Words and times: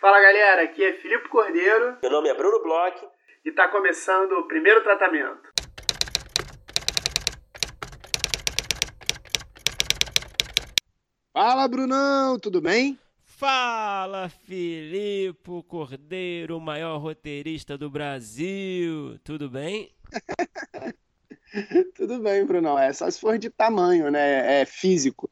Fala 0.00 0.18
galera, 0.18 0.62
aqui 0.62 0.82
é 0.82 0.94
Filipe 0.94 1.28
Cordeiro. 1.28 1.98
Meu 2.00 2.10
nome 2.10 2.30
é 2.30 2.34
Bruno 2.34 2.62
Bloch. 2.62 2.96
E 3.44 3.50
está 3.50 3.68
começando 3.68 4.32
o 4.32 4.48
primeiro 4.48 4.82
tratamento. 4.82 5.52
Fala 11.34 11.68
Brunão, 11.68 12.38
tudo 12.38 12.62
bem? 12.62 12.98
Fala 13.26 14.30
Filipe 14.30 15.62
Cordeiro, 15.68 16.56
o 16.56 16.60
maior 16.60 16.96
roteirista 16.96 17.76
do 17.76 17.90
Brasil. 17.90 19.18
Tudo 19.22 19.50
bem? 19.50 19.94
Tudo 21.96 22.20
bem, 22.20 22.46
Brunão. 22.46 22.78
É 22.78 22.92
só 22.92 23.10
se 23.10 23.20
for 23.20 23.36
de 23.36 23.50
tamanho, 23.50 24.10
né? 24.10 24.62
É 24.62 24.64
físico. 24.64 25.28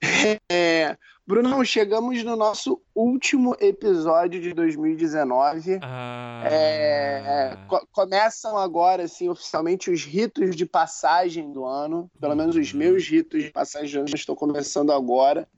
É... 0.48 0.96
Brunão, 1.24 1.64
chegamos 1.64 2.22
no 2.24 2.34
nosso 2.34 2.82
último 2.94 3.56
episódio 3.60 4.40
de 4.40 4.52
2019. 4.52 5.78
Ah. 5.80 6.42
É... 6.44 7.56
Co 7.68 7.86
começam 7.92 8.58
agora, 8.58 9.04
assim, 9.04 9.28
oficialmente 9.28 9.90
os 9.90 10.04
ritos 10.04 10.56
de 10.56 10.66
passagem 10.66 11.52
do 11.52 11.64
ano. 11.64 12.10
Pelo 12.20 12.34
menos 12.34 12.56
os 12.56 12.72
meus 12.72 13.06
ritos 13.06 13.44
de 13.44 13.50
passagem 13.50 13.92
do 13.92 14.06
ano 14.06 14.14
estão 14.14 14.34
começando 14.34 14.90
agora. 14.90 15.48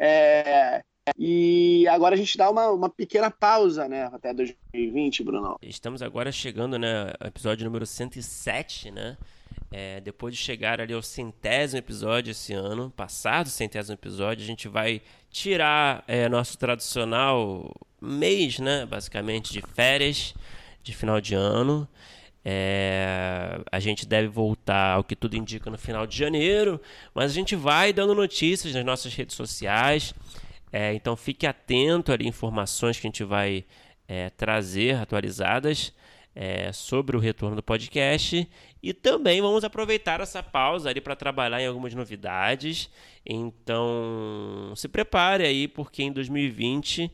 É... 0.00 0.82
E 1.16 1.86
agora 1.88 2.14
a 2.14 2.18
gente 2.18 2.36
dá 2.36 2.50
uma, 2.50 2.70
uma 2.70 2.88
pequena 2.88 3.30
pausa, 3.30 3.86
né? 3.88 4.08
Até 4.12 4.32
2020, 4.32 5.22
Brunão. 5.22 5.56
Estamos 5.62 6.02
agora 6.02 6.32
chegando, 6.32 6.78
né? 6.78 7.12
Episódio 7.24 7.64
número 7.64 7.86
107, 7.86 8.90
né? 8.90 9.16
É, 9.70 10.00
depois 10.00 10.34
de 10.34 10.40
chegar 10.40 10.80
ali 10.80 10.92
ao 10.94 11.02
centésimo 11.02 11.78
episódio 11.78 12.30
esse 12.30 12.52
ano, 12.52 12.90
passado 12.90 13.46
o 13.46 13.50
centésimo 13.50 13.94
episódio, 13.94 14.44
a 14.44 14.46
gente 14.46 14.68
vai 14.68 15.02
tirar 15.30 16.04
é, 16.06 16.28
nosso 16.28 16.56
tradicional 16.56 17.74
mês, 18.00 18.58
né, 18.58 18.86
basicamente, 18.86 19.52
de 19.52 19.60
férias 19.60 20.34
de 20.82 20.94
final 20.94 21.20
de 21.20 21.34
ano. 21.34 21.88
É, 22.44 23.60
a 23.72 23.80
gente 23.80 24.06
deve 24.06 24.28
voltar 24.28 24.92
ao 24.94 25.02
que 25.02 25.16
tudo 25.16 25.36
indica 25.36 25.68
no 25.68 25.76
final 25.76 26.06
de 26.06 26.16
janeiro, 26.16 26.80
mas 27.12 27.32
a 27.32 27.34
gente 27.34 27.56
vai 27.56 27.92
dando 27.92 28.14
notícias 28.14 28.72
nas 28.72 28.84
nossas 28.84 29.12
redes 29.14 29.34
sociais. 29.34 30.14
É, 30.72 30.94
então 30.94 31.16
fique 31.16 31.44
atento 31.44 32.12
ali 32.12 32.26
informações 32.26 33.00
que 33.00 33.06
a 33.06 33.10
gente 33.10 33.24
vai 33.24 33.64
é, 34.06 34.30
trazer 34.30 34.94
atualizadas 34.96 35.92
é, 36.36 36.70
sobre 36.70 37.16
o 37.16 37.20
retorno 37.20 37.56
do 37.56 37.62
podcast 37.62 38.46
e 38.82 38.92
também 38.92 39.40
vamos 39.40 39.64
aproveitar 39.64 40.20
essa 40.20 40.42
pausa 40.42 40.90
ali 40.90 41.00
para 41.00 41.16
trabalhar 41.16 41.62
em 41.62 41.66
algumas 41.66 41.94
novidades. 41.94 42.90
Então 43.24 44.74
se 44.76 44.86
prepare 44.86 45.44
aí, 45.44 45.66
porque 45.66 46.02
em 46.02 46.12
2020 46.12 47.10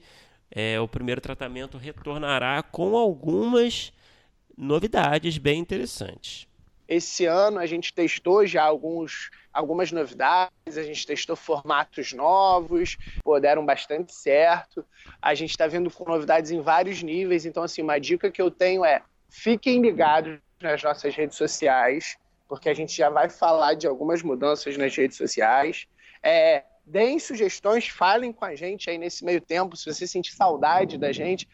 é, 0.51 0.81
o 0.81 0.89
primeiro 0.89 1.21
tratamento 1.21 1.79
retornará 1.79 2.65
com 2.65 2.97
algumas 2.97 3.93
novidades 4.59 5.39
bem 5.39 5.61
interessantes. 5.61 6.49
Esse 6.89 7.25
ano 7.25 7.61
a 7.61 7.65
gente 7.65 7.95
testou 7.95 8.45
já 8.45 8.65
alguns, 8.65 9.31
algumas 9.53 9.93
novidades, 9.93 10.77
a 10.77 10.83
gente 10.83 11.07
testou 11.07 11.37
formatos 11.37 12.13
novos, 12.13 12.99
pô, 13.23 13.39
deram 13.39 13.65
bastante 13.65 14.13
certo. 14.13 14.85
A 15.23 15.33
gente 15.33 15.51
está 15.51 15.69
vendo 15.69 15.91
com 15.91 16.05
novidades 16.05 16.51
em 16.51 16.61
vários 16.61 17.03
níveis, 17.03 17.47
então 17.47 17.63
assim, 17.63 17.81
uma 17.81 17.99
dica 17.99 18.31
que 18.31 18.43
eu 18.43 18.51
tenho 18.51 18.85
é 18.85 19.01
fiquem 19.33 19.81
ligados 19.81 20.39
nas 20.61 20.83
nossas 20.83 21.15
redes 21.15 21.37
sociais, 21.37 22.17
porque 22.49 22.69
a 22.69 22.75
gente 22.75 22.95
já 22.95 23.09
vai 23.09 23.29
falar 23.29 23.75
de 23.75 23.87
algumas 23.87 24.23
mudanças 24.23 24.77
nas 24.77 24.95
redes 24.95 25.17
sociais. 25.17 25.87
É, 26.23 26.63
deem 26.85 27.19
sugestões, 27.19 27.89
falem 27.89 28.33
com 28.33 28.45
a 28.45 28.55
gente 28.55 28.91
aí 28.91 28.99
nesse 28.99 29.25
meio 29.25 29.41
tempo, 29.41 29.77
se 29.77 29.93
você 29.93 30.07
sentir 30.07 30.33
saudade 30.33 30.99
da 30.99 31.11
gente, 31.11 31.49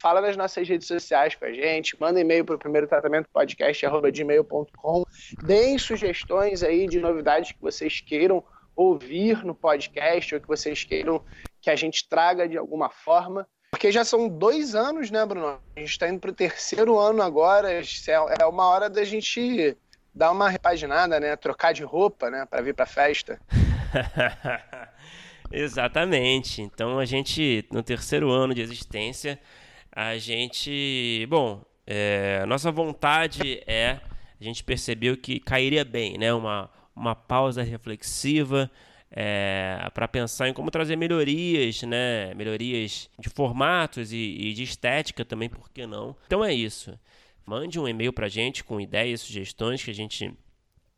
fala 0.00 0.20
nas 0.20 0.36
nossas 0.36 0.68
redes 0.68 0.86
sociais 0.86 1.34
com 1.34 1.44
a 1.44 1.52
gente, 1.52 1.98
manda 2.00 2.20
e-mail 2.20 2.44
para 2.44 2.54
o 2.54 2.58
primeiro 2.58 2.86
tratamento 2.86 3.28
podcast@gmail.com, 3.32 5.04
deem 5.42 5.78
sugestões 5.78 6.62
aí 6.62 6.86
de 6.86 7.00
novidades 7.00 7.52
que 7.52 7.60
vocês 7.60 8.00
queiram 8.00 8.44
ouvir 8.74 9.44
no 9.44 9.54
podcast 9.54 10.34
ou 10.34 10.40
que 10.40 10.46
vocês 10.46 10.84
queiram 10.84 11.24
que 11.60 11.70
a 11.70 11.76
gente 11.76 12.08
traga 12.08 12.48
de 12.48 12.56
alguma 12.58 12.90
forma. 12.90 13.48
Porque 13.70 13.92
já 13.92 14.04
são 14.04 14.28
dois 14.28 14.74
anos, 14.74 15.10
né, 15.10 15.24
Bruno? 15.26 15.60
A 15.76 15.80
gente 15.80 15.90
está 15.90 16.08
indo 16.08 16.20
para 16.20 16.30
o 16.30 16.34
terceiro 16.34 16.98
ano 16.98 17.22
agora. 17.22 17.72
É, 17.72 17.82
é 18.40 18.46
uma 18.46 18.66
hora 18.66 18.88
da 18.88 19.04
gente 19.04 19.76
dar 20.14 20.30
uma 20.30 20.48
repaginada, 20.48 21.20
né? 21.20 21.36
Trocar 21.36 21.72
de 21.72 21.82
roupa, 21.82 22.30
né? 22.30 22.46
Para 22.46 22.62
vir 22.62 22.74
para 22.74 22.86
festa. 22.86 23.38
Exatamente. 25.52 26.62
Então 26.62 26.98
a 26.98 27.04
gente, 27.04 27.66
no 27.70 27.82
terceiro 27.82 28.30
ano 28.30 28.54
de 28.54 28.62
existência, 28.62 29.38
a 29.92 30.16
gente. 30.16 31.26
Bom, 31.28 31.62
é, 31.86 32.44
nossa 32.46 32.70
vontade 32.70 33.62
é. 33.66 34.00
A 34.38 34.44
gente 34.44 34.62
percebeu 34.62 35.16
que 35.16 35.40
cairia 35.40 35.84
bem, 35.84 36.18
né? 36.18 36.32
Uma, 36.32 36.70
uma 36.94 37.14
pausa 37.14 37.62
reflexiva 37.62 38.70
é, 39.18 39.88
para 39.94 40.06
pensar 40.06 40.46
em 40.46 40.52
como 40.52 40.70
trazer 40.70 40.94
melhorias, 40.94 41.80
né? 41.82 42.34
Melhorias 42.34 43.08
de 43.18 43.30
formatos 43.30 44.12
e, 44.12 44.16
e, 44.16 44.52
de 44.52 44.62
estética 44.62 45.24
também, 45.24 45.48
por 45.48 45.70
que 45.70 45.86
não? 45.86 46.14
Então 46.26 46.44
é 46.44 46.52
isso. 46.52 46.98
Mande 47.46 47.80
um 47.80 47.88
e-mail 47.88 48.12
para 48.12 48.26
a 48.26 48.28
gente 48.28 48.62
com 48.62 48.78
ideias, 48.78 49.22
sugestões 49.22 49.82
que 49.82 49.90
a 49.90 49.94
gente 49.94 50.36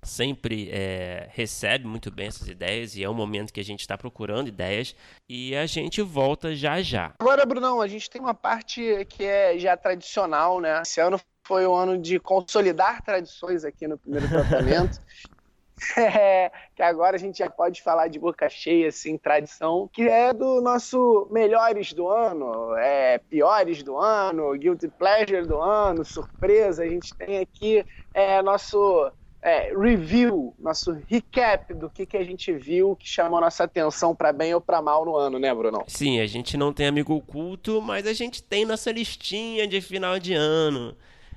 sempre 0.03 0.69
é, 0.73 1.29
recebe 1.31 1.87
muito 1.87 2.11
bem 2.11 2.27
essas 2.27 2.49
ideias 2.49 2.97
e 2.97 3.05
é 3.05 3.09
um 3.09 3.15
momento 3.15 3.53
que 3.53 3.61
a 3.61 3.65
gente 3.65 3.81
está 3.81 3.97
procurando 3.97 4.49
ideias 4.49 4.97
e 5.29 5.55
a 5.55 5.67
gente 5.67 6.03
volta 6.03 6.57
já 6.57 6.83
já. 6.83 7.15
Agora, 7.21 7.47
Brunão, 7.47 7.81
a 7.81 7.87
gente 7.87 8.11
tem 8.11 8.21
uma 8.21 8.35
parte 8.35 9.05
que 9.09 9.23
é 9.23 9.57
já 9.59 9.77
tradicional, 9.77 10.61
né? 10.61 10.83
Esse 10.83 11.01
ano 11.01 11.21
foi 11.45 11.67
o 11.67 11.75
ano 11.75 11.97
de 11.97 12.19
consolidar 12.19 13.01
tradições 13.03 13.65
aqui 13.65 13.87
no 13.87 13.97
primeiro 13.97 14.29
tratamento. 14.29 15.01
É, 16.19 16.51
que 16.75 16.83
agora 16.83 17.17
a 17.17 17.19
gente 17.19 17.39
já 17.39 17.51
pode 17.51 17.83
falar 17.83 18.09
de 18.09 18.19
boca 18.19 18.49
cheia, 18.49 18.89
assim, 18.89 19.17
tradição, 19.17 19.89
que 19.93 20.03
é 20.03 20.33
do 20.33 20.61
nosso 20.61 21.29
melhores 21.31 21.93
do 21.93 22.09
ano, 22.09 22.75
é, 22.77 23.19
piores 23.19 23.83
do 23.83 23.97
ano, 23.97 24.57
guilty 24.57 24.89
pleasure 24.89 25.47
do 25.47 25.61
ano, 25.61 26.05
surpresa. 26.05 26.83
A 26.83 26.89
gente 26.89 27.15
tem 27.15 27.39
aqui 27.39 27.85
é, 28.15 28.41
nosso 28.43 29.11
é, 29.41 29.73
review, 29.75 30.55
nosso 30.59 30.93
recap 31.09 31.73
do 31.75 31.89
que, 31.89 32.05
que 32.05 32.17
a 32.17 32.25
gente 32.25 32.53
viu 32.53 32.97
que 32.97 33.09
chamou 33.09 33.41
nossa 33.41 33.65
atenção 33.65 34.15
para 34.15 34.33
bem 34.33 34.55
ou 34.55 34.61
para 34.61 34.83
mal 34.83 35.05
no 35.05 35.17
ano, 35.17 35.39
né, 35.39 35.55
Bruno? 35.55 35.85
Sim, 35.87 36.21
a 36.21 36.27
gente 36.27 36.57
não 36.57 36.73
tem 36.73 36.87
amigo 36.87 37.15
oculto, 37.15 37.81
mas 37.81 38.07
a 38.07 38.13
gente 38.13 38.43
tem 38.43 38.65
nossa 38.65 38.91
listinha 38.91 39.67
de 39.67 39.81
final 39.81 40.19
de 40.19 40.35
ano, 40.35 40.97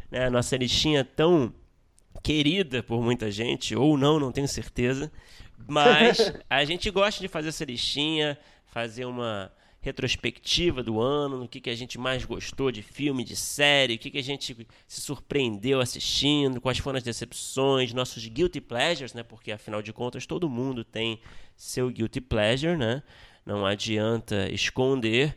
né? 0.10 0.30
Nossa 0.30 0.58
listinha 0.58 1.06
tão 1.06 1.54
querida 2.22 2.84
por 2.84 3.02
muita 3.02 3.32
gente, 3.32 3.76
ou 3.76 3.98
não, 3.98 4.20
não 4.20 4.32
tenho 4.32 4.48
certeza. 4.48 5.12
Mas 5.68 6.34
a 6.50 6.64
gente 6.66 6.90
gosta 6.90 7.22
de 7.22 7.28
fazer 7.28 7.50
essa 7.50 7.66
listinha, 7.66 8.38
fazer 8.66 9.06
uma 9.06 9.52
retrospectiva 9.82 10.84
do 10.84 11.02
ano, 11.02 11.40
no 11.40 11.48
que, 11.48 11.60
que 11.60 11.70
a 11.70 11.76
gente 11.76 11.98
mais 11.98 12.24
gostou 12.24 12.72
de 12.72 12.84
filme, 12.84 13.24
de 13.24 13.36
série, 13.36 13.96
o 13.96 13.98
que, 13.98 14.12
que 14.12 14.20
a 14.20 14.24
gente 14.24 14.56
se 14.88 15.02
surpreendeu 15.02 15.80
assistindo, 15.80 16.62
quais 16.62 16.78
foram 16.78 16.98
as 16.98 17.04
decepções, 17.04 17.92
nossos 17.92 18.26
guilty 18.28 18.62
pleasures, 18.62 19.14
né? 19.16 19.24
Porque 19.24 19.52
afinal 19.52 19.82
de 19.82 19.92
contas 19.92 20.28
todo 20.28 20.48
mundo 20.48 20.84
tem 20.84 21.20
seu 21.58 21.90
guilty 21.90 22.22
pleasure, 22.22 22.78
né? 22.78 23.02
Não 23.44 23.66
adianta 23.66 24.48
esconder. 24.52 25.36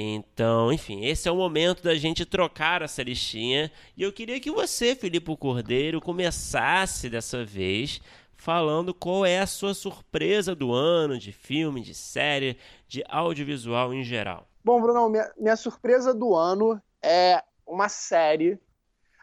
Então, 0.00 0.72
enfim, 0.72 1.04
esse 1.04 1.28
é 1.28 1.32
o 1.32 1.34
momento 1.34 1.82
da 1.82 1.96
gente 1.96 2.24
trocar 2.24 2.82
essa 2.82 3.02
listinha. 3.02 3.68
E 3.96 4.02
eu 4.04 4.12
queria 4.12 4.38
que 4.38 4.48
você, 4.48 4.94
Filipe 4.94 5.36
Cordeiro, 5.36 6.00
começasse 6.00 7.10
dessa 7.10 7.44
vez 7.44 8.00
falando 8.36 8.94
qual 8.94 9.26
é 9.26 9.40
a 9.40 9.46
sua 9.46 9.74
surpresa 9.74 10.54
do 10.54 10.72
ano 10.72 11.18
de 11.18 11.32
filme, 11.32 11.80
de 11.80 11.94
série, 11.94 12.56
de 12.86 13.02
audiovisual 13.08 13.92
em 13.92 14.04
geral. 14.04 14.48
Bom, 14.64 14.80
Bruno, 14.80 15.08
minha, 15.08 15.32
minha 15.36 15.56
surpresa 15.56 16.14
do 16.14 16.32
ano 16.32 16.80
é 17.02 17.42
uma 17.66 17.88
série. 17.88 18.56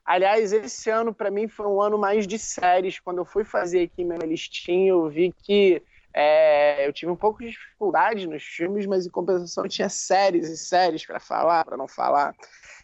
Aliás, 0.04 0.52
esse 0.52 0.90
ano 0.90 1.14
para 1.14 1.32
mim 1.32 1.48
foi 1.48 1.68
um 1.68 1.82
ano 1.82 1.98
mais 1.98 2.28
de 2.28 2.38
séries. 2.38 3.00
Quando 3.00 3.20
eu 3.20 3.26
fui 3.26 3.46
fazer 3.46 3.84
aqui 3.84 4.04
minha 4.04 4.20
listinha, 4.20 4.90
eu 4.90 5.08
vi 5.08 5.34
que 5.42 5.82
é, 6.18 6.88
eu 6.88 6.94
tive 6.94 7.12
um 7.12 7.16
pouco 7.16 7.40
de 7.40 7.50
dificuldade 7.50 8.26
nos 8.26 8.42
filmes, 8.42 8.86
mas 8.86 9.06
em 9.06 9.10
compensação 9.10 9.68
tinha 9.68 9.90
séries 9.90 10.48
e 10.48 10.56
séries 10.56 11.06
para 11.06 11.20
falar, 11.20 11.66
para 11.66 11.76
não 11.76 11.90
falar. 11.90 12.34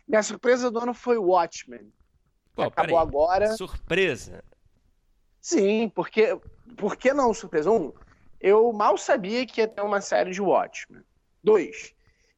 Minha 0.05 0.21
surpresa 0.21 0.69
do 0.69 0.79
ano 0.79 0.93
foi 0.93 1.17
Watchmen. 1.17 1.93
Pô, 2.53 2.63
acabou 2.63 2.97
agora. 2.97 3.55
Surpresa? 3.55 4.43
Sim, 5.39 5.89
porque 5.95 6.37
por 6.75 6.97
que 6.97 7.13
não 7.13 7.33
surpresa? 7.33 7.71
Um, 7.71 7.93
eu 8.37 8.73
mal 8.73 8.97
sabia 8.97 9.45
que 9.45 9.61
ia 9.61 9.67
ter 9.67 9.81
uma 9.81 10.01
série 10.01 10.31
de 10.31 10.41
Watchmen. 10.41 11.01
Dois, 11.41 11.93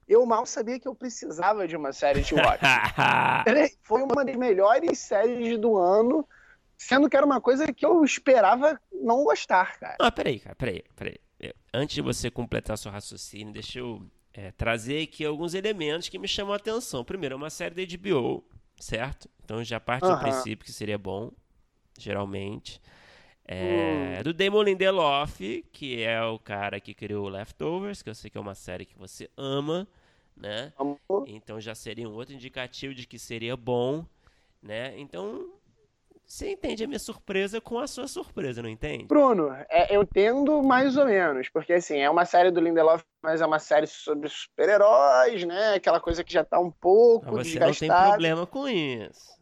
eu 0.08 0.24
mal 0.28 0.46
sabia 0.46 0.80
que 0.80 0.88
eu 0.88 0.94
precisava 0.94 1.68
de 1.68 1.76
uma 1.76 1.92
série 1.92 2.22
de 2.22 2.36
Watchmen. 2.38 3.68
foi 3.82 4.04
uma 4.04 4.24
das 4.24 4.36
melhores 4.36 5.00
séries 5.00 5.58
do 5.58 5.76
ano 5.76 6.24
Sendo 6.88 7.10
que 7.10 7.16
era 7.16 7.26
uma 7.26 7.40
coisa 7.40 7.72
que 7.72 7.86
eu 7.86 8.04
esperava 8.04 8.80
não 8.92 9.24
gostar, 9.24 9.80
cara. 9.80 9.98
Ah, 10.00 10.12
peraí, 10.12 10.40
cara, 10.40 10.56
peraí, 10.56 10.84
peraí. 10.96 11.18
Antes 11.74 11.96
de 11.96 12.02
você 12.02 12.30
completar 12.30 12.78
seu 12.78 12.92
raciocínio, 12.92 13.54
deixa 13.54 13.80
eu 13.80 14.06
é, 14.34 14.52
trazer 14.52 15.04
aqui 15.04 15.26
alguns 15.26 15.54
elementos 15.54 16.10
que 16.10 16.20
me 16.20 16.28
chamam 16.28 16.54
a 16.54 16.58
atenção. 16.58 17.04
Primeiro, 17.04 17.34
é 17.34 17.38
uma 17.38 17.50
série 17.50 17.76
da 17.76 17.98
HBO, 17.98 18.44
certo? 18.78 19.30
Então 19.44 19.64
já 19.64 19.80
parte 19.80 20.08
do 20.08 20.18
princípio 20.20 20.66
que 20.66 20.72
seria 20.72 20.98
bom, 20.98 21.32
geralmente. 21.98 22.82
É, 23.46 24.18
hum. 24.20 24.24
Do 24.24 24.34
Damon 24.34 24.64
Lindelof, 24.64 25.40
que 25.72 26.02
é 26.02 26.22
o 26.24 26.40
cara 26.40 26.80
que 26.80 26.94
criou 26.94 27.28
Leftovers, 27.28 28.02
que 28.02 28.10
eu 28.10 28.16
sei 28.16 28.30
que 28.30 28.38
é 28.38 28.42
uma 28.42 28.56
série 28.56 28.86
que 28.86 28.98
você 28.98 29.30
ama, 29.36 29.88
né? 30.36 30.72
Amor. 30.78 31.26
Então 31.28 31.60
já 31.60 31.76
seria 31.76 32.08
um 32.08 32.14
outro 32.14 32.34
indicativo 32.34 32.94
de 32.94 33.06
que 33.06 33.20
seria 33.20 33.58
bom, 33.58 34.06
né? 34.62 34.98
Então 34.98 35.52
você 36.34 36.50
entende 36.50 36.84
a 36.84 36.88
minha 36.88 36.98
surpresa 36.98 37.62
com 37.62 37.78
a 37.78 37.86
sua 37.86 38.08
surpresa, 38.08 38.64
não 38.64 38.70
entende? 38.70 39.06
Bruno, 39.06 39.56
é, 39.70 39.96
eu 39.96 40.02
entendo 40.02 40.64
mais 40.64 40.98
ou 40.98 41.06
menos, 41.06 41.48
porque 41.48 41.74
assim, 41.74 42.00
é 42.00 42.10
uma 42.10 42.26
série 42.26 42.50
do 42.50 42.60
Lindelof, 42.60 43.04
mas 43.22 43.40
é 43.40 43.46
uma 43.46 43.60
série 43.60 43.86
sobre 43.86 44.28
super-heróis, 44.30 45.44
né? 45.44 45.76
Aquela 45.76 46.00
coisa 46.00 46.24
que 46.24 46.34
já 46.34 46.44
tá 46.44 46.60
um 46.60 46.72
pouco 46.72 47.28
mas 47.28 47.48
você 47.48 47.60
desgastada. 47.60 47.94
não 47.94 48.02
tem 48.02 48.10
problema 48.10 48.48
com 48.48 48.68
isso. 48.68 49.38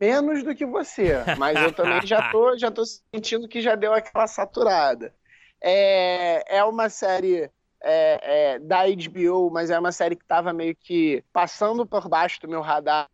Menos 0.00 0.42
do 0.42 0.52
que 0.52 0.66
você, 0.66 1.12
mas 1.38 1.62
eu 1.62 1.72
também 1.72 2.04
já 2.04 2.28
tô, 2.32 2.58
já 2.58 2.72
tô 2.72 2.82
sentindo 2.84 3.46
que 3.46 3.60
já 3.60 3.76
deu 3.76 3.94
aquela 3.94 4.26
saturada. 4.26 5.14
É, 5.62 6.58
é 6.58 6.64
uma 6.64 6.88
série 6.88 7.48
é, 7.88 8.54
é, 8.54 8.58
da 8.58 8.82
HBO, 8.84 9.48
mas 9.50 9.70
é 9.70 9.78
uma 9.78 9.92
série 9.92 10.16
que 10.16 10.24
estava 10.24 10.52
meio 10.52 10.74
que 10.74 11.22
passando 11.32 11.86
por 11.86 12.08
baixo 12.08 12.40
do 12.40 12.48
meu 12.48 12.60
radar. 12.60 13.08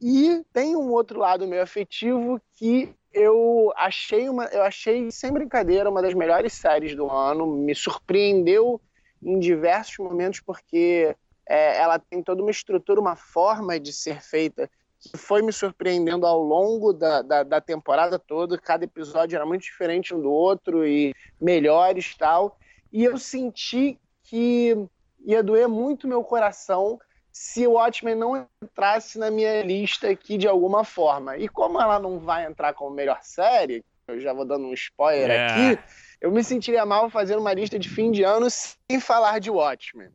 E 0.00 0.42
tem 0.50 0.74
um 0.74 0.90
outro 0.90 1.20
lado 1.20 1.46
meio 1.46 1.62
afetivo 1.62 2.40
que 2.54 2.94
eu 3.12 3.70
achei 3.76 4.28
uma, 4.28 4.46
eu 4.46 4.62
achei 4.62 5.10
sem 5.10 5.30
brincadeira 5.30 5.90
uma 5.90 6.00
das 6.00 6.14
melhores 6.14 6.54
séries 6.54 6.96
do 6.96 7.10
ano. 7.10 7.46
Me 7.46 7.74
surpreendeu 7.74 8.80
em 9.22 9.38
diversos 9.38 9.98
momentos 9.98 10.40
porque 10.40 11.14
é, 11.46 11.76
ela 11.76 11.98
tem 11.98 12.22
toda 12.22 12.40
uma 12.40 12.50
estrutura, 12.50 13.00
uma 13.00 13.16
forma 13.16 13.78
de 13.78 13.92
ser 13.92 14.22
feita 14.22 14.70
que 14.98 15.18
foi 15.18 15.42
me 15.42 15.52
surpreendendo 15.52 16.26
ao 16.26 16.40
longo 16.40 16.94
da, 16.94 17.20
da, 17.20 17.42
da 17.42 17.60
temporada 17.60 18.18
toda. 18.18 18.56
Cada 18.56 18.86
episódio 18.86 19.36
era 19.36 19.44
muito 19.44 19.62
diferente 19.62 20.14
um 20.14 20.20
do 20.20 20.32
outro 20.32 20.86
e 20.86 21.14
melhores 21.38 22.16
tal. 22.16 22.58
E 22.90 23.04
eu 23.04 23.18
senti 23.18 23.98
que 24.24 24.76
ia 25.24 25.42
doer 25.42 25.68
muito 25.68 26.08
meu 26.08 26.24
coração 26.24 26.98
se 27.30 27.66
o 27.66 27.72
Watchmen 27.72 28.14
não 28.14 28.46
entrasse 28.62 29.18
na 29.18 29.30
minha 29.30 29.62
lista 29.62 30.08
aqui 30.08 30.38
de 30.38 30.46
alguma 30.46 30.84
forma. 30.84 31.36
E 31.36 31.48
como 31.48 31.80
ela 31.80 31.98
não 31.98 32.18
vai 32.18 32.46
entrar 32.46 32.72
como 32.74 32.94
melhor 32.94 33.18
série, 33.22 33.84
eu 34.06 34.20
já 34.20 34.32
vou 34.32 34.44
dando 34.44 34.66
um 34.66 34.74
spoiler 34.74 35.30
é. 35.30 35.46
aqui, 35.46 35.82
eu 36.20 36.30
me 36.30 36.44
sentiria 36.44 36.86
mal 36.86 37.10
fazendo 37.10 37.40
uma 37.40 37.52
lista 37.52 37.78
de 37.78 37.88
fim 37.88 38.10
de 38.10 38.22
ano 38.22 38.46
sem 38.50 39.00
falar 39.00 39.40
de 39.40 39.50
Watchmen. 39.50 40.10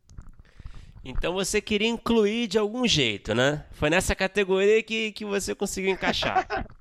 Então 1.04 1.32
você 1.32 1.60
queria 1.60 1.88
incluir 1.88 2.46
de 2.46 2.58
algum 2.58 2.86
jeito, 2.86 3.34
né? 3.34 3.64
Foi 3.72 3.88
nessa 3.90 4.14
categoria 4.14 4.82
que, 4.82 5.12
que 5.12 5.24
você 5.24 5.54
conseguiu 5.54 5.90
encaixar. 5.90 6.46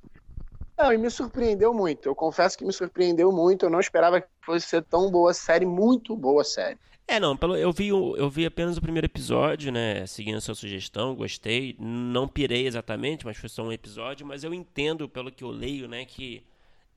Não, 0.77 0.93
e 0.93 0.97
me 0.97 1.09
surpreendeu 1.09 1.73
muito. 1.73 2.07
Eu 2.07 2.15
confesso 2.15 2.57
que 2.57 2.63
me 2.63 2.71
surpreendeu 2.71 3.33
muito. 3.33 3.65
Eu 3.65 3.69
não 3.69 3.81
esperava 3.81 4.21
que 4.21 4.27
fosse 4.41 4.65
ser 4.65 4.81
tão 4.83 5.11
boa 5.11 5.33
série, 5.33 5.65
muito 5.65 6.15
boa 6.15 6.41
série. 6.41 6.77
É, 7.09 7.19
não, 7.19 7.35
pelo, 7.35 7.57
eu, 7.57 7.71
vi, 7.71 7.87
eu 7.87 8.29
vi 8.29 8.45
apenas 8.45 8.77
o 8.77 8.81
primeiro 8.81 9.07
episódio, 9.07 9.71
né? 9.71 10.05
Seguindo 10.05 10.37
a 10.37 10.41
sua 10.41 10.53
sugestão, 10.53 11.15
gostei. 11.15 11.75
Não 11.79 12.27
pirei 12.27 12.67
exatamente, 12.67 13.25
mas 13.25 13.35
foi 13.35 13.49
só 13.49 13.63
um 13.63 13.71
episódio. 13.71 14.27
Mas 14.27 14.43
eu 14.43 14.53
entendo, 14.53 15.09
pelo 15.09 15.31
que 15.31 15.43
eu 15.43 15.49
leio, 15.49 15.87
né, 15.87 16.05
que. 16.05 16.45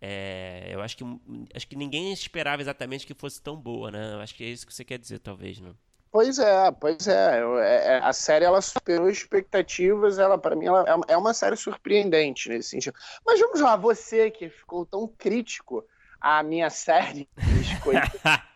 É, 0.02 0.68
eu 0.68 0.82
acho 0.82 0.98
que, 0.98 1.04
acho 1.54 1.66
que 1.66 1.76
ninguém 1.76 2.12
esperava 2.12 2.60
exatamente 2.60 3.06
que 3.06 3.14
fosse 3.14 3.40
tão 3.40 3.56
boa, 3.56 3.90
né? 3.90 4.12
Eu 4.12 4.20
acho 4.20 4.34
que 4.34 4.44
é 4.44 4.48
isso 4.48 4.66
que 4.66 4.74
você 4.74 4.84
quer 4.84 4.98
dizer, 4.98 5.18
talvez, 5.18 5.58
não? 5.60 5.74
Pois 6.10 6.38
é, 6.38 6.70
pois 6.72 7.08
é. 7.08 7.40
é, 7.40 7.86
é 7.94 7.98
a 8.00 8.12
série 8.12 8.44
ela 8.44 8.60
superou 8.60 9.08
expectativas. 9.08 10.18
Ela, 10.18 10.36
para 10.36 10.54
mim, 10.54 10.66
ela 10.66 10.84
é, 11.08 11.14
é 11.14 11.16
uma 11.16 11.32
série 11.32 11.56
surpreendente 11.56 12.50
nesse 12.50 12.68
sentido. 12.68 12.94
Mas 13.24 13.40
vamos 13.40 13.62
lá, 13.62 13.76
você 13.76 14.30
que 14.30 14.50
ficou 14.50 14.84
tão 14.84 15.08
crítico 15.08 15.82
à 16.20 16.42
minha 16.42 16.68
série, 16.68 17.26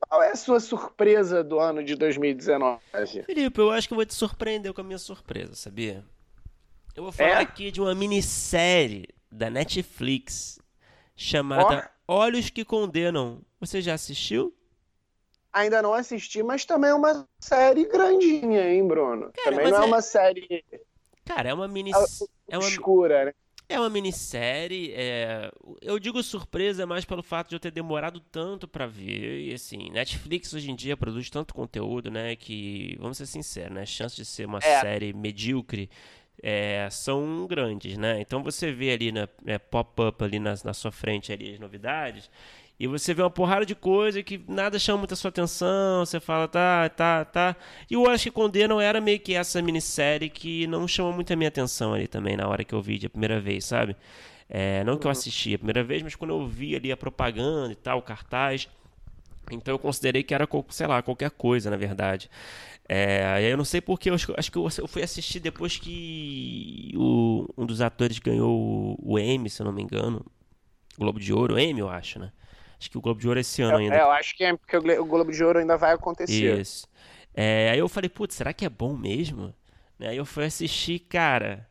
Qual 0.00 0.22
é 0.22 0.30
a 0.30 0.36
sua 0.36 0.60
surpresa 0.60 1.42
do 1.42 1.58
ano 1.58 1.82
de 1.82 1.94
2019? 1.94 2.80
Felipe, 3.24 3.60
eu 3.60 3.70
acho 3.70 3.88
que 3.88 3.94
eu 3.94 3.96
vou 3.96 4.06
te 4.06 4.14
surpreender 4.14 4.72
com 4.72 4.80
a 4.80 4.84
minha 4.84 4.98
surpresa, 4.98 5.54
sabia? 5.54 6.04
Eu 6.94 7.02
vou 7.02 7.12
falar 7.12 7.30
é? 7.30 7.42
aqui 7.42 7.70
de 7.70 7.80
uma 7.80 7.94
minissérie 7.94 9.08
da 9.30 9.50
Netflix 9.50 10.58
chamada 11.14 11.90
oh. 12.06 12.14
Olhos 12.14 12.50
que 12.50 12.64
Condenam. 12.64 13.42
Você 13.60 13.82
já 13.82 13.94
assistiu? 13.94 14.54
Ainda 15.52 15.82
não 15.82 15.92
assisti, 15.92 16.42
mas 16.42 16.64
também 16.64 16.90
é 16.90 16.94
uma 16.94 17.28
série 17.40 17.84
grandinha, 17.84 18.70
hein, 18.70 18.86
Bruno? 18.86 19.32
Cara, 19.32 19.56
também 19.56 19.72
não 19.72 19.80
é, 19.80 19.84
é, 19.84 19.86
uma 19.86 20.02
série. 20.02 20.64
Cara, 21.24 21.48
é 21.50 21.54
uma 21.54 21.66
minissérie. 21.66 22.30
É 22.48 22.58
uma... 22.58 22.68
Escura, 22.68 23.26
né? 23.26 23.34
É 23.68 23.78
uma 23.78 23.90
minissérie. 23.90 24.92
É... 24.94 25.50
Eu 25.82 25.98
digo 25.98 26.22
surpresa 26.22 26.86
mais 26.86 27.04
pelo 27.04 27.22
fato 27.22 27.50
de 27.50 27.56
eu 27.56 27.60
ter 27.60 27.70
demorado 27.70 28.18
tanto 28.18 28.66
para 28.66 28.86
ver. 28.86 29.42
E 29.42 29.52
assim, 29.52 29.90
Netflix 29.90 30.54
hoje 30.54 30.70
em 30.70 30.74
dia 30.74 30.96
produz 30.96 31.28
tanto 31.28 31.52
conteúdo, 31.52 32.10
né? 32.10 32.34
Que, 32.34 32.96
vamos 32.98 33.18
ser 33.18 33.26
sinceros, 33.26 33.74
né? 33.74 33.82
As 33.82 33.88
chances 33.88 34.16
de 34.16 34.24
ser 34.24 34.46
uma 34.46 34.58
é. 34.58 34.80
série 34.80 35.12
medíocre 35.12 35.90
é, 36.42 36.88
são 36.90 37.46
grandes, 37.46 37.98
né? 37.98 38.20
Então 38.20 38.42
você 38.42 38.72
vê 38.72 38.92
ali 38.92 39.12
na 39.12 39.28
é, 39.44 39.58
pop-up 39.58 40.24
ali 40.24 40.38
na, 40.38 40.54
na 40.64 40.72
sua 40.72 40.90
frente 40.90 41.32
ali 41.32 41.52
as 41.52 41.60
novidades. 41.60 42.30
E 42.80 42.86
você 42.86 43.12
vê 43.12 43.22
uma 43.22 43.30
porrada 43.30 43.66
de 43.66 43.74
coisa 43.74 44.22
que 44.22 44.40
nada 44.46 44.78
chama 44.78 44.98
muita 44.98 45.16
sua 45.16 45.30
atenção, 45.30 46.06
você 46.06 46.20
fala, 46.20 46.46
tá, 46.46 46.88
tá, 46.88 47.24
tá. 47.24 47.56
E 47.90 47.94
eu 47.94 48.08
acho 48.08 48.24
que 48.24 48.30
Condenam 48.30 48.80
era 48.80 49.00
meio 49.00 49.18
que 49.18 49.34
essa 49.34 49.60
minissérie 49.60 50.30
que 50.30 50.66
não 50.68 50.86
chamou 50.86 51.12
muito 51.12 51.32
a 51.32 51.36
minha 51.36 51.48
atenção 51.48 51.92
ali 51.92 52.06
também 52.06 52.36
na 52.36 52.46
hora 52.46 52.62
que 52.62 52.72
eu 52.72 52.80
vi 52.80 52.98
de 52.98 53.08
primeira 53.08 53.40
vez, 53.40 53.64
sabe? 53.64 53.96
É, 54.48 54.84
não 54.84 54.96
que 54.96 55.06
eu 55.06 55.08
uhum. 55.08 55.12
assisti 55.12 55.54
a 55.54 55.58
primeira 55.58 55.82
vez, 55.82 56.02
mas 56.02 56.14
quando 56.14 56.30
eu 56.30 56.46
vi 56.46 56.76
ali 56.76 56.92
a 56.92 56.96
propaganda 56.96 57.72
e 57.72 57.76
tal, 57.76 57.98
o 57.98 58.02
cartaz. 58.02 58.68
Então 59.50 59.74
eu 59.74 59.78
considerei 59.78 60.22
que 60.22 60.32
era, 60.32 60.48
sei 60.70 60.86
lá, 60.86 61.02
qualquer 61.02 61.30
coisa, 61.30 61.70
na 61.70 61.76
verdade. 61.76 62.30
É, 62.88 63.50
eu 63.50 63.56
não 63.56 63.64
sei 63.64 63.80
porque, 63.80 64.08
eu 64.08 64.14
acho, 64.14 64.32
acho, 64.36 64.50
que 64.52 64.56
eu 64.56 64.88
fui 64.88 65.02
assistir 65.02 65.40
depois 65.40 65.76
que 65.76 66.92
o, 66.96 67.46
um 67.58 67.66
dos 67.66 67.80
atores 67.82 68.18
ganhou 68.18 68.96
o 69.02 69.18
Emmy, 69.18 69.50
se 69.50 69.60
eu 69.60 69.66
não 69.66 69.72
me 69.72 69.82
engano. 69.82 70.24
O 70.96 71.00
Globo 71.00 71.20
de 71.20 71.32
Ouro, 71.32 71.54
o 71.54 71.58
Emmy, 71.58 71.80
eu 71.80 71.90
acho, 71.90 72.18
né? 72.18 72.32
Acho 72.78 72.90
que 72.90 72.98
o 72.98 73.00
Globo 73.00 73.20
de 73.20 73.26
Ouro 73.26 73.38
é 73.38 73.42
esse 73.42 73.60
ano 73.62 73.72
eu, 73.72 73.78
ainda. 73.78 73.96
É, 73.96 74.00
eu 74.00 74.10
acho 74.10 74.36
que 74.36 74.44
é 74.44 74.56
porque 74.56 74.76
o 74.76 75.04
Globo 75.04 75.32
de 75.32 75.42
Ouro 75.42 75.58
ainda 75.58 75.76
vai 75.76 75.92
acontecer. 75.92 76.60
Isso. 76.60 76.86
É, 77.34 77.70
aí 77.70 77.78
eu 77.78 77.88
falei, 77.88 78.08
putz, 78.08 78.34
será 78.34 78.52
que 78.52 78.64
é 78.64 78.68
bom 78.68 78.96
mesmo? 78.96 79.54
Aí 80.00 80.16
eu 80.16 80.24
fui 80.24 80.44
assistir, 80.44 81.00
cara. 81.00 81.68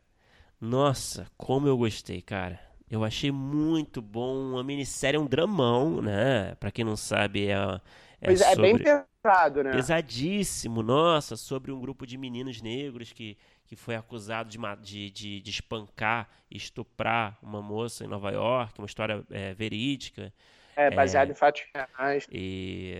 Nossa, 0.59 1.27
como 1.37 1.67
eu 1.67 1.77
gostei, 1.77 2.21
cara. 2.21 2.59
Eu 2.89 3.03
achei 3.03 3.31
muito 3.31 4.01
bom. 4.01 4.51
Uma 4.51 4.63
minissérie, 4.63 5.19
um 5.19 5.25
dramão, 5.25 6.01
né? 6.01 6.55
Pra 6.55 6.71
quem 6.71 6.83
não 6.83 6.95
sabe, 6.95 7.47
é. 7.47 7.81
É, 8.19 8.25
pois 8.25 8.41
é, 8.41 8.55
sobre... 8.55 8.69
é 8.69 8.73
bem 8.73 8.83
pesado, 8.83 9.63
né? 9.63 9.71
Pesadíssimo, 9.71 10.81
nossa, 10.81 11.35
sobre 11.35 11.71
um 11.71 11.79
grupo 11.79 12.05
de 12.05 12.17
meninos 12.17 12.61
negros 12.61 13.13
que, 13.13 13.37
que 13.65 13.75
foi 13.75 13.95
acusado 13.95 14.49
de, 14.49 14.57
de, 14.81 15.11
de, 15.11 15.41
de 15.41 15.49
espancar 15.49 16.27
e 16.49 16.57
estuprar 16.57 17.37
uma 17.41 17.61
moça 17.61 18.03
em 18.03 18.07
Nova 18.07 18.31
York, 18.31 18.73
uma 18.79 18.87
história 18.87 19.23
é, 19.29 19.53
verídica. 19.53 20.33
É, 20.77 20.91
baseado 20.91 21.29
é, 21.29 21.31
em 21.31 21.35
fatos 21.35 21.63
reais. 21.73 22.27
E, 22.31 22.93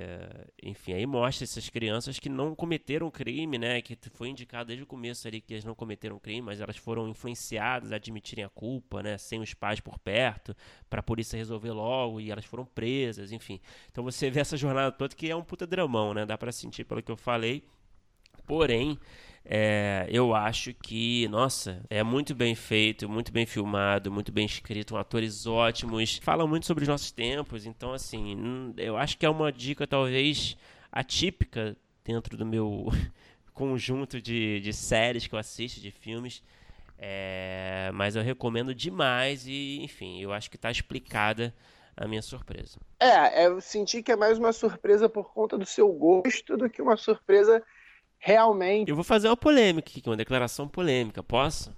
enfim, 0.64 0.94
aí 0.94 1.06
mostra 1.06 1.44
essas 1.44 1.70
crianças 1.70 2.18
que 2.18 2.28
não 2.28 2.56
cometeram 2.56 3.12
crime, 3.12 3.60
né? 3.60 3.80
Que 3.84 3.96
foi 4.16 4.30
indicado 4.30 4.70
desde 4.70 4.84
o 4.84 4.88
começo 4.88 5.28
ali 5.28 5.40
que 5.40 5.54
elas 5.54 5.64
não 5.64 5.76
cometeram 5.76 6.18
crime, 6.18 6.42
mas 6.42 6.60
elas 6.60 6.76
foram 6.76 7.08
influenciadas 7.08 7.92
a 7.92 7.98
admitirem 7.98 8.44
a 8.44 8.50
culpa, 8.50 9.04
né? 9.04 9.16
Sem 9.20 9.40
os 9.40 9.54
pais 9.54 9.80
por 9.80 10.00
perto, 10.00 10.56
para 10.90 11.02
a 11.02 11.04
polícia 11.04 11.38
resolver 11.38 11.70
logo, 11.70 12.20
e 12.20 12.32
elas 12.32 12.46
foram 12.46 12.66
presas, 12.66 13.32
enfim. 13.32 13.62
Então 13.92 14.04
você 14.04 14.32
vê 14.32 14.40
essa 14.40 14.58
jornada 14.58 14.92
toda 14.92 15.16
que 15.16 15.30
é 15.30 15.36
um 15.36 15.44
puta 15.44 15.68
dramão, 15.68 16.16
né? 16.16 16.26
Dá 16.26 16.36
para 16.36 16.52
sentir 16.52 16.84
pelo 16.84 17.04
que 17.04 17.12
eu 17.12 17.18
falei. 17.18 17.64
Porém, 18.48 18.98
é, 19.50 20.06
eu 20.10 20.36
acho 20.36 20.74
que, 20.74 21.26
nossa, 21.30 21.82
é 21.90 22.04
muito 22.04 22.36
bem 22.36 22.54
feito, 22.54 23.08
muito 23.08 23.32
bem 23.32 23.46
filmado, 23.46 24.12
muito 24.12 24.30
bem 24.30 24.46
escrito, 24.46 24.98
atores 24.98 25.48
ótimos, 25.48 26.20
fala 26.22 26.46
muito 26.46 26.66
sobre 26.66 26.82
os 26.82 26.88
nossos 26.90 27.12
tempos, 27.12 27.66
então, 27.66 27.94
assim, 27.94 28.36
hum, 28.36 28.74
eu 28.76 28.98
acho 28.98 29.18
que 29.18 29.26
é 29.26 29.30
uma 29.30 29.50
dica 29.50 29.88
talvez 29.88 30.58
atípica 30.92 31.78
dentro 32.04 32.36
do 32.36 32.46
meu 32.46 32.88
conjunto 33.54 34.22
de, 34.22 34.60
de 34.60 34.74
séries 34.74 35.28
que 35.28 35.34
eu 35.34 35.40
assisto, 35.40 35.80
de 35.80 35.92
filmes. 35.92 36.44
É, 37.00 37.90
mas 37.94 38.16
eu 38.16 38.24
recomendo 38.24 38.76
demais 38.76 39.46
e, 39.48 39.80
enfim, 39.82 40.20
eu 40.20 40.34
acho 40.34 40.50
que 40.50 40.56
está 40.58 40.70
explicada 40.70 41.54
a 41.96 42.06
minha 42.06 42.22
surpresa. 42.22 42.80
É, 43.00 43.46
eu 43.46 43.62
senti 43.62 44.04
que 44.04 44.12
é 44.12 44.16
mais 44.16 44.38
uma 44.38 44.52
surpresa 44.52 45.08
por 45.08 45.32
conta 45.32 45.58
do 45.58 45.66
seu 45.66 45.88
gosto 45.94 46.58
do 46.58 46.70
que 46.70 46.82
uma 46.82 46.98
surpresa 46.98 47.64
realmente. 48.18 48.90
Eu 48.90 48.96
vou 48.96 49.04
fazer 49.04 49.28
uma 49.28 49.38
polêmica 49.38 49.90
aqui, 49.90 50.02
uma 50.08 50.18
declaração 50.18 50.68
polêmica, 50.68 51.22
posso? 51.24 51.74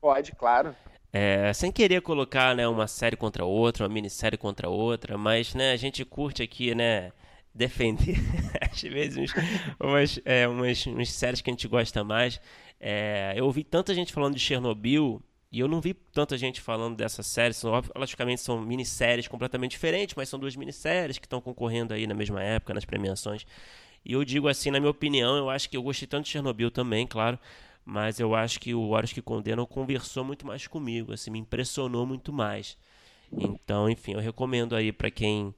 Pode, 0.00 0.32
claro. 0.32 0.74
É, 1.12 1.52
sem 1.52 1.72
querer 1.72 2.02
colocar 2.02 2.54
né, 2.54 2.68
uma 2.68 2.86
série 2.86 3.16
contra 3.16 3.44
outra, 3.44 3.84
uma 3.84 3.92
minissérie 3.92 4.36
contra 4.36 4.68
outra, 4.68 5.16
mas 5.16 5.54
né, 5.54 5.72
a 5.72 5.76
gente 5.76 6.04
curte 6.04 6.42
aqui, 6.42 6.74
né? 6.74 7.12
defender, 7.56 8.18
às 8.60 8.82
vezes, 8.82 9.32
umas, 9.80 10.20
é, 10.26 10.46
umas, 10.46 10.84
umas 10.84 11.10
séries 11.10 11.40
que 11.40 11.48
a 11.48 11.52
gente 11.52 11.66
gosta 11.66 12.04
mais. 12.04 12.38
É, 12.78 13.32
eu 13.34 13.46
ouvi 13.46 13.64
tanta 13.64 13.94
gente 13.94 14.12
falando 14.12 14.34
de 14.34 14.40
Chernobyl 14.40 15.22
e 15.50 15.60
eu 15.60 15.66
não 15.66 15.80
vi 15.80 15.94
tanta 15.94 16.36
gente 16.36 16.60
falando 16.60 16.96
dessa 16.96 17.22
série. 17.22 17.54
São, 17.54 17.72
logicamente 17.96 18.42
são 18.42 18.60
minisséries 18.60 19.26
completamente 19.26 19.70
diferentes, 19.70 20.14
mas 20.14 20.28
são 20.28 20.38
duas 20.38 20.54
minisséries 20.54 21.18
que 21.18 21.24
estão 21.24 21.40
concorrendo 21.40 21.94
aí 21.94 22.06
na 22.06 22.14
mesma 22.14 22.42
época 22.42 22.74
nas 22.74 22.84
premiações. 22.84 23.46
E 24.06 24.12
eu 24.12 24.24
digo 24.24 24.46
assim, 24.46 24.70
na 24.70 24.78
minha 24.78 24.90
opinião, 24.90 25.36
eu 25.36 25.50
acho 25.50 25.68
que 25.68 25.76
eu 25.76 25.82
gostei 25.82 26.06
tanto 26.06 26.26
de 26.26 26.30
Chernobyl 26.30 26.70
também, 26.70 27.08
claro, 27.08 27.36
mas 27.84 28.20
eu 28.20 28.36
acho 28.36 28.60
que 28.60 28.72
o 28.72 28.90
Horas 28.90 29.12
que 29.12 29.20
Condenam 29.20 29.66
conversou 29.66 30.22
muito 30.22 30.46
mais 30.46 30.64
comigo, 30.68 31.12
assim, 31.12 31.28
me 31.28 31.40
impressionou 31.40 32.06
muito 32.06 32.32
mais. 32.32 32.78
Então, 33.32 33.90
enfim, 33.90 34.12
eu 34.12 34.20
recomendo 34.20 34.76
aí 34.76 34.92
para 34.92 35.10
quem 35.10 35.52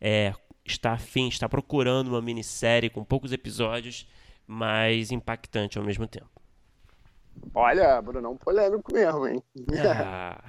é, 0.00 0.32
está 0.64 0.92
afim, 0.92 1.26
está 1.26 1.48
procurando 1.48 2.06
uma 2.06 2.22
minissérie 2.22 2.88
com 2.88 3.02
poucos 3.02 3.32
episódios, 3.32 4.06
mas 4.46 5.10
impactante 5.10 5.76
ao 5.76 5.84
mesmo 5.84 6.06
tempo. 6.06 6.30
Olha, 7.52 8.00
Brunão 8.00 8.36
polêmico 8.36 8.94
mesmo, 8.94 9.26
hein? 9.26 9.42
Ah. 9.76 10.40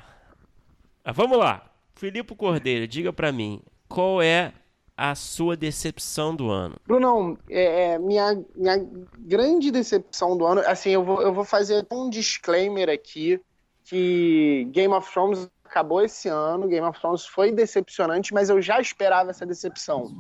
ah. 1.04 1.12
Vamos 1.12 1.40
lá. 1.40 1.68
Filipe 1.96 2.36
Cordeiro, 2.36 2.88
diga 2.88 3.12
para 3.12 3.32
mim, 3.32 3.60
qual 3.88 4.22
é 4.22 4.54
a 5.00 5.16
sua 5.16 5.56
decepção 5.56 6.36
do 6.36 6.52
ano? 6.52 6.76
Brunão, 6.86 7.38
é, 7.50 7.94
é, 7.94 8.00
minha, 8.00 8.44
minha 8.54 8.86
grande 9.18 9.72
decepção 9.72 10.38
do 10.38 10.46
ano, 10.46 10.62
assim, 10.66 10.90
eu 10.90 11.06
vou, 11.06 11.22
eu 11.22 11.34
vou 11.34 11.46
fazer 11.46 11.88
um 11.90 12.10
disclaimer 12.10 12.90
aqui, 12.90 13.40
que 13.86 14.68
Game 14.72 14.94
of 14.94 15.10
Thrones 15.10 15.50
acabou 15.64 16.02
esse 16.02 16.28
ano, 16.28 16.68
Game 16.68 16.86
of 16.86 17.00
Thrones 17.00 17.26
foi 17.26 17.50
decepcionante, 17.50 18.34
mas 18.34 18.50
eu 18.50 18.62
já 18.62 18.82
esperava 18.82 19.30
essa 19.30 19.46
decepção. 19.46 20.14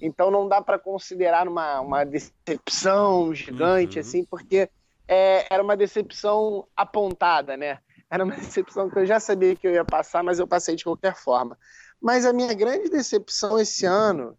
Então 0.00 0.30
não 0.30 0.48
dá 0.48 0.62
para 0.62 0.78
considerar 0.78 1.46
uma, 1.46 1.80
uma 1.80 2.04
decepção 2.04 3.34
gigante, 3.34 3.98
uhum. 3.98 4.00
assim, 4.00 4.24
porque 4.24 4.70
é, 5.06 5.46
era 5.52 5.62
uma 5.62 5.76
decepção 5.76 6.66
apontada, 6.74 7.54
né? 7.54 7.80
Era 8.10 8.24
uma 8.24 8.34
decepção 8.36 8.88
que 8.88 8.98
eu 8.98 9.04
já 9.04 9.20
sabia 9.20 9.54
que 9.54 9.68
eu 9.68 9.72
ia 9.72 9.84
passar, 9.84 10.24
mas 10.24 10.38
eu 10.38 10.46
passei 10.46 10.74
de 10.74 10.84
qualquer 10.84 11.14
forma. 11.16 11.58
Mas 12.02 12.26
a 12.26 12.32
minha 12.32 12.52
grande 12.52 12.90
decepção 12.90 13.58
esse 13.60 13.86
ano 13.86 14.36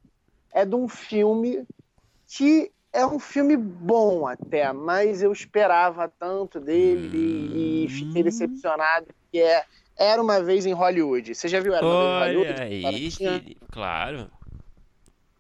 é 0.53 0.65
de 0.65 0.75
um 0.75 0.87
filme 0.87 1.65
que 2.27 2.71
é 2.91 3.05
um 3.05 3.17
filme 3.17 3.55
bom 3.55 4.27
até, 4.27 4.71
mas 4.73 5.23
eu 5.23 5.31
esperava 5.31 6.07
tanto 6.19 6.59
dele 6.59 7.09
e, 7.17 7.85
e 7.85 7.89
fiquei 7.89 8.21
hum. 8.21 8.25
decepcionado, 8.25 9.07
que 9.31 9.39
é 9.39 9.63
Era 9.97 10.21
Uma 10.21 10.43
Vez 10.43 10.65
em 10.65 10.73
Hollywood. 10.73 11.33
Você 11.33 11.47
já 11.47 11.59
viu 11.59 11.73
Era 11.73 11.85
Uma 11.85 11.97
Vez 11.97 12.35
em 12.35 12.37
Hollywood? 12.43 12.61
Aí, 12.61 13.55
claro. 13.71 14.29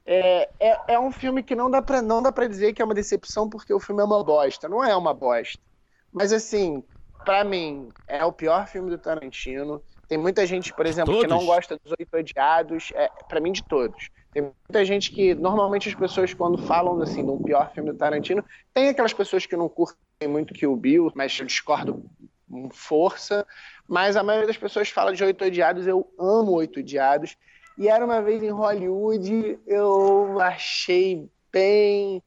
É, 0.05 0.49
é, 0.59 0.93
é, 0.93 0.99
um 0.99 1.11
filme 1.11 1.43
que 1.43 1.55
não 1.55 1.69
dá, 1.69 1.81
pra, 1.81 2.01
não 2.01 2.21
dá 2.21 2.31
pra 2.31 2.47
dizer 2.47 2.73
que 2.73 2.81
é 2.81 2.85
uma 2.85 2.93
decepção 2.95 3.49
porque 3.49 3.73
o 3.73 3.79
filme 3.79 4.01
é 4.01 4.05
uma 4.05 4.23
bosta. 4.23 4.67
Não 4.67 4.83
é 4.83 4.95
uma 4.95 5.13
bosta. 5.13 5.61
Mas 6.11 6.33
assim, 6.33 6.83
para 7.23 7.43
mim, 7.43 7.89
é 8.07 8.23
o 8.25 8.33
pior 8.33 8.67
filme 8.67 8.89
do 8.89 8.97
Tarantino. 8.97 9.83
Tem 10.07 10.17
muita 10.17 10.45
gente, 10.45 10.73
por 10.73 10.85
exemplo, 10.85 11.13
todos? 11.13 11.25
que 11.25 11.29
não 11.29 11.45
gosta 11.45 11.77
dos 11.83 11.93
Oito 11.97 12.17
Odiados. 12.17 12.91
É, 12.93 13.09
para 13.27 13.39
mim, 13.39 13.51
de 13.51 13.63
todos. 13.63 14.09
Tem 14.33 14.41
muita 14.41 14.83
gente 14.83 15.11
que, 15.11 15.33
normalmente, 15.35 15.89
as 15.89 15.95
pessoas, 15.95 16.33
quando 16.33 16.57
falam 16.57 17.01
assim, 17.01 17.23
de 17.23 17.31
um 17.31 17.41
pior 17.41 17.71
filme 17.73 17.91
do 17.91 17.97
Tarantino, 17.97 18.43
tem 18.73 18.89
aquelas 18.89 19.13
pessoas 19.13 19.45
que 19.45 19.55
não 19.55 19.69
curtem 19.69 20.27
muito 20.27 20.53
que 20.53 20.67
o 20.67 20.75
Bill, 20.75 21.11
mas 21.15 21.37
eu 21.39 21.45
discordo 21.45 22.03
com 22.49 22.69
força. 22.69 23.45
Mas 23.87 24.15
a 24.15 24.23
maioria 24.23 24.47
das 24.47 24.57
pessoas 24.57 24.89
fala 24.89 25.13
de 25.13 25.23
Oito 25.23 25.45
Odiados. 25.45 25.87
Eu 25.87 26.11
amo 26.19 26.51
Oito 26.53 26.79
Odiados. 26.79 27.37
E 27.77 27.87
era 27.87 28.05
uma 28.05 28.21
vez 28.21 28.43
em 28.43 28.51
Hollywood, 28.51 29.59
eu 29.65 30.39
achei 30.39 31.27
bem 31.51 32.21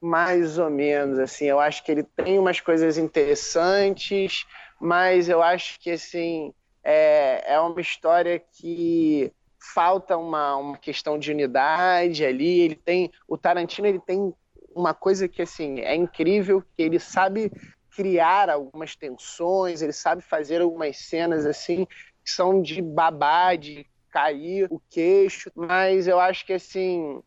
mais 0.00 0.58
ou 0.58 0.70
menos 0.70 1.18
assim. 1.18 1.46
Eu 1.46 1.60
acho 1.60 1.84
que 1.84 1.92
ele 1.92 2.02
tem 2.02 2.38
umas 2.38 2.60
coisas 2.60 2.98
interessantes, 2.98 4.44
mas 4.80 5.28
eu 5.28 5.42
acho 5.42 5.78
que 5.80 5.90
assim 5.90 6.52
é, 6.90 7.44
é 7.46 7.60
uma 7.60 7.78
história 7.82 8.38
que 8.38 9.30
falta 9.74 10.16
uma, 10.16 10.56
uma 10.56 10.78
questão 10.78 11.18
de 11.18 11.30
unidade 11.30 12.24
ali. 12.24 12.60
Ele 12.60 12.74
tem 12.74 13.12
o 13.28 13.36
Tarantino 13.36 13.86
ele 13.86 14.00
tem 14.00 14.32
uma 14.74 14.94
coisa 14.94 15.28
que 15.28 15.42
assim 15.42 15.80
é 15.80 15.94
incrível 15.94 16.62
que 16.62 16.82
ele 16.82 16.98
sabe 16.98 17.52
criar 17.94 18.48
algumas 18.48 18.96
tensões, 18.96 19.82
ele 19.82 19.92
sabe 19.92 20.22
fazer 20.22 20.62
algumas 20.62 20.96
cenas 20.96 21.44
assim 21.44 21.84
que 21.84 22.30
são 22.30 22.62
de 22.62 22.80
babá, 22.80 23.54
de 23.54 23.86
cair 24.10 24.66
o 24.70 24.80
queixo, 24.88 25.50
mas 25.54 26.08
eu 26.08 26.18
acho 26.18 26.46
que 26.46 26.54
assim 26.54 27.22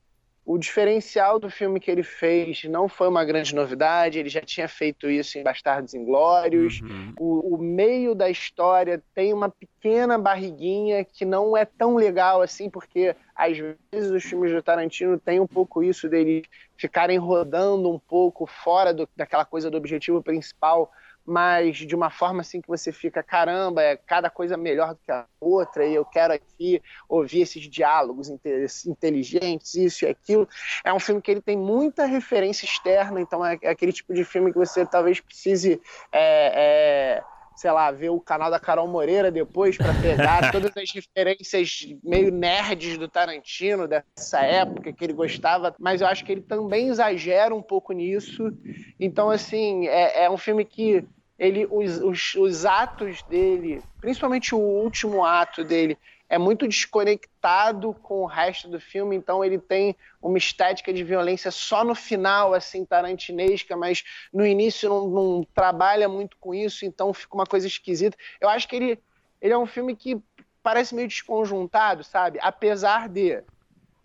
o 0.52 0.58
diferencial 0.58 1.40
do 1.40 1.50
filme 1.50 1.80
que 1.80 1.90
ele 1.90 2.04
fez 2.04 2.66
não 2.66 2.90
foi 2.90 3.08
uma 3.08 3.24
grande 3.24 3.56
novidade, 3.56 4.20
ele 4.20 4.28
já 4.28 4.42
tinha 4.42 4.68
feito 4.68 5.10
isso 5.10 5.38
em 5.38 5.44
Bastardos 5.44 5.94
Inglórios. 5.94 6.82
Uhum. 6.82 7.14
O, 7.18 7.56
o, 7.56 7.58
meio 7.58 8.14
da 8.14 8.30
história 8.30 9.02
tem 9.16 9.34
uma 9.34 9.48
pequena 9.48 10.18
barriguinha 10.18 11.06
que 11.06 11.24
não 11.24 11.56
é 11.56 11.64
tão 11.64 11.96
legal 11.96 12.42
assim, 12.42 12.70
porque 12.70 13.16
às 13.34 13.58
vezes 13.58 14.12
os 14.12 14.24
filmes 14.24 14.52
do 14.52 14.62
Tarantino 14.62 15.18
têm 15.18 15.40
um 15.40 15.48
pouco 15.48 15.82
isso 15.82 16.10
dele 16.10 16.44
ficarem 16.76 17.18
rodando 17.18 17.90
um 17.90 17.98
pouco 17.98 18.46
fora 18.46 18.94
do, 18.94 19.08
daquela 19.16 19.46
coisa 19.46 19.72
do 19.72 19.78
objetivo 19.78 20.22
principal 20.22 20.92
mas 21.26 21.78
de 21.78 21.96
uma 21.96 22.10
forma 22.10 22.42
assim 22.42 22.62
que 22.62 22.68
você 22.68 22.92
fica, 22.92 23.22
caramba, 23.22 23.82
é 23.82 23.96
cada 23.96 24.30
coisa 24.30 24.58
melhor 24.58 24.94
do 24.94 25.00
que 25.04 25.12
a 25.12 25.26
outra, 25.40 25.86
e 25.86 25.94
eu 25.94 26.06
quero 26.06 26.34
aqui 26.34 26.82
ouvir 27.08 27.42
esses 27.42 27.64
diálogos 27.70 28.30
inteligentes, 28.86 29.76
isso 29.76 30.06
e 30.06 30.08
aquilo. 30.08 30.48
É 30.84 30.94
um 30.94 31.00
filme 31.00 31.22
que 31.22 31.32
ele 31.32 31.42
tem 31.42 31.58
muita 31.58 32.06
referência 32.06 32.66
externa, 32.66 33.22
então 33.22 33.46
é, 33.46 33.54
aquele 33.66 33.94
tipo 33.94 34.14
de 34.14 34.24
filme 34.24 34.52
que 34.52 34.58
você 34.58 34.86
talvez 34.86 35.20
precise. 35.20 35.82
É, 36.12 37.22
é, 37.22 37.24
sei 37.56 37.72
lá, 37.72 37.92
ver 37.92 38.10
o 38.10 38.20
canal 38.20 38.50
da 38.50 38.60
Carol 38.60 38.88
Moreira 38.88 39.32
depois 39.32 39.78
para 39.78 39.94
pegar 40.02 40.52
todas 40.52 40.72
as 40.76 40.92
referências 40.92 41.88
meio 42.04 42.32
nerds 42.32 42.98
do 42.98 43.08
Tarantino 43.08 43.88
dessa 43.88 44.42
época 44.42 44.92
que 44.94 45.04
ele 45.04 45.14
gostava, 45.14 45.76
mas 45.80 46.02
eu 46.02 46.08
acho 46.08 46.26
que 46.26 46.32
ele 46.32 46.42
também 46.42 46.88
exagera 46.88 47.54
um 47.54 47.62
pouco 47.62 47.94
nisso. 47.94 48.52
Então, 49.00 49.30
assim, 49.30 49.88
é, 49.88 50.26
é 50.26 50.30
um 50.30 50.38
filme 50.38 50.66
que 50.66 51.06
ele, 51.38 51.68
os, 51.72 51.98
os, 52.02 52.36
os 52.36 52.66
atos 52.66 53.24
dele, 53.24 53.82
principalmente 54.00 54.54
o 54.54 54.60
último 54.60 55.26
ato 55.26 55.64
dele, 55.64 55.98
é 56.32 56.38
muito 56.38 56.66
desconectado 56.66 57.94
com 57.94 58.22
o 58.22 58.26
resto 58.26 58.70
do 58.70 58.80
filme, 58.80 59.18
então 59.18 59.44
ele 59.44 59.60
tem 59.60 59.98
uma 60.22 60.38
estética 60.38 60.94
de 60.94 61.04
violência 61.04 61.52
só 61.52 61.84
no 61.84 61.94
final, 61.94 62.54
assim, 62.54 62.86
tarantinesca, 62.86 63.76
mas 63.76 64.02
no 64.32 64.48
início 64.48 64.88
não, 64.88 65.10
não 65.10 65.44
trabalha 65.54 66.08
muito 66.08 66.38
com 66.38 66.56
isso, 66.56 66.86
então 66.86 67.14
fica 67.14 67.36
uma 67.36 67.46
coisa 67.46 67.68
esquisita. 67.68 68.16
Eu 68.40 68.48
acho 68.48 68.66
que 68.66 68.78
ele, 68.78 69.00
ele 69.42 69.52
é 69.52 69.58
um 69.58 69.66
filme 69.66 69.94
que 69.94 70.24
parece 70.64 70.96
meio 70.96 71.10
desconjuntado, 71.10 72.02
sabe? 72.02 72.40
Apesar 72.42 73.10
de 73.10 73.44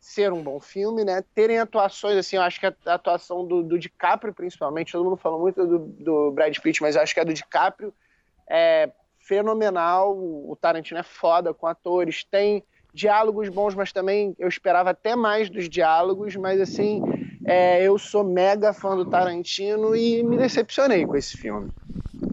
ser 0.00 0.32
um 0.32 0.42
bom 0.42 0.58
filme, 0.58 1.04
né? 1.04 1.22
Terem 1.32 1.60
atuações, 1.60 2.16
assim, 2.16 2.34
eu 2.34 2.42
acho 2.42 2.58
que 2.58 2.66
a 2.66 2.74
atuação 2.86 3.46
do, 3.46 3.62
do 3.62 3.78
DiCaprio, 3.78 4.34
principalmente, 4.34 4.90
todo 4.90 5.04
mundo 5.04 5.16
falou 5.16 5.38
muito 5.38 5.64
do, 5.64 5.78
do 5.78 6.32
Brad 6.32 6.58
Pitt, 6.58 6.82
mas 6.82 6.96
eu 6.96 7.02
acho 7.02 7.14
que 7.14 7.20
a 7.20 7.24
do 7.24 7.32
DiCaprio 7.32 7.94
é 8.50 8.90
fenomenal. 9.26 10.16
O 10.16 10.56
Tarantino 10.60 11.00
é 11.00 11.02
foda 11.02 11.52
com 11.52 11.66
atores, 11.66 12.24
tem 12.24 12.62
diálogos 12.94 13.48
bons, 13.48 13.74
mas 13.74 13.92
também 13.92 14.34
eu 14.38 14.48
esperava 14.48 14.90
até 14.90 15.14
mais 15.14 15.50
dos 15.50 15.68
diálogos, 15.68 16.34
mas 16.36 16.60
assim, 16.60 17.02
é, 17.44 17.82
eu 17.82 17.98
sou 17.98 18.24
mega 18.24 18.72
fã 18.72 18.96
do 18.96 19.04
Tarantino 19.04 19.94
e 19.94 20.22
me 20.22 20.36
decepcionei 20.36 21.04
com 21.04 21.14
esse 21.14 21.36
filme. 21.36 21.70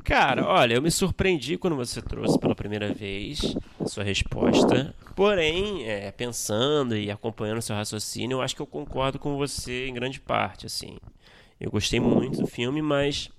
Cara, 0.04 0.46
olha, 0.48 0.76
eu 0.76 0.82
me 0.82 0.92
surpreendi 0.92 1.58
quando 1.58 1.76
você 1.76 2.02
trouxe 2.02 2.40
pela 2.40 2.56
primeira 2.56 2.94
vez 2.94 3.56
a 3.80 3.86
sua 3.86 4.04
resposta. 4.04 4.94
Porém, 5.16 5.88
é, 5.88 6.12
pensando 6.12 6.96
e 6.96 7.12
acompanhando 7.12 7.62
seu 7.62 7.76
raciocínio, 7.76 8.36
eu 8.36 8.42
acho 8.42 8.56
que 8.56 8.62
eu 8.62 8.68
concordo 8.68 9.20
com 9.20 9.38
você 9.38 9.88
em 9.88 9.94
grande 9.94 10.20
parte, 10.20 10.66
assim. 10.66 10.98
Eu 11.60 11.72
gostei 11.72 12.00
muito 12.00 12.42
do 12.42 12.48
filme, 12.48 12.82
mas 12.82 13.30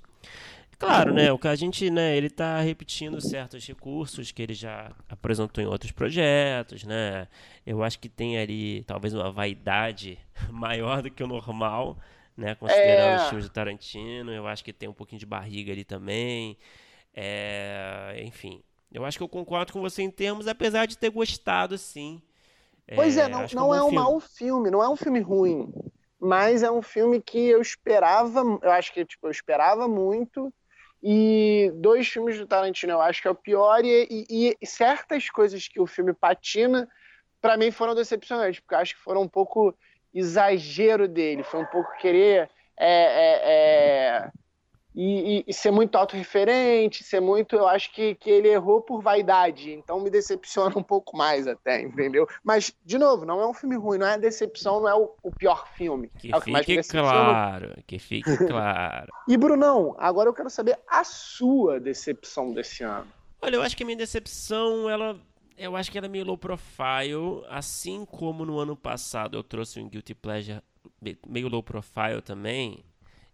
Claro, 0.79 1.13
né? 1.13 1.33
O 1.33 1.39
que 1.39 1.49
a 1.49 1.55
gente, 1.55 1.91
né? 1.91 2.17
Ele 2.17 2.27
está 2.27 2.61
repetindo 2.61 3.21
certos 3.21 3.67
recursos 3.67 4.33
que 4.33 4.43
ele 4.43 4.55
já 4.55 4.93
apresentou 5.09 5.63
em 5.63 5.67
outros 5.67 5.93
projetos, 5.93 6.85
né? 6.85 7.29
Eu 7.67 7.83
acho 7.83 7.99
que 7.99 8.09
tem 8.09 8.39
ali 8.39 8.83
talvez 8.85 9.15
uma 9.15 9.31
vaidade 9.31 10.19
maior 10.51 11.03
do 11.03 11.11
que 11.11 11.23
o 11.23 11.27
normal, 11.27 11.99
né? 12.37 12.55
Considerando 12.55 13.13
é... 13.13 13.17
os 13.17 13.29
filmes 13.29 13.49
do 13.49 13.53
Tarantino, 13.53 14.33
eu 14.33 14.47
acho 14.47 14.65
que 14.65 14.73
tem 14.73 14.89
um 14.89 14.95
pouquinho 14.95 15.21
de 15.21 15.27
barriga 15.27 15.73
ali 15.73 15.85
também. 15.85 16.57
É... 17.15 18.21
Enfim, 18.25 18.63
eu 18.93 19.05
acho 19.05 19.19
que 19.19 19.25
eu 19.25 19.29
concordo 19.29 19.73
com 19.73 19.81
você 19.81 20.03
em 20.03 20.11
termos, 20.11 20.49
apesar 20.49 20.87
de 20.87 20.99
ter 20.99 21.11
gostado, 21.11 21.79
sim. 21.79 22.21
Pois 22.95 23.17
é, 23.17 23.23
é 23.23 23.29
não, 23.29 23.47
não 23.55 23.75
é 23.75 23.83
um, 23.83 23.87
é 23.87 23.91
um 23.91 23.93
mau 23.93 24.21
filme, 24.21 24.71
não 24.71 24.83
é 24.83 24.89
um 24.89 24.97
filme 24.97 25.19
ruim, 25.21 25.73
mas 26.21 26.63
é 26.63 26.71
um 26.71 26.83
filme 26.83 27.21
que 27.21 27.39
eu 27.39 27.61
esperava, 27.61 28.41
eu 28.63 28.71
acho 28.71 28.93
que 28.93 29.05
tipo, 29.07 29.27
eu 29.27 29.31
esperava 29.31 29.89
muito 29.89 30.53
e 31.07 31.71
dois 31.75 32.09
filmes 32.09 32.39
do 32.39 32.47
Tarantino 32.47 32.95
eu 32.95 33.01
acho 33.03 33.21
que 33.21 33.29
é 33.29 33.31
o 33.31 33.35
pior, 33.35 33.85
e, 33.85 34.09
e, 34.11 34.57
e 34.59 34.67
certas 34.67 35.29
coisas 35.29 35.69
que 35.69 35.79
o 35.79 35.87
filme 35.87 36.15
patina, 36.15 36.89
para 37.43 37.59
mim 37.59 37.71
foram 37.71 37.95
decepcionantes, 37.95 38.61
porque 38.61 38.75
eu 38.75 38.79
acho 38.79 38.95
que 38.95 39.03
foram 39.03 39.21
um 39.21 39.29
pouco 39.29 39.77
exagero 40.15 41.07
dele, 41.07 41.43
foi 41.43 41.61
um 41.61 41.67
pouco 41.67 41.95
querer 41.99 42.49
é, 42.79 42.89
é, 42.89 43.41
é, 43.45 44.31
e, 44.95 45.39
e, 45.39 45.45
e, 45.49 45.53
ser 45.53 45.73
muito 45.73 45.97
autorreferente, 45.97 47.03
ser 47.03 47.21
muito. 47.21 47.57
Eu 47.57 47.67
acho 47.67 47.93
que, 47.93 48.15
que 48.15 48.31
ele 48.31 48.49
errou 48.49 48.81
por 48.81 49.03
vaidade, 49.03 49.73
então 49.73 50.01
me 50.01 50.09
decepciona 50.09 50.73
um 50.79 50.83
pouco 50.83 51.17
mais 51.17 51.47
até, 51.49 51.83
entendeu? 51.83 52.29
Mas, 52.43 52.75
de 52.85 52.97
novo, 52.97 53.25
não 53.25 53.41
é 53.41 53.47
um 53.47 53.55
filme 53.55 53.77
ruim, 53.77 53.99
não 53.99 54.07
é 54.07 54.15
a 54.15 54.19
decepção, 54.19 54.81
não 54.81 54.89
é 54.89 54.95
o, 54.95 55.11
o 55.23 55.31
pior 55.33 55.67
filme. 55.75 56.11
Que 56.19 56.33
é 56.33 56.37
o 56.37 56.41
que 56.41 56.57
fique 56.65 56.89
claro, 56.89 57.75
que 57.87 57.99
fique 57.99 58.37
claro. 58.47 59.13
e, 59.29 59.37
Brunão, 59.37 59.97
agora 59.99 60.29
eu 60.29 60.35
quero 60.35 60.51
saber 60.51 60.79
a 60.89 61.03
sua 61.03 61.81
decepção 61.81 62.53
desse 62.53 62.85
ano. 62.85 63.09
Olha, 63.43 63.57
eu 63.57 63.63
acho 63.63 63.77
que 63.77 63.83
a 63.83 63.87
minha 63.87 63.99
decepção, 63.99 64.89
ela. 64.89 65.19
Eu 65.57 65.77
acho 65.77 65.89
que 65.91 65.97
ela 65.97 66.09
é 66.09 66.11
meio 66.11 66.25
low 66.25 66.37
profile, 66.37 67.45
assim 67.49 68.05
como 68.05 68.45
no 68.45 68.59
ano 68.59 68.75
passado 68.75 69.37
eu 69.37 69.45
trouxe 69.45 69.81
um 69.81 69.89
Guilty 69.89 70.13
Pleasure 70.13 70.61
meio 71.29 71.49
low 71.49 71.63
profile 71.63 72.21
também 72.21 72.85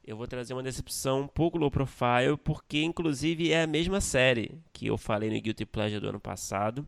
eu 0.05 0.17
vou 0.17 0.27
trazer 0.27 0.53
uma 0.55 0.63
decepção 0.63 1.23
um 1.23 1.27
pouco 1.27 1.59
low 1.59 1.71
profile, 1.71 2.37
porque 2.43 2.83
inclusive 2.83 3.53
é 3.53 3.63
a 3.63 3.67
mesma 3.67 4.01
série 4.01 4.59
que 4.73 4.87
eu 4.87 4.97
falei 4.97 5.31
no 5.31 5.41
Guilty 5.41 5.65
Pleasure 5.67 6.01
do 6.01 6.09
ano 6.09 6.21
passado. 6.21 6.87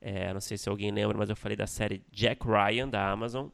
É, 0.00 0.32
não 0.32 0.40
sei 0.40 0.58
se 0.58 0.68
alguém 0.68 0.90
lembra, 0.90 1.16
mas 1.16 1.30
eu 1.30 1.36
falei 1.36 1.56
da 1.56 1.66
série 1.66 2.02
Jack 2.10 2.46
Ryan 2.46 2.88
da 2.88 3.10
Amazon. 3.10 3.48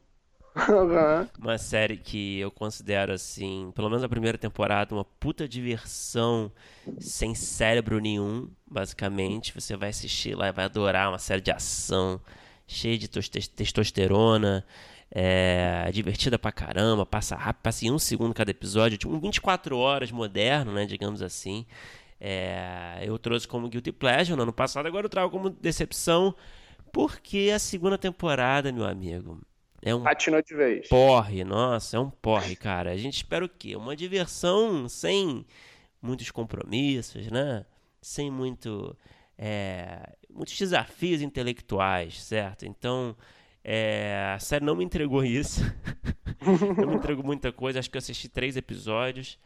Uhum. 0.55 1.27
Uma 1.39 1.57
série 1.57 1.95
que 1.95 2.39
eu 2.39 2.51
considero 2.51 3.13
assim, 3.13 3.71
pelo 3.75 3.87
menos 3.87 4.03
a 4.03 4.09
primeira 4.09 4.37
temporada, 4.37 4.93
uma 4.93 5.05
puta 5.05 5.47
diversão 5.47 6.51
sem 6.99 7.35
cérebro 7.35 7.99
nenhum, 7.99 8.49
basicamente. 8.65 9.53
Você 9.53 9.77
vai 9.77 9.89
assistir 9.89 10.35
lá 10.35 10.47
e 10.47 10.51
vai 10.51 10.65
adorar 10.65 11.09
uma 11.09 11.19
série 11.19 11.41
de 11.41 11.51
ação 11.51 12.19
cheia 12.67 12.97
de 12.97 13.07
testosterona, 13.07 14.65
é 15.11 15.89
divertida 15.91 16.37
pra 16.37 16.51
caramba, 16.51 17.05
passa 17.05 17.35
rápido, 17.35 17.63
passa 17.63 17.85
em 17.85 17.91
um 17.91 17.99
segundo 17.99 18.33
cada 18.33 18.51
episódio, 18.51 18.97
tipo 18.97 19.13
um 19.13 19.19
24 19.19 19.77
horas 19.77 20.11
moderno, 20.11 20.71
né, 20.71 20.85
digamos 20.85 21.21
assim. 21.21 21.65
É, 22.21 22.99
eu 23.01 23.17
trouxe 23.17 23.47
como 23.47 23.69
Guilty 23.69 23.91
Pleasure 23.91 24.35
no 24.35 24.43
ano 24.43 24.53
passado, 24.53 24.85
agora 24.85 25.05
eu 25.05 25.09
trago 25.09 25.31
como 25.31 25.49
decepção, 25.49 26.35
porque 26.91 27.51
a 27.53 27.59
segunda 27.59 27.97
temporada, 27.97 28.71
meu 28.71 28.85
amigo, 28.85 29.39
é 29.81 29.95
um 29.95 30.03
Patinou 30.03 30.41
de 30.41 30.53
vez. 30.53 30.87
porre, 30.89 31.43
nossa, 31.43 31.97
é 31.97 31.99
um 31.99 32.09
porre, 32.09 32.55
cara. 32.55 32.91
A 32.91 32.97
gente 32.97 33.15
espera 33.17 33.45
o 33.45 33.49
quê? 33.49 33.75
Uma 33.75 33.95
diversão 33.95 34.89
sem 34.89 35.45
muitos 36.01 36.29
compromissos, 36.31 37.27
né? 37.27 37.65
Sem 38.01 38.29
muito, 38.29 38.95
é, 39.37 40.13
muitos 40.29 40.57
desafios 40.57 41.21
intelectuais, 41.21 42.21
certo? 42.21 42.65
Então, 42.65 43.15
é, 43.63 44.33
a 44.35 44.39
série 44.39 44.65
não 44.65 44.75
me 44.75 44.83
entregou 44.83 45.23
isso. 45.23 45.61
não 46.77 46.87
me 46.87 46.95
entregou 46.95 47.23
muita 47.23 47.51
coisa. 47.51 47.79
Acho 47.79 47.89
que 47.89 47.97
eu 47.97 47.99
assisti 47.99 48.29
três 48.29 48.55
episódios. 48.57 49.37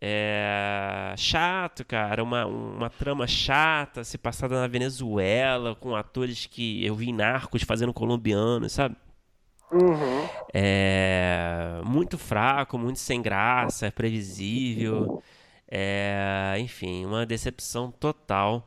É, 0.00 1.14
chato, 1.16 1.84
cara. 1.84 2.22
Uma, 2.22 2.46
uma 2.46 2.90
trama 2.90 3.26
chata, 3.26 4.04
se 4.04 4.16
passada 4.16 4.60
na 4.60 4.66
Venezuela, 4.66 5.74
com 5.74 5.96
atores 5.96 6.46
que 6.46 6.84
eu 6.84 6.94
vi 6.94 7.12
narcos 7.12 7.62
fazendo 7.62 7.92
colombianos, 7.92 8.72
sabe? 8.72 8.96
Uhum. 9.70 10.28
É, 10.54 11.80
muito 11.84 12.16
fraco, 12.16 12.78
muito 12.78 12.98
sem 12.98 13.20
graça, 13.20 13.86
é 13.86 13.90
previsível. 13.90 15.22
É, 15.70 16.56
enfim, 16.58 17.04
uma 17.04 17.26
decepção 17.26 17.90
total. 17.90 18.66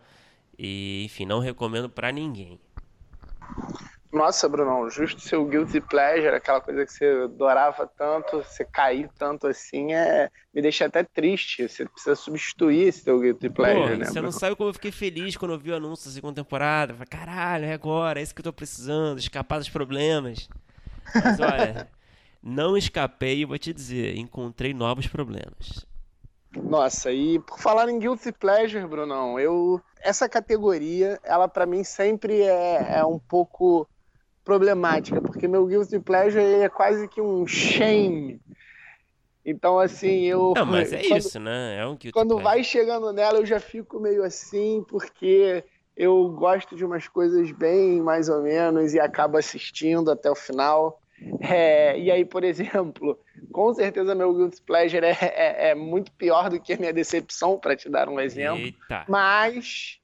E, 0.58 1.04
enfim, 1.06 1.26
não 1.26 1.40
recomendo 1.40 1.90
para 1.90 2.12
ninguém. 2.12 2.60
Nossa, 4.12 4.50
Brunão, 4.50 4.90
justo 4.90 5.22
seu 5.22 5.46
guilty 5.46 5.80
pleasure, 5.80 6.36
aquela 6.36 6.60
coisa 6.60 6.86
que 6.86 6.92
você 6.92 7.06
adorava 7.24 7.90
tanto, 7.98 8.44
você 8.44 8.66
cair 8.66 9.10
tanto 9.18 9.48
assim, 9.48 9.94
é... 9.94 10.30
me 10.54 10.62
deixa 10.62 10.86
até 10.86 11.02
triste. 11.02 11.68
Você 11.68 11.86
precisa 11.86 12.16
substituir 12.16 12.90
esse 12.90 13.04
seu 13.04 13.20
guilty 13.20 13.50
pleasure, 13.50 13.96
né? 13.98 14.06
Você 14.06 14.20
não 14.20 14.32
sabe 14.32 14.58
como 14.58 14.70
eu 14.70 14.74
fiquei 14.74 14.92
feliz 14.92 15.38
quando 15.38 15.54
eu 15.54 15.60
vi 15.60 15.72
o 15.72 15.76
anúncio 15.76 16.10
da 16.10 16.14
segunda 16.14 16.36
temporada. 16.36 16.94
Falei, 16.94 17.08
caralho, 17.08 17.66
é 17.66 17.74
agora, 17.74 18.20
é 18.20 18.24
isso 18.24 18.36
que 18.36 18.42
eu 18.42 18.46
tô 18.46 18.54
precisando, 18.54 19.18
escapar 19.18 19.60
dos 19.60 19.70
problemas. 19.70 20.50
Mas 21.16 21.40
olha, 21.40 21.88
não 22.44 22.76
escapei 22.76 23.40
e 23.40 23.46
vou 23.46 23.58
te 23.58 23.72
dizer, 23.72 24.18
encontrei 24.18 24.74
novos 24.74 25.08
problemas. 25.08 25.86
Nossa, 26.54 27.14
e 27.14 27.40
por 27.40 27.58
falar 27.58 27.88
em 27.88 27.98
guilty 27.98 28.34
pleasure, 28.34 28.86
Brunão, 28.86 29.40
eu 29.40 29.82
essa 30.02 30.28
categoria, 30.28 31.20
ela 31.24 31.48
para 31.48 31.66
mim 31.66 31.84
sempre 31.84 32.42
é, 32.42 32.98
é 32.98 33.06
um 33.06 33.20
pouco 33.20 33.88
problemática, 34.44 35.22
porque 35.22 35.48
meu 35.48 35.66
guilty 35.66 36.00
pleasure 36.00 36.44
é 36.44 36.70
quase 36.70 37.08
que 37.08 37.22
um 37.22 37.46
shame. 37.46 38.40
Então, 39.46 39.80
assim, 39.80 40.26
eu. 40.26 40.54
Não, 40.56 40.66
mas 40.66 40.94
é 40.94 41.02
quando, 41.02 41.18
isso, 41.18 41.40
né? 41.40 41.78
É 41.78 41.86
um 41.86 41.96
guilty 41.96 42.12
Quando 42.12 42.36
pleasure. 42.36 42.44
vai 42.44 42.64
chegando 42.64 43.12
nela, 43.12 43.40
eu 43.40 43.46
já 43.46 43.60
fico 43.60 44.00
meio 44.00 44.24
assim, 44.24 44.86
porque 44.88 45.64
eu 45.98 46.30
gosto 46.30 46.76
de 46.76 46.86
umas 46.86 47.08
coisas 47.08 47.52
bem 47.52 48.02
mais 48.02 48.30
ou 48.30 48.42
menos 48.42 48.94
e 48.94 49.00
acabo 49.00 49.38
assistindo 49.38 50.12
até 50.12 50.30
o 50.30 50.36
final. 50.36 51.00
É, 51.40 52.00
e 52.00 52.10
aí, 52.10 52.26
por 52.26 52.44
exemplo, 52.44 53.20
com 53.52 53.74
certeza 53.74 54.16
meu 54.16 54.34
guilty 54.34 54.62
pleasure 54.62 55.06
é, 55.06 55.18
é, 55.22 55.70
é 55.70 55.76
muito 55.76 56.12
pior 56.14 56.50
do 56.50 56.60
que 56.60 56.74
a 56.74 56.78
minha 56.78 56.94
decepção, 56.94 57.60
para 57.60 57.76
te 57.76 57.90
dar 57.90 58.10
um 58.10 58.20
exemplo. 58.20 58.58
Eita. 58.60 59.06
Mas 59.08 60.01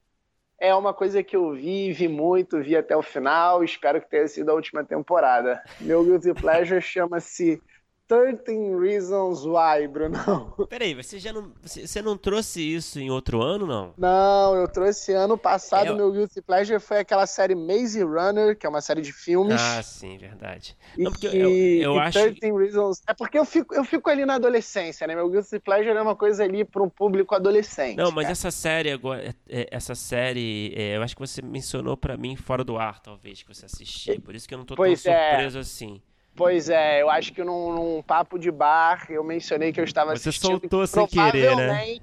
é 0.60 0.74
uma 0.74 0.93
coisa 0.93 1.22
que 1.24 1.36
eu 1.36 1.54
vi, 1.54 1.91
vi 1.91 2.08
muito, 2.08 2.62
vi 2.62 2.76
até 2.76 2.96
o 2.96 3.04
final, 3.04 3.63
espero 3.63 4.02
que 4.02 4.10
tenha 4.10 4.28
sido 4.28 4.50
a 4.50 4.54
última 4.54 4.84
temporada. 4.84 5.62
Meu 5.80 6.04
Guilty 6.04 6.34
Pleasure 6.34 6.82
chama-se 6.82 7.62
13 8.08 8.76
Reasons 8.80 9.46
Why, 9.46 9.86
Bruno. 9.88 10.54
Peraí, 10.70 10.93
você 10.93 11.20
já 11.20 11.34
não. 11.34 11.52
Você, 11.62 12.02
não 12.02 12.17
trouxe 12.17 12.62
isso 12.62 13.00
em 13.00 13.12
outro 13.12 13.41
ano, 13.41 13.67
não? 13.67 13.93
Não, 13.98 14.56
eu 14.56 14.67
trouxe 14.67 15.12
ano 15.12 15.38
passado. 15.38 15.91
É... 15.91 15.93
Meu 15.96 16.12
Guilty 16.12 16.41
Pleasure 16.41 16.80
foi 16.80 17.00
aquela 17.00 17.28
série 17.28 17.54
Maze 17.54 18.02
Runner, 18.02 18.58
que 18.58 18.65
é 18.65 18.70
uma 18.70 18.80
série 18.80 19.02
de 19.02 19.12
filmes. 19.12 19.60
Ah, 19.60 19.84
sim, 19.84 20.17
verdade. 20.17 20.78
E, 20.98 21.04
não, 21.04 21.12
porque 21.12 21.28
eu, 21.28 21.34
eu, 21.34 21.82
eu 21.82 22.00
acho. 22.00 22.17
13 22.17 22.54
Reasons. 22.54 23.02
É 23.06 23.13
porque 23.13 23.38
eu 23.38 23.43
fico, 23.43 23.76
eu 23.76 23.84
fico 23.84 24.10
ali 24.10 24.26
na 24.26 24.36
adolescência, 24.36 25.06
né? 25.06 25.13
Meu 25.13 25.30
Guilty 25.30 25.60
Pleasure 25.60 25.98
é 25.98 26.02
uma 26.02 26.15
coisa 26.15 26.46
ali 26.46 26.63
para 26.63 26.82
um 26.82 26.89
público 26.89 27.36
adolescente. 27.36 27.98
Não, 27.98 28.12
mas 28.12 28.24
cara. 28.24 28.32
essa 28.32 28.52
série 28.52 28.89
agora. 28.89 29.36
É, 29.50 29.62
é, 29.62 29.67
essa 29.70 29.96
série, 29.96 30.74
é, 30.78 30.96
eu 30.96 31.04
acho 31.04 31.13
que 31.13 31.20
você 31.20 31.41
mencionou 31.41 31.98
para 31.98 32.15
mim 32.15 32.38
fora 32.38 32.63
do 32.63 32.78
ar, 32.78 33.02
talvez, 33.02 33.43
que 33.43 33.54
você 33.54 33.65
assistiu. 33.65 34.22
Por 34.22 34.34
isso 34.34 34.48
que 34.48 34.54
eu 34.54 34.58
não 34.58 34.65
tô 34.65 34.76
pois 34.76 35.04
tão 35.04 35.13
surpreso 35.13 35.60
assim. 35.60 36.02
Pois 36.38 36.69
é, 36.69 37.02
eu 37.02 37.10
acho 37.10 37.34
que 37.34 37.43
num, 37.43 37.73
num, 37.73 38.02
papo 38.04 38.38
de 38.38 38.52
bar 38.52 39.08
eu 39.10 39.23
mencionei 39.23 39.73
que 39.73 39.80
eu 39.80 39.84
estava 39.84 40.15
Você 40.15 40.30
assistindo. 40.30 40.60
Você 40.60 40.60
soltou 40.60 40.86
sem 40.86 41.08
querer, 41.08 41.56
né? 41.56 41.97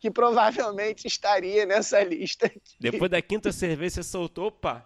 Que 0.00 0.10
provavelmente 0.10 1.06
estaria 1.06 1.66
nessa 1.66 2.00
lista. 2.04 2.46
Aqui. 2.46 2.58
Depois 2.80 3.10
da 3.10 3.20
quinta 3.20 3.52
cerveja 3.52 3.96
você 3.96 4.02
soltou, 4.02 4.46
opa, 4.46 4.82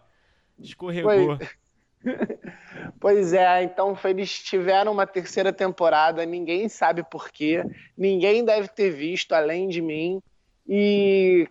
escorregou. 0.59 1.39
Pois... 1.39 1.61
pois 2.99 3.33
é, 3.33 3.63
então 3.63 3.97
eles 4.05 4.41
tiveram 4.41 4.91
uma 4.91 5.07
terceira 5.07 5.53
temporada, 5.53 6.27
ninguém 6.27 6.69
sabe 6.69 7.05
porquê, 7.09 7.63
ninguém 7.97 8.45
deve 8.45 8.67
ter 8.67 8.91
visto 8.91 9.33
além 9.33 9.69
de 9.69 9.81
mim. 9.81 10.21
E 10.69 11.49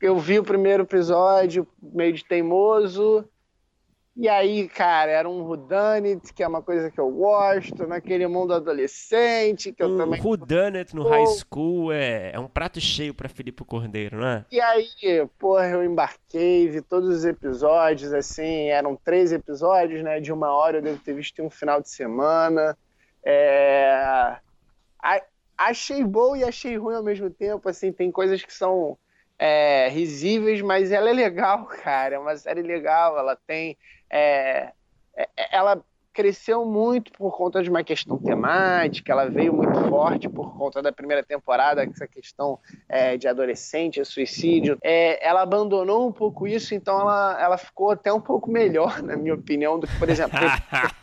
eu 0.00 0.18
vi 0.18 0.38
o 0.38 0.44
primeiro 0.44 0.84
episódio 0.84 1.68
meio 1.82 2.14
de 2.14 2.24
teimoso, 2.24 3.28
e 4.18 4.28
aí, 4.28 4.68
cara, 4.68 5.12
era 5.12 5.28
um 5.28 5.42
Whodunit, 5.42 6.34
que 6.34 6.42
é 6.42 6.48
uma 6.48 6.60
coisa 6.60 6.90
que 6.90 6.98
eu 6.98 7.08
gosto, 7.08 7.86
naquele 7.86 8.26
mundo 8.26 8.52
adolescente, 8.52 9.72
que 9.72 9.80
eu 9.80 9.90
um 9.90 9.96
também... 9.96 10.20
Whodunit 10.20 10.92
no 10.92 11.08
high 11.08 11.24
school 11.26 11.92
é, 11.92 12.32
é 12.32 12.38
um 12.40 12.48
prato 12.48 12.80
cheio 12.80 13.14
para 13.14 13.28
Felipe 13.28 13.64
Cordeiro, 13.64 14.18
né? 14.18 14.44
E 14.50 14.60
aí, 14.60 15.24
porra, 15.38 15.68
eu 15.68 15.84
embarquei, 15.84 16.68
vi 16.68 16.82
todos 16.82 17.08
os 17.08 17.24
episódios, 17.24 18.12
assim, 18.12 18.70
eram 18.70 18.96
três 18.96 19.30
episódios, 19.30 20.02
né, 20.02 20.18
de 20.18 20.32
uma 20.32 20.52
hora, 20.52 20.78
eu 20.78 20.82
devo 20.82 20.98
ter 20.98 21.14
visto 21.14 21.38
em 21.38 21.44
um 21.44 21.50
final 21.50 21.80
de 21.80 21.88
semana. 21.88 22.76
É... 23.24 24.36
Achei 25.56 26.02
bom 26.02 26.34
e 26.34 26.42
achei 26.42 26.76
ruim 26.76 26.96
ao 26.96 27.04
mesmo 27.04 27.30
tempo, 27.30 27.68
assim, 27.68 27.92
tem 27.92 28.10
coisas 28.10 28.42
que 28.42 28.52
são 28.52 28.98
é, 29.38 29.88
risíveis, 29.88 30.60
mas 30.60 30.90
ela 30.90 31.08
é 31.08 31.12
legal, 31.12 31.66
cara. 31.82 32.16
É 32.16 32.18
uma 32.18 32.36
série 32.36 32.62
legal. 32.62 33.16
Ela 33.18 33.36
tem. 33.36 33.76
É, 34.10 34.72
é, 35.16 35.28
ela 35.52 35.82
cresceu 36.18 36.64
muito 36.64 37.12
por 37.12 37.36
conta 37.36 37.62
de 37.62 37.70
uma 37.70 37.84
questão 37.84 38.18
temática, 38.18 39.12
ela 39.12 39.30
veio 39.30 39.52
muito 39.52 39.88
forte 39.88 40.28
por 40.28 40.52
conta 40.58 40.82
da 40.82 40.90
primeira 40.90 41.22
temporada, 41.22 41.84
essa 41.84 42.08
questão 42.08 42.58
é, 42.88 43.16
de 43.16 43.28
adolescente, 43.28 44.04
suicídio. 44.04 44.76
É, 44.82 45.24
ela 45.24 45.42
abandonou 45.42 46.08
um 46.08 46.10
pouco 46.10 46.48
isso, 46.48 46.74
então 46.74 47.00
ela, 47.00 47.40
ela 47.40 47.56
ficou 47.56 47.92
até 47.92 48.12
um 48.12 48.20
pouco 48.20 48.50
melhor, 48.50 49.00
na 49.00 49.16
minha 49.16 49.34
opinião, 49.34 49.78
do 49.78 49.86
que, 49.86 49.96
por 49.96 50.08
exemplo, 50.10 50.36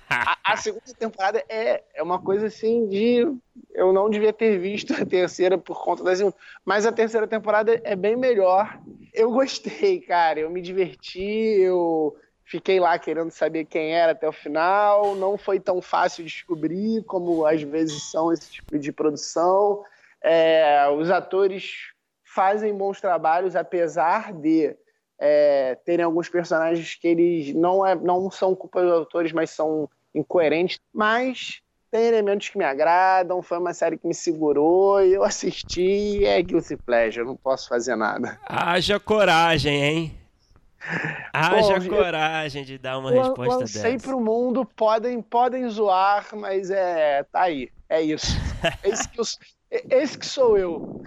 a, 0.09 0.37
a, 0.43 0.57
segunda 0.57 0.93
temporada 0.99 1.41
é, 1.47 1.81
é 1.93 2.03
uma 2.03 2.19
coisa 2.19 2.47
assim 2.47 2.85
de. 2.89 3.25
Eu 3.73 3.93
não 3.93 4.09
devia 4.09 4.33
ter 4.33 4.59
visto 4.59 4.93
a 5.01 5.05
terceira 5.05 5.57
por 5.57 5.81
conta 5.81 6.03
da 6.03 6.13
segunda, 6.13 6.35
mas 6.65 6.85
a 6.85 6.91
terceira 6.91 7.25
temporada 7.25 7.79
é 7.85 7.95
bem 7.95 8.17
melhor. 8.17 8.77
Eu 9.13 9.31
gostei, 9.31 10.01
cara, 10.01 10.41
eu 10.41 10.49
me 10.49 10.61
diverti, 10.61 11.21
eu 11.21 12.17
Fiquei 12.45 12.79
lá 12.79 12.97
querendo 12.99 13.31
saber 13.31 13.65
quem 13.65 13.95
era 13.95 14.11
até 14.11 14.27
o 14.27 14.31
final. 14.31 15.15
Não 15.15 15.37
foi 15.37 15.59
tão 15.59 15.81
fácil 15.81 16.23
descobrir 16.23 17.03
como 17.05 17.45
às 17.45 17.61
vezes 17.61 18.03
são 18.11 18.31
esse 18.31 18.51
tipo 18.51 18.77
de 18.77 18.91
produção. 18.91 19.83
É, 20.23 20.87
os 20.89 21.09
atores 21.09 21.93
fazem 22.23 22.75
bons 22.75 23.01
trabalhos, 23.01 23.55
apesar 23.55 24.31
de 24.33 24.75
é, 25.19 25.75
terem 25.85 26.05
alguns 26.05 26.29
personagens 26.29 26.95
que 26.95 27.07
eles 27.07 27.55
não, 27.55 27.85
é, 27.85 27.95
não 27.95 28.29
são 28.29 28.55
culpa 28.55 28.81
dos 28.81 28.91
autores, 28.91 29.31
mas 29.31 29.49
são 29.49 29.89
incoerentes. 30.13 30.79
Mas 30.93 31.61
tem 31.89 32.05
elementos 32.05 32.49
que 32.49 32.57
me 32.57 32.65
agradam, 32.65 33.41
foi 33.41 33.57
uma 33.57 33.73
série 33.73 33.97
que 33.97 34.05
me 34.05 34.13
segurou 34.13 35.01
eu 35.01 35.23
assisti 35.23 36.25
é 36.25 36.41
Guilty 36.41 36.75
Pleasure, 36.77 37.25
não 37.25 37.37
posso 37.37 37.69
fazer 37.69 37.95
nada. 37.95 38.37
Haja 38.45 38.99
coragem, 38.99 39.83
hein? 39.83 40.24
Haja 41.33 41.79
Bom, 41.79 41.89
coragem 41.89 42.63
de 42.63 42.77
dar 42.77 42.97
uma 42.97 43.11
resposta 43.11 43.59
dessa. 43.59 43.79
Sei 43.79 43.97
pro 43.97 44.19
mundo, 44.19 44.65
podem, 44.65 45.21
podem 45.21 45.67
zoar, 45.69 46.27
mas 46.33 46.69
é. 46.69 47.23
tá 47.23 47.41
aí. 47.43 47.69
É 47.89 48.01
isso. 48.01 48.27
esse, 48.83 49.09
que 49.09 49.19
eu, 49.19 49.25
esse 49.71 50.17
que 50.17 50.25
sou 50.25 50.57
eu. 50.57 51.01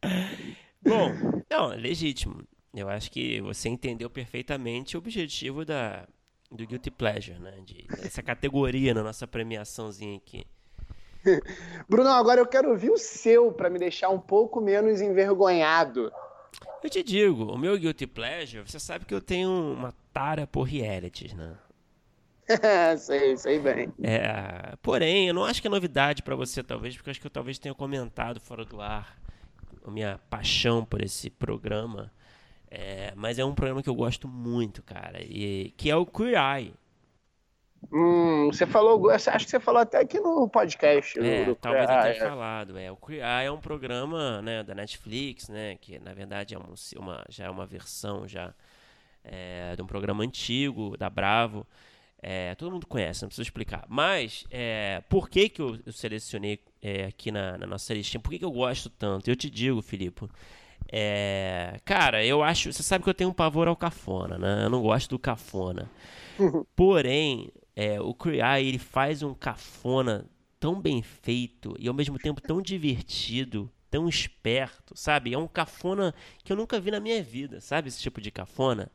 Bom, 0.82 1.42
não, 1.50 1.72
é 1.72 1.76
legítimo. 1.76 2.42
Eu 2.74 2.88
acho 2.88 3.10
que 3.10 3.40
você 3.40 3.68
entendeu 3.68 4.10
perfeitamente 4.10 4.96
o 4.96 4.98
objetivo 4.98 5.64
da, 5.64 6.06
do 6.50 6.66
Guilty 6.66 6.90
Pleasure, 6.90 7.38
né? 7.38 7.54
De, 7.64 7.86
dessa 8.02 8.22
categoria 8.22 8.92
na 8.92 9.02
nossa 9.02 9.26
premiaçãozinha 9.26 10.16
aqui. 10.16 10.44
Bruno, 11.88 12.10
agora 12.10 12.40
eu 12.40 12.46
quero 12.46 12.70
ouvir 12.70 12.90
o 12.90 12.98
seu 12.98 13.52
para 13.52 13.70
me 13.70 13.78
deixar 13.78 14.10
um 14.10 14.18
pouco 14.18 14.60
menos 14.60 15.00
envergonhado. 15.00 16.12
Eu 16.82 16.90
te 16.90 17.02
digo, 17.02 17.44
o 17.44 17.58
meu 17.58 17.78
Guilty 17.78 18.06
Pleasure, 18.06 18.62
você 18.66 18.78
sabe 18.78 19.04
que 19.04 19.14
eu 19.14 19.20
tenho 19.20 19.50
uma 19.50 19.92
tara 20.12 20.46
por 20.46 20.62
realities, 20.62 21.32
né? 21.32 21.56
sei, 22.98 23.36
sei 23.36 23.58
bem. 23.58 23.92
É, 24.02 24.76
porém, 24.82 25.28
eu 25.28 25.34
não 25.34 25.44
acho 25.44 25.60
que 25.62 25.66
é 25.66 25.70
novidade 25.70 26.22
para 26.22 26.36
você, 26.36 26.62
talvez, 26.62 26.94
porque 26.94 27.08
eu 27.08 27.12
acho 27.12 27.20
que 27.20 27.26
eu 27.26 27.30
talvez 27.30 27.58
tenha 27.58 27.74
comentado 27.74 28.40
fora 28.40 28.64
do 28.64 28.80
ar 28.80 29.18
a 29.84 29.90
minha 29.90 30.18
paixão 30.30 30.84
por 30.84 31.02
esse 31.02 31.30
programa. 31.30 32.10
É, 32.70 33.12
mas 33.14 33.38
é 33.38 33.44
um 33.44 33.54
programa 33.54 33.82
que 33.82 33.88
eu 33.88 33.94
gosto 33.94 34.26
muito, 34.26 34.82
cara, 34.82 35.22
e 35.22 35.72
que 35.76 35.90
é 35.90 35.96
o 35.96 36.04
Queer 36.04 36.34
Eye. 36.36 36.74
Hum, 37.92 38.46
você 38.46 38.66
falou, 38.66 39.10
acho 39.10 39.30
que 39.30 39.50
você 39.50 39.60
falou 39.60 39.80
até 39.80 39.98
aqui 39.98 40.20
no 40.20 40.48
podcast. 40.48 41.18
É, 41.18 41.44
do, 41.44 41.54
talvez 41.54 41.88
eu 41.88 42.00
tenha 42.00 42.08
é. 42.08 42.28
falado. 42.28 42.78
É, 42.78 42.90
o 42.90 42.96
Queer 42.96 43.24
Eye 43.24 43.46
é 43.46 43.50
um 43.50 43.60
programa 43.60 44.42
né, 44.42 44.62
da 44.62 44.74
Netflix, 44.74 45.48
né, 45.48 45.76
que 45.80 45.98
na 45.98 46.12
verdade 46.12 46.54
é 46.54 46.58
uma, 46.58 46.74
uma 46.96 47.24
já 47.28 47.44
é 47.44 47.50
uma 47.50 47.66
versão 47.66 48.26
já 48.26 48.54
é, 49.24 49.74
de 49.74 49.82
um 49.82 49.86
programa 49.86 50.22
antigo 50.22 50.96
da 50.96 51.08
Bravo. 51.08 51.66
É, 52.26 52.54
todo 52.54 52.72
mundo 52.72 52.86
conhece, 52.86 53.22
não 53.22 53.28
preciso 53.28 53.46
explicar. 53.46 53.84
Mas, 53.86 54.46
é, 54.50 55.02
por 55.10 55.28
que, 55.28 55.46
que 55.46 55.60
eu, 55.60 55.78
eu 55.84 55.92
selecionei 55.92 56.58
é, 56.80 57.04
aqui 57.04 57.30
na, 57.30 57.58
na, 57.58 57.66
nossa 57.66 57.92
listinha? 57.92 58.18
Por 58.18 58.30
que, 58.30 58.38
que 58.38 58.44
eu 58.44 58.50
gosto 58.50 58.88
tanto? 58.88 59.28
Eu 59.28 59.36
te 59.36 59.50
digo, 59.50 59.82
Filipe. 59.82 60.26
É, 60.90 61.78
cara, 61.84 62.24
eu 62.24 62.42
acho. 62.42 62.72
Você 62.72 62.82
sabe 62.82 63.04
que 63.04 63.10
eu 63.10 63.14
tenho 63.14 63.28
um 63.28 63.34
pavor 63.34 63.68
ao 63.68 63.76
cafona, 63.76 64.38
né? 64.38 64.64
Eu 64.64 64.70
não 64.70 64.80
gosto 64.80 65.10
do 65.10 65.18
cafona. 65.18 65.90
Porém, 66.74 67.52
é, 67.76 68.00
o 68.00 68.14
Kriai, 68.14 68.64
ele 68.64 68.78
faz 68.78 69.22
um 69.22 69.34
cafona 69.34 70.26
tão 70.60 70.80
bem 70.80 71.02
feito 71.02 71.74
e 71.78 71.88
ao 71.88 71.94
mesmo 71.94 72.18
tempo 72.18 72.40
tão 72.40 72.62
divertido, 72.62 73.70
tão 73.90 74.08
esperto, 74.08 74.96
sabe? 74.96 75.34
É 75.34 75.38
um 75.38 75.48
cafona 75.48 76.14
que 76.42 76.52
eu 76.52 76.56
nunca 76.56 76.80
vi 76.80 76.90
na 76.90 77.00
minha 77.00 77.22
vida, 77.22 77.60
sabe? 77.60 77.88
Esse 77.88 78.00
tipo 78.00 78.20
de 78.20 78.30
cafona. 78.30 78.90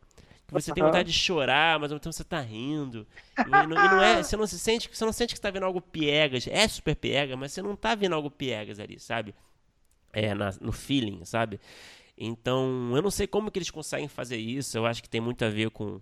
Que 0.48 0.54
você 0.54 0.74
tem 0.74 0.84
vontade 0.84 1.12
de 1.12 1.18
chorar, 1.18 1.80
mas 1.80 1.92
ao 1.92 1.96
mesmo 1.96 2.00
tempo 2.00 2.14
você 2.14 2.24
tá 2.24 2.42
rindo. 2.42 3.06
E 3.38 3.50
não, 3.50 3.64
e 3.64 3.68
não 3.68 4.02
é, 4.02 4.24
você 4.24 4.36
não 4.36 4.48
se 4.48 4.58
sente, 4.58 4.90
você 4.92 5.06
não 5.06 5.14
sente 5.14 5.36
que 5.36 5.38
está 5.38 5.52
vendo 5.52 5.64
algo 5.64 5.80
piegas. 5.80 6.48
É 6.48 6.68
super 6.68 6.96
piega, 6.96 7.38
mas 7.38 7.52
você 7.52 7.62
não 7.62 7.76
tá 7.76 7.94
vendo 7.94 8.16
algo 8.16 8.32
piegas 8.32 8.80
ali, 8.80 9.00
sabe? 9.00 9.36
É, 10.12 10.34
na, 10.34 10.52
no 10.60 10.72
feeling, 10.72 11.24
sabe? 11.24 11.60
Então, 12.18 12.92
eu 12.96 13.02
não 13.02 13.12
sei 13.12 13.28
como 13.28 13.52
que 13.52 13.60
eles 13.60 13.70
conseguem 13.70 14.08
fazer 14.08 14.38
isso. 14.38 14.76
Eu 14.76 14.88
acho 14.88 15.04
que 15.04 15.10
tem 15.10 15.22
muito 15.22 15.46
a 15.46 15.50
ver 15.50 15.70
com 15.70 16.02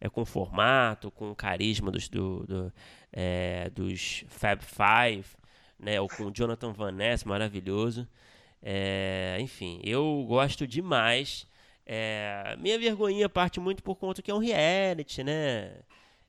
é, 0.00 0.08
com 0.08 0.24
formato, 0.24 1.10
com 1.10 1.34
carisma 1.34 1.90
dos, 1.90 2.08
do, 2.08 2.44
do 2.46 2.72
é, 3.12 3.70
dos 3.70 4.24
Fab 4.28 4.62
Five, 4.62 5.26
né? 5.78 6.00
Ou 6.00 6.08
com 6.08 6.24
o 6.24 6.30
Jonathan 6.30 6.72
Van 6.72 6.92
Ness, 6.92 7.24
maravilhoso. 7.24 8.08
É, 8.62 9.36
enfim, 9.40 9.80
eu 9.84 10.24
gosto 10.26 10.66
demais. 10.66 11.46
É, 11.84 12.56
minha 12.58 12.78
vergonhinha 12.78 13.28
parte 13.28 13.60
muito 13.60 13.82
por 13.82 13.94
conta 13.96 14.20
que 14.20 14.30
é 14.30 14.34
um 14.34 14.38
reality, 14.38 15.22
né? 15.22 15.80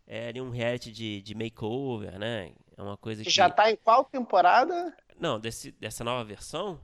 É 0.05 0.31
um 0.41 0.49
reality 0.49 0.91
de, 0.91 1.21
de 1.21 1.35
makeover, 1.35 2.17
né? 2.17 2.51
É 2.77 2.81
uma 2.81 2.95
coisa 2.95 3.23
que... 3.23 3.29
Já 3.29 3.49
tá 3.49 3.71
em 3.71 3.75
qual 3.75 4.05
temporada? 4.05 4.95
Não, 5.19 5.39
desse, 5.39 5.71
dessa 5.71 6.03
nova 6.03 6.23
versão? 6.23 6.79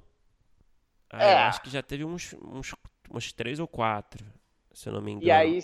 Ah, 1.10 1.24
é. 1.24 1.34
Eu 1.34 1.38
acho 1.38 1.62
que 1.62 1.70
já 1.70 1.84
teve 1.84 2.04
uns, 2.04 2.34
uns, 2.42 2.74
uns 3.12 3.32
três 3.32 3.60
ou 3.60 3.68
quatro, 3.68 4.26
se 4.74 4.90
eu 4.90 4.94
não 4.94 5.02
me 5.02 5.12
engano. 5.12 5.28
E 5.28 5.32
aí, 5.32 5.64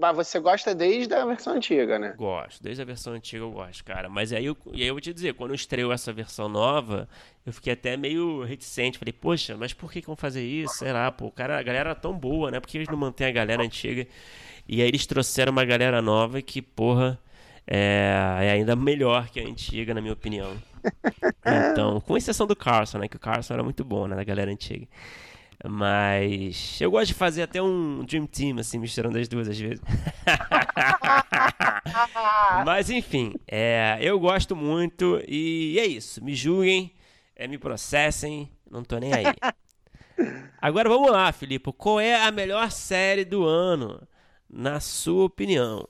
mas 0.00 0.16
você 0.16 0.40
gosta 0.40 0.74
desde 0.74 1.14
a 1.14 1.24
versão 1.24 1.54
antiga, 1.54 1.98
né? 1.98 2.14
Gosto, 2.16 2.62
desde 2.62 2.82
a 2.82 2.84
versão 2.84 3.12
antiga 3.12 3.44
eu 3.44 3.50
gosto, 3.50 3.84
cara. 3.84 4.08
Mas 4.08 4.32
aí 4.32 4.44
eu, 4.44 4.56
e 4.72 4.82
aí 4.82 4.88
eu 4.88 4.94
vou 4.94 5.00
te 5.00 5.12
dizer, 5.12 5.34
quando 5.34 5.54
estreou 5.54 5.92
essa 5.92 6.12
versão 6.12 6.48
nova, 6.48 7.08
eu 7.46 7.52
fiquei 7.52 7.72
até 7.72 7.96
meio 7.96 8.42
reticente. 8.42 8.98
Falei, 8.98 9.12
poxa, 9.12 9.56
mas 9.56 9.72
por 9.72 9.92
que, 9.92 10.00
que 10.00 10.06
vão 10.06 10.16
fazer 10.16 10.44
isso? 10.44 10.74
Sei 10.74 10.92
lá, 10.92 11.10
pô, 11.12 11.30
cara, 11.30 11.58
a 11.58 11.62
galera 11.62 11.90
era 11.90 11.94
tão 11.94 12.12
boa, 12.12 12.50
né? 12.50 12.60
Por 12.60 12.68
que 12.68 12.78
eles 12.78 12.88
não 12.88 12.96
mantêm 12.96 13.26
a 13.26 13.32
galera 13.32 13.62
antiga? 13.62 14.06
E 14.68 14.82
aí 14.82 14.88
eles 14.88 15.06
trouxeram 15.06 15.52
uma 15.52 15.64
galera 15.64 16.02
nova 16.02 16.42
que, 16.42 16.60
porra, 16.60 17.18
é, 17.66 18.12
é 18.40 18.50
ainda 18.50 18.74
melhor 18.74 19.28
que 19.28 19.40
a 19.40 19.46
antiga, 19.46 19.94
na 19.94 20.00
minha 20.00 20.12
opinião. 20.12 20.56
Então, 21.72 22.00
com 22.00 22.16
exceção 22.16 22.46
do 22.46 22.54
Carson, 22.54 22.98
né? 22.98 23.08
Que 23.08 23.16
o 23.16 23.18
Carson 23.18 23.54
era 23.54 23.62
muito 23.62 23.84
bom, 23.84 24.06
né? 24.06 24.14
Da 24.16 24.24
galera 24.24 24.50
antiga. 24.50 24.86
Mas 25.68 26.80
eu 26.80 26.90
gosto 26.90 27.08
de 27.08 27.14
fazer 27.14 27.42
até 27.42 27.60
um 27.60 28.02
Dream 28.04 28.26
Team, 28.26 28.58
assim, 28.58 28.78
misturando 28.78 29.18
as 29.18 29.28
duas 29.28 29.48
às 29.48 29.58
vezes. 29.58 29.82
Mas 32.64 32.88
enfim, 32.88 33.34
é, 33.46 33.98
eu 34.00 34.18
gosto 34.18 34.56
muito 34.56 35.22
e 35.28 35.78
é 35.78 35.86
isso. 35.86 36.24
Me 36.24 36.34
julguem, 36.34 36.94
é, 37.36 37.46
me 37.46 37.58
processem, 37.58 38.50
não 38.70 38.82
tô 38.82 38.98
nem 38.98 39.12
aí. 39.12 39.24
Agora 40.60 40.88
vamos 40.88 41.10
lá, 41.10 41.30
Filipe. 41.32 41.72
Qual 41.72 42.00
é 42.00 42.24
a 42.24 42.30
melhor 42.30 42.70
série 42.70 43.24
do 43.24 43.44
ano, 43.44 44.06
na 44.48 44.80
sua 44.80 45.24
opinião? 45.24 45.86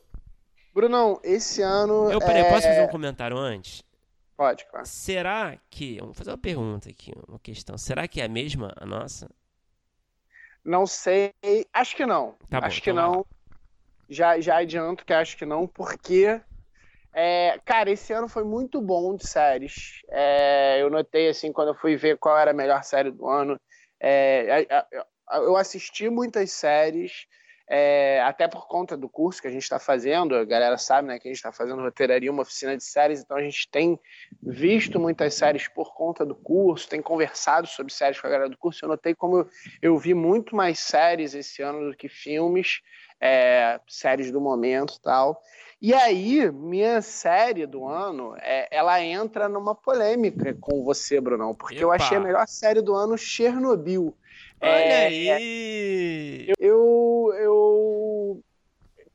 Brunão, 0.75 1.21
esse 1.23 1.63
ano. 1.63 2.11
Eu 2.11 2.19
peraí, 2.19 2.43
é... 2.43 2.49
posso 2.49 2.67
fazer 2.67 2.83
um 2.83 2.89
comentário 2.89 3.37
antes? 3.37 3.85
Pode, 4.37 4.65
claro. 4.67 4.87
Será 4.87 5.59
que. 5.69 5.99
Vamos 6.01 6.17
fazer 6.17 6.31
uma 6.31 6.39
pergunta 6.39 6.89
aqui, 6.89 7.13
uma 7.29 7.39
questão. 7.39 7.77
Será 7.77 8.09
que 8.09 8.21
é 8.21 8.25
a 8.25 8.29
mesma 8.29 8.73
a 8.77 8.87
nossa? 8.87 9.29
Não 10.64 10.87
sei. 10.87 11.33
Acho 11.73 11.96
que 11.96 12.07
não. 12.07 12.37
Tá 12.49 12.61
bom, 12.61 12.66
acho 12.66 12.83
que 12.83 12.90
então 12.90 13.03
não. 13.03 13.27
Já, 14.09 14.40
já 14.40 14.59
adianto 14.59 15.05
que 15.05 15.12
acho 15.12 15.37
que 15.37 15.46
não, 15.46 15.66
porque. 15.66 16.40
É, 17.12 17.59
cara, 17.64 17.90
esse 17.90 18.12
ano 18.12 18.29
foi 18.29 18.44
muito 18.44 18.81
bom 18.81 19.16
de 19.16 19.27
séries. 19.27 20.01
É, 20.11 20.79
eu 20.81 20.88
notei, 20.90 21.29
assim, 21.29 21.53
quando 21.53 21.68
eu 21.68 21.75
fui 21.75 21.96
ver 21.96 22.16
qual 22.18 22.38
era 22.38 22.53
a 22.53 22.55
melhor 22.55 22.85
série 22.85 23.11
do 23.11 23.29
ano. 23.29 23.59
É, 24.01 24.66
eu 25.33 25.57
assisti 25.57 26.09
muitas 26.09 26.53
séries. 26.53 27.27
É, 27.73 28.21
até 28.23 28.49
por 28.49 28.67
conta 28.67 28.97
do 28.97 29.09
curso 29.09 29.41
que 29.41 29.47
a 29.47 29.51
gente 29.51 29.63
está 29.63 29.79
fazendo, 29.79 30.35
a 30.35 30.45
galera 30.45 30.77
sabe 30.77 31.07
né, 31.07 31.21
que 31.21 31.29
a 31.29 31.31
gente 31.31 31.37
está 31.37 31.53
fazendo 31.53 31.81
roteiraria, 31.81 32.29
uma 32.29 32.43
oficina 32.43 32.77
de 32.77 32.83
séries, 32.83 33.21
então 33.21 33.37
a 33.37 33.43
gente 33.43 33.71
tem 33.71 33.97
visto 34.43 34.99
muitas 34.99 35.35
séries 35.35 35.69
por 35.69 35.95
conta 35.95 36.27
do 36.27 36.35
curso, 36.35 36.89
tem 36.89 37.01
conversado 37.01 37.69
sobre 37.69 37.93
séries 37.93 38.21
com 38.21 38.27
a 38.27 38.31
galera 38.31 38.51
do 38.51 38.59
curso. 38.59 38.85
Eu 38.85 38.89
notei 38.89 39.15
como 39.15 39.39
eu, 39.39 39.49
eu 39.81 39.97
vi 39.99 40.15
muito 40.15 40.57
mais 40.57 40.81
séries 40.81 41.33
esse 41.33 41.63
ano 41.63 41.93
do 41.93 41.97
que 41.97 42.09
filmes, 42.09 42.81
é, 43.21 43.79
séries 43.87 44.33
do 44.33 44.41
momento 44.41 44.97
e 44.97 45.03
tal. 45.03 45.41
E 45.81 45.95
aí, 45.95 46.51
minha 46.51 47.01
série 47.01 47.67
do 47.67 47.87
ano, 47.87 48.35
é, 48.39 48.67
ela 48.77 49.01
entra 49.01 49.49
numa 49.49 49.77
polêmica 49.77 50.55
com 50.61 50.83
você, 50.83 51.21
Brunão, 51.21 51.55
porque 51.55 51.77
Epa. 51.77 51.85
eu 51.85 51.93
achei 51.93 52.19
a 52.19 52.21
melhor 52.21 52.49
série 52.49 52.83
do 52.83 52.97
ano 52.97 53.17
Chernobyl. 53.17 54.13
Olha 54.61 54.68
é, 54.68 55.07
aí! 55.07 56.53
Eu, 56.59 57.33
eu 57.38 58.44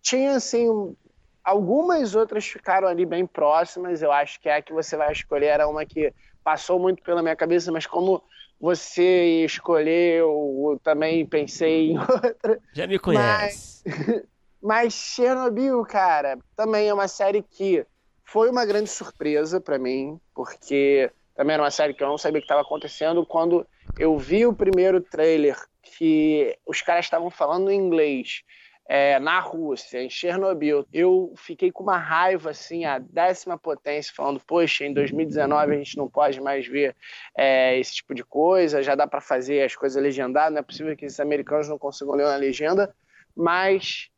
tinha, 0.02 0.36
assim, 0.36 0.96
algumas 1.44 2.16
outras 2.16 2.46
ficaram 2.46 2.88
ali 2.88 3.06
bem 3.06 3.26
próximas. 3.26 4.02
Eu 4.02 4.12
acho 4.12 4.40
que 4.40 4.50
a 4.50 4.62
que 4.62 4.74
você 4.74 4.98
vai 4.98 5.12
escolher 5.12 5.48
era 5.48 5.68
uma 5.68 5.86
que 5.86 6.14
passou 6.44 6.80
muito 6.80 7.04
pela 7.04 7.22
minha 7.22 7.36
cabeça, 7.36 7.72
mas 7.72 7.86
como 7.86 8.24
você 8.60 9.44
escolheu, 9.46 10.72
eu 10.72 10.80
também 10.84 11.26
pensei 11.26 11.92
em 11.92 11.98
outra. 12.00 12.60
Já 12.74 12.88
me 12.88 12.98
conhece. 12.98 13.84
Mas, 13.86 14.24
mas 14.62 14.94
Chernobyl, 14.94 15.84
cara, 15.84 16.40
também 16.56 16.88
é 16.88 16.94
uma 16.94 17.08
série 17.08 17.44
que 17.44 17.86
foi 18.24 18.50
uma 18.50 18.66
grande 18.66 18.90
surpresa 18.90 19.62
para 19.62 19.78
mim, 19.78 20.20
porque 20.34 21.12
também 21.36 21.54
era 21.54 21.64
uma 21.64 21.72
série 21.72 21.94
que 21.94 22.04
eu 22.04 22.08
não 22.08 22.18
sabia 22.18 22.40
o 22.40 22.42
que 22.42 22.46
estava 22.46 22.62
acontecendo 22.62 23.26
quando 23.26 23.68
eu 23.98 24.18
vi 24.18 24.46
o 24.46 24.54
primeiro 24.54 25.02
trailer 25.02 25.58
que 25.82 26.58
os 26.66 26.82
caras 26.82 27.06
estavam 27.06 27.30
falando 27.30 27.72
em 27.72 27.78
inglês. 27.78 28.44
é, 28.88 29.20
na 29.20 29.40
Rússia, 29.40 30.02
em 30.04 30.10
Chernobyl, 30.10 30.86
eu 30.94 31.34
fiquei 31.36 31.72
com 31.72 31.82
uma 31.82 31.98
raiva, 31.98 32.52
assim, 32.52 32.86
a 32.86 33.00
décima 33.00 33.58
potência, 33.58 34.14
falando, 34.16 34.40
poxa, 34.46 34.86
em 34.86 34.94
2019 34.94 35.74
a 35.74 35.78
gente 35.78 35.98
não 35.98 36.08
pode 36.08 36.40
mais 36.40 36.68
ver 36.68 36.96
é, 37.36 37.78
esse 37.80 37.96
tipo 37.96 38.14
de 38.14 38.24
coisa, 38.24 38.84
já 38.84 38.94
dá 38.94 39.08
para 39.08 39.22
fazer 39.22 39.64
as 39.64 39.76
coisas 39.76 40.02
legendadas, 40.02 40.54
não 40.54 40.60
é 40.60 40.64
possível 40.64 40.96
que 40.96 41.06
esses 41.06 41.20
americanos 41.20 41.68
não 41.68 41.80
consigam 41.80 42.14
ler 42.14 42.26
na 42.26 42.36
legenda, 42.36 42.94
mas 43.36 44.10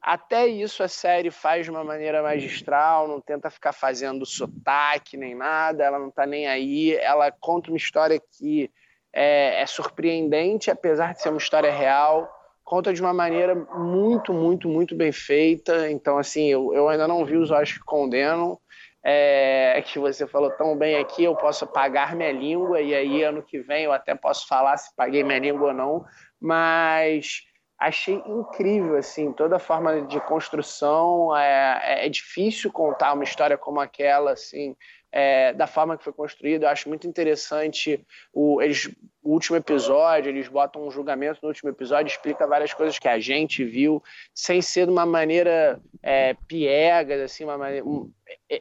até 0.00 0.48
isso 0.48 0.82
a 0.82 0.88
série 0.88 1.30
faz 1.30 1.64
de 1.64 1.70
uma 1.70 1.84
maneira 1.84 2.24
magistral, 2.24 3.06
não 3.06 3.20
tenta 3.20 3.50
ficar 3.50 3.72
fazendo 3.72 4.26
sotaque 4.26 5.16
nem 5.16 5.32
nada, 5.32 5.84
ela 5.84 6.00
não 6.00 6.08
está 6.08 6.26
nem 6.26 6.48
aí, 6.48 6.96
ela 6.96 7.30
conta 7.30 7.70
uma 7.70 7.76
história 7.76 8.20
que 8.36 8.68
é, 9.12 9.60
é 9.60 9.66
surpreendente, 9.66 10.70
apesar 10.70 11.12
de 11.12 11.22
ser 11.22 11.28
uma 11.28 11.38
história 11.38 11.70
real, 11.70 12.30
conta 12.64 12.92
de 12.92 13.02
uma 13.02 13.12
maneira 13.12 13.54
muito, 13.54 14.32
muito, 14.32 14.68
muito 14.68 14.94
bem 14.94 15.12
feita. 15.12 15.90
Então, 15.90 16.18
assim, 16.18 16.48
eu, 16.48 16.72
eu 16.72 16.88
ainda 16.88 17.06
não 17.06 17.24
vi 17.24 17.36
os 17.36 17.50
olhos 17.50 17.72
que 17.72 17.80
condenam. 17.80 18.58
É, 19.04 19.82
que 19.84 19.98
você 19.98 20.28
falou 20.28 20.48
tão 20.52 20.78
bem 20.78 20.96
aqui, 20.96 21.24
eu 21.24 21.34
posso 21.34 21.66
pagar 21.66 22.14
minha 22.14 22.30
língua, 22.30 22.80
e 22.80 22.94
aí 22.94 23.24
ano 23.24 23.42
que 23.42 23.58
vem 23.58 23.82
eu 23.82 23.92
até 23.92 24.14
posso 24.14 24.46
falar 24.46 24.76
se 24.76 24.94
paguei 24.94 25.24
minha 25.24 25.40
língua 25.40 25.68
ou 25.68 25.74
não, 25.74 26.04
mas 26.40 27.42
achei 27.76 28.22
incrível, 28.24 28.96
assim, 28.96 29.32
toda 29.32 29.56
a 29.56 29.58
forma 29.58 30.02
de 30.02 30.20
construção, 30.20 31.36
é, 31.36 32.06
é 32.06 32.08
difícil 32.08 32.70
contar 32.70 33.12
uma 33.12 33.24
história 33.24 33.58
como 33.58 33.80
aquela, 33.80 34.32
assim, 34.32 34.76
é, 35.12 35.52
da 35.52 35.66
forma 35.66 35.96
que 35.98 36.02
foi 36.02 36.12
construído. 36.12 36.62
Eu 36.62 36.70
acho 36.70 36.88
muito 36.88 37.06
interessante 37.06 38.04
o, 38.32 38.62
eles, 38.62 38.90
o 39.22 39.32
último 39.32 39.58
episódio, 39.58 40.30
eles 40.30 40.48
botam 40.48 40.86
um 40.86 40.90
julgamento 40.90 41.40
no 41.42 41.48
último 41.48 41.68
episódio, 41.68 42.10
explica 42.10 42.46
várias 42.46 42.72
coisas 42.72 42.98
que 42.98 43.06
a 43.06 43.20
gente 43.20 43.62
viu, 43.62 44.02
sem 44.34 44.62
ser 44.62 44.86
de 44.86 44.92
uma 44.92 45.04
maneira 45.04 45.78
é, 46.02 46.34
piegas, 46.48 47.20
assim, 47.20 47.44
uma 47.44 47.58
maneira, 47.58 47.84
um, 47.86 48.10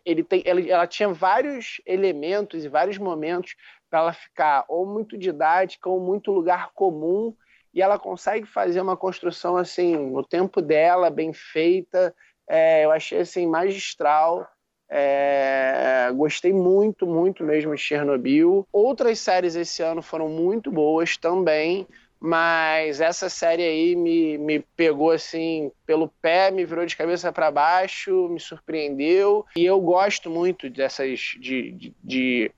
ele 0.05 0.23
tem, 0.23 0.43
ela 0.45 0.85
tinha 0.85 1.09
vários 1.09 1.81
elementos 1.85 2.65
e 2.65 2.69
vários 2.69 2.97
momentos 2.97 3.55
para 3.89 3.99
ela 3.99 4.13
ficar 4.13 4.65
ou 4.67 4.85
muito 4.85 5.17
didática 5.17 5.89
ou 5.89 5.99
muito 5.99 6.31
lugar 6.31 6.71
comum 6.73 7.33
e 7.73 7.81
ela 7.81 7.97
consegue 7.97 8.45
fazer 8.45 8.81
uma 8.81 8.97
construção 8.97 9.55
assim 9.55 9.95
no 9.95 10.23
tempo 10.23 10.61
dela 10.61 11.09
bem 11.09 11.33
feita 11.33 12.13
é, 12.49 12.85
eu 12.85 12.91
achei 12.91 13.19
assim 13.19 13.47
magistral 13.47 14.47
é, 14.93 16.11
gostei 16.13 16.51
muito, 16.51 17.07
muito 17.07 17.45
mesmo 17.45 17.73
de 17.73 17.81
Chernobyl. 17.81 18.67
Outras 18.73 19.19
séries 19.19 19.55
esse 19.55 19.81
ano 19.81 20.01
foram 20.01 20.27
muito 20.27 20.69
boas 20.69 21.15
também, 21.15 21.87
mas 22.19 22.99
essa 22.99 23.29
série 23.29 23.63
aí 23.63 23.95
me, 23.95 24.37
me 24.37 24.59
pegou 24.75 25.11
assim 25.11 25.71
pelo 25.85 26.09
pé, 26.21 26.51
me 26.51 26.65
virou 26.65 26.85
de 26.85 26.97
cabeça 26.97 27.31
para 27.31 27.49
baixo, 27.49 28.27
me 28.29 28.39
surpreendeu. 28.39 29.45
E 29.55 29.65
eu 29.65 29.79
gosto 29.79 30.29
muito 30.29 30.69
dessas 30.69 31.19
de, 31.39 31.71
de, 31.71 31.93
de 32.03 32.51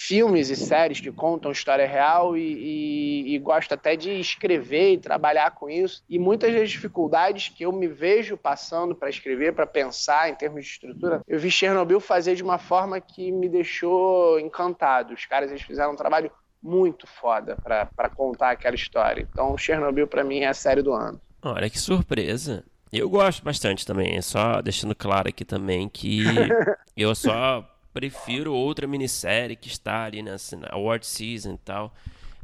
filmes 0.00 0.48
e 0.48 0.54
séries 0.54 1.00
que 1.00 1.10
contam 1.10 1.50
história 1.50 1.84
real 1.84 2.36
e, 2.36 2.40
e, 2.40 3.34
e, 3.34 3.38
gosto 3.40 3.74
até 3.74 3.96
de 3.96 4.12
escrever 4.20 4.92
e 4.92 4.98
trabalhar 4.98 5.50
com 5.50 5.68
isso. 5.68 6.04
E 6.08 6.20
muitas 6.20 6.54
das 6.54 6.70
dificuldades 6.70 7.48
que 7.48 7.64
eu 7.64 7.72
me 7.72 7.88
vejo 7.88 8.36
passando 8.36 8.94
para 8.94 9.10
escrever, 9.10 9.54
para 9.54 9.66
pensar 9.66 10.30
em 10.30 10.36
termos 10.36 10.64
de 10.64 10.70
estrutura, 10.70 11.20
eu 11.26 11.36
vi 11.36 11.50
Chernobyl 11.50 11.98
fazer 11.98 12.36
de 12.36 12.44
uma 12.44 12.58
forma 12.58 13.00
que 13.00 13.32
me 13.32 13.48
deixou 13.48 14.38
encantado. 14.38 15.12
Os 15.12 15.26
caras 15.26 15.50
eles 15.50 15.62
fizeram 15.62 15.94
um 15.94 15.96
trabalho 15.96 16.30
muito 16.62 17.04
foda 17.08 17.56
para 17.56 18.08
contar 18.08 18.52
aquela 18.52 18.76
história. 18.76 19.26
Então, 19.28 19.58
Chernobyl 19.58 20.06
para 20.06 20.22
mim 20.22 20.40
é 20.40 20.46
a 20.46 20.54
série 20.54 20.80
do 20.80 20.92
ano. 20.92 21.20
Olha 21.42 21.68
que 21.68 21.78
surpresa. 21.78 22.64
Eu 22.92 23.10
gosto 23.10 23.42
bastante 23.42 23.84
também, 23.84 24.22
só 24.22 24.62
deixando 24.62 24.94
claro 24.94 25.28
aqui 25.28 25.44
também 25.44 25.88
que 25.88 26.22
eu 26.96 27.14
só 27.16 27.68
prefiro 27.98 28.54
outra 28.54 28.86
minissérie 28.86 29.56
que 29.56 29.66
está 29.66 30.04
ali 30.04 30.22
nessa 30.22 30.56
na 30.56 30.68
Award 30.70 31.04
Season 31.04 31.54
e 31.54 31.58
tal. 31.58 31.92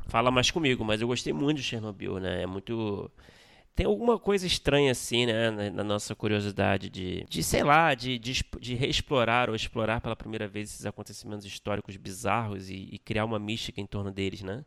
Fala 0.09 0.29
mais 0.29 0.51
comigo, 0.51 0.85
mas 0.85 1.01
eu 1.01 1.07
gostei 1.07 1.33
muito 1.33 1.59
de 1.59 1.62
Chernobyl, 1.62 2.19
né? 2.19 2.43
É 2.43 2.47
muito. 2.47 3.09
Tem 3.73 3.87
alguma 3.87 4.19
coisa 4.19 4.49
estranha 4.49 4.90
assim, 4.90 5.27
né? 5.27 5.53
Na, 5.53 5.71
na 5.71 5.85
nossa 5.85 6.12
curiosidade 6.12 6.90
de, 6.90 7.25
de 7.29 7.43
sei 7.45 7.62
lá, 7.62 7.95
de, 7.95 8.19
de, 8.19 8.45
de, 8.61 8.75
reexplorar 8.75 9.49
ou 9.49 9.55
explorar 9.55 10.01
pela 10.01 10.17
primeira 10.17 10.49
vez 10.49 10.71
esses 10.71 10.87
acontecimentos 10.87 11.47
históricos 11.47 11.97
bizarros 11.97 12.69
e, 12.69 12.88
e 12.90 12.99
criar 12.99 13.25
uma 13.25 13.38
mística 13.38 13.81
em 13.81 13.87
torno 13.87 14.11
deles, 14.11 14.43
né? 14.43 14.64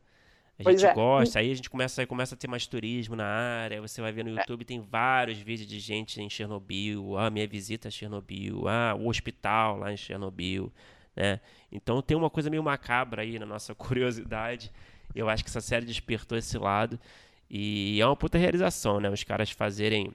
A 0.59 0.63
pois 0.63 0.81
gente 0.81 0.89
é. 0.89 0.93
gosta, 0.93 1.39
aí 1.39 1.51
a 1.51 1.53
gente 1.53 1.69
começa, 1.69 2.01
aí 2.01 2.07
começa 2.07 2.33
a 2.33 2.37
ter 2.37 2.47
mais 2.47 2.65
turismo 2.65 3.15
na 3.15 3.25
área, 3.25 3.79
você 3.79 4.01
vai 4.01 4.11
ver 4.11 4.25
no 4.25 4.31
é. 4.31 4.39
YouTube, 4.39 4.65
tem 4.65 4.81
vários 4.81 5.37
vídeos 5.37 5.69
de 5.69 5.79
gente 5.79 6.19
em 6.19 6.27
Chernobyl, 6.29 7.15
ah, 7.15 7.29
minha 7.29 7.47
visita 7.47 7.89
a 7.89 7.91
Chernobyl, 7.91 8.67
ah, 8.67 8.95
o 8.97 9.07
hospital 9.07 9.77
lá 9.77 9.93
em 9.93 9.97
Chernobyl, 9.97 10.73
né? 11.15 11.39
Então 11.71 12.01
tem 12.01 12.17
uma 12.17 12.29
coisa 12.29 12.49
meio 12.49 12.63
macabra 12.63 13.21
aí 13.21 13.37
na 13.37 13.45
nossa 13.45 13.73
curiosidade, 13.75 14.71
eu 15.13 15.29
acho 15.29 15.43
que 15.43 15.49
essa 15.49 15.61
série 15.61 15.85
despertou 15.85 16.35
esse 16.35 16.57
lado, 16.57 16.99
e 17.47 18.01
é 18.01 18.05
uma 18.05 18.15
puta 18.15 18.39
realização, 18.39 18.99
né? 18.99 19.11
Os 19.11 19.23
caras 19.23 19.51
fazerem, 19.51 20.11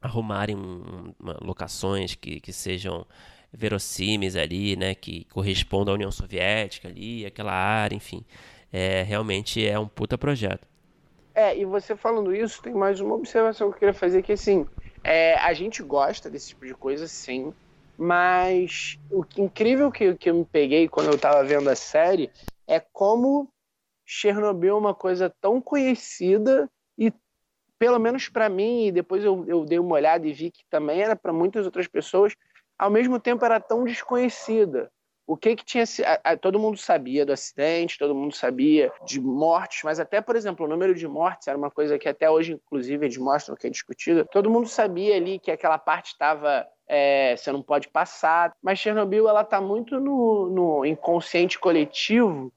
arrumarem 0.00 0.54
uma, 0.54 1.36
locações 1.42 2.14
que, 2.14 2.38
que 2.38 2.52
sejam 2.52 3.04
verossímeis 3.52 4.36
ali, 4.36 4.76
né? 4.76 4.94
Que 4.94 5.24
correspondam 5.24 5.94
à 5.94 5.96
União 5.96 6.12
Soviética 6.12 6.86
ali, 6.86 7.26
aquela 7.26 7.52
área, 7.52 7.96
enfim 7.96 8.24
é, 8.74 9.04
realmente 9.04 9.64
é 9.64 9.78
um 9.78 9.86
puta 9.86 10.18
projeto. 10.18 10.66
É, 11.32 11.56
e 11.56 11.64
você 11.64 11.94
falando 11.94 12.34
isso, 12.34 12.60
tem 12.60 12.74
mais 12.74 12.98
uma 12.98 13.14
observação 13.14 13.68
que 13.68 13.76
eu 13.76 13.78
queria 13.78 13.94
fazer, 13.94 14.20
que 14.20 14.32
assim, 14.32 14.66
é, 15.04 15.36
a 15.36 15.54
gente 15.54 15.80
gosta 15.80 16.28
desse 16.28 16.48
tipo 16.48 16.66
de 16.66 16.74
coisa, 16.74 17.06
sim, 17.06 17.54
mas 17.96 18.98
o 19.12 19.22
que, 19.22 19.40
incrível 19.40 19.92
que, 19.92 20.16
que 20.16 20.28
eu 20.28 20.34
me 20.34 20.44
peguei 20.44 20.88
quando 20.88 21.12
eu 21.12 21.16
tava 21.16 21.44
vendo 21.44 21.70
a 21.70 21.76
série 21.76 22.32
é 22.66 22.80
como 22.80 23.48
Chernobyl 24.04 24.74
é 24.74 24.78
uma 24.78 24.94
coisa 24.94 25.32
tão 25.40 25.60
conhecida 25.60 26.68
e, 26.98 27.12
pelo 27.78 28.00
menos 28.00 28.28
para 28.28 28.48
mim, 28.48 28.86
e 28.86 28.92
depois 28.92 29.22
eu, 29.22 29.44
eu 29.46 29.64
dei 29.64 29.78
uma 29.78 29.94
olhada 29.94 30.26
e 30.26 30.32
vi 30.32 30.50
que 30.50 30.64
também 30.68 31.00
era 31.00 31.14
para 31.14 31.32
muitas 31.32 31.64
outras 31.64 31.86
pessoas, 31.86 32.34
ao 32.76 32.90
mesmo 32.90 33.20
tempo 33.20 33.44
era 33.44 33.60
tão 33.60 33.84
desconhecida 33.84 34.90
o 35.26 35.36
que 35.36 35.56
que 35.56 35.64
tinha 35.64 35.84
todo 36.40 36.58
mundo 36.58 36.76
sabia 36.76 37.24
do 37.24 37.32
acidente, 37.32 37.98
todo 37.98 38.14
mundo 38.14 38.34
sabia 38.34 38.92
de 39.06 39.20
mortes, 39.20 39.82
mas 39.82 39.98
até, 39.98 40.20
por 40.20 40.36
exemplo, 40.36 40.66
o 40.66 40.68
número 40.68 40.94
de 40.94 41.08
mortes 41.08 41.48
era 41.48 41.56
uma 41.56 41.70
coisa 41.70 41.98
que 41.98 42.08
até 42.08 42.28
hoje, 42.28 42.52
inclusive, 42.52 43.06
eles 43.06 43.16
mostram 43.16 43.56
que 43.56 43.66
é 43.66 43.70
discutida. 43.70 44.24
Todo 44.26 44.50
mundo 44.50 44.68
sabia 44.68 45.16
ali 45.16 45.38
que 45.38 45.50
aquela 45.50 45.78
parte 45.78 46.08
estava 46.08 46.66
é, 46.86 47.34
você 47.36 47.50
não 47.50 47.62
pode 47.62 47.88
passar, 47.88 48.54
mas 48.62 48.78
Chernobyl 48.78 49.28
ela 49.28 49.40
está 49.40 49.60
muito 49.60 49.98
no, 49.98 50.50
no 50.50 50.84
inconsciente 50.84 51.58
coletivo 51.58 52.52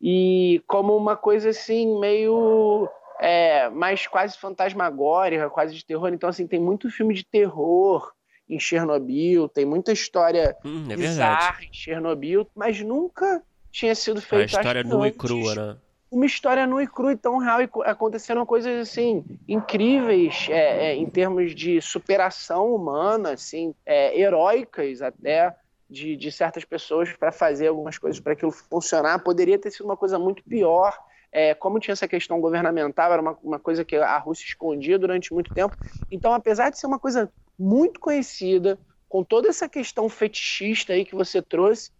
e 0.00 0.62
como 0.66 0.96
uma 0.96 1.16
coisa 1.16 1.50
assim 1.50 1.98
meio 1.98 2.88
é, 3.18 3.68
mais 3.70 4.06
quase 4.06 4.36
fantasmagórica, 4.38 5.50
quase 5.50 5.74
de 5.74 5.84
terror. 5.84 6.12
Então 6.12 6.28
assim 6.28 6.46
tem 6.46 6.60
muito 6.60 6.90
filme 6.90 7.14
de 7.14 7.24
terror 7.24 8.12
em 8.50 8.58
Chernobyl, 8.58 9.48
tem 9.48 9.64
muita 9.64 9.92
história 9.92 10.56
hum, 10.64 10.86
é 10.90 10.96
bizarra 10.96 11.62
em 11.62 11.72
Chernobyl, 11.72 12.46
mas 12.54 12.80
nunca 12.80 13.42
tinha 13.70 13.94
sido 13.94 14.20
feita. 14.20 14.56
A 14.56 14.60
história 14.60 14.82
nua 14.82 15.08
e 15.08 15.12
crua, 15.12 15.54
né? 15.54 15.76
Uma 16.10 16.26
história 16.26 16.66
nua 16.66 16.82
e 16.82 16.88
crua 16.88 17.12
e 17.12 17.16
tão 17.16 17.38
real, 17.38 17.62
e 17.62 17.70
aconteceram 17.84 18.44
coisas 18.44 18.88
assim 18.88 19.24
incríveis 19.48 20.48
é, 20.50 20.90
é, 20.90 20.96
em 20.96 21.06
termos 21.06 21.54
de 21.54 21.80
superação 21.80 22.74
humana, 22.74 23.30
assim, 23.30 23.72
é, 23.86 24.18
heróicas 24.18 25.00
até. 25.00 25.54
De, 25.92 26.16
de 26.16 26.30
certas 26.30 26.64
pessoas 26.64 27.12
para 27.14 27.32
fazer 27.32 27.66
algumas 27.66 27.98
coisas 27.98 28.20
para 28.20 28.34
aquilo 28.34 28.52
funcionar. 28.52 29.24
Poderia 29.24 29.58
ter 29.58 29.72
sido 29.72 29.86
uma 29.86 29.96
coisa 29.96 30.20
muito 30.20 30.40
pior, 30.44 30.96
é, 31.32 31.54
como 31.54 31.78
tinha 31.78 31.92
essa 31.92 32.08
questão 32.08 32.40
governamental, 32.40 33.12
era 33.12 33.22
uma, 33.22 33.38
uma 33.42 33.58
coisa 33.58 33.84
que 33.84 33.96
a 33.96 34.18
Rússia 34.18 34.44
escondia 34.44 34.98
durante 34.98 35.32
muito 35.32 35.52
tempo. 35.52 35.76
Então, 36.10 36.32
apesar 36.32 36.70
de 36.70 36.78
ser 36.78 36.86
uma 36.86 36.98
coisa 36.98 37.28
muito 37.60 38.00
conhecida, 38.00 38.78
com 39.06 39.22
toda 39.22 39.48
essa 39.48 39.68
questão 39.68 40.08
fetichista 40.08 40.94
aí 40.94 41.04
que 41.04 41.14
você 41.14 41.42
trouxe, 41.42 41.90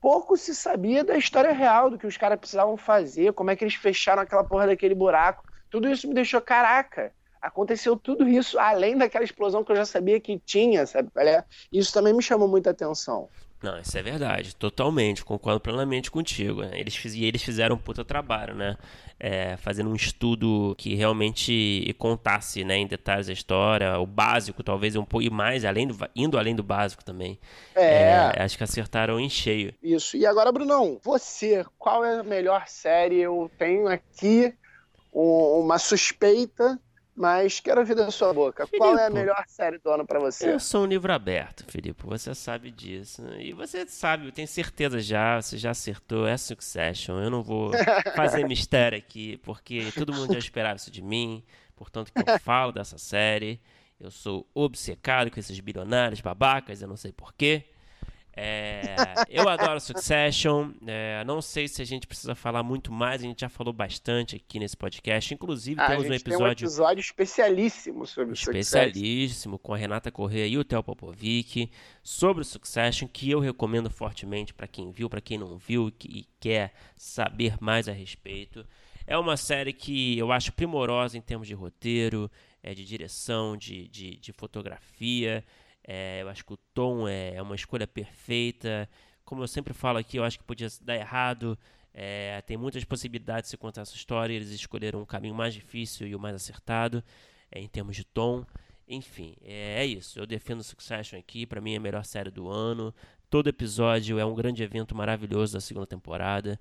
pouco 0.00 0.36
se 0.36 0.54
sabia 0.54 1.04
da 1.04 1.16
história 1.16 1.52
real, 1.52 1.90
do 1.90 1.98
que 1.98 2.06
os 2.06 2.16
caras 2.16 2.38
precisavam 2.38 2.76
fazer, 2.76 3.34
como 3.34 3.50
é 3.50 3.56
que 3.56 3.64
eles 3.64 3.74
fecharam 3.74 4.22
aquela 4.22 4.42
porra 4.44 4.66
daquele 4.66 4.94
buraco. 4.94 5.44
Tudo 5.70 5.88
isso 5.90 6.08
me 6.08 6.14
deixou, 6.14 6.40
caraca, 6.40 7.12
aconteceu 7.40 7.96
tudo 7.96 8.26
isso, 8.26 8.58
além 8.58 8.96
daquela 8.96 9.24
explosão 9.24 9.62
que 9.62 9.72
eu 9.72 9.76
já 9.76 9.84
sabia 9.84 10.18
que 10.18 10.38
tinha, 10.38 10.86
sabe? 10.86 11.10
Isso 11.70 11.92
também 11.92 12.14
me 12.14 12.22
chamou 12.22 12.48
muita 12.48 12.70
atenção. 12.70 13.28
Não, 13.64 13.80
isso 13.80 13.96
é 13.96 14.02
verdade, 14.02 14.54
totalmente, 14.54 15.24
concordo 15.24 15.58
plenamente 15.58 16.10
contigo. 16.10 16.60
Né? 16.60 16.78
Eles, 16.78 17.02
e 17.14 17.24
eles 17.24 17.42
fizeram 17.42 17.76
um 17.76 17.78
puta 17.78 18.04
trabalho, 18.04 18.54
né? 18.54 18.76
É, 19.18 19.56
fazendo 19.56 19.88
um 19.88 19.94
estudo 19.94 20.74
que 20.76 20.94
realmente 20.94 21.94
contasse 21.98 22.62
né, 22.62 22.76
em 22.76 22.86
detalhes 22.86 23.26
a 23.30 23.32
história, 23.32 23.98
o 23.98 24.04
básico, 24.04 24.62
talvez 24.62 24.96
um 24.96 25.04
pouco 25.04 25.32
mais, 25.32 25.64
além 25.64 25.86
do, 25.86 25.96
indo 26.14 26.36
além 26.36 26.54
do 26.54 26.62
básico 26.62 27.02
também. 27.02 27.38
É. 27.74 28.32
é. 28.36 28.42
Acho 28.42 28.58
que 28.58 28.64
acertaram 28.64 29.18
em 29.18 29.30
cheio. 29.30 29.72
Isso. 29.82 30.14
E 30.14 30.26
agora, 30.26 30.52
Brunão, 30.52 31.00
você, 31.02 31.64
qual 31.78 32.04
é 32.04 32.18
a 32.18 32.22
melhor 32.22 32.68
série? 32.68 33.20
Eu 33.20 33.50
tenho 33.56 33.88
aqui 33.88 34.52
uma 35.10 35.78
suspeita 35.78 36.78
mas 37.16 37.60
quero 37.60 37.80
ouvir 37.80 37.94
da 37.94 38.10
sua 38.10 38.32
boca. 38.32 38.66
Filipe, 38.66 38.78
Qual 38.78 38.98
é 38.98 39.06
a 39.06 39.10
melhor 39.10 39.44
série 39.46 39.78
do 39.78 39.90
ano 39.90 40.06
para 40.06 40.18
você? 40.18 40.52
Eu 40.52 40.58
sou 40.58 40.82
um 40.82 40.86
livro 40.86 41.12
aberto, 41.12 41.64
Felipe. 41.70 42.04
Você 42.06 42.34
sabe 42.34 42.70
disso. 42.70 43.22
E 43.38 43.52
você 43.52 43.86
sabe, 43.86 44.26
eu 44.26 44.32
tenho 44.32 44.48
certeza 44.48 44.98
já, 45.00 45.40
você 45.40 45.56
já 45.56 45.70
acertou. 45.70 46.26
É 46.26 46.36
Succession. 46.36 47.20
Eu 47.20 47.30
não 47.30 47.42
vou 47.42 47.70
fazer 48.16 48.44
mistério 48.46 48.98
aqui, 48.98 49.36
porque 49.38 49.92
todo 49.92 50.12
mundo 50.12 50.32
já 50.32 50.38
esperava 50.38 50.76
isso 50.76 50.90
de 50.90 51.02
mim. 51.02 51.44
Portanto, 51.76 52.12
que 52.12 52.18
eu 52.18 52.38
falo 52.40 52.72
dessa 52.72 52.98
série. 52.98 53.60
Eu 54.00 54.10
sou 54.10 54.46
obcecado 54.52 55.30
com 55.30 55.38
esses 55.38 55.58
bilionários 55.60 56.20
babacas, 56.20 56.82
eu 56.82 56.88
não 56.88 56.96
sei 56.96 57.12
porquê. 57.12 57.64
É, 58.36 58.96
eu 59.28 59.48
adoro 59.48 59.80
Succession. 59.80 60.70
É, 60.86 61.22
não 61.24 61.40
sei 61.40 61.68
se 61.68 61.80
a 61.80 61.84
gente 61.84 62.06
precisa 62.06 62.34
falar 62.34 62.62
muito 62.62 62.92
mais. 62.92 63.22
A 63.22 63.24
gente 63.24 63.40
já 63.40 63.48
falou 63.48 63.72
bastante 63.72 64.36
aqui 64.36 64.58
nesse 64.58 64.76
podcast. 64.76 65.32
Inclusive, 65.32 65.80
Ah, 65.80 65.86
temos 65.86 66.06
um 66.06 66.12
gente 66.12 66.24
tem 66.24 66.32
um 66.32 66.36
episódio 66.36 66.64
episódio 66.66 67.00
especialíssimo 67.00 68.06
sobre 68.06 68.32
o 68.32 68.36
Succession. 68.36 68.58
especialíssimo 68.60 69.58
com 69.58 69.72
a 69.72 69.76
Renata 69.76 70.10
Corrêa 70.10 70.46
e 70.46 70.58
o 70.58 70.64
Theo 70.64 70.82
Popovic 70.82 71.70
sobre 72.02 72.42
o 72.42 72.44
Succession, 72.44 73.06
que 73.06 73.30
eu 73.30 73.38
recomendo 73.40 73.88
fortemente 73.90 74.52
para 74.52 74.66
quem 74.66 74.90
viu, 74.90 75.08
para 75.08 75.20
quem 75.20 75.38
não 75.38 75.56
viu 75.56 75.92
e 76.04 76.26
quer 76.40 76.72
saber 76.96 77.56
mais 77.60 77.88
a 77.88 77.92
respeito. 77.92 78.66
É 79.06 79.16
uma 79.18 79.36
série 79.36 79.72
que 79.72 80.18
eu 80.18 80.32
acho 80.32 80.52
primorosa 80.52 81.16
em 81.18 81.20
termos 81.20 81.46
de 81.46 81.54
roteiro, 81.54 82.30
é, 82.62 82.74
de 82.74 82.84
direção, 82.84 83.56
de, 83.56 83.86
de, 83.88 84.16
de 84.16 84.32
fotografia. 84.32 85.44
É, 85.86 86.22
eu 86.22 86.28
acho 86.28 86.44
que 86.44 86.52
o 86.52 86.56
tom 86.72 87.06
é, 87.06 87.34
é 87.34 87.42
uma 87.42 87.54
escolha 87.54 87.86
perfeita. 87.86 88.88
Como 89.24 89.42
eu 89.42 89.48
sempre 89.48 89.74
falo 89.74 89.98
aqui, 89.98 90.16
eu 90.16 90.24
acho 90.24 90.38
que 90.38 90.44
podia 90.44 90.68
dar 90.80 90.96
errado. 90.96 91.58
É, 91.92 92.42
tem 92.42 92.56
muitas 92.56 92.82
possibilidades 92.84 93.44
de 93.44 93.50
se 93.50 93.56
contar 93.56 93.82
essa 93.82 93.94
história. 93.94 94.34
Eles 94.34 94.50
escolheram 94.50 95.00
um 95.00 95.06
caminho 95.06 95.34
mais 95.34 95.54
difícil 95.54 96.06
e 96.06 96.14
o 96.14 96.18
mais 96.18 96.34
acertado 96.34 97.04
é, 97.50 97.60
em 97.60 97.68
termos 97.68 97.96
de 97.96 98.04
tom. 98.04 98.44
Enfim, 98.88 99.36
é, 99.42 99.82
é 99.82 99.86
isso. 99.86 100.18
Eu 100.18 100.26
defendo 100.26 100.62
Succession 100.62 101.18
aqui. 101.18 101.46
Pra 101.46 101.60
mim 101.60 101.74
é 101.74 101.76
a 101.76 101.80
melhor 101.80 102.04
série 102.04 102.30
do 102.30 102.48
ano. 102.48 102.94
Todo 103.30 103.48
episódio 103.48 104.18
é 104.18 104.24
um 104.24 104.34
grande 104.34 104.62
evento 104.62 104.94
maravilhoso 104.94 105.54
da 105.54 105.60
segunda 105.60 105.86
temporada. 105.86 106.58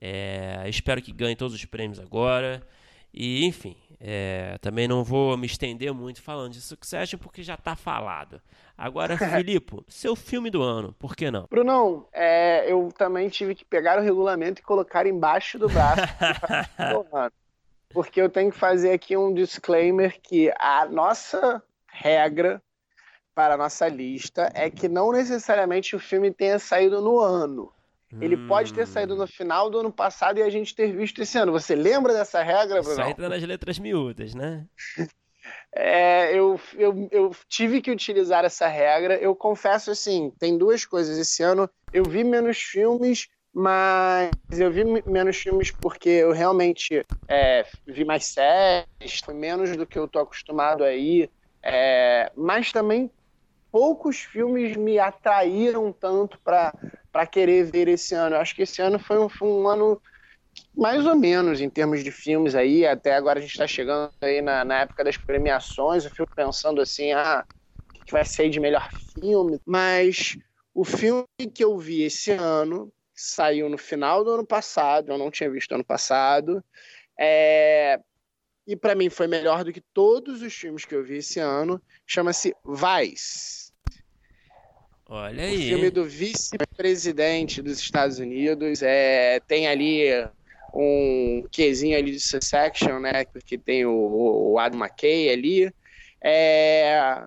É, 0.00 0.64
espero 0.66 1.02
que 1.02 1.12
ganhe 1.12 1.36
todos 1.36 1.54
os 1.54 1.64
prêmios 1.64 1.98
agora. 1.98 2.66
E, 3.12 3.44
enfim, 3.44 3.76
é, 4.00 4.56
também 4.60 4.86
não 4.86 5.02
vou 5.02 5.36
me 5.36 5.46
estender 5.46 5.92
muito 5.92 6.22
falando 6.22 6.52
de 6.52 6.60
Succession 6.60 7.18
porque 7.18 7.42
já 7.42 7.56
tá 7.56 7.74
falado. 7.74 8.40
Agora, 8.76 9.16
Filipe, 9.18 9.82
seu 9.88 10.14
filme 10.14 10.50
do 10.50 10.62
ano, 10.62 10.94
por 10.98 11.16
que 11.16 11.30
não? 11.30 11.46
Brunão, 11.50 12.06
é, 12.12 12.70
eu 12.70 12.90
também 12.96 13.28
tive 13.28 13.54
que 13.54 13.64
pegar 13.64 13.98
o 13.98 14.02
regulamento 14.02 14.60
e 14.60 14.64
colocar 14.64 15.06
embaixo 15.06 15.58
do 15.58 15.68
braço. 15.68 16.02
porque 17.90 18.20
eu 18.20 18.28
tenho 18.28 18.52
que 18.52 18.58
fazer 18.58 18.92
aqui 18.92 19.16
um 19.16 19.34
disclaimer 19.34 20.20
que 20.20 20.52
a 20.58 20.86
nossa 20.86 21.62
regra 21.86 22.62
para 23.34 23.54
a 23.54 23.56
nossa 23.56 23.88
lista 23.88 24.50
é 24.54 24.70
que 24.70 24.88
não 24.88 25.12
necessariamente 25.12 25.96
o 25.96 26.00
filme 26.00 26.32
tenha 26.32 26.58
saído 26.58 27.00
no 27.00 27.18
ano. 27.18 27.72
Ele 28.20 28.36
pode 28.36 28.72
ter 28.72 28.86
Hum, 28.86 28.88
saído 28.88 29.16
no 29.16 29.26
final 29.26 29.70
do 29.70 29.78
ano 29.80 29.92
passado 29.92 30.38
e 30.38 30.42
a 30.42 30.50
gente 30.50 30.74
ter 30.74 30.92
visto 30.96 31.20
esse 31.22 31.38
ano. 31.38 31.52
Você 31.52 31.74
lembra 31.74 32.12
dessa 32.12 32.42
regra, 32.42 32.82
Brunão? 32.82 33.06
aí 33.06 33.14
tá 33.14 33.28
nas 33.28 33.42
letras 33.42 33.78
miúdas, 33.78 34.34
né? 34.34 34.68
É, 35.74 36.36
eu, 36.36 36.58
eu, 36.74 37.08
eu 37.10 37.30
tive 37.48 37.80
que 37.80 37.90
utilizar 37.90 38.44
essa 38.44 38.66
regra. 38.68 39.16
Eu 39.18 39.34
confesso 39.36 39.90
assim, 39.90 40.30
tem 40.38 40.56
duas 40.58 40.84
coisas. 40.84 41.18
Esse 41.18 41.42
ano 41.42 41.68
eu 41.92 42.06
vi 42.06 42.24
menos 42.24 42.58
filmes, 42.58 43.28
mas 43.52 44.34
eu 44.52 44.70
vi 44.70 44.84
me- 44.84 45.02
menos 45.06 45.36
filmes 45.36 45.70
porque 45.70 46.08
eu 46.08 46.32
realmente 46.32 47.04
é, 47.28 47.64
vi 47.86 48.04
mais 48.04 48.26
séries, 48.26 49.20
foi 49.24 49.34
menos 49.34 49.76
do 49.76 49.86
que 49.86 49.98
eu 49.98 50.08
tô 50.08 50.18
acostumado 50.20 50.84
aí. 50.84 51.30
É, 51.62 52.30
mas 52.36 52.72
também 52.72 53.10
poucos 53.70 54.18
filmes 54.18 54.76
me 54.76 54.98
atraíram 54.98 55.92
tanto 55.92 56.38
para 56.42 57.26
querer 57.26 57.64
ver 57.64 57.88
esse 57.88 58.14
ano. 58.14 58.36
Eu 58.36 58.40
acho 58.40 58.54
que 58.54 58.62
esse 58.62 58.80
ano 58.80 58.98
foi 58.98 59.18
um, 59.18 59.28
foi 59.28 59.48
um 59.48 59.68
ano 59.68 60.00
mais 60.74 61.06
ou 61.06 61.16
menos 61.16 61.60
em 61.60 61.68
termos 61.68 62.02
de 62.02 62.10
filmes 62.10 62.54
aí. 62.54 62.86
Até 62.86 63.14
agora 63.14 63.38
a 63.38 63.42
gente 63.42 63.52
está 63.52 63.66
chegando 63.66 64.10
aí 64.20 64.40
na, 64.40 64.64
na 64.64 64.80
época 64.80 65.04
das 65.04 65.16
premiações. 65.16 66.04
Eu 66.04 66.10
fico 66.10 66.28
pensando 66.34 66.80
assim, 66.80 67.12
ah, 67.12 67.44
o 67.88 68.04
que 68.04 68.12
vai 68.12 68.24
sair 68.24 68.50
de 68.50 68.60
melhor 68.60 68.88
filme? 68.90 69.60
Mas 69.66 70.36
o 70.74 70.84
filme 70.84 71.24
que 71.54 71.64
eu 71.64 71.76
vi 71.78 72.02
esse 72.02 72.30
ano 72.32 72.92
saiu 73.14 73.68
no 73.68 73.76
final 73.76 74.24
do 74.24 74.30
ano 74.30 74.46
passado. 74.46 75.10
Eu 75.10 75.18
não 75.18 75.30
tinha 75.30 75.50
visto 75.50 75.72
ano 75.72 75.84
passado. 75.84 76.64
É, 77.18 78.00
E 78.68 78.76
para 78.76 78.94
mim 78.94 79.08
foi 79.08 79.26
melhor 79.26 79.64
do 79.64 79.72
que 79.72 79.80
todos 79.80 80.42
os 80.42 80.52
filmes 80.52 80.84
que 80.84 80.94
eu 80.94 81.02
vi 81.02 81.16
esse 81.16 81.40
ano. 81.40 81.80
Chama-se 82.06 82.54
Vice. 82.66 83.72
Olha 85.06 85.42
O 85.42 85.46
aí. 85.46 85.68
filme 85.68 85.90
do 85.90 86.04
vice-presidente 86.04 87.62
dos 87.62 87.78
Estados 87.78 88.18
Unidos. 88.18 88.82
É, 88.82 89.40
tem 89.40 89.66
ali 89.66 90.10
um 90.74 91.46
quezinho 91.50 91.96
ali 91.96 92.12
de 92.12 92.20
Succession, 92.20 93.00
né? 93.00 93.24
Porque 93.24 93.56
tem 93.56 93.86
o, 93.86 94.52
o 94.52 94.58
Adam 94.58 94.80
McKay 94.80 95.30
ali. 95.30 95.72
É, 96.20 97.26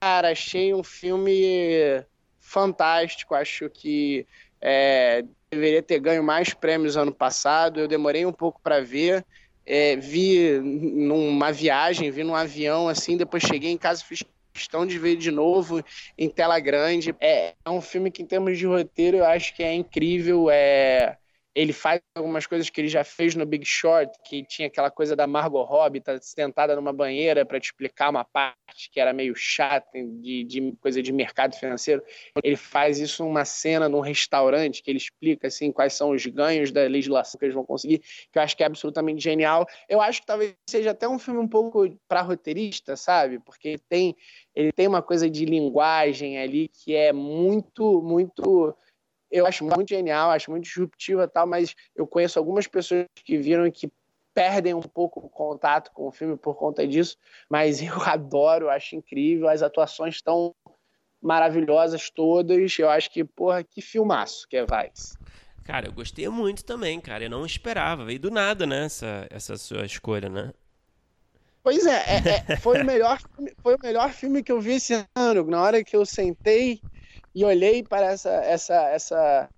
cara, 0.00 0.32
achei 0.32 0.74
um 0.74 0.82
filme 0.82 2.04
fantástico. 2.40 3.36
Acho 3.36 3.70
que 3.70 4.26
é, 4.60 5.24
deveria 5.48 5.80
ter 5.80 6.00
ganho 6.00 6.24
mais 6.24 6.52
prêmios 6.52 6.96
ano 6.96 7.14
passado. 7.14 7.78
Eu 7.78 7.86
demorei 7.86 8.26
um 8.26 8.32
pouco 8.32 8.60
para 8.60 8.80
ver. 8.80 9.24
É, 9.64 9.96
vi 9.96 10.58
numa 10.60 11.52
viagem, 11.52 12.10
vi 12.10 12.24
num 12.24 12.34
avião 12.34 12.88
assim, 12.88 13.16
depois 13.16 13.42
cheguei 13.44 13.70
em 13.70 13.78
casa 13.78 14.02
e 14.02 14.06
fiz 14.06 14.24
questão 14.52 14.86
de 14.86 14.98
ver 14.98 15.16
de 15.16 15.30
novo 15.30 15.82
em 16.18 16.28
tela 16.28 16.58
grande. 16.60 17.14
É, 17.20 17.54
é 17.64 17.70
um 17.70 17.80
filme 17.80 18.10
que, 18.10 18.22
em 18.22 18.26
termos 18.26 18.58
de 18.58 18.66
roteiro, 18.66 19.18
eu 19.18 19.24
acho 19.24 19.54
que 19.54 19.62
é 19.62 19.72
incrível. 19.74 20.50
É, 20.50 21.16
ele 21.54 21.72
faz 21.72 22.00
algumas 22.14 22.46
coisas 22.46 22.70
que 22.70 22.80
ele 22.80 22.88
já 22.88 23.04
fez 23.04 23.34
no 23.34 23.44
Big 23.44 23.64
Short, 23.64 24.10
que 24.24 24.44
tinha 24.44 24.68
aquela 24.68 24.90
coisa 24.90 25.14
da 25.14 25.26
Margot 25.26 25.62
Robbie 25.62 26.00
tá 26.00 26.18
sentada 26.20 26.74
numa 26.74 26.92
banheira 26.92 27.44
para 27.44 27.60
te 27.60 27.66
explicar 27.66 28.10
uma 28.10 28.24
parte 28.24 28.90
que 28.90 28.98
era 28.98 29.12
meio 29.12 29.34
chata 29.34 29.90
de, 30.20 30.44
de 30.44 30.72
coisa 30.80 31.02
de 31.02 31.12
mercado 31.12 31.54
financeiro. 31.54 32.02
Ele 32.42 32.56
faz 32.56 32.98
isso 32.98 33.24
numa 33.24 33.44
cena 33.44 33.88
num 33.88 34.00
restaurante 34.00 34.82
que 34.82 34.90
ele 34.90 34.98
explica 34.98 35.48
assim 35.48 35.70
quais 35.70 35.92
são 35.92 36.10
os 36.10 36.24
ganhos 36.24 36.70
da 36.70 36.82
legislação 36.82 37.38
que 37.38 37.44
eles 37.44 37.54
vão 37.54 37.64
conseguir, 37.64 37.98
que 37.98 38.38
eu 38.38 38.42
acho 38.42 38.56
que 38.56 38.62
é 38.62 38.66
absolutamente 38.66 39.22
genial. 39.22 39.66
Eu 39.88 40.00
acho 40.00 40.20
que 40.20 40.26
talvez 40.26 40.54
seja 40.68 40.92
até 40.92 41.06
um 41.06 41.18
filme 41.18 41.40
um 41.40 41.48
pouco 41.48 41.86
para 42.08 42.22
roteirista, 42.22 42.96
sabe? 42.96 43.38
Porque 43.38 43.78
tem 43.88 44.16
ele 44.54 44.70
tem 44.72 44.86
uma 44.86 45.02
coisa 45.02 45.30
de 45.30 45.44
linguagem 45.44 46.38
ali 46.38 46.68
que 46.68 46.94
é 46.94 47.12
muito, 47.12 48.02
muito. 48.02 48.74
Eu 49.32 49.46
acho 49.46 49.64
muito 49.64 49.88
genial, 49.88 50.30
acho 50.30 50.50
muito 50.50 50.64
disruptiva 50.64 51.24
e 51.24 51.28
tal, 51.28 51.46
mas 51.46 51.74
eu 51.96 52.06
conheço 52.06 52.38
algumas 52.38 52.66
pessoas 52.66 53.06
que 53.24 53.38
viram 53.38 53.66
e 53.66 53.72
que 53.72 53.90
perdem 54.34 54.74
um 54.74 54.82
pouco 54.82 55.20
o 55.20 55.28
contato 55.28 55.90
com 55.92 56.06
o 56.06 56.12
filme 56.12 56.36
por 56.36 56.54
conta 56.54 56.86
disso, 56.86 57.16
mas 57.50 57.82
eu 57.82 57.94
adoro, 58.02 58.68
acho 58.68 58.94
incrível, 58.94 59.48
as 59.48 59.62
atuações 59.62 60.16
estão 60.16 60.54
maravilhosas 61.20 62.10
todas, 62.10 62.78
eu 62.78 62.90
acho 62.90 63.10
que, 63.10 63.24
porra, 63.24 63.64
que 63.64 63.80
filmaço 63.80 64.46
que 64.48 64.56
é 64.56 64.64
Vice. 64.64 65.16
Cara, 65.64 65.86
eu 65.86 65.92
gostei 65.92 66.28
muito 66.28 66.64
também, 66.64 67.00
cara. 67.00 67.24
Eu 67.24 67.30
não 67.30 67.46
esperava. 67.46 68.04
Veio 68.04 68.18
do 68.18 68.30
nada, 68.32 68.66
né? 68.66 68.86
Essa, 68.86 69.28
essa 69.30 69.56
sua 69.56 69.86
escolha, 69.86 70.28
né? 70.28 70.52
Pois 71.62 71.86
é, 71.86 72.02
é, 72.16 72.52
é, 72.52 72.56
foi, 72.56 72.80
o 72.80 72.84
melhor, 72.84 73.20
foi 73.62 73.76
o 73.76 73.80
melhor 73.80 74.10
filme 74.12 74.42
que 74.42 74.50
eu 74.50 74.60
vi 74.60 74.72
esse 74.72 75.06
ano. 75.14 75.44
Na 75.44 75.62
hora 75.62 75.84
que 75.84 75.94
eu 75.94 76.04
sentei 76.04 76.80
e 77.34 77.44
olhei 77.44 77.82
para 77.82 78.06
essa, 78.06 78.30
essa, 78.30 78.74
essa 78.88 79.50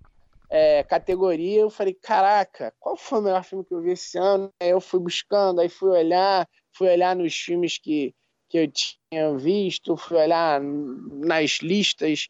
é, 0.49 0.83
categoria, 0.83 1.61
eu 1.61 1.69
falei, 1.69 1.93
caraca, 1.93 2.73
qual 2.79 2.95
foi 2.95 3.19
o 3.19 3.21
melhor 3.21 3.43
filme 3.43 3.65
que 3.65 3.73
eu 3.73 3.81
vi 3.81 3.91
esse 3.91 4.17
ano? 4.17 4.51
Aí 4.61 4.69
eu 4.69 4.81
fui 4.81 4.99
buscando, 4.99 5.59
aí 5.61 5.69
fui 5.69 5.89
olhar, 5.89 6.47
fui 6.75 6.89
olhar 6.89 7.15
nos 7.15 7.35
filmes 7.35 7.77
que, 7.77 8.13
que 8.49 8.57
eu 8.59 8.71
tinha 8.71 9.37
visto, 9.37 9.97
fui 9.97 10.17
olhar 10.17 10.61
nas 10.61 11.59
listas, 11.61 12.27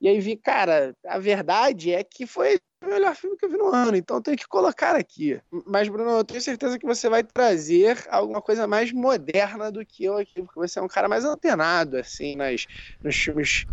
e 0.00 0.08
aí 0.08 0.20
vi, 0.20 0.36
cara, 0.36 0.94
a 1.06 1.18
verdade 1.18 1.92
é 1.92 2.04
que 2.04 2.26
foi 2.26 2.58
o 2.84 2.86
melhor 2.86 3.14
filme 3.16 3.36
que 3.36 3.46
eu 3.46 3.50
vi 3.50 3.56
no 3.56 3.74
ano, 3.74 3.96
então 3.96 4.18
eu 4.18 4.22
tenho 4.22 4.36
que 4.36 4.46
colocar 4.46 4.94
aqui. 4.94 5.40
Mas, 5.66 5.88
Bruno, 5.88 6.10
eu 6.10 6.24
tenho 6.24 6.40
certeza 6.40 6.78
que 6.78 6.86
você 6.86 7.08
vai 7.08 7.24
trazer 7.24 8.06
alguma 8.10 8.42
coisa 8.42 8.66
mais 8.66 8.92
moderna 8.92 9.72
do 9.72 9.84
que 9.84 10.04
eu 10.04 10.18
aqui, 10.18 10.42
porque 10.42 10.60
você 10.60 10.78
é 10.78 10.82
um 10.82 10.88
cara 10.88 11.08
mais 11.08 11.24
antenado, 11.24 11.96
assim, 11.96 12.36
nas, 12.36 12.66
nos 13.02 13.16
filmes 13.16 13.66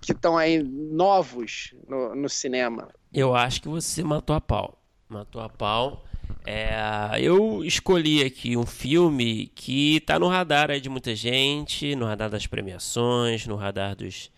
que 0.00 0.12
estão 0.12 0.36
aí 0.36 0.62
novos 0.62 1.74
no, 1.86 2.14
no 2.14 2.28
cinema. 2.28 2.88
Eu 3.12 3.34
acho 3.34 3.62
que 3.62 3.68
você 3.68 4.02
matou 4.02 4.34
a 4.34 4.40
pau. 4.40 4.82
Matou 5.08 5.42
a 5.42 5.48
pau. 5.48 6.04
É, 6.46 6.72
eu 7.20 7.64
escolhi 7.64 8.24
aqui 8.24 8.56
um 8.56 8.64
filme 8.64 9.48
que 9.48 10.00
tá 10.00 10.18
no 10.18 10.28
radar 10.28 10.80
de 10.80 10.88
muita 10.88 11.14
gente, 11.14 11.94
no 11.94 12.06
radar 12.06 12.30
das 12.30 12.46
premiações, 12.46 13.46
no 13.46 13.56
radar 13.56 13.94
dos. 13.94 14.30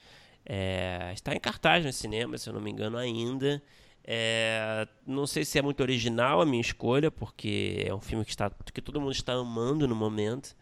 é, 0.44 1.12
está 1.14 1.34
em 1.34 1.38
cartaz 1.38 1.84
no 1.84 1.92
cinema, 1.92 2.36
se 2.38 2.48
eu 2.48 2.52
não 2.54 2.60
me 2.60 2.70
engano, 2.70 2.96
ainda. 2.96 3.62
É, 4.04 4.88
não 5.06 5.26
sei 5.26 5.44
se 5.44 5.58
é 5.58 5.62
muito 5.62 5.80
original 5.80 6.40
a 6.40 6.46
minha 6.46 6.60
escolha, 6.60 7.10
porque 7.10 7.84
é 7.86 7.94
um 7.94 8.00
filme 8.00 8.24
que, 8.24 8.32
está, 8.32 8.50
que 8.72 8.82
todo 8.82 9.00
mundo 9.00 9.12
está 9.12 9.34
amando 9.34 9.86
no 9.86 9.94
momento. 9.94 10.56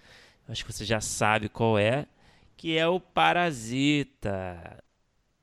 acho 0.48 0.64
que 0.64 0.72
você 0.72 0.84
já 0.84 1.00
sabe 1.00 1.48
qual 1.48 1.78
é, 1.78 2.06
que 2.60 2.76
é 2.76 2.86
o 2.86 3.00
Parasita. 3.00 4.84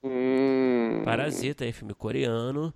Hum... 0.04 1.02
Parasita, 1.04 1.66
é 1.66 1.72
filme 1.72 1.96
coreano. 1.96 2.72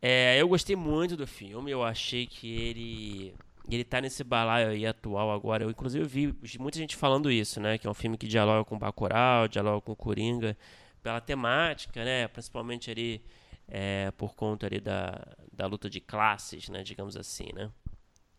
É, 0.00 0.40
eu 0.40 0.46
gostei 0.46 0.76
muito 0.76 1.16
do 1.16 1.26
filme, 1.26 1.72
eu 1.72 1.82
achei 1.82 2.24
que 2.24 2.46
ele 2.62 3.34
ele 3.68 3.82
tá 3.82 4.00
nesse 4.00 4.22
balaio 4.22 4.68
aí 4.68 4.86
atual 4.86 5.32
agora. 5.32 5.64
Eu 5.64 5.70
inclusive 5.70 6.04
vi 6.04 6.58
muita 6.60 6.78
gente 6.78 6.94
falando 6.94 7.28
isso, 7.28 7.60
né, 7.60 7.76
que 7.76 7.84
é 7.84 7.90
um 7.90 7.94
filme 7.94 8.16
que 8.16 8.28
dialoga 8.28 8.64
com 8.64 8.78
Bacurau, 8.78 9.48
dialoga 9.48 9.80
com 9.80 9.96
Coringa, 9.96 10.56
pela 11.02 11.20
temática, 11.20 12.04
né, 12.04 12.28
principalmente 12.28 12.88
ali 12.88 13.20
é, 13.66 14.12
por 14.12 14.36
conta 14.36 14.66
ali 14.66 14.78
da, 14.78 15.26
da 15.52 15.66
luta 15.66 15.90
de 15.90 16.00
classes, 16.00 16.68
né, 16.68 16.84
digamos 16.84 17.16
assim, 17.16 17.48
né. 17.52 17.68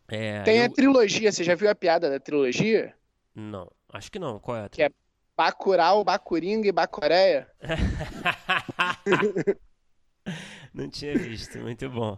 É, 0.08 0.42
Tem 0.44 0.60
eu... 0.60 0.66
a 0.66 0.70
trilogia, 0.70 1.34
você 1.34 1.44
já 1.44 1.54
viu 1.54 1.70
a 1.70 1.76
piada 1.76 2.10
da 2.10 2.18
trilogia? 2.18 2.96
Não, 3.36 3.70
acho 3.90 4.10
que 4.10 4.20
não. 4.20 4.40
Qual 4.40 4.56
é 4.56 4.66
a 4.66 4.70
trilogia? 4.70 5.03
Bacurau, 5.36 6.04
Bacuringa 6.04 6.68
e 6.68 6.72
Bacoreia. 6.72 7.48
Não 10.74 10.90
tinha 10.90 11.18
visto, 11.18 11.60
muito 11.60 11.90
bom. 11.90 12.18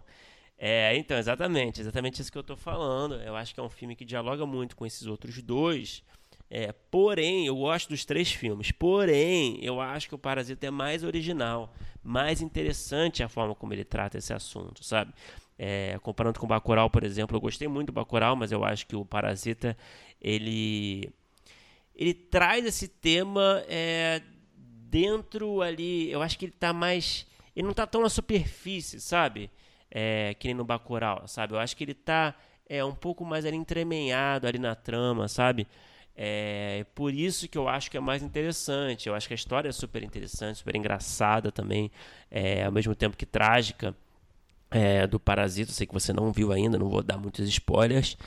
É, 0.58 0.96
então, 0.96 1.18
exatamente, 1.18 1.80
exatamente 1.80 2.20
isso 2.20 2.32
que 2.32 2.38
eu 2.38 2.42
estou 2.42 2.56
falando. 2.56 3.14
Eu 3.16 3.36
acho 3.36 3.54
que 3.54 3.60
é 3.60 3.62
um 3.62 3.68
filme 3.68 3.94
que 3.94 4.04
dialoga 4.04 4.46
muito 4.46 4.76
com 4.76 4.86
esses 4.86 5.06
outros 5.06 5.42
dois. 5.42 6.02
É, 6.48 6.72
porém, 6.72 7.46
eu 7.46 7.56
gosto 7.56 7.88
dos 7.88 8.04
três 8.04 8.32
filmes. 8.32 8.70
Porém, 8.70 9.58
eu 9.62 9.80
acho 9.80 10.08
que 10.08 10.14
o 10.14 10.18
Parasita 10.18 10.66
é 10.66 10.70
mais 10.70 11.02
original, 11.04 11.74
mais 12.02 12.40
interessante 12.40 13.22
a 13.22 13.28
forma 13.28 13.54
como 13.54 13.72
ele 13.72 13.84
trata 13.84 14.18
esse 14.18 14.32
assunto, 14.32 14.84
sabe? 14.84 15.12
É, 15.58 15.98
comparando 16.02 16.38
com 16.38 16.46
o 16.46 16.48
Bacurau, 16.48 16.88
por 16.90 17.02
exemplo, 17.02 17.36
eu 17.36 17.40
gostei 17.40 17.66
muito 17.66 17.88
do 17.88 17.92
Bacurau, 17.92 18.36
mas 18.36 18.52
eu 18.52 18.62
acho 18.64 18.86
que 18.86 18.94
o 18.94 19.04
Parasita 19.04 19.76
ele 20.20 21.10
ele 21.96 22.14
traz 22.14 22.64
esse 22.64 22.86
tema 22.86 23.64
é, 23.68 24.22
dentro 24.44 25.62
ali. 25.62 26.10
Eu 26.10 26.22
acho 26.22 26.38
que 26.38 26.44
ele 26.44 26.52
está 26.52 26.72
mais 26.72 27.26
ele 27.56 27.64
não 27.64 27.70
está 27.70 27.86
tão 27.86 28.02
na 28.02 28.10
superfície, 28.10 29.00
sabe? 29.00 29.50
É, 29.90 30.34
que 30.34 30.46
nem 30.46 30.54
no 30.54 30.64
Bacurau, 30.64 31.26
sabe? 31.26 31.54
Eu 31.54 31.58
acho 31.58 31.74
que 31.74 31.82
ele 31.82 31.92
está 31.92 32.34
é, 32.68 32.84
um 32.84 32.94
pouco 32.94 33.24
mais 33.24 33.46
ali 33.46 33.56
entremenhado 33.56 34.46
ali 34.46 34.58
na 34.58 34.74
trama, 34.74 35.26
sabe? 35.26 35.66
É 36.14 36.84
por 36.94 37.14
isso 37.14 37.48
que 37.48 37.56
eu 37.56 37.66
acho 37.66 37.90
que 37.90 37.96
é 37.96 38.00
mais 38.00 38.22
interessante. 38.22 39.08
Eu 39.08 39.14
acho 39.14 39.26
que 39.26 39.32
a 39.32 39.36
história 39.36 39.70
é 39.70 39.72
super 39.72 40.02
interessante, 40.02 40.58
super 40.58 40.76
engraçada 40.76 41.50
também, 41.50 41.90
é, 42.30 42.64
ao 42.64 42.72
mesmo 42.72 42.94
tempo 42.94 43.16
que 43.16 43.24
trágica. 43.24 43.96
É, 44.68 45.06
do 45.06 45.20
Parasita, 45.20 45.70
sei 45.70 45.86
que 45.86 45.94
você 45.94 46.12
não 46.12 46.32
viu 46.32 46.50
ainda, 46.52 46.76
não 46.76 46.88
vou 46.88 47.00
dar 47.00 47.16
muitos 47.16 47.48
spoilers. 47.48 48.18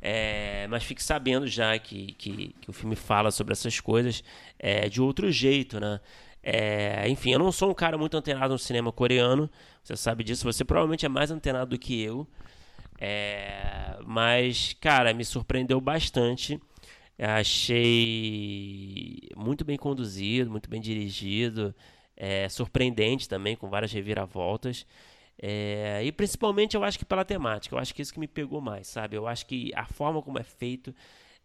É, 0.00 0.66
mas 0.68 0.84
fique 0.84 1.02
sabendo 1.02 1.46
já 1.46 1.76
que, 1.78 2.12
que, 2.12 2.54
que, 2.60 2.70
o 2.70 2.72
filme 2.72 2.94
fala 2.94 3.30
sobre 3.30 3.52
essas 3.52 3.80
coisas 3.80 4.22
é, 4.58 4.88
de 4.88 5.02
outro 5.02 5.30
jeito, 5.30 5.80
né? 5.80 6.00
É, 6.42 7.08
enfim, 7.08 7.32
eu 7.32 7.38
não 7.38 7.50
sou 7.50 7.70
um 7.70 7.74
cara 7.74 7.98
muito 7.98 8.16
antenado 8.16 8.52
no 8.52 8.58
cinema 8.58 8.92
coreano, 8.92 9.50
você 9.82 9.96
sabe 9.96 10.22
disso, 10.22 10.44
você 10.44 10.64
provavelmente 10.64 11.04
é 11.04 11.08
mais 11.08 11.30
antenado 11.30 11.70
do 11.70 11.78
que 11.78 12.00
eu. 12.00 12.26
É, 13.00 13.98
mas, 14.06 14.74
cara, 14.80 15.12
me 15.14 15.24
surpreendeu 15.24 15.80
bastante. 15.80 16.60
Achei 17.18 19.18
muito 19.36 19.64
bem 19.64 19.76
conduzido, 19.76 20.50
muito 20.50 20.70
bem 20.70 20.80
dirigido, 20.80 21.74
é, 22.16 22.48
surpreendente 22.48 23.28
também, 23.28 23.56
com 23.56 23.68
várias 23.68 23.92
reviravoltas. 23.92 24.86
É, 25.40 26.02
e 26.04 26.10
principalmente 26.10 26.76
eu 26.76 26.82
acho 26.82 26.98
que 26.98 27.04
pela 27.04 27.24
temática, 27.24 27.74
eu 27.74 27.78
acho 27.78 27.94
que 27.94 28.02
isso 28.02 28.12
que 28.12 28.18
me 28.18 28.26
pegou 28.26 28.60
mais, 28.60 28.88
sabe? 28.88 29.16
Eu 29.16 29.26
acho 29.26 29.46
que 29.46 29.72
a 29.74 29.86
forma 29.86 30.20
como 30.20 30.38
é 30.38 30.42
feito 30.42 30.94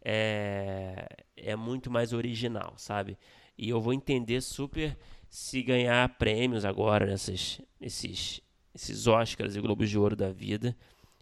é, 0.04 1.06
é 1.36 1.54
muito 1.54 1.90
mais 1.90 2.12
original, 2.12 2.74
sabe? 2.76 3.16
E 3.56 3.68
eu 3.68 3.80
vou 3.80 3.92
entender 3.92 4.40
super 4.40 4.96
se 5.30 5.62
ganhar 5.62 6.08
prêmios 6.18 6.64
agora 6.64 7.06
nessas, 7.06 7.60
esses, 7.80 8.40
esses 8.74 9.06
Oscars 9.06 9.54
e 9.54 9.60
Globos 9.60 9.88
de 9.88 9.98
Ouro 9.98 10.16
da 10.16 10.30
vida. 10.30 10.76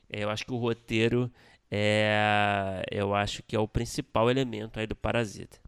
É, 0.09 0.25
eu 0.25 0.31
acho 0.31 0.45
que 0.47 0.53
o 0.53 0.57
roteiro 0.57 1.31
é, 1.71 2.83
eu 2.91 3.15
acho 3.15 3.43
que 3.43 3.57
é 3.57 3.59
o 3.59 3.67
principal 3.67 4.31
elemento 4.31 4.79
aí 4.79 4.87
do 4.87 4.95
Parasita. 4.95 5.59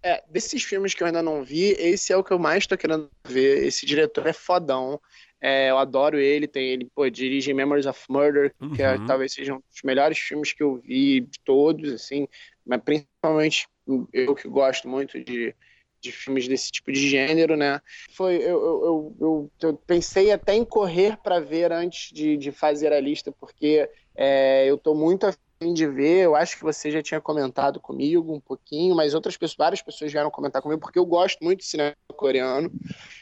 É, 0.00 0.22
desses 0.28 0.62
filmes 0.62 0.94
que 0.94 1.02
eu 1.02 1.06
ainda 1.06 1.22
não 1.22 1.42
vi, 1.42 1.70
esse 1.78 2.12
é 2.12 2.16
o 2.16 2.22
que 2.22 2.30
eu 2.30 2.38
mais 2.38 2.66
tô 2.66 2.76
querendo 2.76 3.10
ver. 3.26 3.64
Esse 3.64 3.86
diretor 3.86 4.26
é 4.26 4.32
fodão. 4.32 5.00
É, 5.46 5.70
eu 5.70 5.76
adoro 5.76 6.18
ele, 6.18 6.48
tem 6.48 6.70
ele, 6.70 6.88
pô, 6.94 7.06
dirige 7.10 7.52
Memories 7.52 7.84
of 7.84 8.00
Murder, 8.08 8.50
uhum. 8.58 8.72
que 8.72 8.82
é, 8.82 8.94
uhum. 8.94 9.04
talvez 9.04 9.34
seja 9.34 9.52
um 9.52 9.58
dos 9.58 9.82
melhores 9.84 10.16
filmes 10.18 10.54
que 10.54 10.62
eu 10.62 10.76
vi 10.76 11.20
de 11.20 11.38
todos, 11.44 11.92
assim, 11.92 12.26
mas 12.64 12.80
principalmente 12.82 13.68
eu 14.10 14.34
que 14.34 14.48
gosto 14.48 14.88
muito 14.88 15.22
de, 15.22 15.54
de 16.00 16.10
filmes 16.10 16.48
desse 16.48 16.72
tipo 16.72 16.90
de 16.90 17.06
gênero, 17.06 17.58
né? 17.58 17.78
Foi, 18.12 18.36
eu, 18.36 18.40
eu, 18.42 19.16
eu, 19.20 19.50
eu 19.60 19.74
pensei 19.86 20.32
até 20.32 20.54
em 20.54 20.64
correr 20.64 21.18
para 21.18 21.40
ver 21.40 21.72
antes 21.72 22.10
de, 22.10 22.38
de 22.38 22.50
fazer 22.50 22.90
a 22.90 22.98
lista, 22.98 23.30
porque 23.30 23.86
é, 24.16 24.64
eu 24.66 24.76
estou 24.76 24.94
muito 24.94 25.26
afim 25.26 25.43
de 25.72 25.86
ver. 25.86 26.24
Eu 26.24 26.34
acho 26.34 26.56
que 26.56 26.62
você 26.62 26.90
já 26.90 27.02
tinha 27.02 27.20
comentado 27.20 27.80
comigo 27.80 28.34
um 28.34 28.40
pouquinho, 28.40 28.94
mas 28.94 29.14
outras 29.14 29.36
pessoas, 29.36 29.56
várias 29.56 29.82
pessoas 29.82 30.12
vieram 30.12 30.30
comentar 30.30 30.60
comigo, 30.60 30.80
porque 30.80 30.98
eu 30.98 31.06
gosto 31.06 31.42
muito 31.42 31.60
de 31.60 31.66
cinema 31.66 31.94
coreano. 32.16 32.70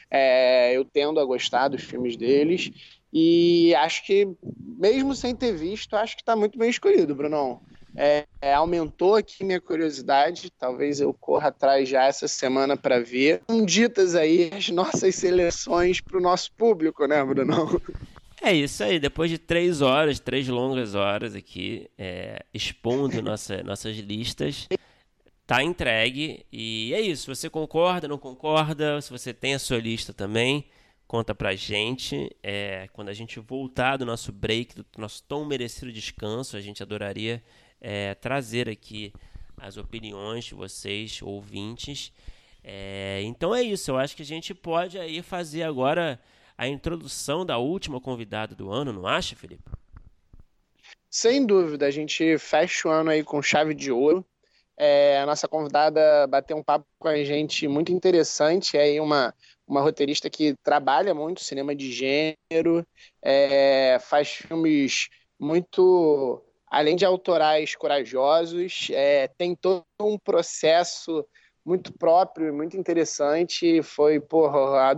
É, 0.09 0.75
eu 0.75 0.85
tendo 0.85 1.19
a 1.19 1.25
gostar 1.25 1.67
dos 1.67 1.83
filmes 1.83 2.17
deles. 2.17 2.71
E 3.11 3.75
acho 3.75 4.05
que, 4.05 4.27
mesmo 4.59 5.13
sem 5.15 5.35
ter 5.35 5.53
visto, 5.53 5.95
acho 5.95 6.15
que 6.15 6.21
está 6.21 6.35
muito 6.35 6.57
bem 6.57 6.69
escolhido, 6.69 7.13
Brunão. 7.13 7.61
É, 7.95 8.25
é, 8.41 8.53
aumentou 8.53 9.15
aqui 9.15 9.43
minha 9.43 9.61
curiosidade. 9.61 10.51
Talvez 10.57 10.99
eu 10.99 11.13
corra 11.13 11.49
atrás 11.49 11.87
já 11.87 12.05
essa 12.05 12.27
semana 12.27 12.75
para 12.75 12.99
ver. 12.99 13.41
Ditas 13.65 14.15
aí 14.15 14.49
as 14.51 14.69
nossas 14.69 15.15
seleções 15.15 16.01
para 16.01 16.17
o 16.17 16.21
nosso 16.21 16.51
público, 16.57 17.05
né, 17.05 17.23
Bruno? 17.23 17.79
É 18.45 18.53
isso 18.53 18.83
aí. 18.83 18.99
Depois 18.99 19.31
de 19.31 19.37
três 19.37 19.81
horas, 19.81 20.19
três 20.19 20.49
longas 20.49 20.95
horas 20.95 21.33
aqui, 21.33 21.89
é, 21.97 22.43
expondo 22.53 23.21
nossa, 23.21 23.63
nossas 23.63 23.95
listas, 23.95 24.67
tá 25.47 25.63
entregue. 25.63 26.45
E 26.51 26.93
é 26.93 26.99
isso. 26.99 27.33
Você 27.33 27.49
concorda, 27.49 28.05
não 28.05 28.17
concorda? 28.17 28.99
Se 28.99 29.09
você 29.09 29.33
tem 29.33 29.53
a 29.53 29.59
sua 29.59 29.77
lista 29.77 30.11
também, 30.11 30.65
conta 31.07 31.33
pra 31.33 31.55
gente. 31.55 32.35
É, 32.43 32.89
quando 32.91 33.07
a 33.07 33.13
gente 33.13 33.39
voltar 33.39 33.95
do 33.95 34.05
nosso 34.05 34.33
break, 34.33 34.75
do 34.75 34.85
nosso 34.97 35.23
tão 35.23 35.45
merecido 35.45 35.89
descanso, 35.89 36.57
a 36.57 36.61
gente 36.61 36.83
adoraria 36.83 37.41
é, 37.79 38.13
trazer 38.13 38.67
aqui 38.67 39.13
as 39.55 39.77
opiniões 39.77 40.43
de 40.43 40.53
vocês, 40.53 41.21
ouvintes. 41.21 42.11
É, 42.61 43.21
então 43.23 43.55
é 43.55 43.61
isso, 43.61 43.91
eu 43.91 43.97
acho 43.97 44.17
que 44.17 44.21
a 44.21 44.25
gente 44.25 44.53
pode 44.53 44.97
aí 44.99 45.21
fazer 45.21 45.63
agora 45.63 46.19
a 46.57 46.67
introdução 46.67 47.45
da 47.45 47.57
última 47.57 47.99
convidada 47.99 48.55
do 48.55 48.71
ano, 48.71 48.93
não 48.93 49.07
acha, 49.07 49.35
Felipe? 49.35 49.63
Sem 51.09 51.45
dúvida, 51.45 51.85
a 51.85 51.91
gente 51.91 52.37
fecha 52.37 52.87
o 52.87 52.91
ano 52.91 53.11
aí 53.11 53.23
com 53.23 53.41
chave 53.41 53.73
de 53.73 53.91
ouro. 53.91 54.25
É, 54.75 55.19
a 55.19 55.25
nossa 55.25 55.47
convidada 55.47 56.25
bateu 56.27 56.57
um 56.57 56.63
papo 56.63 56.85
com 56.97 57.07
a 57.07 57.23
gente 57.23 57.67
muito 57.67 57.91
interessante, 57.91 58.75
é 58.75 58.99
uma, 58.99 59.33
uma 59.67 59.81
roteirista 59.81 60.29
que 60.29 60.55
trabalha 60.63 61.13
muito 61.13 61.43
cinema 61.43 61.75
de 61.75 61.91
gênero, 61.91 62.85
é, 63.21 63.99
faz 64.01 64.29
filmes 64.29 65.09
muito 65.39 66.43
além 66.73 66.95
de 66.95 67.05
autorais 67.05 67.75
corajosos, 67.75 68.87
é, 68.91 69.27
tem 69.27 69.55
todo 69.55 69.85
um 70.01 70.17
processo 70.17 71.23
muito 71.63 71.93
próprio, 71.93 72.51
muito 72.51 72.75
interessante. 72.75 73.83
Foi, 73.83 74.19
porra, 74.19 74.95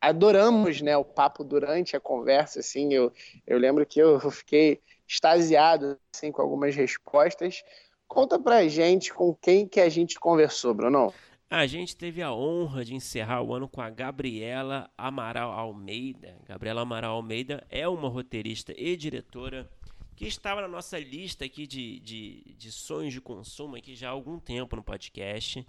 adoramos 0.00 0.80
né, 0.80 0.96
o 0.96 1.04
papo 1.04 1.44
durante 1.44 1.96
a 1.96 2.00
conversa. 2.00 2.60
Assim, 2.60 2.92
eu, 2.92 3.12
eu 3.46 3.58
lembro 3.58 3.84
que 3.86 4.00
eu 4.00 4.30
fiquei 4.30 4.80
extasiado 5.08 5.98
assim, 6.14 6.32
com 6.32 6.42
algumas 6.42 6.74
respostas. 6.74 7.62
Conta 8.08 8.38
pra 8.38 8.66
gente 8.68 9.12
com 9.12 9.34
quem 9.34 9.66
que 9.66 9.80
a 9.80 9.88
gente 9.88 10.18
conversou, 10.18 10.74
Bruno. 10.74 11.12
A 11.48 11.64
gente 11.64 11.96
teve 11.96 12.22
a 12.22 12.32
honra 12.32 12.84
de 12.84 12.94
encerrar 12.94 13.40
o 13.40 13.54
ano 13.54 13.68
com 13.68 13.80
a 13.80 13.88
Gabriela 13.88 14.90
Amaral 14.98 15.52
Almeida. 15.52 16.36
Gabriela 16.44 16.82
Amaral 16.82 17.14
Almeida 17.14 17.64
é 17.70 17.86
uma 17.86 18.08
roteirista 18.08 18.74
e 18.76 18.96
diretora 18.96 19.70
que 20.16 20.26
estava 20.26 20.62
na 20.62 20.68
nossa 20.68 20.98
lista 20.98 21.44
aqui 21.44 21.66
de, 21.66 22.00
de, 22.00 22.54
de 22.56 22.72
sonhos 22.72 23.12
de 23.12 23.20
consumo 23.20 23.76
aqui 23.76 23.94
já 23.94 24.08
há 24.08 24.12
algum 24.12 24.38
tempo 24.38 24.74
no 24.74 24.82
podcast. 24.82 25.64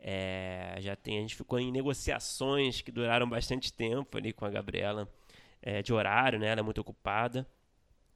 É, 0.00 0.76
já 0.80 0.96
tem, 0.96 1.18
a 1.18 1.20
gente 1.20 1.36
ficou 1.36 1.60
em 1.60 1.70
negociações 1.70 2.82
que 2.82 2.90
duraram 2.90 3.28
bastante 3.28 3.72
tempo 3.72 4.18
ali 4.18 4.32
com 4.32 4.44
a 4.44 4.50
Gabriela, 4.50 5.08
é, 5.62 5.80
de 5.80 5.92
horário, 5.92 6.40
né? 6.40 6.48
Ela 6.48 6.60
é 6.60 6.62
muito 6.62 6.80
ocupada, 6.80 7.46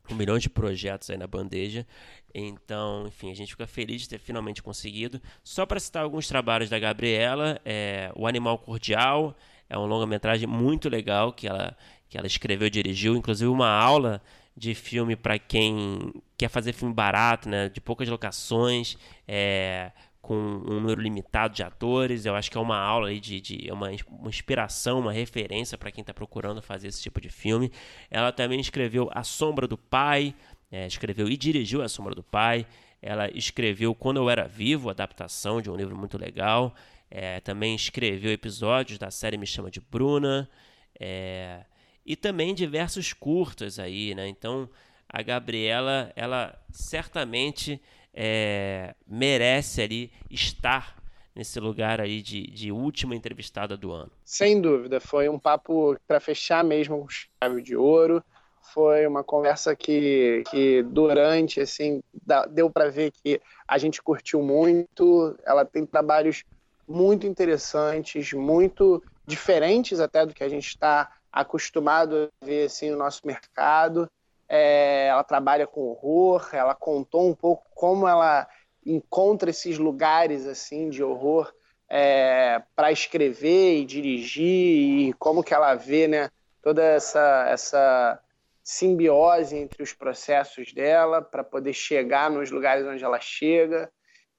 com 0.03 0.15
milhões 0.15 0.43
de 0.43 0.51
projetos 0.51 1.09
aí 1.11 1.17
na 1.17 1.29
bandeja. 1.29 1.87
Então, 2.35 3.07
enfim, 3.07 3.31
a 3.31 3.35
gente 3.35 3.53
fica 3.53 3.67
feliz 3.67 4.03
de 4.03 4.09
ter 4.09 4.19
finalmente 4.19 4.61
conseguido. 4.61 5.23
Só 5.45 5.65
para 5.65 5.79
citar 5.79 6.03
alguns 6.03 6.27
trabalhos 6.27 6.69
da 6.69 6.79
Gabriela, 6.79 7.61
é, 7.65 8.11
O 8.17 8.27
Animal 8.27 8.59
Cordial 8.59 9.35
é 9.71 9.79
uma 9.79 9.87
longa-metragem 9.87 10.49
muito 10.49 10.89
legal 10.89 11.33
que 11.33 11.47
ela, 11.47 11.77
que 12.09 12.19
ela 12.19 12.27
escreveu 12.27 12.67
e 12.67 12.71
dirigiu, 12.71 13.15
inclusive 13.15 13.49
uma 13.49 13.71
aula 13.71 14.21
de 14.59 14.75
filme 14.75 15.15
para 15.15 15.39
quem 15.39 16.13
quer 16.37 16.49
fazer 16.49 16.73
filme 16.73 16.93
barato, 16.93 17.49
né? 17.49 17.69
De 17.69 17.81
poucas 17.81 18.09
locações, 18.09 18.99
é, 19.27 19.93
com 20.21 20.35
um 20.35 20.81
número 20.81 21.01
limitado 21.01 21.55
de 21.55 21.63
atores. 21.63 22.27
Eu 22.27 22.35
acho 22.35 22.51
que 22.51 22.59
é 22.59 22.61
uma 22.61 22.77
aula 22.77 23.15
de, 23.15 23.41
de 23.41 23.69
é 23.69 23.73
uma, 23.73 23.89
uma 24.09 24.29
inspiração, 24.29 24.99
uma 24.99 25.13
referência 25.13 25.79
para 25.79 25.93
quem 25.93 26.03
está 26.03 26.13
procurando 26.13 26.61
fazer 26.61 26.89
esse 26.89 27.01
tipo 27.01 27.21
de 27.21 27.29
filme. 27.29 27.71
Ela 28.11 28.33
também 28.33 28.61
escreveu 28.61 29.09
A 29.13 29.23
Sombra 29.23 29.67
do 29.67 29.79
Pai, 29.79 30.35
é, 30.71 30.87
escreveu 30.87 31.29
e 31.29 31.37
dirigiu 31.37 31.81
A 31.83 31.89
Sombra 31.89 32.15
do 32.15 32.23
Pai. 32.23 32.67
Ela 33.01 33.31
escreveu 33.31 33.95
Quando 33.95 34.17
Eu 34.17 34.29
Era 34.29 34.49
Vivo, 34.49 34.91
adaptação 34.91 35.63
de 35.63 35.71
um 35.71 35.77
livro 35.77 35.97
muito 35.97 36.19
legal. 36.19 36.75
É, 37.11 37.41
também 37.41 37.75
escreveu 37.75 38.33
episódios 38.33 38.99
da 38.99 39.11
série 39.11 39.39
Me 39.39 39.47
Chama 39.47 39.71
de 39.71 39.81
Bruna. 39.81 40.51
É, 40.99 41.61
e 42.09 42.17
também 42.17 42.55
diversos 42.55 43.13
curtas 43.13 43.79
aí, 43.79 44.15
né? 44.15 44.27
Então 44.27 44.67
a 45.07 45.21
Gabriela, 45.21 46.11
ela 46.17 46.59
certamente 46.73 47.81
é, 48.15 48.95
merece 49.07 49.83
ali 49.83 50.11
estar 50.31 50.97
nesse 51.37 51.61
lugar 51.61 52.01
aí 52.01 52.23
de, 52.23 52.47
de 52.47 52.73
última 52.73 53.15
entrevistada 53.15 53.77
do 53.77 53.93
ano. 53.93 54.11
Sem 54.25 54.59
dúvida, 54.59 55.01
foi 55.01 55.29
um 55.29 55.39
papo 55.39 55.99
para 56.07 56.19
fechar 56.19 56.65
mesmo 56.65 56.99
com 56.99 57.09
chave 57.09 57.63
de 57.63 57.77
ouro. 57.77 58.25
Foi 58.73 59.07
uma 59.07 59.23
conversa 59.23 59.77
que, 59.77 60.43
que 60.51 60.83
durante, 60.83 61.61
assim, 61.61 62.03
deu 62.51 62.71
para 62.71 62.91
ver 62.91 63.13
que 63.13 63.41
a 63.67 63.77
gente 63.77 64.03
curtiu 64.03 64.43
muito. 64.43 65.37
Ela 65.47 65.65
tem 65.65 65.85
trabalhos 65.85 66.43
muito 66.87 67.27
interessantes, 67.27 68.33
muito 68.33 69.03
diferentes 69.27 70.01
até 70.01 70.25
do 70.25 70.35
que 70.35 70.43
a 70.43 70.49
gente 70.49 70.69
está 70.69 71.18
acostumado 71.33 72.31
a 72.41 72.45
ver 72.45 72.67
assim, 72.67 72.91
no 72.91 72.99
nosso 72.99 73.27
mercado. 73.27 74.11
É, 74.49 75.09
ela 75.09 75.23
trabalha 75.23 75.67
com 75.67 75.89
horror, 75.89 76.49
ela 76.53 76.75
contou 76.75 77.29
um 77.29 77.35
pouco 77.35 77.67
como 77.75 78.09
ela 78.09 78.49
encontra 78.85 79.51
esses 79.51 79.79
lugares 79.79 80.47
assim 80.47 80.89
de 80.89 81.03
horror 81.03 81.53
é, 81.89 82.63
para 82.75 82.93
escrever 82.93 83.79
e 83.79 83.85
dirigir 83.85 85.09
e 85.09 85.13
como 85.15 85.43
que 85.43 85.53
ela 85.53 85.75
vê 85.75 86.09
né, 86.09 86.31
toda 86.63 86.83
essa, 86.83 87.47
essa 87.49 88.21
simbiose 88.63 89.57
entre 89.57 89.83
os 89.83 89.93
processos 89.93 90.73
dela 90.73 91.23
para 91.23 91.43
poder 91.43 91.73
chegar 91.73 92.31
nos 92.31 92.51
lugares 92.51 92.87
onde 92.87 93.03
ela 93.03 93.21
chega. 93.21 93.91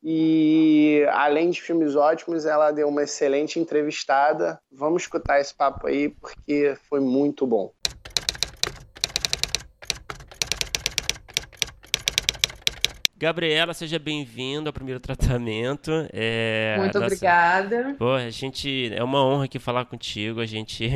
E 0.01 1.05
além 1.11 1.49
de 1.49 1.61
filmes 1.61 1.95
ótimos, 1.95 2.45
ela 2.45 2.71
deu 2.71 2.87
uma 2.87 3.03
excelente 3.03 3.59
entrevistada. 3.59 4.59
Vamos 4.71 5.03
escutar 5.03 5.41
esse 5.41 5.53
papo 5.53 5.87
aí 5.87 6.09
porque 6.09 6.77
foi 6.89 7.01
muito 7.01 7.45
bom. 7.45 7.73
Gabriela, 13.17 13.73
seja 13.73 13.99
bem-vinda 13.99 14.69
ao 14.69 14.73
primeiro 14.73 15.01
tratamento. 15.01 15.91
É, 16.13 16.77
Muito 16.77 16.93
nossa... 16.93 17.07
obrigada. 17.07 17.93
Pô, 17.99 18.13
a 18.13 18.29
gente 18.29 18.93
é 18.93 19.03
uma 19.03 19.21
honra 19.25 19.43
aqui 19.43 19.59
falar 19.59 19.83
contigo. 19.83 20.39
A 20.39 20.45
gente 20.45 20.89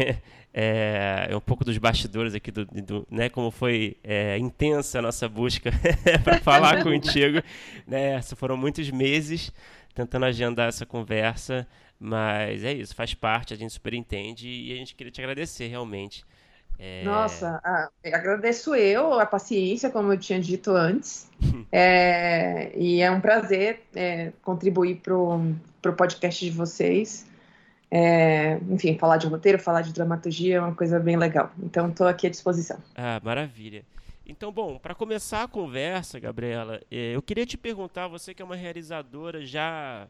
é, 0.53 1.27
é 1.29 1.35
um 1.35 1.41
pouco 1.41 1.65
dos 1.65 1.77
bastidores 1.77 2.35
aqui 2.35 2.51
do, 2.51 2.65
do 2.65 3.07
né, 3.09 3.29
como 3.29 3.49
foi 3.49 3.97
é, 4.03 4.37
intensa 4.37 4.99
a 4.99 5.01
nossa 5.01 5.27
busca 5.27 5.71
para 6.23 6.39
falar 6.39 6.81
contigo. 6.83 7.41
Né, 7.87 8.21
foram 8.21 8.55
muitos 8.55 8.89
meses 8.91 9.51
tentando 9.95 10.25
agendar 10.25 10.69
essa 10.69 10.85
conversa, 10.85 11.67
mas 11.99 12.63
é 12.63 12.73
isso, 12.73 12.95
faz 12.95 13.13
parte, 13.13 13.53
a 13.53 13.57
gente 13.57 13.73
super 13.73 13.93
entende 13.93 14.47
e 14.47 14.73
a 14.73 14.75
gente 14.75 14.95
queria 14.95 15.11
te 15.11 15.21
agradecer 15.21 15.67
realmente 15.67 16.23
é... 16.79 17.03
Nossa, 17.03 17.61
ah, 17.63 17.89
agradeço 18.05 18.75
eu 18.75 19.19
a 19.19 19.25
paciência, 19.25 19.89
como 19.89 20.11
eu 20.11 20.17
tinha 20.17 20.39
dito 20.39 20.71
antes. 20.71 21.29
é, 21.71 22.71
e 22.75 23.01
é 23.01 23.11
um 23.11 23.21
prazer 23.21 23.83
é, 23.95 24.31
contribuir 24.41 25.01
para 25.01 25.15
o 25.15 25.93
podcast 25.95 26.43
de 26.43 26.51
vocês. 26.51 27.25
É, 27.95 28.57
enfim, 28.71 28.97
falar 28.97 29.17
de 29.17 29.27
roteiro, 29.27 29.59
falar 29.59 29.81
de 29.81 29.93
dramaturgia 29.93 30.55
é 30.55 30.59
uma 30.59 30.73
coisa 30.73 30.99
bem 30.99 31.15
legal. 31.15 31.51
Então, 31.61 31.89
estou 31.89 32.07
aqui 32.07 32.25
à 32.25 32.29
disposição. 32.31 32.79
Ah, 32.95 33.21
maravilha. 33.23 33.85
Então, 34.25 34.51
bom, 34.51 34.79
para 34.79 34.95
começar 34.95 35.43
a 35.43 35.47
conversa, 35.47 36.19
Gabriela, 36.19 36.81
é, 36.89 37.15
eu 37.15 37.21
queria 37.21 37.45
te 37.45 37.55
perguntar, 37.55 38.07
você 38.07 38.33
que 38.33 38.41
é 38.41 38.45
uma 38.45 38.55
realizadora 38.55 39.45
já, 39.45 40.07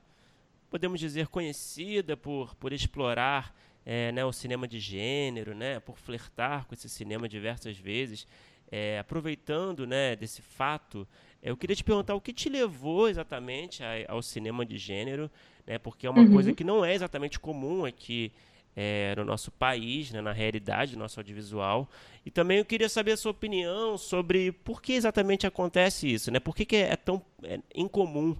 podemos 0.69 0.97
dizer, 0.97 1.27
conhecida 1.27 2.15
por, 2.15 2.55
por 2.55 2.71
explorar 2.71 3.53
é, 3.85 4.13
né, 4.13 4.23
o 4.23 4.31
cinema 4.31 4.65
de 4.65 4.79
gênero, 4.79 5.53
né, 5.53 5.81
por 5.81 5.97
flertar 5.97 6.65
com 6.65 6.73
esse 6.73 6.87
cinema 6.87 7.27
diversas 7.27 7.77
vezes, 7.77 8.25
é, 8.71 8.97
aproveitando 8.97 9.85
né, 9.85 10.15
desse 10.15 10.41
fato, 10.41 11.05
eu 11.43 11.57
queria 11.57 11.75
te 11.75 11.83
perguntar 11.83 12.15
o 12.15 12.21
que 12.21 12.31
te 12.31 12.47
levou 12.47 13.09
exatamente 13.09 13.83
ao 14.07 14.21
cinema 14.21 14.65
de 14.65 14.77
gênero, 14.77 15.29
né, 15.67 15.77
porque 15.77 16.07
é 16.07 16.09
uma 16.09 16.21
uhum. 16.21 16.31
coisa 16.31 16.53
que 16.53 16.63
não 16.63 16.83
é 16.83 16.95
exatamente 16.95 17.39
comum 17.39 17.85
aqui 17.85 18.31
é, 18.75 19.13
no 19.17 19.25
nosso 19.25 19.51
país, 19.51 20.11
né, 20.11 20.21
na 20.21 20.31
realidade 20.31 20.93
do 20.93 20.99
nosso 20.99 21.19
audiovisual. 21.19 21.89
E 22.25 22.31
também 22.31 22.59
eu 22.59 22.65
queria 22.65 22.89
saber 22.89 23.11
a 23.11 23.17
sua 23.17 23.31
opinião 23.31 23.97
sobre 23.97 24.51
por 24.51 24.81
que 24.81 24.93
exatamente 24.93 25.45
acontece 25.45 26.11
isso, 26.11 26.31
né? 26.31 26.39
Por 26.39 26.55
que, 26.55 26.65
que 26.65 26.77
é 26.77 26.95
tão 26.95 27.21
é, 27.43 27.59
incomum 27.75 28.35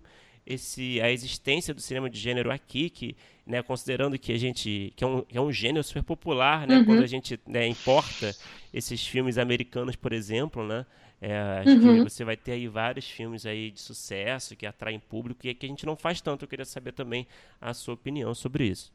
esse, 0.45 0.99
a 1.01 1.11
existência 1.11 1.73
do 1.73 1.81
cinema 1.81 2.09
de 2.09 2.19
gênero 2.19 2.51
aqui, 2.51 2.89
que, 2.89 3.15
né, 3.45 3.61
considerando 3.61 4.17
que 4.17 4.31
a 4.31 4.37
gente 4.37 4.93
que 4.95 5.03
é 5.03 5.07
um, 5.07 5.21
que 5.21 5.37
é 5.37 5.41
um 5.41 5.51
gênero 5.51 5.83
super 5.83 6.03
popular, 6.03 6.67
né, 6.67 6.77
uhum. 6.77 6.85
quando 6.85 7.03
a 7.03 7.07
gente 7.07 7.39
né, 7.45 7.67
importa 7.67 8.35
esses 8.73 9.05
filmes 9.05 9.37
americanos, 9.37 9.95
por 9.95 10.13
exemplo, 10.13 10.65
né, 10.65 10.85
é, 11.25 11.61
acho 11.61 11.69
uhum. 11.69 12.03
que 12.03 12.11
você 12.11 12.25
vai 12.25 12.35
ter 12.35 12.51
aí 12.51 12.67
vários 12.67 13.09
filmes 13.09 13.45
aí 13.45 13.71
de 13.71 13.79
sucesso 13.79 14.57
que 14.57 14.65
atraem 14.65 14.99
público 14.99 15.47
e 15.47 15.55
que 15.55 15.65
a 15.65 15.69
gente 15.69 15.85
não 15.85 15.95
faz 15.95 16.19
tanto. 16.19 16.43
Eu 16.43 16.49
queria 16.49 16.65
saber 16.65 16.91
também 16.91 17.25
a 17.61 17.73
sua 17.73 17.93
opinião 17.93 18.35
sobre 18.35 18.65
isso. 18.65 18.91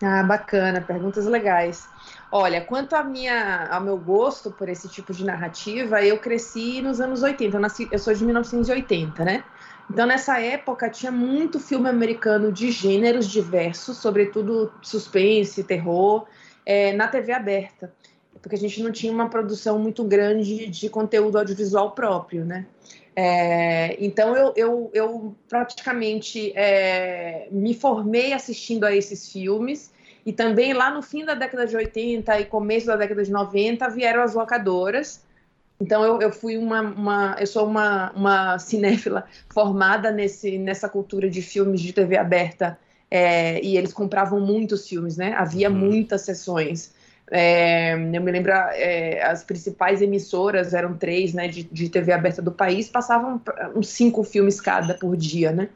Ah, 0.00 0.22
bacana, 0.22 0.80
perguntas 0.80 1.26
legais. 1.26 1.88
Olha, 2.30 2.60
quanto 2.60 2.94
a 2.94 3.02
minha, 3.02 3.66
ao 3.66 3.80
meu 3.80 3.98
gosto 3.98 4.52
por 4.52 4.68
esse 4.68 4.88
tipo 4.88 5.12
de 5.12 5.24
narrativa, 5.24 6.00
eu 6.00 6.18
cresci 6.18 6.80
nos 6.80 7.00
anos 7.00 7.20
80. 7.20 7.56
Eu, 7.56 7.60
nasci, 7.60 7.88
eu 7.90 7.98
sou 7.98 8.14
de 8.14 8.24
1980, 8.24 9.24
né? 9.24 9.42
Então, 9.90 10.06
nessa 10.06 10.40
época, 10.40 10.88
tinha 10.88 11.10
muito 11.10 11.58
filme 11.58 11.88
americano 11.88 12.52
de 12.52 12.70
gêneros 12.70 13.26
diversos, 13.26 13.96
sobretudo 13.96 14.72
suspense, 14.80 15.64
terror, 15.64 16.28
é, 16.64 16.92
na 16.92 17.08
TV 17.08 17.32
aberta, 17.32 17.92
porque 18.42 18.56
a 18.56 18.58
gente 18.58 18.82
não 18.82 18.90
tinha 18.90 19.12
uma 19.12 19.28
produção 19.28 19.78
muito 19.78 20.04
grande 20.04 20.66
de 20.66 20.88
conteúdo 20.88 21.38
audiovisual 21.38 21.92
próprio, 21.92 22.44
né? 22.44 22.66
É, 23.14 23.96
então, 24.02 24.36
eu, 24.36 24.52
eu, 24.56 24.90
eu 24.94 25.36
praticamente 25.48 26.52
é, 26.56 27.48
me 27.50 27.74
formei 27.74 28.32
assistindo 28.32 28.84
a 28.84 28.94
esses 28.94 29.30
filmes, 29.30 29.92
e 30.24 30.32
também 30.32 30.72
lá 30.72 30.90
no 30.90 31.02
fim 31.02 31.24
da 31.24 31.34
década 31.34 31.66
de 31.66 31.76
80 31.76 32.40
e 32.40 32.44
começo 32.44 32.86
da 32.86 32.96
década 32.96 33.22
de 33.22 33.30
90 33.30 33.88
vieram 33.88 34.22
as 34.22 34.34
locadoras, 34.34 35.22
então 35.80 36.04
eu, 36.04 36.20
eu 36.20 36.30
fui 36.30 36.58
uma, 36.58 36.82
uma, 36.82 37.36
eu 37.40 37.46
sou 37.46 37.66
uma, 37.66 38.12
uma 38.12 38.58
cinéfila 38.58 39.24
formada 39.48 40.10
nesse, 40.10 40.58
nessa 40.58 40.88
cultura 40.88 41.28
de 41.28 41.40
filmes 41.40 41.80
de 41.80 41.92
TV 41.92 42.18
aberta 42.18 42.78
é, 43.10 43.60
e 43.64 43.76
eles 43.76 43.92
compravam 43.92 44.40
muitos 44.40 44.86
filmes, 44.86 45.16
né? 45.16 45.32
Havia 45.32 45.70
uhum. 45.70 45.76
muitas 45.76 46.20
sessões. 46.20 46.92
É, 47.30 47.94
eu 47.94 48.20
me 48.20 48.32
lembro, 48.32 48.52
é, 48.52 49.22
as 49.22 49.44
principais 49.44 50.02
emissoras 50.02 50.74
eram 50.74 50.96
três, 50.96 51.32
né, 51.32 51.46
de, 51.46 51.62
de 51.62 51.88
TV 51.88 52.12
aberta 52.12 52.42
do 52.42 52.50
país, 52.50 52.88
passavam 52.88 53.40
uns 53.74 53.88
cinco 53.88 54.24
filmes 54.24 54.60
cada 54.60 54.94
por 54.94 55.16
dia, 55.16 55.52
né? 55.52 55.68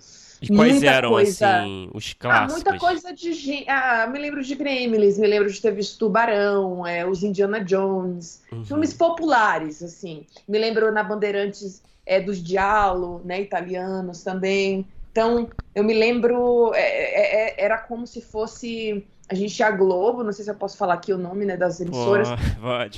E 0.42 0.48
quais 0.48 0.72
muita 0.74 0.90
eram, 0.90 1.10
coisa... 1.10 1.60
assim, 1.60 1.90
os 1.94 2.12
clássicos? 2.12 2.50
Ah, 2.50 2.54
muita 2.54 2.78
coisa 2.78 3.14
de... 3.14 3.64
Ah, 3.68 4.06
me 4.12 4.18
lembro 4.18 4.42
de 4.42 4.54
Gremlins, 4.54 5.16
me 5.16 5.26
lembro 5.26 5.50
de 5.50 5.60
ter 5.60 5.70
visto 5.70 5.98
Tubarão, 5.98 6.86
é, 6.86 7.06
os 7.06 7.22
Indiana 7.22 7.64
Jones, 7.64 8.42
uhum. 8.52 8.64
filmes 8.64 8.92
populares, 8.92 9.82
assim. 9.82 10.26
Me 10.46 10.58
lembro 10.58 10.92
na 10.92 11.02
Bandeirantes 11.02 11.82
é, 12.04 12.20
dos 12.20 12.42
Diallo, 12.42 13.22
né, 13.24 13.40
italianos 13.40 14.22
também. 14.22 14.86
Então, 15.12 15.48
eu 15.74 15.84
me 15.84 15.94
lembro, 15.94 16.72
é, 16.74 16.80
é, 16.80 17.36
é 17.36 17.64
era 17.64 17.78
como 17.78 18.06
se 18.06 18.20
fosse 18.20 19.06
a 19.28 19.34
gente 19.34 19.54
tinha 19.54 19.68
a 19.68 19.70
Globo, 19.70 20.22
não 20.22 20.32
sei 20.32 20.44
se 20.44 20.50
eu 20.50 20.54
posso 20.54 20.76
falar 20.76 20.94
aqui 20.94 21.12
o 21.12 21.16
nome 21.16 21.46
né, 21.46 21.56
das 21.56 21.80
emissoras. 21.80 22.28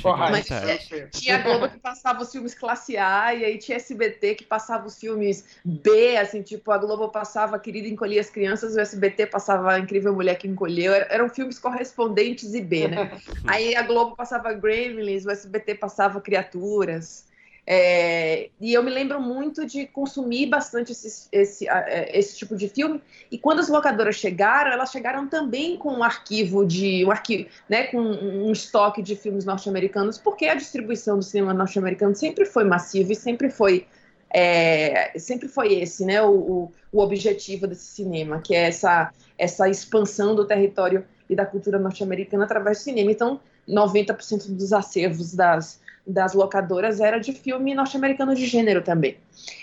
pode, 0.03 0.33
mas 0.33 0.47
tinha, 0.47 1.09
tinha, 1.11 1.37
a 1.37 1.39
Globo 1.39 1.69
que 1.69 1.79
passava 1.79 2.23
os 2.23 2.33
filmes 2.33 2.55
classe 2.55 2.97
A, 2.97 3.33
e 3.33 3.45
aí 3.45 3.59
tinha 3.59 3.77
SBT 3.77 4.35
que 4.35 4.45
passava 4.45 4.87
os 4.87 4.99
filmes 4.99 5.45
B, 5.65 6.17
assim, 6.17 6.43
tipo, 6.43 6.73
a 6.73 6.79
Globo 6.79 7.09
passava 7.11 7.59
Querida 7.59 7.87
Encolher 7.87 8.19
as 8.19 8.31
Crianças, 8.31 8.75
o 8.75 8.81
SBT 8.81 9.27
passava 9.27 9.73
a 9.73 9.79
Incrível 9.79 10.15
Mulher 10.15 10.37
que 10.37 10.49
Encolheu, 10.49 10.93
eram 10.93 11.29
filmes 11.29 11.59
correspondentes 11.59 12.55
e 12.55 12.61
B, 12.61 12.89
né? 12.89 13.13
aí 13.47 13.77
a 13.77 13.83
Globo 13.83 14.17
passava 14.17 14.53
Gremlins, 14.53 15.25
o 15.25 15.31
SBT 15.31 15.77
passava 15.77 16.21
Criaturas. 16.21 17.26
É, 17.69 18.49
e 18.61 18.73
eu 18.73 18.83
me 18.83 18.93
lembro 18.93 19.21
muito 19.21 19.67
de 19.67 19.87
consumir 19.87 20.47
bastante 20.47 20.93
esse, 20.93 21.29
esse, 21.33 21.69
é, 21.69 22.17
esse 22.17 22.37
tipo 22.37 22.55
de 22.55 22.69
filme. 22.69 23.03
E 23.29 23.37
quando 23.37 23.59
as 23.59 23.69
locadoras 23.69 24.15
chegaram, 24.15 24.71
elas 24.71 24.93
chegaram 24.93 25.27
também 25.27 25.77
com 25.77 25.93
um 25.93 26.05
arquivo 26.05 26.65
de 26.65 27.05
um 27.05 27.11
arquivo, 27.11 27.49
né, 27.69 27.89
com 27.89 27.99
um 27.99 28.53
estoque 28.53 29.03
de 29.03 29.17
filmes 29.17 29.45
norte-americanos, 29.45 30.17
porque 30.17 30.47
a 30.47 30.55
distribuição 30.55 31.19
do 31.19 31.25
cinema 31.25 31.53
norte-americano 31.53 32.15
sempre 32.15 32.45
foi 32.45 32.63
massiva 32.63 33.13
e 33.13 33.17
sempre 33.17 33.51
foi 33.51 33.87
é, 34.29 35.17
sempre 35.19 35.49
foi 35.49 35.75
esse, 35.75 36.05
né, 36.05 36.21
o, 36.21 36.71
o, 36.93 37.01
objetivo 37.01 37.67
desse 37.67 37.87
cinema, 37.87 38.41
que 38.41 38.55
é 38.55 38.67
essa 38.67 39.13
essa 39.39 39.69
expansão 39.69 40.35
do 40.35 40.45
território 40.45 41.05
e 41.29 41.35
da 41.35 41.45
cultura 41.45 41.79
norte-americana 41.79 42.45
através 42.45 42.79
do 42.79 42.85
cinema. 42.85 43.11
Então, 43.11 43.41
90% 43.69 44.49
dos 44.55 44.73
acervos 44.73 45.35
das 45.35 45.81
das 46.07 46.35
locadoras 46.35 47.01
era 47.01 47.19
de 47.19 47.33
filme 47.33 47.75
norte-americano 47.75 48.35
de 48.35 48.47
gênero 48.47 48.83
também. 48.83 49.17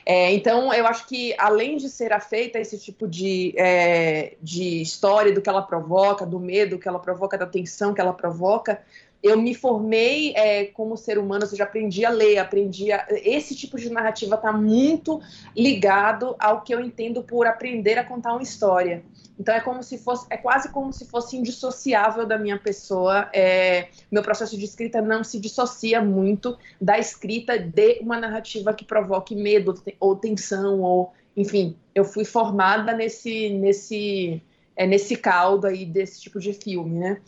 É, 0.05 0.31
então, 0.33 0.73
eu 0.73 0.85
acho 0.85 1.07
que, 1.07 1.33
além 1.37 1.77
de 1.77 1.89
ser 1.89 2.11
afeita 2.11 2.59
esse 2.59 2.77
tipo 2.77 3.07
de, 3.07 3.53
é, 3.57 4.35
de 4.41 4.81
história, 4.81 5.33
do 5.33 5.41
que 5.41 5.49
ela 5.49 5.61
provoca, 5.61 6.25
do 6.25 6.39
medo 6.39 6.77
que 6.77 6.87
ela 6.87 6.99
provoca, 6.99 7.37
da 7.37 7.45
tensão 7.45 7.93
que 7.93 8.01
ela 8.01 8.13
provoca, 8.13 8.81
eu 9.23 9.41
me 9.41 9.55
formei 9.55 10.33
é, 10.35 10.65
como 10.65 10.97
ser 10.97 11.17
humano, 11.17 11.45
ou 11.45 11.49
seja, 11.49 11.63
aprendi 11.63 12.03
a 12.03 12.09
ler, 12.09 12.37
aprendi 12.39 12.91
a... 12.91 13.07
Esse 13.09 13.55
tipo 13.55 13.79
de 13.79 13.89
narrativa 13.89 14.35
está 14.35 14.51
muito 14.51 15.21
ligado 15.55 16.35
ao 16.37 16.61
que 16.61 16.75
eu 16.75 16.81
entendo 16.81 17.23
por 17.23 17.47
aprender 17.47 17.97
a 17.97 18.03
contar 18.03 18.33
uma 18.33 18.43
história. 18.43 19.01
Então 19.39 19.55
é 19.55 19.61
como 19.61 19.81
se 19.81 19.97
fosse, 19.97 20.27
é 20.29 20.35
quase 20.35 20.69
como 20.69 20.91
se 20.91 21.05
fosse 21.05 21.37
indissociável 21.37 22.25
da 22.25 22.37
minha 22.37 22.59
pessoa. 22.59 23.29
É, 23.33 23.87
meu 24.11 24.21
processo 24.21 24.57
de 24.57 24.65
escrita 24.65 25.01
não 25.01 25.23
se 25.23 25.39
dissocia 25.39 26.01
muito 26.01 26.57
da 26.79 26.99
escrita 26.99 27.57
de 27.57 27.99
uma 28.01 28.19
narrativa 28.19 28.73
que 28.73 28.83
provoque 28.83 29.35
medo 29.35 29.73
ou 30.01 30.17
tensão 30.17 30.81
ou, 30.81 31.13
enfim, 31.35 31.77
eu 31.95 32.03
fui 32.03 32.25
formada 32.25 32.93
nesse 32.93 33.49
nesse 33.51 34.41
é, 34.75 34.85
nesse 34.85 35.15
caldo 35.15 35.65
aí 35.65 35.85
desse 35.85 36.21
tipo 36.21 36.39
de 36.39 36.53
filme, 36.53 36.99
né? 36.99 37.21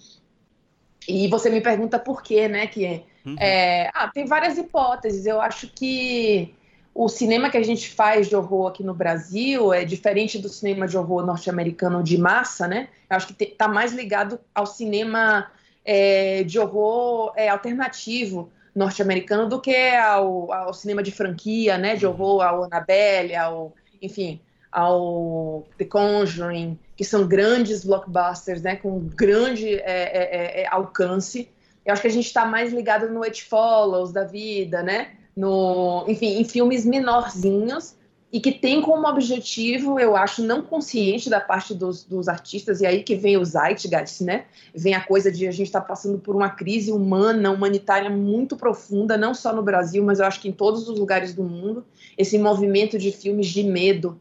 E 1.07 1.27
você 1.27 1.49
me 1.49 1.61
pergunta 1.61 1.99
por 1.99 2.21
quê, 2.21 2.47
né? 2.47 2.67
Que 2.67 2.85
é, 2.85 3.03
uhum. 3.25 3.35
é, 3.39 3.91
ah, 3.93 4.09
tem 4.13 4.25
várias 4.25 4.57
hipóteses. 4.57 5.25
Eu 5.25 5.39
acho 5.39 5.67
que 5.67 6.53
o 6.93 7.09
cinema 7.09 7.49
que 7.49 7.57
a 7.57 7.63
gente 7.63 7.89
faz 7.89 8.29
de 8.29 8.35
horror 8.35 8.67
aqui 8.67 8.81
no 8.81 8.93
Brasil 8.93 9.73
é 9.73 9.83
diferente 9.83 10.39
do 10.39 10.47
cinema 10.47 10.87
de 10.87 10.97
horror 10.97 11.25
norte-americano 11.25 12.01
de 12.01 12.17
massa, 12.17 12.67
né? 12.67 12.87
Eu 13.09 13.17
acho 13.17 13.27
que 13.27 13.43
está 13.43 13.67
mais 13.67 13.91
ligado 13.91 14.39
ao 14.53 14.65
cinema 14.65 15.51
é, 15.83 16.43
de 16.43 16.57
horror 16.57 17.33
é, 17.35 17.49
alternativo 17.49 18.49
norte-americano 18.73 19.47
do 19.47 19.59
que 19.61 19.75
ao, 19.95 20.51
ao, 20.51 20.73
cinema 20.73 21.03
de 21.03 21.11
franquia, 21.11 21.77
né? 21.77 21.95
De 21.95 22.07
horror 22.07 22.41
ao 22.41 22.63
Annabelle, 22.63 23.35
ao, 23.35 23.73
enfim, 24.01 24.39
ao 24.71 25.65
The 25.77 25.85
Conjuring, 25.85 26.79
que 26.95 27.03
são 27.03 27.27
grandes 27.27 27.83
blockbusters, 27.83 28.61
né? 28.61 28.75
Com 28.75 28.99
grande 28.99 29.75
é, 29.75 29.81
é, 29.81 30.61
é 30.63 30.67
alcance. 30.67 31.49
Eu 31.85 31.93
acho 31.93 32.01
que 32.01 32.07
a 32.07 32.11
gente 32.11 32.25
está 32.25 32.45
mais 32.45 32.73
ligado 32.73 33.09
no 33.09 33.23
It 33.23 33.43
Follows 33.43 34.11
da 34.11 34.23
vida, 34.23 34.81
né? 34.81 35.09
no, 35.35 36.05
enfim, 36.07 36.39
em 36.39 36.45
filmes 36.45 36.85
menorzinhos 36.85 37.95
e 38.31 38.39
que 38.39 38.51
tem 38.51 38.81
como 38.81 39.07
objetivo, 39.07 39.99
eu 39.99 40.15
acho, 40.15 40.43
não 40.43 40.61
consciente 40.61 41.29
da 41.29 41.39
parte 41.39 41.73
dos, 41.73 42.03
dos 42.03 42.27
artistas, 42.27 42.81
e 42.81 42.85
aí 42.85 43.03
que 43.03 43.15
vem 43.15 43.37
o 43.37 43.45
Zeitgeist, 43.45 44.23
né? 44.23 44.45
Vem 44.73 44.93
a 44.93 44.99
coisa 44.99 45.31
de 45.31 45.47
a 45.47 45.51
gente 45.51 45.67
estar 45.67 45.79
tá 45.79 45.87
passando 45.87 46.17
por 46.17 46.35
uma 46.35 46.49
crise 46.49 46.91
humana, 46.91 47.51
humanitária 47.51 48.09
muito 48.09 48.57
profunda, 48.57 49.17
não 49.17 49.33
só 49.33 49.53
no 49.53 49.63
Brasil, 49.63 50.03
mas 50.03 50.19
eu 50.19 50.25
acho 50.25 50.41
que 50.41 50.49
em 50.49 50.51
todos 50.51 50.89
os 50.89 50.99
lugares 50.99 51.33
do 51.33 51.43
mundo. 51.43 51.85
Esse 52.17 52.37
movimento 52.37 52.97
de 52.97 53.11
filmes 53.11 53.47
de 53.47 53.63
medo, 53.63 54.17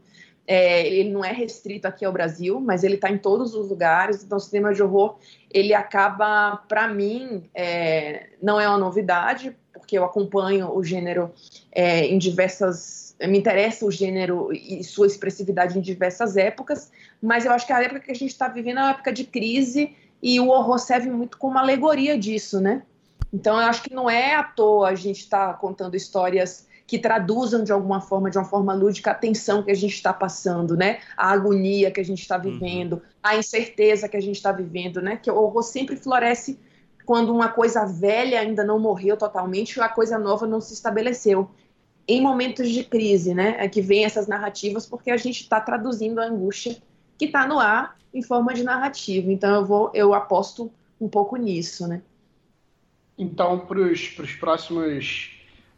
é, 0.46 0.86
ele 0.86 1.10
não 1.10 1.24
é 1.24 1.32
restrito 1.32 1.86
aqui 1.88 2.04
ao 2.04 2.12
Brasil, 2.12 2.60
mas 2.60 2.84
ele 2.84 2.96
está 2.96 3.10
em 3.10 3.18
todos 3.18 3.54
os 3.54 3.68
lugares. 3.68 4.22
Então, 4.22 4.36
o 4.36 4.40
cinema 4.40 4.74
de 4.74 4.82
horror, 4.82 5.16
ele 5.50 5.72
acaba, 5.72 6.56
para 6.68 6.88
mim, 6.88 7.44
é, 7.54 8.28
não 8.42 8.60
é 8.60 8.68
uma 8.68 8.78
novidade, 8.78 9.56
porque 9.72 9.96
eu 9.96 10.04
acompanho 10.04 10.70
o 10.74 10.82
gênero 10.84 11.32
é, 11.72 12.06
em 12.06 12.18
diversas. 12.18 13.16
Me 13.20 13.38
interessa 13.38 13.86
o 13.86 13.90
gênero 13.90 14.52
e 14.52 14.82
sua 14.82 15.06
expressividade 15.06 15.78
em 15.78 15.80
diversas 15.80 16.36
épocas, 16.36 16.90
mas 17.22 17.44
eu 17.44 17.52
acho 17.52 17.66
que 17.66 17.72
a 17.72 17.82
época 17.82 18.00
que 18.00 18.10
a 18.10 18.14
gente 18.14 18.30
está 18.30 18.48
vivendo 18.48 18.78
é 18.78 18.82
uma 18.82 18.90
época 18.90 19.12
de 19.12 19.24
crise 19.24 19.94
e 20.20 20.40
o 20.40 20.48
horror 20.48 20.78
serve 20.78 21.08
muito 21.10 21.38
como 21.38 21.56
alegoria 21.56 22.18
disso, 22.18 22.60
né? 22.60 22.82
Então 23.32 23.56
eu 23.56 23.66
acho 23.66 23.82
que 23.82 23.94
não 23.94 24.10
é 24.10 24.34
à 24.34 24.42
toa 24.42 24.88
a 24.88 24.94
gente 24.94 25.20
estar 25.20 25.48
tá 25.48 25.54
contando 25.54 25.94
histórias 25.94 26.66
que 26.86 26.98
traduzam 26.98 27.64
de 27.64 27.72
alguma 27.72 28.00
forma, 28.00 28.30
de 28.30 28.36
uma 28.36 28.44
forma 28.44 28.74
lúdica, 28.74 29.10
a 29.10 29.14
tensão 29.14 29.62
que 29.62 29.70
a 29.70 29.74
gente 29.74 29.94
está 29.94 30.12
passando, 30.12 30.76
né? 30.76 31.00
A 31.16 31.30
agonia 31.30 31.90
que 31.90 32.00
a 32.00 32.04
gente 32.04 32.20
está 32.20 32.36
uhum. 32.36 32.42
vivendo, 32.42 32.92
uhum. 32.94 33.00
a 33.22 33.36
incerteza 33.36 34.08
que 34.08 34.16
a 34.16 34.20
gente 34.20 34.36
está 34.36 34.52
vivendo, 34.52 35.00
né? 35.00 35.16
Que 35.16 35.30
o 35.30 35.36
horror 35.36 35.62
sempre 35.62 35.96
floresce 35.96 36.58
quando 37.04 37.32
uma 37.32 37.48
coisa 37.48 37.84
velha 37.84 38.40
ainda 38.40 38.64
não 38.64 38.78
morreu 38.78 39.16
totalmente, 39.16 39.80
a 39.80 39.88
coisa 39.88 40.18
nova 40.18 40.46
não 40.46 40.60
se 40.60 40.74
estabeleceu. 40.74 41.50
Em 42.06 42.20
momentos 42.20 42.68
de 42.68 42.84
crise, 42.84 43.34
né, 43.34 43.56
é 43.58 43.68
que 43.68 43.80
vem 43.80 44.04
essas 44.04 44.26
narrativas, 44.26 44.86
porque 44.86 45.10
a 45.10 45.16
gente 45.16 45.40
está 45.40 45.60
traduzindo 45.60 46.20
a 46.20 46.24
angústia 46.24 46.76
que 47.18 47.26
está 47.26 47.46
no 47.46 47.58
ar 47.58 47.96
em 48.12 48.22
forma 48.22 48.52
de 48.52 48.62
narrativa. 48.62 49.30
Então 49.30 49.54
eu 49.54 49.64
vou, 49.64 49.90
eu 49.94 50.12
aposto 50.12 50.70
um 51.00 51.08
pouco 51.08 51.36
nisso, 51.36 51.86
né? 51.86 52.02
Então, 53.16 53.60
para 53.60 53.78
os 53.78 54.32
próximos 54.38 55.33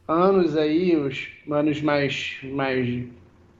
anos 0.09 0.57
aí, 0.57 0.96
os 0.96 1.28
anos 1.50 1.80
mais, 1.80 2.36
mais 2.44 3.04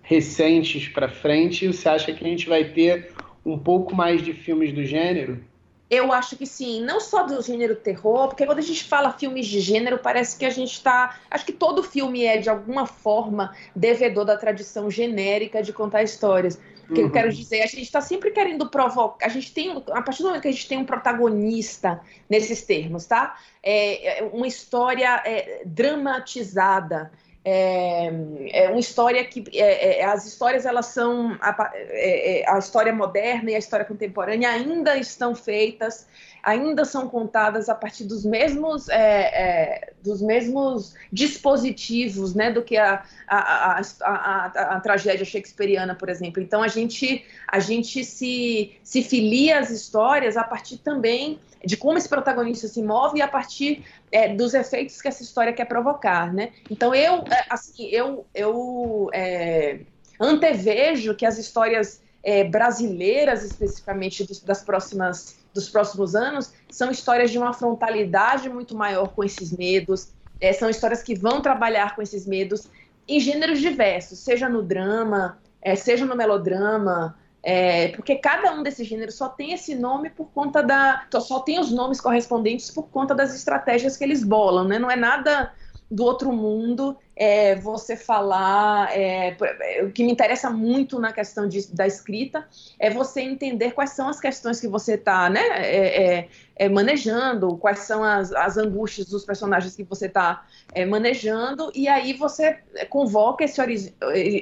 recentes 0.03 0.89
para 0.89 1.09
frente, 1.09 1.67
você 1.67 1.89
acha 1.89 2.13
que 2.13 2.25
a 2.25 2.29
gente 2.29 2.49
vai 2.49 2.65
ter 2.65 3.11
um 3.45 3.59
pouco 3.59 3.95
mais 3.95 4.23
de 4.23 4.33
filmes 4.33 4.73
do 4.73 4.85
gênero? 4.85 5.41
Eu 5.89 6.13
acho 6.13 6.37
que 6.37 6.47
sim, 6.47 6.81
não 6.83 6.99
só 6.99 7.23
do 7.23 7.41
gênero 7.41 7.77
terror, 7.77 8.27
porque 8.29 8.45
quando 8.45 8.59
a 8.59 8.63
gente 8.63 8.83
fala 8.83 9.13
filmes 9.13 9.47
de 9.47 9.61
gênero, 9.61 9.99
parece 9.99 10.37
que 10.37 10.45
a 10.45 10.51
gente 10.51 10.73
está. 10.73 11.21
Acho 11.31 11.47
que 11.47 11.53
todo 11.53 11.81
filme 11.81 12.25
é, 12.25 12.39
de 12.39 12.51
alguma 12.51 12.87
forma, 12.87 13.55
devedor 13.75 14.25
da 14.25 14.37
tradição 14.37 14.91
genérica 14.91 15.63
de 15.63 15.73
contar 15.73 16.03
histórias. 16.03 16.61
O 16.89 16.95
que 16.95 17.01
uhum. 17.01 17.07
eu 17.07 17.13
quero 17.13 17.33
dizer, 17.33 17.63
a 17.63 17.67
gente 17.67 17.83
está 17.83 18.01
sempre 18.01 18.31
querendo 18.31 18.69
provocar. 18.71 19.27
A 19.27 19.29
gente 19.29 19.53
tem, 19.53 19.71
a 19.71 20.03
partir 20.03 20.23
do 20.23 20.29
momento 20.29 20.43
que 20.43 20.49
a 20.49 20.53
gente 20.53 20.69
tem 20.69 20.79
um 20.79 20.85
protagonista 20.85 22.01
nesses 22.29 22.63
termos, 22.63 23.07
tá? 23.07 23.37
É, 23.63 24.21
é 24.21 24.23
uma 24.25 24.47
história 24.47 25.23
é, 25.25 25.63
dramatizada 25.65 27.11
é, 27.49 28.13
é 28.51 28.69
uma 28.71 28.81
história 28.81 29.25
que 29.25 29.45
é, 29.53 30.01
é, 30.01 30.05
as 30.05 30.27
histórias 30.27 30.67
elas 30.67 30.87
são 30.87 31.39
a, 31.41 31.71
é, 31.75 32.41
é, 32.41 32.51
a, 32.51 32.59
história 32.59 32.93
moderna 32.93 33.53
e 33.53 33.55
a 33.55 33.59
história 33.59 33.85
contemporânea 33.85 34.51
ainda 34.51 34.97
estão 34.97 35.33
feitas 35.33 36.09
ainda 36.47 36.85
são 36.85 37.09
contadas 37.09 37.69
a 37.69 37.75
partir 37.75 38.05
dos 38.05 38.25
mesmos 38.25 38.89
é, 38.89 39.93
dos 40.03 40.23
mesmos 40.23 40.95
dispositivos 41.13 42.35
né 42.35 42.53
do 42.53 42.63
que 42.63 42.77
a 42.77 43.03
a, 43.27 43.81
a, 44.03 44.77
a, 44.77 44.81
tragédia 44.81 45.25
shakespeariana 45.25 45.97
por 45.97 46.09
exemplo 46.09 46.41
então 46.41 46.63
a 46.63 46.69
gente 46.69 47.25
a 47.49 47.59
gente 47.59 48.05
se 48.05 48.77
se 48.85 49.03
filia 49.03 49.59
às 49.59 49.71
histórias 49.71 50.37
a 50.37 50.45
partir 50.45 50.79
também 50.79 51.41
de 51.65 51.77
como 51.77 51.99
esse 51.99 52.09
protagonista 52.09 52.69
se 52.69 52.81
move 52.81 53.19
e 53.19 53.23
a 53.23 53.27
partir 53.27 53.85
é, 54.13 54.33
dos 54.33 54.55
efeitos 54.55 55.03
que 55.03 55.09
essa 55.09 55.23
história 55.23 55.53
quer 55.53 55.65
provocar, 55.65 56.33
né? 56.33 56.53
Então 56.71 56.95
eu, 56.95 57.25
é, 57.29 57.45
assim, 57.51 57.87
eu, 57.87 58.25
eu 58.33 59.11
é, 59.13 59.81
antevejo 60.21 61.15
que 61.17 61.27
as 61.27 61.39
histórias 61.39 62.01
é, 62.23 62.45
brasileiras, 62.45 63.45
especificamente 63.45 64.25
dos, 64.25 64.41
das 64.41 64.63
próximas, 64.63 65.37
dos 65.57 65.69
próximos 65.69 66.15
anos, 66.15 66.53
são 66.71 66.91
histórias 66.91 67.31
de 67.31 67.39
uma 67.39 67.53
frontalidade 67.53 68.49
muito 68.49 68.77
maior 68.77 69.09
com 69.09 69.25
esses 69.25 69.51
medos, 69.51 70.13
é, 70.41 70.53
são 70.53 70.71
histórias 70.71 71.03
que 71.03 71.15
vão 71.15 71.41
trabalhar 71.41 71.97
com 71.97 72.03
esses 72.03 72.27
medos 72.27 72.69
em 73.09 73.19
gêneros 73.19 73.61
diversos, 73.61 74.19
seja 74.19 74.49
no 74.49 74.63
drama, 74.63 75.39
é, 75.63 75.75
seja 75.75 76.05
no 76.05 76.15
melodrama, 76.15 77.17
é, 77.43 77.89
porque 77.89 78.17
cada 78.17 78.53
um 78.53 78.63
desses 78.63 78.87
gêneros 78.87 79.15
só 79.15 79.29
tem 79.29 79.53
esse 79.53 79.75
nome 79.75 80.11
por 80.11 80.27
conta 80.33 80.63
da. 80.63 81.07
Só 81.21 81.39
tem 81.39 81.61
os 81.61 81.71
nomes 81.71 82.01
correspondentes 82.01 82.73
por 82.73 82.89
conta 82.89 83.15
das 83.15 83.35
estratégias 83.37 83.97
que 83.97 84.03
eles 84.03 84.25
bolam, 84.25 84.65
né? 84.65 84.81
Não 84.81 84.91
é 84.91 84.97
nada 84.97 85.53
do 85.91 86.05
outro 86.05 86.33
mundo 86.33 86.97
é, 87.15 87.55
você 87.57 87.97
falar. 87.97 88.97
É, 88.97 89.37
o 89.83 89.93
que 89.93 90.05
me 90.05 90.13
interessa 90.13 90.51
muito 90.51 90.99
na 90.99 91.13
questão 91.13 91.49
de, 91.49 91.73
da 91.73 91.87
escrita 91.87 92.47
é 92.79 92.91
você 92.91 93.21
entender 93.21 93.73
quais 93.73 93.91
são 93.91 94.09
as 94.09 94.21
questões 94.21 94.61
que 94.61 94.69
você 94.69 94.95
está 94.95 95.31
né, 95.31 95.41
é, 95.57 96.05
é, 96.05 96.29
é, 96.57 96.69
manejando, 96.69 97.57
quais 97.57 97.81
são 97.81 98.03
as, 98.03 98.33
as 98.33 98.57
angústias 98.57 99.09
dos 99.09 99.25
personagens 99.25 99.77
que 99.77 99.85
você 99.85 100.07
está 100.07 100.45
é, 100.75 100.85
manejando, 100.85 101.71
e 101.75 101.89
aí 101.89 102.13
você 102.13 102.59
convoca 102.91 103.45
esse, 103.45 103.95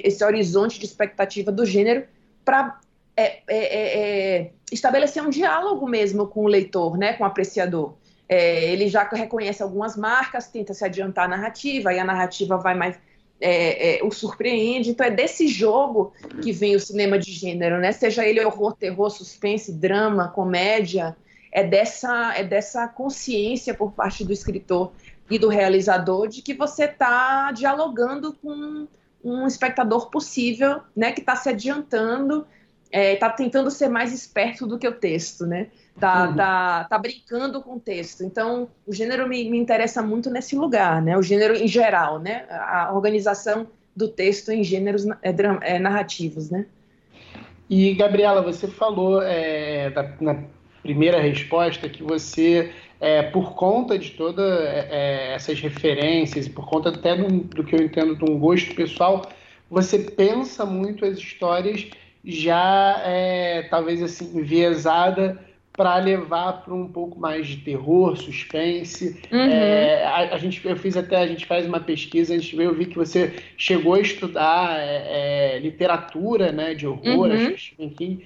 esse 0.03 0.23
horizonte 0.23 0.79
de 0.79 0.85
expectativa 0.85 1.51
do 1.51 1.65
gênero 1.65 2.05
para 2.43 2.79
é 3.17 3.41
é, 3.47 3.57
é, 3.57 4.37
é, 4.37 4.51
estabelecer 4.71 5.23
um 5.23 5.29
diálogo 5.29 5.87
mesmo 5.87 6.27
com 6.27 6.43
o 6.43 6.47
leitor, 6.47 6.97
né, 6.97 7.13
com 7.13 7.23
o 7.23 7.27
apreciador. 7.27 7.93
É, 8.27 8.71
ele 8.71 8.87
já 8.87 9.03
reconhece 9.03 9.61
algumas 9.61 9.95
marcas, 9.95 10.47
tenta 10.47 10.73
se 10.73 10.83
adiantar 10.83 11.25
a 11.25 11.27
narrativa, 11.27 11.93
e 11.93 11.99
a 11.99 12.03
narrativa 12.03 12.57
vai 12.57 12.73
mais 12.73 12.97
é, 13.39 13.97
é, 13.99 14.03
o 14.03 14.11
surpreende. 14.11 14.89
Então 14.89 15.05
é 15.05 15.11
desse 15.11 15.47
jogo 15.47 16.13
que 16.41 16.51
vem 16.51 16.75
o 16.75 16.79
cinema 16.79 17.19
de 17.19 17.31
gênero, 17.31 17.79
né? 17.79 17.91
Seja 17.91 18.25
ele 18.25 18.43
horror, 18.43 18.73
terror, 18.73 19.09
suspense, 19.09 19.71
drama, 19.71 20.29
comédia, 20.29 21.15
é 21.51 21.63
dessa 21.63 22.33
é 22.35 22.43
dessa 22.43 22.87
consciência 22.87 23.73
por 23.73 23.91
parte 23.91 24.25
do 24.25 24.33
escritor 24.33 24.91
e 25.29 25.39
do 25.39 25.47
realizador 25.47 26.27
de 26.27 26.41
que 26.41 26.53
você 26.53 26.85
está 26.85 27.51
dialogando 27.51 28.33
com 28.33 28.87
um 29.23 29.47
espectador 29.47 30.09
possível, 30.09 30.81
né? 30.95 31.11
Que 31.11 31.19
está 31.19 31.35
se 31.35 31.49
adiantando, 31.49 32.47
está 32.91 33.27
é, 33.27 33.29
tentando 33.31 33.69
ser 33.69 33.89
mais 33.89 34.13
esperto 34.13 34.65
do 34.65 34.79
que 34.79 34.87
o 34.87 34.93
texto, 34.93 35.45
né? 35.45 35.67
Tá, 35.99 36.29
uhum. 36.29 36.35
tá, 36.35 36.83
tá 36.85 36.97
brincando 36.97 37.61
com 37.61 37.75
o 37.75 37.79
texto. 37.79 38.23
Então, 38.23 38.67
o 38.85 38.93
gênero 38.93 39.27
me, 39.27 39.49
me 39.49 39.57
interessa 39.57 40.01
muito 40.01 40.29
nesse 40.29 40.55
lugar, 40.55 41.01
né? 41.01 41.17
O 41.17 41.23
gênero 41.23 41.55
em 41.55 41.67
geral, 41.67 42.19
né? 42.19 42.45
A 42.49 42.91
organização 42.93 43.67
do 43.95 44.07
texto 44.07 44.51
em 44.51 44.63
gêneros 44.63 45.05
é, 45.21 45.33
é, 45.61 45.79
narrativos, 45.79 46.49
né? 46.49 46.65
E, 47.69 47.93
Gabriela, 47.93 48.41
você 48.41 48.67
falou 48.67 49.21
é, 49.21 49.89
da, 49.89 50.13
na 50.19 50.43
primeira 50.83 51.19
resposta 51.19 51.89
que 51.89 52.03
você, 52.03 52.71
é, 52.99 53.23
por 53.23 53.55
conta 53.55 53.97
de 53.97 54.11
todas 54.11 54.45
é, 54.45 54.87
é, 54.91 55.33
essas 55.33 55.59
referências, 55.59 56.47
por 56.47 56.67
conta 56.67 56.89
até 56.89 57.15
do, 57.15 57.27
do, 57.27 57.63
que 57.63 57.75
eu 57.75 57.81
entendo 57.81 58.15
de 58.15 58.29
um 58.29 58.37
gosto 58.37 58.75
pessoal, 58.75 59.23
você 59.69 59.97
pensa 59.97 60.65
muito 60.65 61.05
as 61.05 61.17
histórias 61.17 61.87
já, 62.23 63.01
é, 63.03 63.63
talvez 63.63 64.03
assim, 64.03 64.37
enviesada 64.37 65.39
para 65.75 65.97
levar 65.97 66.63
para 66.63 66.73
um 66.73 66.87
pouco 66.87 67.19
mais 67.19 67.47
de 67.47 67.57
terror, 67.57 68.15
suspense. 68.15 69.21
Uhum. 69.31 69.39
É, 69.39 70.03
a, 70.05 70.35
a, 70.35 70.37
gente, 70.37 70.65
eu 70.65 70.75
fiz 70.77 70.95
até, 70.95 71.17
a 71.17 71.27
gente 71.27 71.45
faz 71.45 71.65
uma 71.65 71.79
pesquisa, 71.79 72.33
a 72.33 72.37
gente 72.37 72.55
eu 72.55 72.73
vi 72.73 72.85
que 72.85 72.95
você 72.95 73.33
chegou 73.57 73.95
a 73.95 74.01
estudar 74.01 74.79
é, 74.79 75.55
é, 75.55 75.59
literatura 75.59 76.51
né, 76.51 76.73
de 76.73 76.87
horror, 76.87 77.29
uhum. 77.29 77.55
enfim. 77.79 78.23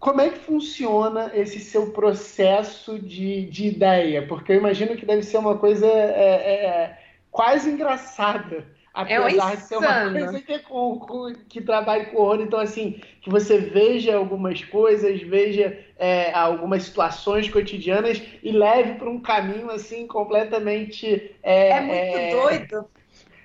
Como 0.00 0.20
é 0.20 0.30
que 0.30 0.38
funciona 0.38 1.30
esse 1.34 1.60
seu 1.60 1.90
processo 1.92 2.98
de, 2.98 3.46
de 3.46 3.66
ideia? 3.68 4.26
Porque 4.26 4.52
eu 4.52 4.56
imagino 4.56 4.96
que 4.96 5.06
deve 5.06 5.22
ser 5.22 5.38
uma 5.38 5.56
coisa 5.56 5.86
é, 5.86 6.64
é, 6.66 6.98
quase 7.30 7.70
engraçada 7.70 8.64
Apesar 8.94 9.52
é 9.52 9.56
de 9.56 9.62
ser 9.62 9.76
uma 9.78 10.10
coisa 10.10 10.40
que, 10.40 10.52
é 10.52 10.58
com, 10.58 10.98
com, 10.98 11.32
que 11.48 11.62
trabalha 11.62 12.06
com 12.06 12.18
horror, 12.18 12.42
então 12.42 12.60
assim, 12.60 13.00
que 13.22 13.30
você 13.30 13.56
veja 13.58 14.14
algumas 14.16 14.62
coisas, 14.64 15.22
veja 15.22 15.78
é, 15.98 16.32
algumas 16.34 16.82
situações 16.84 17.48
cotidianas 17.48 18.22
e 18.42 18.52
leve 18.52 18.94
para 18.94 19.08
um 19.08 19.18
caminho 19.18 19.70
assim 19.70 20.06
completamente. 20.06 21.34
É, 21.42 21.68
é 21.70 21.80
muito 21.80 21.94
é, 21.94 22.30
doido. 22.30 22.90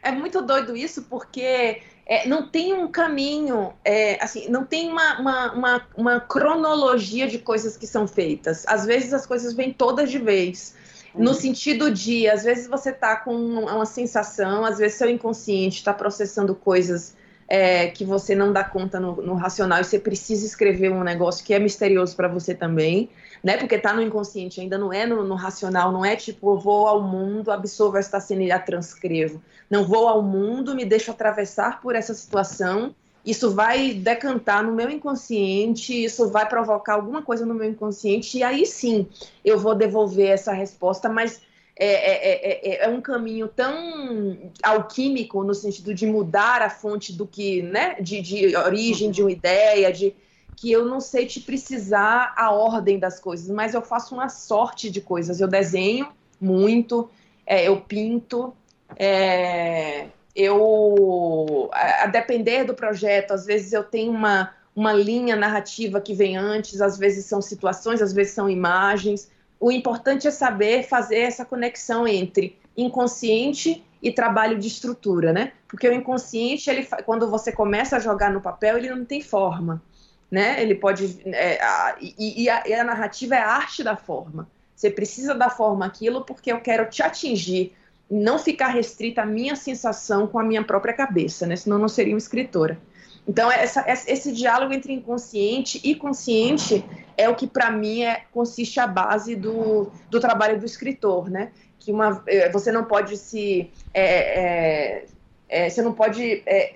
É 0.04 0.12
muito 0.12 0.42
doido 0.42 0.76
isso, 0.76 1.04
porque 1.04 1.82
é, 2.06 2.26
não 2.28 2.48
tem 2.48 2.74
um 2.74 2.88
caminho, 2.88 3.74
é, 3.84 4.24
assim, 4.24 4.48
não 4.48 4.66
tem 4.66 4.90
uma, 4.90 5.20
uma, 5.20 5.54
uma, 5.54 5.88
uma 5.98 6.20
cronologia 6.22 7.28
de 7.28 7.38
coisas 7.38 7.76
que 7.76 7.86
são 7.86 8.08
feitas. 8.08 8.66
Às 8.66 8.86
vezes 8.86 9.14
as 9.14 9.26
coisas 9.26 9.54
vêm 9.54 9.74
todas 9.74 10.10
de 10.10 10.18
vez. 10.18 10.74
No 11.18 11.34
sentido 11.34 11.92
de, 11.92 12.30
às 12.30 12.44
vezes 12.44 12.68
você 12.68 12.92
tá 12.92 13.16
com 13.16 13.34
uma 13.36 13.86
sensação, 13.86 14.64
às 14.64 14.78
vezes 14.78 14.98
seu 14.98 15.10
inconsciente 15.10 15.78
está 15.78 15.94
processando 15.94 16.54
coisas 16.54 17.16
é, 17.48 17.88
que 17.88 18.04
você 18.04 18.36
não 18.36 18.52
dá 18.52 18.64
conta 18.64 19.00
no, 19.00 19.16
no, 19.22 19.34
racional 19.36 19.80
e 19.80 19.84
você 19.84 19.98
precisa 19.98 20.46
escrever 20.46 20.92
um 20.92 21.04
negócio 21.04 21.46
que 21.46 21.54
é 21.54 21.60
misterioso 21.60 22.16
para 22.16 22.28
você 22.28 22.54
também, 22.54 23.10
né? 23.42 23.58
Porque 23.58 23.78
tá 23.78 23.94
no 23.94 24.02
inconsciente, 24.02 24.60
ainda 24.60 24.78
não 24.78 24.92
é 24.92 25.06
no, 25.06 25.24
no, 25.24 25.36
racional, 25.36 25.92
não 25.92 26.04
é 26.04 26.16
tipo, 26.16 26.56
eu 26.56 26.60
vou 26.60 26.88
ao 26.88 27.02
mundo, 27.02 27.50
absorvo 27.50 27.98
esta 27.98 28.20
cena 28.20 28.44
e 28.44 28.52
a 28.52 28.60
transcrevo. 28.60 29.42
Não 29.70 29.86
vou 29.86 30.08
ao 30.08 30.22
mundo, 30.22 30.76
me 30.76 30.84
deixo 30.84 31.10
atravessar 31.10 31.82
por 31.82 31.96
essa 31.96 32.14
situação 32.14 32.94
isso 33.26 33.52
vai 33.52 33.94
decantar 33.94 34.64
no 34.64 34.74
meu 34.74 34.90
inconsciente, 34.90 36.04
isso 36.04 36.30
vai 36.30 36.48
provocar 36.48 36.94
alguma 36.94 37.22
coisa 37.22 37.46
no 37.46 37.54
meu 37.54 37.70
inconsciente, 37.70 38.38
e 38.38 38.44
aí 38.44 38.66
sim 38.66 39.08
eu 39.44 39.60
vou 39.60 39.76
devolver 39.76 40.30
essa 40.30 40.54
resposta, 40.54 41.10
mas 41.10 41.42
é, 41.80 41.86
é, 41.86 42.84
é, 42.84 42.86
é, 42.86 42.90
um 42.90 43.00
caminho 43.00 43.48
tão 43.48 44.36
alquímico 44.64 45.44
no 45.44 45.54
sentido 45.54 45.94
de 45.94 46.08
mudar 46.08 46.62
a 46.64 46.70
fonte 46.72 47.14
do 47.14 47.28
que, 47.28 47.62
né, 47.62 47.96
de, 48.02 48.20
de 48.20 48.56
origem 48.56 49.12
de 49.12 49.22
uma 49.22 49.32
ideia, 49.32 49.94
de 49.94 50.16
que 50.56 50.72
eu 50.72 50.86
não 50.86 51.00
sei 51.00 51.28
te 51.28 51.40
precisar 51.40 52.34
a 52.36 52.52
ordem 52.52 52.98
das 52.98 53.20
coisas, 53.20 53.48
mas 53.48 53.76
eu 53.76 53.82
faço 53.84 54.16
uma 54.16 54.28
sorte 54.28 54.90
de 54.90 55.00
coisas. 55.00 55.40
Eu 55.40 55.48
desenho 55.48 56.08
muito, 56.42 57.08
eu 57.46 57.80
pinto, 57.80 58.56
é, 58.96 60.08
eu, 60.38 61.68
a, 61.74 62.06
depender 62.06 62.64
do 62.64 62.76
projeto, 62.76 63.32
às 63.32 63.48
vezes 63.48 63.74
eu 63.74 63.84
tenho 63.84 64.12
uma, 64.12 64.54
uma 64.76 64.94
linha 64.94 65.36
narrativa 65.36 66.00
que 66.00 66.14
vem 66.14 66.38
antes, 66.38 66.80
às 66.80 66.96
vezes 66.96 67.26
são 67.26 67.42
situações, 67.42 68.04
às 68.04 68.14
vezes 68.14 68.34
são 68.34 68.48
imagens. 68.48 69.32
O 69.60 69.72
importante 69.72 70.28
é 70.28 70.32
saber 70.32 70.84
fazer 70.84 71.18
essa 71.18 71.44
conexão 71.44 72.08
entre 72.08 72.56
inconsciente 72.78 73.84
e 74.00 74.12
trabalho 74.12 74.60
de 74.60 74.68
estrutura, 74.68 75.34
né? 75.34 75.54
Porque 75.68 75.90
o 75.90 75.94
inconsciente, 75.94 76.70
ele, 76.70 76.88
quando 77.04 77.28
você 77.28 77.52
começa 77.52 77.98
a 77.98 78.00
jogar 78.00 78.32
no 78.32 78.40
papel, 78.40 78.78
ele 78.78 78.92
não 78.92 79.04
tem 79.04 79.22
forma, 79.22 79.82
né? 80.30 80.62
Ele 80.62 80.76
pode 80.76 81.20
é, 81.26 81.60
a, 81.60 81.96
e, 82.00 82.44
e, 82.44 82.48
a, 82.48 82.64
e 82.68 82.74
a 82.76 82.84
narrativa 82.84 83.34
é 83.34 83.40
a 83.40 83.50
arte 83.50 83.84
da 83.84 83.96
forma. 83.96 84.48
Você 84.76 84.92
precisa 84.92 85.34
dar 85.34 85.50
forma 85.50 85.88
àquilo 85.88 86.24
porque 86.24 86.52
eu 86.52 86.62
quero 86.62 86.88
te 86.88 87.02
atingir 87.02 87.76
não 88.10 88.40
ficar 88.40 88.70
restrita 88.70 89.22
à 89.22 89.26
minha 89.26 89.56
sensação 89.56 90.28
com 90.28 90.40
a 90.40 90.44
minha 90.44 90.64
própria 90.64 90.94
cabeça, 90.94 91.46
né? 91.46 91.56
Senão 91.56 91.78
não 91.78 91.90
seria 91.90 92.14
uma 92.14 92.20
escritora. 92.20 92.80
Então, 93.28 93.52
essa, 93.52 93.84
esse 93.90 94.32
diálogo 94.32 94.74
entre 94.74 94.94
inconsciente 94.94 95.82
e 95.84 95.94
consciente 95.94 96.84
é 97.18 97.28
o 97.28 97.36
que, 97.36 97.46
para 97.46 97.70
mim, 97.70 98.04
é, 98.04 98.24
consiste 98.32 98.80
a 98.80 98.88
base 98.88 99.36
do, 99.36 99.92
do 100.10 100.20
trabalho 100.20 100.58
do 100.58 100.66
escritor, 100.66 101.30
né? 101.30 101.52
Que 101.78 101.92
uma, 101.92 102.24
é, 102.26 102.50
você 102.50 102.72
não 102.72 102.86
pode 102.86 103.18
se... 103.18 103.70
É, 103.94 104.06
é, 104.40 105.06
é, 105.50 105.70
você 105.70 105.82
não 105.82 105.94
pode 105.94 106.44
é, 106.46 106.74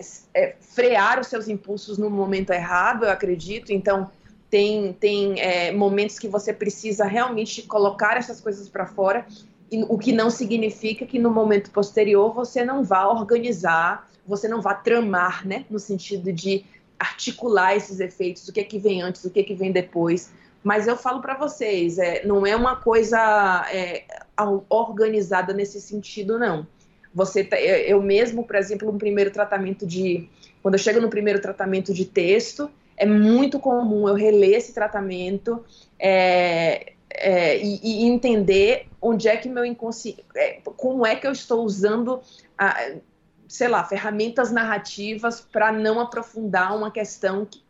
frear 0.60 1.20
os 1.20 1.28
seus 1.28 1.48
impulsos 1.48 1.98
no 1.98 2.10
momento 2.10 2.52
errado, 2.52 3.06
eu 3.06 3.12
acredito. 3.12 3.72
Então, 3.72 4.12
tem, 4.50 4.92
tem 4.94 5.74
momentos 5.74 6.20
que 6.20 6.28
você 6.28 6.52
precisa 6.52 7.06
realmente 7.06 7.62
colocar 7.62 8.18
essas 8.18 8.42
coisas 8.42 8.68
para 8.68 8.86
fora 8.86 9.26
o 9.88 9.98
que 9.98 10.12
não 10.12 10.30
significa 10.30 11.06
que 11.06 11.18
no 11.18 11.32
momento 11.32 11.72
posterior 11.72 12.34
você 12.34 12.64
não 12.66 12.84
vá 12.84 13.08
organizar, 13.08 14.10
você 14.28 14.48
não 14.48 14.62
vá 14.62 14.74
tramar, 14.74 15.48
né, 15.48 15.66
no 15.70 15.80
sentido 15.80 16.32
de 16.34 16.66
articular 17.00 17.76
esses 17.76 18.00
efeitos, 18.00 18.48
o 18.48 18.54
que 18.54 18.60
é 18.60 18.64
que 18.64 18.78
vem 18.78 19.02
antes, 19.02 19.24
o 19.24 19.30
que 19.30 19.40
é 19.40 19.44
que 19.44 19.56
vem 19.56 19.72
depois. 19.72 20.32
Mas 20.64 20.88
eu 20.88 20.96
falo 20.96 21.22
para 21.22 21.36
vocês, 21.36 21.98
é, 21.98 22.24
não 22.26 22.46
é 22.46 22.56
uma 22.56 22.76
coisa 22.76 23.66
é, 23.72 24.04
organizada 24.70 25.54
nesse 25.54 25.82
sentido, 25.82 26.38
não. 26.38 26.68
Você, 27.14 27.44
tá, 27.44 27.60
eu 27.60 28.02
mesmo, 28.02 28.44
por 28.44 28.56
exemplo, 28.56 28.92
no 28.92 29.00
primeiro 29.00 29.32
tratamento 29.32 29.88
de, 29.88 30.30
quando 30.62 30.76
eu 30.76 30.80
chego 30.80 31.02
no 31.02 31.10
primeiro 31.10 31.42
tratamento 31.42 31.94
de 31.94 32.06
texto, 32.06 32.70
é 32.96 33.06
muito 33.06 33.60
comum 33.60 34.08
eu 34.08 34.14
reler 34.14 34.58
esse 34.58 34.74
tratamento, 34.74 35.64
é, 35.98 36.94
é, 37.16 37.58
e, 37.58 37.80
e, 37.84 38.04
entender 38.06 38.88
onde 39.02 39.28
é 39.28 39.36
que 39.36 39.50
meu 39.50 39.66
inconsciente, 39.66 40.24
é, 40.36 40.60
como 40.64 41.06
é 41.06 41.16
que 41.16 41.28
eu 41.28 41.32
estou 41.32 41.64
usando, 41.64 42.22
a, 42.58 42.94
sei 43.48 43.68
lá, 43.68 43.84
ferramentas 43.84 44.52
narrativas 44.52 45.42
para 45.42 45.72
não 45.72 46.00
aprofundar 46.00 46.76
uma 46.76 46.92
questão 46.92 47.46
que, 47.46 47.62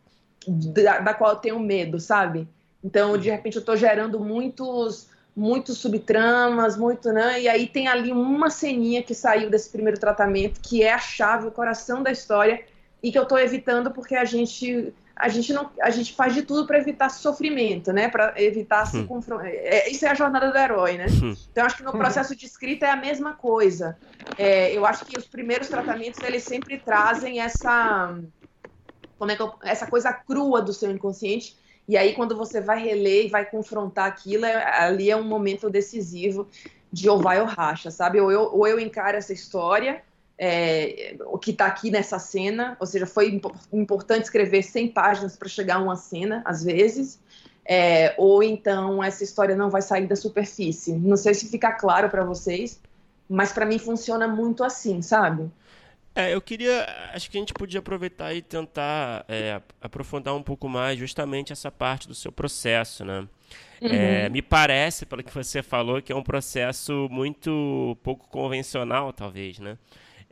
da, 0.46 1.00
da, 1.00 1.14
qual 1.14 1.32
eu 1.32 1.36
tenho 1.36 1.58
medo, 1.58 1.98
sabe? 1.98 2.48
Então, 2.82 3.16
de 3.16 3.30
repente, 3.30 3.56
eu 3.56 3.60
estou 3.60 3.76
gerando 3.76 4.18
muitos, 4.20 5.08
muitos 5.34 5.78
subtramas, 5.78 6.76
muito, 6.76 7.12
né? 7.12 7.40
E 7.40 7.48
aí 7.48 7.66
tem 7.66 7.88
ali 7.88 8.12
uma 8.12 8.50
ceninha 8.50 9.02
que 9.02 9.14
saiu 9.14 9.50
desse 9.50 9.70
primeiro 9.70 9.98
tratamento, 9.98 10.60
que 10.60 10.82
é 10.82 10.92
a 10.92 10.98
chave, 10.98 11.46
o 11.46 11.52
coração 11.52 12.02
da 12.02 12.10
história, 12.10 12.64
e 13.02 13.10
que 13.10 13.18
eu 13.18 13.24
estou 13.24 13.38
evitando 13.38 13.90
porque 13.90 14.14
a 14.14 14.24
gente 14.24 14.92
a 15.14 15.28
gente 15.28 15.52
não 15.52 15.70
a 15.80 15.90
gente 15.90 16.14
faz 16.14 16.34
de 16.34 16.42
tudo 16.42 16.66
para 16.66 16.78
evitar 16.78 17.08
sofrimento, 17.10 17.92
né? 17.92 18.08
Para 18.08 18.34
evitar 18.40 18.86
se 18.86 18.98
hum. 18.98 19.06
confrontar. 19.06 19.46
É, 19.46 19.88
isso 19.88 20.04
é 20.04 20.08
a 20.08 20.14
jornada 20.14 20.50
do 20.50 20.58
herói, 20.58 20.96
né? 20.96 21.06
Hum. 21.22 21.36
Então 21.50 21.64
acho 21.64 21.76
que 21.76 21.82
no 21.82 21.92
processo 21.92 22.34
de 22.34 22.46
escrita 22.46 22.86
é 22.86 22.90
a 22.90 22.96
mesma 22.96 23.34
coisa. 23.34 23.96
É, 24.38 24.76
eu 24.76 24.86
acho 24.86 25.04
que 25.04 25.18
os 25.18 25.26
primeiros 25.26 25.68
tratamentos 25.68 26.20
eles 26.22 26.42
sempre 26.44 26.78
trazem 26.78 27.40
essa 27.40 28.18
como 29.18 29.30
é 29.30 29.36
que 29.36 29.42
eu, 29.42 29.52
essa 29.62 29.86
coisa 29.86 30.12
crua 30.12 30.62
do 30.62 30.72
seu 30.72 30.90
inconsciente. 30.90 31.56
E 31.86 31.96
aí 31.96 32.14
quando 32.14 32.36
você 32.36 32.60
vai 32.60 32.82
reler 32.82 33.26
e 33.26 33.28
vai 33.28 33.44
confrontar 33.44 34.06
aquilo, 34.06 34.44
é, 34.44 34.80
ali 34.80 35.10
é 35.10 35.16
um 35.16 35.24
momento 35.24 35.68
decisivo 35.68 36.48
de 36.92 37.08
ou 37.08 37.18
vai 37.18 37.40
ou 37.40 37.46
racha, 37.46 37.90
sabe? 37.90 38.20
Ou 38.20 38.30
eu, 38.30 38.50
ou 38.52 38.66
eu 38.66 38.78
encaro 38.78 39.16
essa 39.16 39.32
história 39.32 40.02
é, 40.38 41.16
o 41.26 41.38
que 41.38 41.50
está 41.52 41.66
aqui 41.66 41.90
nessa 41.90 42.18
cena, 42.18 42.76
ou 42.80 42.86
seja, 42.86 43.06
foi 43.06 43.40
importante 43.72 44.24
escrever 44.24 44.62
100 44.62 44.88
páginas 44.88 45.36
para 45.36 45.48
chegar 45.48 45.76
a 45.76 45.80
uma 45.82 45.96
cena, 45.96 46.42
às 46.44 46.64
vezes, 46.64 47.20
É, 47.64 48.14
ou 48.18 48.42
então 48.42 49.02
essa 49.02 49.22
história 49.22 49.54
não 49.54 49.70
vai 49.70 49.82
sair 49.82 50.06
da 50.08 50.16
superfície. 50.16 50.92
Não 50.94 51.16
sei 51.16 51.32
se 51.32 51.48
fica 51.48 51.70
claro 51.72 52.10
para 52.10 52.24
vocês, 52.24 52.80
mas 53.28 53.52
para 53.52 53.64
mim 53.64 53.78
funciona 53.78 54.26
muito 54.26 54.64
assim, 54.64 55.00
sabe? 55.00 55.48
É, 56.14 56.34
eu 56.34 56.42
queria. 56.42 56.84
Acho 57.14 57.30
que 57.30 57.38
a 57.38 57.40
gente 57.40 57.54
podia 57.54 57.78
aproveitar 57.80 58.34
e 58.34 58.42
tentar 58.42 59.24
é, 59.28 59.62
aprofundar 59.80 60.34
um 60.34 60.42
pouco 60.42 60.68
mais 60.68 60.98
justamente 60.98 61.52
essa 61.52 61.70
parte 61.70 62.06
do 62.08 62.14
seu 62.14 62.30
processo, 62.32 63.04
né? 63.04 63.26
É, 63.80 63.86
uhum. 63.86 63.92
É, 63.94 64.28
me 64.28 64.42
parece, 64.42 65.06
pelo 65.06 65.22
que 65.22 65.32
você 65.32 65.62
falou, 65.62 66.02
que 66.02 66.12
é 66.12 66.16
um 66.16 66.22
processo 66.22 67.08
muito 67.10 67.96
pouco 68.02 68.28
convencional, 68.28 69.12
talvez, 69.12 69.58
né? 69.58 69.78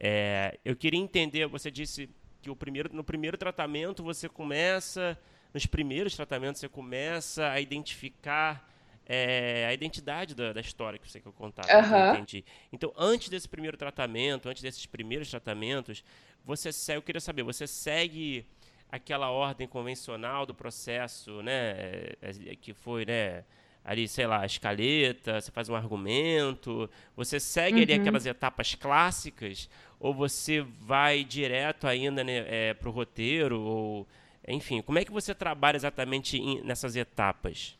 É, 0.02 0.58
eu 0.64 0.74
queria 0.74 0.98
entender, 0.98 1.46
você 1.46 1.70
disse 1.70 2.08
que 2.40 2.48
o 2.50 2.56
primeiro, 2.56 2.88
no 2.94 3.04
primeiro 3.04 3.36
tratamento 3.36 4.02
você 4.02 4.30
começa, 4.30 5.18
nos 5.52 5.66
primeiros 5.66 6.16
tratamentos 6.16 6.58
você 6.58 6.68
começa 6.70 7.50
a 7.50 7.60
identificar 7.60 8.66
é, 9.06 9.66
a 9.68 9.74
identidade 9.74 10.34
da, 10.34 10.54
da, 10.54 10.60
história 10.60 10.98
que 10.98 11.10
você 11.10 11.20
quer 11.20 11.32
contar. 11.32 11.66
Uhum. 11.66 12.14
entendi. 12.14 12.44
Então, 12.72 12.92
antes 12.96 13.28
desse 13.28 13.48
primeiro 13.48 13.76
tratamento, 13.76 14.48
antes 14.48 14.62
desses 14.62 14.86
primeiros 14.86 15.28
tratamentos, 15.28 16.02
você 16.44 16.72
segue, 16.72 16.98
eu 16.98 17.02
queria 17.02 17.20
saber, 17.20 17.42
você 17.42 17.66
segue 17.66 18.46
aquela 18.90 19.30
ordem 19.30 19.68
convencional 19.68 20.46
do 20.46 20.54
processo, 20.54 21.42
né, 21.42 21.72
é, 21.72 22.16
é, 22.22 22.56
que 22.56 22.72
foi, 22.72 23.04
né, 23.04 23.44
ali, 23.84 24.06
sei 24.06 24.26
lá, 24.26 24.40
a 24.42 24.46
escaleta, 24.46 25.40
você 25.40 25.50
faz 25.50 25.68
um 25.68 25.74
argumento, 25.74 26.88
você 27.16 27.40
segue 27.40 27.78
uhum. 27.78 27.82
ali 27.82 27.92
aquelas 27.94 28.26
etapas 28.26 28.74
clássicas, 28.74 29.68
ou 29.98 30.14
você 30.14 30.60
vai 30.62 31.24
direto 31.24 31.86
ainda 31.86 32.22
né, 32.22 32.44
é, 32.46 32.74
para 32.74 32.88
o 32.88 32.92
roteiro, 32.92 33.60
ou 33.60 34.06
enfim, 34.46 34.80
como 34.82 34.98
é 34.98 35.04
que 35.04 35.12
você 35.12 35.34
trabalha 35.34 35.76
exatamente 35.76 36.40
nessas 36.62 36.96
etapas? 36.96 37.78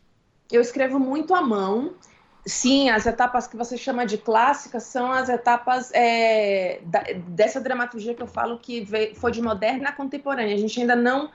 eu 0.50 0.60
escrevo 0.60 0.98
muito 0.98 1.34
à 1.34 1.40
mão. 1.40 1.94
Sim, 2.44 2.88
as 2.88 3.06
etapas 3.06 3.46
que 3.46 3.56
você 3.56 3.76
chama 3.76 4.06
de 4.06 4.16
clássicas 4.16 4.84
são 4.84 5.12
as 5.12 5.28
etapas 5.28 5.90
é, 5.92 6.80
da, 6.84 7.02
dessa 7.28 7.60
dramaturgia 7.60 8.14
que 8.14 8.22
eu 8.22 8.26
falo 8.26 8.58
que 8.58 8.80
veio, 8.80 9.14
foi 9.14 9.30
de 9.30 9.42
moderna 9.42 9.90
a 9.90 9.92
contemporânea. 9.92 10.54
A 10.54 10.58
gente 10.58 10.80
ainda 10.80 10.96
não 10.96 11.30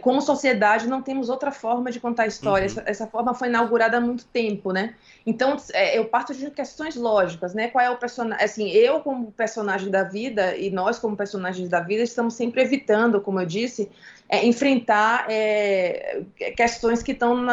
como 0.00 0.22
sociedade, 0.22 0.88
não 0.88 1.02
temos 1.02 1.28
outra 1.28 1.52
forma 1.52 1.90
de 1.90 2.00
contar 2.00 2.26
história. 2.26 2.66
Uhum. 2.66 2.72
Essa, 2.72 2.82
essa, 2.86 3.06
forma 3.06 3.34
foi 3.34 3.48
inaugurada 3.48 3.98
há 3.98 4.00
muito 4.00 4.24
tempo, 4.24 4.72
né? 4.72 4.94
Então, 5.26 5.56
é, 5.72 5.98
eu 5.98 6.06
parto 6.06 6.34
de 6.34 6.50
questões 6.50 6.96
lógicas, 6.96 7.52
né? 7.52 7.68
Qual 7.68 7.84
é 7.84 7.90
o 7.90 7.96
personagem? 7.96 8.44
Assim, 8.44 8.68
eu 8.70 9.00
como 9.00 9.30
personagem 9.32 9.90
da 9.90 10.02
vida 10.02 10.56
e 10.56 10.70
nós 10.70 10.98
como 10.98 11.14
personagens 11.14 11.68
da 11.68 11.80
vida 11.80 12.02
estamos 12.02 12.34
sempre 12.34 12.62
evitando, 12.62 13.20
como 13.20 13.38
eu 13.38 13.46
disse, 13.46 13.90
é, 14.28 14.46
enfrentar 14.46 15.26
é, 15.28 16.22
questões 16.56 17.02
que 17.02 17.12
estão 17.12 17.44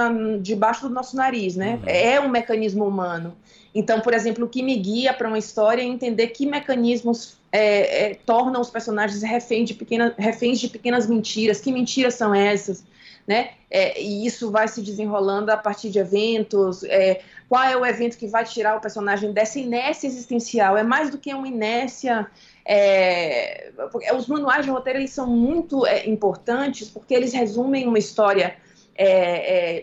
debaixo 0.42 0.88
do 0.88 0.94
nosso 0.94 1.18
nariz, 1.18 1.58
né? 1.58 1.76
Uhum. 1.76 1.90
É 1.90 2.20
um 2.22 2.30
mecanismo 2.30 2.88
humano. 2.88 3.36
Então, 3.76 4.00
por 4.00 4.14
exemplo, 4.14 4.46
o 4.46 4.50
que 4.50 4.64
me 4.64 4.78
guia 4.78 5.14
para 5.14 5.28
uma 5.28 5.38
história 5.38 5.82
é 5.82 5.86
entender 5.86 6.28
que 6.28 6.46
mecanismos 6.46 7.38
é, 7.54 8.06
é, 8.06 8.16
tornam 8.16 8.60
os 8.60 8.72
personagens 8.72 9.22
reféns 9.22 9.68
de, 9.68 9.76
pequena, 9.76 10.16
reféns 10.18 10.60
de 10.60 10.68
pequenas 10.68 11.06
mentiras. 11.06 11.62
Que 11.62 11.72
mentiras 11.72 12.16
são 12.16 12.34
essas? 12.34 12.84
Né? 13.28 13.52
É, 13.70 14.02
e 14.02 14.26
isso 14.26 14.50
vai 14.50 14.68
se 14.68 14.82
desenrolando 14.82 15.52
a 15.52 15.56
partir 15.56 15.92
de 15.92 16.00
eventos. 16.00 16.84
É, 16.84 17.22
qual 17.48 17.64
é 17.64 17.78
o 17.78 17.86
evento 17.86 18.18
que 18.18 18.26
vai 18.26 18.44
tirar 18.44 18.76
o 18.76 18.82
personagem 18.82 19.32
dessa 19.32 19.60
inércia 19.60 20.08
existencial? 20.08 20.76
É 20.76 20.82
mais 20.82 21.12
do 21.12 21.20
que 21.20 21.32
uma 21.32 21.48
inércia. 21.48 22.26
É, 22.66 23.72
os 24.18 24.26
manuais 24.26 24.66
de 24.66 24.72
roteiro 24.72 24.98
eles 24.98 25.12
são 25.12 25.28
muito 25.28 25.86
é, 25.86 26.10
importantes 26.10 26.90
porque 26.90 27.14
eles 27.14 27.34
resumem 27.34 27.88
uma 27.88 28.00
história 28.00 28.58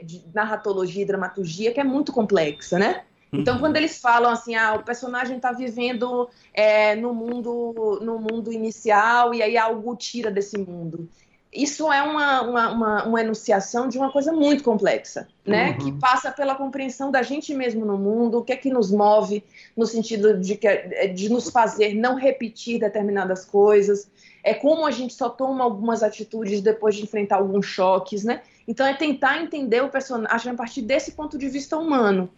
de 0.04 0.22
narratologia 0.32 1.02
e 1.02 1.04
dramaturgia 1.04 1.72
que 1.72 1.80
é 1.80 1.84
muito 1.84 2.12
complexa, 2.12 2.78
né? 2.78 3.02
Então, 3.32 3.58
quando 3.58 3.76
eles 3.76 3.98
falam 3.98 4.30
assim, 4.30 4.54
ah, 4.54 4.74
o 4.74 4.82
personagem 4.82 5.36
está 5.36 5.52
vivendo 5.52 6.28
é, 6.52 6.96
no 6.96 7.14
mundo 7.14 8.00
no 8.02 8.18
mundo 8.18 8.52
inicial 8.52 9.32
e 9.32 9.42
aí 9.42 9.56
algo 9.56 9.94
tira 9.96 10.30
desse 10.30 10.58
mundo. 10.58 11.08
Isso 11.52 11.92
é 11.92 12.00
uma, 12.00 12.42
uma, 12.42 12.70
uma, 12.70 13.04
uma 13.06 13.20
enunciação 13.20 13.88
de 13.88 13.98
uma 13.98 14.12
coisa 14.12 14.32
muito 14.32 14.62
complexa, 14.62 15.26
né? 15.44 15.70
Uhum. 15.70 15.78
Que 15.78 15.92
passa 15.98 16.30
pela 16.30 16.54
compreensão 16.54 17.10
da 17.10 17.22
gente 17.22 17.52
mesmo 17.52 17.84
no 17.84 17.98
mundo, 17.98 18.38
o 18.38 18.44
que 18.44 18.52
é 18.52 18.56
que 18.56 18.70
nos 18.70 18.92
move 18.92 19.42
no 19.76 19.84
sentido 19.84 20.38
de, 20.38 20.54
que, 20.54 21.08
de 21.08 21.28
nos 21.28 21.50
fazer 21.50 21.94
não 21.94 22.14
repetir 22.14 22.78
determinadas 22.78 23.44
coisas, 23.44 24.08
é 24.44 24.54
como 24.54 24.86
a 24.86 24.92
gente 24.92 25.12
só 25.12 25.28
toma 25.28 25.64
algumas 25.64 26.04
atitudes 26.04 26.60
depois 26.60 26.94
de 26.94 27.02
enfrentar 27.02 27.36
alguns 27.36 27.66
choques, 27.66 28.22
né? 28.22 28.42
Então 28.68 28.86
é 28.86 28.94
tentar 28.94 29.42
entender 29.42 29.82
o 29.82 29.88
personagem 29.88 30.52
a 30.52 30.54
partir 30.54 30.82
desse 30.82 31.12
ponto 31.12 31.36
de 31.36 31.48
vista 31.48 31.76
humano. 31.76 32.30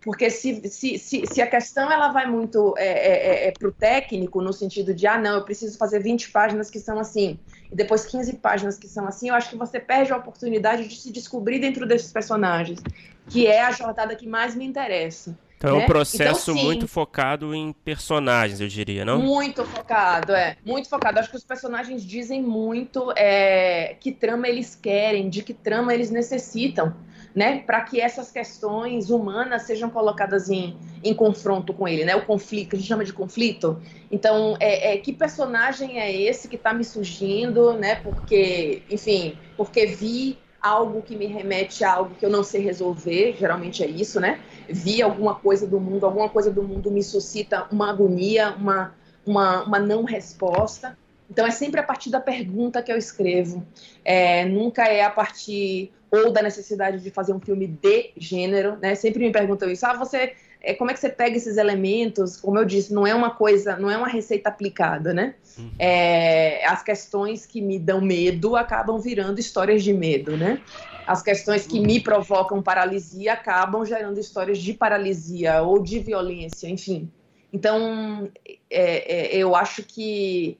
Porque 0.00 0.30
se, 0.30 0.68
se, 0.68 0.96
se, 0.96 1.26
se, 1.26 1.42
a 1.42 1.46
questão 1.46 1.90
ela 1.90 2.12
vai 2.12 2.24
muito 2.26 2.74
é, 2.78 2.86
é, 2.86 3.46
é, 3.46 3.48
é 3.48 3.52
para 3.52 3.68
o 3.68 3.72
técnico, 3.72 4.40
no 4.40 4.52
sentido 4.52 4.94
de, 4.94 5.06
ah, 5.08 5.18
não, 5.18 5.34
eu 5.34 5.44
preciso 5.44 5.76
fazer 5.76 6.00
20 6.00 6.30
páginas 6.30 6.70
que 6.70 6.78
são 6.78 7.00
assim, 7.00 7.38
e 7.70 7.74
depois 7.74 8.06
15 8.06 8.34
páginas 8.34 8.78
que 8.78 8.86
são 8.86 9.06
assim, 9.08 9.28
eu 9.28 9.34
acho 9.34 9.50
que 9.50 9.56
você 9.56 9.80
perde 9.80 10.12
a 10.12 10.16
oportunidade 10.16 10.86
de 10.86 10.94
se 10.94 11.12
descobrir 11.12 11.58
dentro 11.58 11.84
desses 11.84 12.12
personagens, 12.12 12.80
que 13.28 13.46
é 13.48 13.60
a 13.60 13.72
jornada 13.72 14.14
que 14.14 14.26
mais 14.26 14.54
me 14.54 14.64
interessa. 14.64 15.36
Então 15.58 15.74
né? 15.74 15.80
é 15.80 15.84
um 15.84 15.86
processo 15.86 16.52
então, 16.52 16.64
muito 16.64 16.86
focado 16.86 17.52
em 17.52 17.72
personagens, 17.72 18.60
eu 18.60 18.68
diria, 18.68 19.04
não? 19.04 19.20
Muito 19.20 19.64
focado, 19.64 20.32
é. 20.32 20.56
Muito 20.64 20.88
focado. 20.88 21.18
Acho 21.18 21.30
que 21.30 21.36
os 21.36 21.44
personagens 21.44 22.06
dizem 22.06 22.40
muito 22.40 23.12
é, 23.16 23.96
que 23.98 24.12
trama 24.12 24.48
eles 24.48 24.76
querem, 24.76 25.28
de 25.28 25.42
que 25.42 25.52
trama 25.52 25.92
eles 25.92 26.10
necessitam 26.10 26.94
né, 27.34 27.60
para 27.60 27.80
que 27.82 28.00
essas 28.00 28.30
questões 28.30 29.10
humanas 29.10 29.62
sejam 29.62 29.90
colocadas 29.90 30.48
em, 30.48 30.76
em 31.02 31.14
confronto 31.14 31.72
com 31.72 31.86
ele, 31.86 32.04
né, 32.04 32.16
o 32.16 32.24
conflito, 32.24 32.70
que 32.70 32.76
a 32.76 32.78
gente 32.78 32.88
chama 32.88 33.04
de 33.04 33.12
conflito. 33.12 33.80
Então, 34.10 34.56
é, 34.58 34.94
é 34.94 34.98
que 34.98 35.12
personagem 35.12 36.00
é 36.00 36.14
esse 36.14 36.48
que 36.48 36.56
está 36.56 36.72
me 36.72 36.84
surgindo, 36.84 37.72
né, 37.74 37.96
porque, 37.96 38.82
enfim, 38.90 39.36
porque 39.56 39.86
vi 39.86 40.38
algo 40.60 41.02
que 41.02 41.14
me 41.14 41.26
remete 41.26 41.84
a 41.84 41.94
algo 41.94 42.14
que 42.16 42.26
eu 42.26 42.30
não 42.30 42.42
sei 42.42 42.62
resolver, 42.62 43.36
geralmente 43.38 43.82
é 43.82 43.86
isso, 43.86 44.18
né, 44.18 44.40
vi 44.68 45.00
alguma 45.00 45.34
coisa 45.34 45.66
do 45.66 45.78
mundo, 45.78 46.04
alguma 46.04 46.28
coisa 46.28 46.50
do 46.50 46.62
mundo 46.62 46.90
me 46.90 47.02
suscita 47.02 47.66
uma 47.70 47.90
agonia, 47.90 48.54
uma, 48.58 48.94
uma, 49.24 49.64
uma 49.64 49.78
não 49.78 50.04
resposta. 50.04 50.96
Então, 51.30 51.46
é 51.46 51.50
sempre 51.50 51.80
a 51.80 51.82
partir 51.82 52.10
da 52.10 52.20
pergunta 52.20 52.82
que 52.82 52.90
eu 52.90 52.96
escrevo, 52.96 53.66
é, 54.04 54.44
nunca 54.44 54.84
é 54.84 55.02
a 55.02 55.10
partir 55.10 55.92
ou 56.10 56.32
da 56.32 56.42
necessidade 56.42 57.02
de 57.02 57.10
fazer 57.10 57.32
um 57.32 57.40
filme 57.40 57.66
de 57.66 58.12
gênero, 58.16 58.78
né? 58.80 58.94
Sempre 58.94 59.26
me 59.26 59.30
perguntam 59.30 59.70
isso. 59.70 59.84
Ah, 59.84 59.94
você, 59.94 60.32
é, 60.60 60.72
como 60.74 60.90
é 60.90 60.94
que 60.94 61.00
você 61.00 61.10
pega 61.10 61.36
esses 61.36 61.56
elementos? 61.56 62.36
Como 62.36 62.58
eu 62.58 62.64
disse, 62.64 62.92
não 62.92 63.06
é 63.06 63.14
uma 63.14 63.30
coisa, 63.30 63.76
não 63.76 63.90
é 63.90 63.96
uma 63.96 64.08
receita 64.08 64.48
aplicada, 64.48 65.12
né? 65.12 65.34
Uhum. 65.58 65.70
É, 65.78 66.66
as 66.66 66.82
questões 66.82 67.44
que 67.44 67.60
me 67.60 67.78
dão 67.78 68.00
medo 68.00 68.56
acabam 68.56 68.98
virando 68.98 69.38
histórias 69.38 69.82
de 69.82 69.92
medo, 69.92 70.36
né? 70.36 70.62
As 71.06 71.22
questões 71.22 71.66
que 71.66 71.80
me 71.80 72.00
provocam 72.00 72.62
paralisia 72.62 73.32
acabam 73.32 73.84
gerando 73.84 74.18
histórias 74.18 74.58
de 74.58 74.74
paralisia 74.74 75.62
ou 75.62 75.82
de 75.82 76.00
violência, 76.00 76.68
enfim. 76.68 77.10
Então, 77.50 78.30
é, 78.70 79.36
é 79.36 79.36
eu 79.36 79.56
acho 79.56 79.82
que 79.82 80.58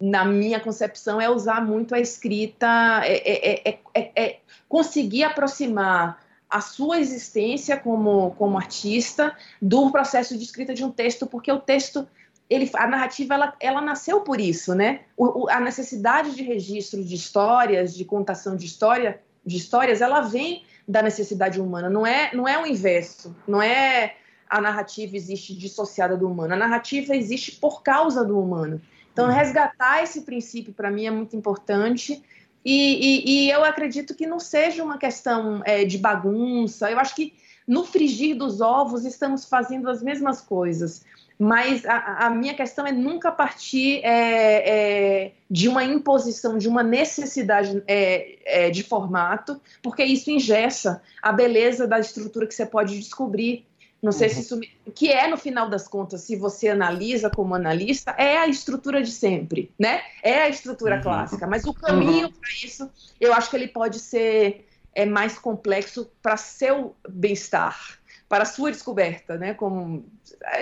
na 0.00 0.24
minha 0.24 0.60
concepção, 0.60 1.20
é 1.20 1.28
usar 1.28 1.64
muito 1.64 1.94
a 1.94 2.00
escrita, 2.00 3.00
é, 3.04 3.68
é, 3.68 3.78
é, 3.94 4.10
é, 4.14 4.38
conseguir 4.68 5.24
aproximar 5.24 6.24
a 6.48 6.60
sua 6.60 7.00
existência 7.00 7.76
como, 7.76 8.32
como 8.32 8.56
artista 8.56 9.36
do 9.60 9.90
processo 9.90 10.36
de 10.36 10.44
escrita 10.44 10.74
de 10.74 10.84
um 10.84 10.90
texto, 10.90 11.26
porque 11.26 11.50
o 11.50 11.58
texto, 11.58 12.06
ele, 12.48 12.70
a 12.74 12.86
narrativa, 12.86 13.34
ela, 13.34 13.54
ela 13.58 13.80
nasceu 13.80 14.20
por 14.20 14.40
isso, 14.40 14.74
né? 14.74 15.00
O, 15.16 15.44
o, 15.44 15.50
a 15.50 15.58
necessidade 15.60 16.34
de 16.34 16.42
registro 16.42 17.02
de 17.02 17.14
histórias, 17.14 17.94
de 17.94 18.04
contação 18.04 18.56
de 18.56 18.66
história, 18.66 19.20
de 19.44 19.56
histórias, 19.56 20.00
ela 20.00 20.20
vem 20.20 20.64
da 20.86 21.02
necessidade 21.02 21.60
humana, 21.60 21.90
não 21.90 22.06
é, 22.06 22.30
não 22.32 22.46
é 22.46 22.60
o 22.62 22.66
inverso, 22.66 23.34
não 23.46 23.60
é 23.60 24.14
a 24.48 24.60
narrativa 24.60 25.16
existe 25.16 25.56
dissociada 25.56 26.16
do 26.16 26.30
humano, 26.30 26.54
a 26.54 26.56
narrativa 26.56 27.16
existe 27.16 27.52
por 27.52 27.82
causa 27.82 28.24
do 28.24 28.38
humano. 28.38 28.80
Então, 29.16 29.28
resgatar 29.28 30.02
esse 30.02 30.20
princípio 30.20 30.74
para 30.74 30.90
mim 30.90 31.06
é 31.06 31.10
muito 31.10 31.34
importante. 31.34 32.22
E, 32.62 32.68
e, 32.68 33.46
e, 33.46 33.50
eu 33.50 33.64
acredito 33.64 34.14
que 34.14 34.26
não 34.26 34.38
seja 34.38 34.84
uma 34.84 34.98
questão 34.98 35.62
é, 35.64 35.86
de 35.86 35.96
bagunça. 35.96 36.90
Eu 36.90 36.98
acho 36.98 37.14
que 37.14 37.32
no 37.66 37.82
frigir 37.86 38.36
dos 38.36 38.60
ovos 38.60 39.06
estamos 39.06 39.46
fazendo 39.46 39.88
as 39.88 40.02
mesmas 40.02 40.42
coisas. 40.42 41.02
Mas 41.38 41.86
a, 41.86 42.26
a 42.26 42.30
minha 42.30 42.52
questão 42.52 42.86
é 42.86 42.92
nunca 42.92 43.32
partir 43.32 44.00
é, 44.04 45.24
é, 45.24 45.32
de 45.50 45.66
uma 45.66 45.82
imposição, 45.82 46.58
de 46.58 46.68
uma 46.68 46.82
necessidade 46.82 47.82
é, 47.86 48.66
é, 48.66 48.70
de 48.70 48.82
formato, 48.82 49.58
porque 49.82 50.04
isso 50.04 50.30
ingessa 50.30 51.02
a 51.22 51.32
beleza 51.32 51.86
da 51.86 51.98
estrutura 51.98 52.46
que 52.46 52.54
você 52.54 52.66
pode 52.66 52.98
descobrir 52.98 53.64
não 54.06 54.12
sei 54.12 54.28
uhum. 54.28 54.34
se 54.34 54.40
isso. 54.40 54.60
Que 54.94 55.10
é, 55.10 55.26
no 55.26 55.36
final 55.36 55.68
das 55.68 55.88
contas, 55.88 56.20
se 56.20 56.36
você 56.36 56.68
analisa 56.68 57.28
como 57.28 57.56
analista, 57.56 58.12
é 58.12 58.38
a 58.38 58.46
estrutura 58.46 59.02
de 59.02 59.10
sempre, 59.10 59.72
né? 59.76 60.00
É 60.22 60.42
a 60.42 60.48
estrutura 60.48 60.96
uhum. 60.96 61.02
clássica. 61.02 61.44
Mas 61.44 61.64
o 61.64 61.74
caminho 61.74 62.28
uhum. 62.28 62.32
para 62.32 62.50
isso, 62.64 62.88
eu 63.20 63.34
acho 63.34 63.50
que 63.50 63.56
ele 63.56 63.66
pode 63.66 63.98
ser 63.98 64.64
é 64.94 65.04
mais 65.04 65.38
complexo 65.38 66.10
para 66.22 66.38
seu 66.38 66.96
bem-estar, 67.06 67.98
para 68.28 68.42
a 68.42 68.46
sua 68.46 68.70
descoberta, 68.70 69.36
né? 69.36 69.54
Como 69.54 70.04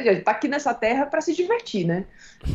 está 0.04 0.32
aqui 0.32 0.48
nessa 0.48 0.74
terra 0.74 1.06
para 1.06 1.20
se 1.20 1.34
divertir, 1.34 1.86
né? 1.86 2.04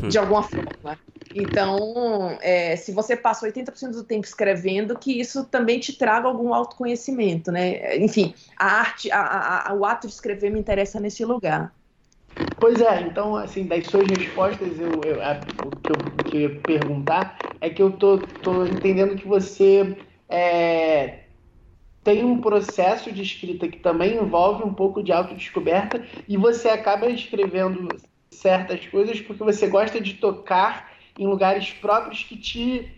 De 0.07 0.17
alguma 0.19 0.43
forma. 0.43 0.99
Então, 1.33 2.37
é, 2.41 2.75
se 2.75 2.91
você 2.91 3.15
passa 3.15 3.45
80% 3.45 3.91
do 3.91 4.03
tempo 4.03 4.25
escrevendo, 4.25 4.97
que 4.97 5.19
isso 5.19 5.45
também 5.45 5.79
te 5.79 5.93
traga 5.93 6.27
algum 6.27 6.53
autoconhecimento, 6.53 7.51
né? 7.51 7.97
Enfim, 7.97 8.33
a 8.57 8.65
arte, 8.65 9.11
a, 9.11 9.69
a, 9.69 9.73
o 9.73 9.85
ato 9.85 10.07
de 10.07 10.13
escrever 10.13 10.51
me 10.51 10.59
interessa 10.59 10.99
nesse 10.99 11.23
lugar. 11.23 11.73
Pois 12.59 12.81
é, 12.81 13.01
então, 13.01 13.35
assim, 13.35 13.65
das 13.65 13.85
suas 13.87 14.07
respostas, 14.07 14.79
eu, 14.79 15.01
eu 15.03 15.21
a, 15.21 15.39
o 15.65 15.69
que 15.77 15.91
eu 15.91 16.23
queria 16.25 16.61
perguntar 16.61 17.39
é 17.61 17.69
que 17.69 17.81
eu 17.81 17.91
tô, 17.91 18.19
tô 18.43 18.65
entendendo 18.65 19.15
que 19.15 19.27
você 19.27 19.95
é, 20.27 21.19
tem 22.03 22.23
um 22.23 22.39
processo 22.39 23.11
de 23.11 23.21
escrita 23.21 23.67
que 23.67 23.77
também 23.77 24.15
envolve 24.15 24.63
um 24.63 24.73
pouco 24.73 25.03
de 25.03 25.11
autodescoberta 25.11 26.05
e 26.27 26.37
você 26.37 26.69
acaba 26.69 27.09
escrevendo 27.09 27.97
certas 28.31 28.85
coisas 28.87 29.19
porque 29.19 29.43
você 29.43 29.67
gosta 29.67 29.99
de 29.99 30.13
tocar 30.15 30.91
em 31.17 31.27
lugares 31.27 31.71
próprios 31.71 32.23
que 32.23 32.37
te 32.37 32.89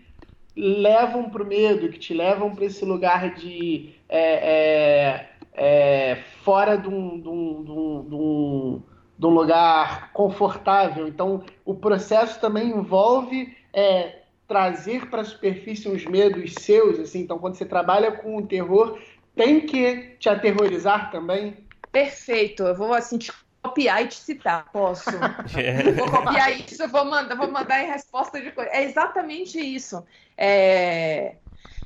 levam 0.55 1.29
para 1.29 1.43
o 1.43 1.45
medo, 1.45 1.89
que 1.89 1.97
te 1.97 2.13
levam 2.13 2.53
para 2.53 2.65
esse 2.65 2.85
lugar 2.85 3.33
de 3.33 3.95
é, 4.07 4.33
é, 4.33 5.29
é, 5.53 6.15
fora 6.43 6.77
de 6.77 6.87
um, 6.87 7.19
de, 7.19 7.29
um, 7.29 7.63
de, 7.63 7.71
um, 7.71 8.83
de 9.17 9.25
um, 9.25 9.29
lugar 9.29 10.11
confortável. 10.13 11.07
Então, 11.07 11.43
o 11.65 11.73
processo 11.73 12.39
também 12.39 12.69
envolve 12.69 13.55
é, 13.73 14.20
trazer 14.51 15.09
para 15.09 15.21
a 15.21 15.25
superfície 15.25 15.87
uns 15.87 16.05
medos 16.05 16.55
seus. 16.55 16.99
Assim. 16.99 17.21
Então, 17.21 17.39
quando 17.39 17.55
você 17.55 17.63
trabalha 17.63 18.11
com 18.11 18.35
o 18.35 18.45
terror, 18.45 18.99
tem 19.33 19.65
que 19.65 20.17
te 20.19 20.27
aterrorizar 20.27 21.09
também. 21.09 21.65
Perfeito. 21.89 22.63
Eu 22.63 22.75
vou 22.75 22.93
assim 22.93 23.17
te 23.17 23.31
copiar 23.63 24.03
e 24.03 24.09
te 24.09 24.15
citar, 24.15 24.69
posso? 24.73 25.09
É. 25.57 25.93
Vou 25.93 26.11
copiar 26.11 26.51
isso, 26.51 26.83
eu 26.83 26.89
vou 26.89 27.05
mandar, 27.05 27.35
vou 27.35 27.49
mandar 27.49 27.81
em 27.81 27.87
resposta 27.87 28.41
de 28.41 28.51
coisa. 28.51 28.69
É 28.71 28.83
exatamente 28.83 29.57
isso. 29.57 30.05
É... 30.37 31.37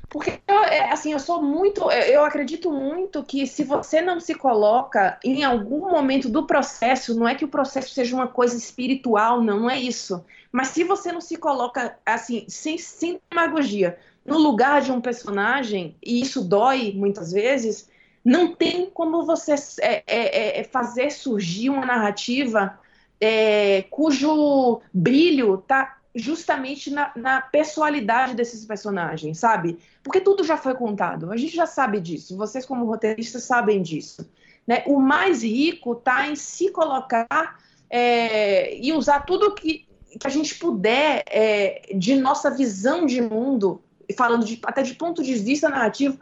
Porque 0.08 0.40
é, 0.46 0.92
assim, 0.92 1.12
eu 1.12 1.18
sou 1.18 1.42
muito, 1.42 1.90
eu 1.90 2.24
acredito 2.24 2.70
muito 2.70 3.22
que 3.24 3.46
se 3.46 3.64
você 3.64 4.00
não 4.00 4.20
se 4.20 4.34
coloca 4.34 5.18
em 5.24 5.44
algum 5.44 5.90
momento 5.90 6.28
do 6.28 6.46
processo, 6.46 7.18
não 7.18 7.28
é 7.28 7.34
que 7.34 7.44
o 7.44 7.48
processo 7.48 7.92
seja 7.92 8.14
uma 8.14 8.28
coisa 8.28 8.56
espiritual, 8.56 9.42
não, 9.42 9.60
não 9.60 9.70
é 9.70 9.78
isso. 9.80 10.24
Mas 10.52 10.68
se 10.68 10.84
você 10.84 11.10
não 11.10 11.20
se 11.20 11.36
coloca 11.36 11.98
assim, 12.06 12.44
sem, 12.48 12.78
sem 12.78 13.20
demagogia, 13.30 13.98
no 14.24 14.38
lugar 14.38 14.80
de 14.80 14.92
um 14.92 15.00
personagem, 15.00 15.96
e 16.04 16.20
isso 16.20 16.42
dói 16.42 16.92
muitas 16.94 17.32
vezes, 17.32 17.88
não 18.24 18.54
tem 18.54 18.90
como 18.90 19.24
você 19.24 19.54
é, 19.80 20.02
é, 20.06 20.58
é, 20.58 20.60
é 20.60 20.64
fazer 20.64 21.10
surgir 21.10 21.70
uma 21.70 21.86
narrativa 21.86 22.78
é, 23.20 23.82
cujo 23.90 24.80
brilho 24.92 25.54
está 25.54 25.95
justamente 26.16 26.90
na, 26.90 27.12
na, 27.14 27.42
pessoalidade 27.42 28.34
desses 28.34 28.64
personagens, 28.64 29.38
sabe? 29.38 29.78
Porque 30.02 30.20
tudo 30.20 30.42
já 30.42 30.56
foi 30.56 30.74
contado, 30.74 31.30
a 31.30 31.36
gente 31.36 31.54
já 31.54 31.66
sabe 31.66 32.00
disso, 32.00 32.36
vocês 32.36 32.64
como 32.64 32.86
roteiristas 32.86 33.44
sabem 33.44 33.82
disso. 33.82 34.28
Né? 34.66 34.82
O 34.86 34.98
mais 34.98 35.42
rico 35.42 35.92
está 35.92 36.26
em 36.26 36.34
se 36.34 36.70
colocar 36.70 37.60
é, 37.88 38.76
e 38.78 38.92
usar 38.92 39.20
tudo 39.20 39.54
que, 39.54 39.86
que 40.18 40.26
a 40.26 40.30
gente 40.30 40.54
puder 40.56 41.22
é, 41.26 41.92
de 41.94 42.16
nossa 42.16 42.50
visão 42.50 43.06
de 43.06 43.20
mundo, 43.20 43.82
falando 44.16 44.44
de, 44.44 44.58
até 44.64 44.82
de 44.82 44.94
ponto 44.94 45.22
de 45.22 45.34
vista 45.34 45.68
narrativo, 45.68 46.18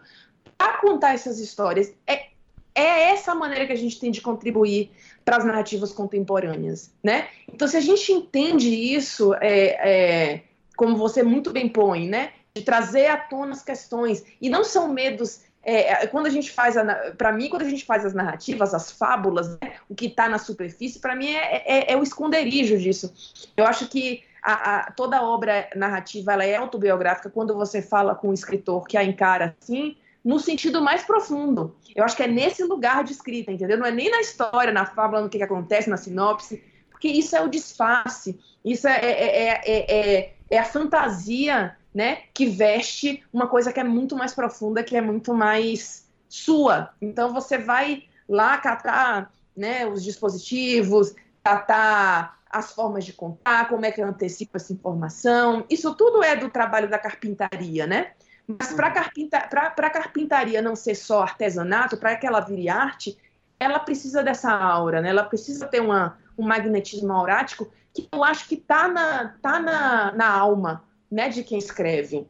a 0.58 0.78
contar 0.78 1.14
essas 1.14 1.38
histórias. 1.38 1.94
É, 2.06 2.26
é 2.74 3.12
essa 3.12 3.34
maneira 3.34 3.66
que 3.66 3.72
a 3.72 3.76
gente 3.76 3.98
tem 4.00 4.10
de 4.10 4.20
contribuir 4.20 4.90
para 5.24 5.38
as 5.38 5.44
narrativas 5.44 5.92
contemporâneas, 5.92 6.92
né? 7.02 7.28
Então, 7.52 7.66
se 7.66 7.76
a 7.76 7.80
gente 7.80 8.12
entende 8.12 8.68
isso, 8.68 9.34
é, 9.40 10.32
é, 10.32 10.42
como 10.76 10.96
você 10.96 11.22
muito 11.22 11.50
bem 11.50 11.68
põe, 11.68 12.08
né? 12.08 12.32
De 12.54 12.62
trazer 12.62 13.06
à 13.06 13.16
tona 13.16 13.52
as 13.52 13.62
questões, 13.62 14.24
e 14.40 14.48
não 14.48 14.62
são 14.62 14.92
medos 14.92 15.40
é, 15.64 16.06
quando 16.08 16.26
a 16.26 16.30
gente 16.30 16.50
faz, 16.50 16.76
para 17.16 17.32
mim, 17.32 17.48
quando 17.48 17.62
a 17.62 17.68
gente 17.68 17.84
faz 17.84 18.04
as 18.04 18.12
narrativas, 18.12 18.74
as 18.74 18.90
fábulas, 18.90 19.58
né, 19.60 19.76
o 19.88 19.94
que 19.94 20.06
está 20.06 20.28
na 20.28 20.38
superfície, 20.38 20.98
para 20.98 21.16
mim 21.16 21.30
é, 21.30 21.62
é, 21.64 21.92
é, 21.92 21.96
o 21.96 22.02
esconderijo 22.02 22.76
disso. 22.76 23.12
Eu 23.56 23.66
acho 23.66 23.88
que 23.88 24.22
a, 24.42 24.76
a, 24.76 24.92
toda 24.92 25.22
obra 25.22 25.68
narrativa 25.74 26.34
ela 26.34 26.44
é 26.44 26.56
autobiográfica 26.56 27.30
quando 27.30 27.54
você 27.54 27.80
fala 27.80 28.14
com 28.14 28.28
um 28.28 28.34
escritor 28.34 28.86
que 28.86 28.98
a 28.98 29.02
encara 29.02 29.56
assim, 29.60 29.96
no 30.24 30.40
sentido 30.40 30.80
mais 30.80 31.04
profundo. 31.04 31.76
Eu 31.94 32.02
acho 32.02 32.16
que 32.16 32.22
é 32.22 32.26
nesse 32.26 32.64
lugar 32.64 33.04
de 33.04 33.12
escrita, 33.12 33.52
entendeu? 33.52 33.76
Não 33.76 33.86
é 33.86 33.90
nem 33.90 34.10
na 34.10 34.20
história, 34.20 34.72
na 34.72 34.86
fábula, 34.86 35.20
no 35.20 35.28
que, 35.28 35.36
que 35.36 35.44
acontece, 35.44 35.90
na 35.90 35.98
sinopse, 35.98 36.64
porque 36.90 37.08
isso 37.08 37.36
é 37.36 37.42
o 37.42 37.48
disfarce, 37.48 38.40
isso 38.64 38.88
é, 38.88 38.98
é, 38.98 39.60
é, 39.66 40.34
é, 40.50 40.58
a 40.58 40.64
fantasia 40.64 41.76
né, 41.94 42.22
que 42.32 42.46
veste 42.46 43.22
uma 43.32 43.46
coisa 43.46 43.72
que 43.72 43.78
é 43.78 43.84
muito 43.84 44.16
mais 44.16 44.34
profunda, 44.34 44.82
que 44.82 44.96
é 44.96 45.00
muito 45.02 45.34
mais 45.34 46.08
sua. 46.28 46.90
Então 47.02 47.32
você 47.32 47.58
vai 47.58 48.04
lá 48.26 48.56
catar 48.56 49.30
né, 49.54 49.86
os 49.86 50.02
dispositivos, 50.02 51.14
catar 51.42 52.40
as 52.50 52.72
formas 52.72 53.04
de 53.04 53.12
contar, 53.12 53.68
como 53.68 53.84
é 53.84 53.90
que 53.90 54.00
antecipa 54.00 54.56
essa 54.56 54.72
informação. 54.72 55.66
Isso 55.68 55.94
tudo 55.94 56.22
é 56.22 56.34
do 56.34 56.48
trabalho 56.48 56.88
da 56.88 56.98
carpintaria, 56.98 57.86
né? 57.86 58.12
Mas 58.46 58.72
para 58.72 58.90
carpinta, 58.90 59.38
a 59.38 59.90
carpintaria 59.90 60.60
não 60.60 60.76
ser 60.76 60.94
só 60.94 61.22
artesanato, 61.22 61.96
para 61.96 62.14
que 62.16 62.26
ela 62.26 62.40
vire 62.40 62.68
arte, 62.68 63.16
ela 63.58 63.78
precisa 63.78 64.22
dessa 64.22 64.50
aura, 64.52 65.00
né? 65.00 65.08
Ela 65.08 65.24
precisa 65.24 65.66
ter 65.66 65.80
uma, 65.80 66.18
um 66.36 66.46
magnetismo 66.46 67.12
aurático 67.12 67.70
que 67.94 68.08
eu 68.12 68.22
acho 68.22 68.48
que 68.48 68.56
está 68.56 68.88
na, 68.88 69.34
tá 69.40 69.60
na, 69.60 70.12
na 70.12 70.28
alma 70.28 70.84
né, 71.10 71.28
de 71.28 71.42
quem 71.42 71.58
escreve. 71.58 72.26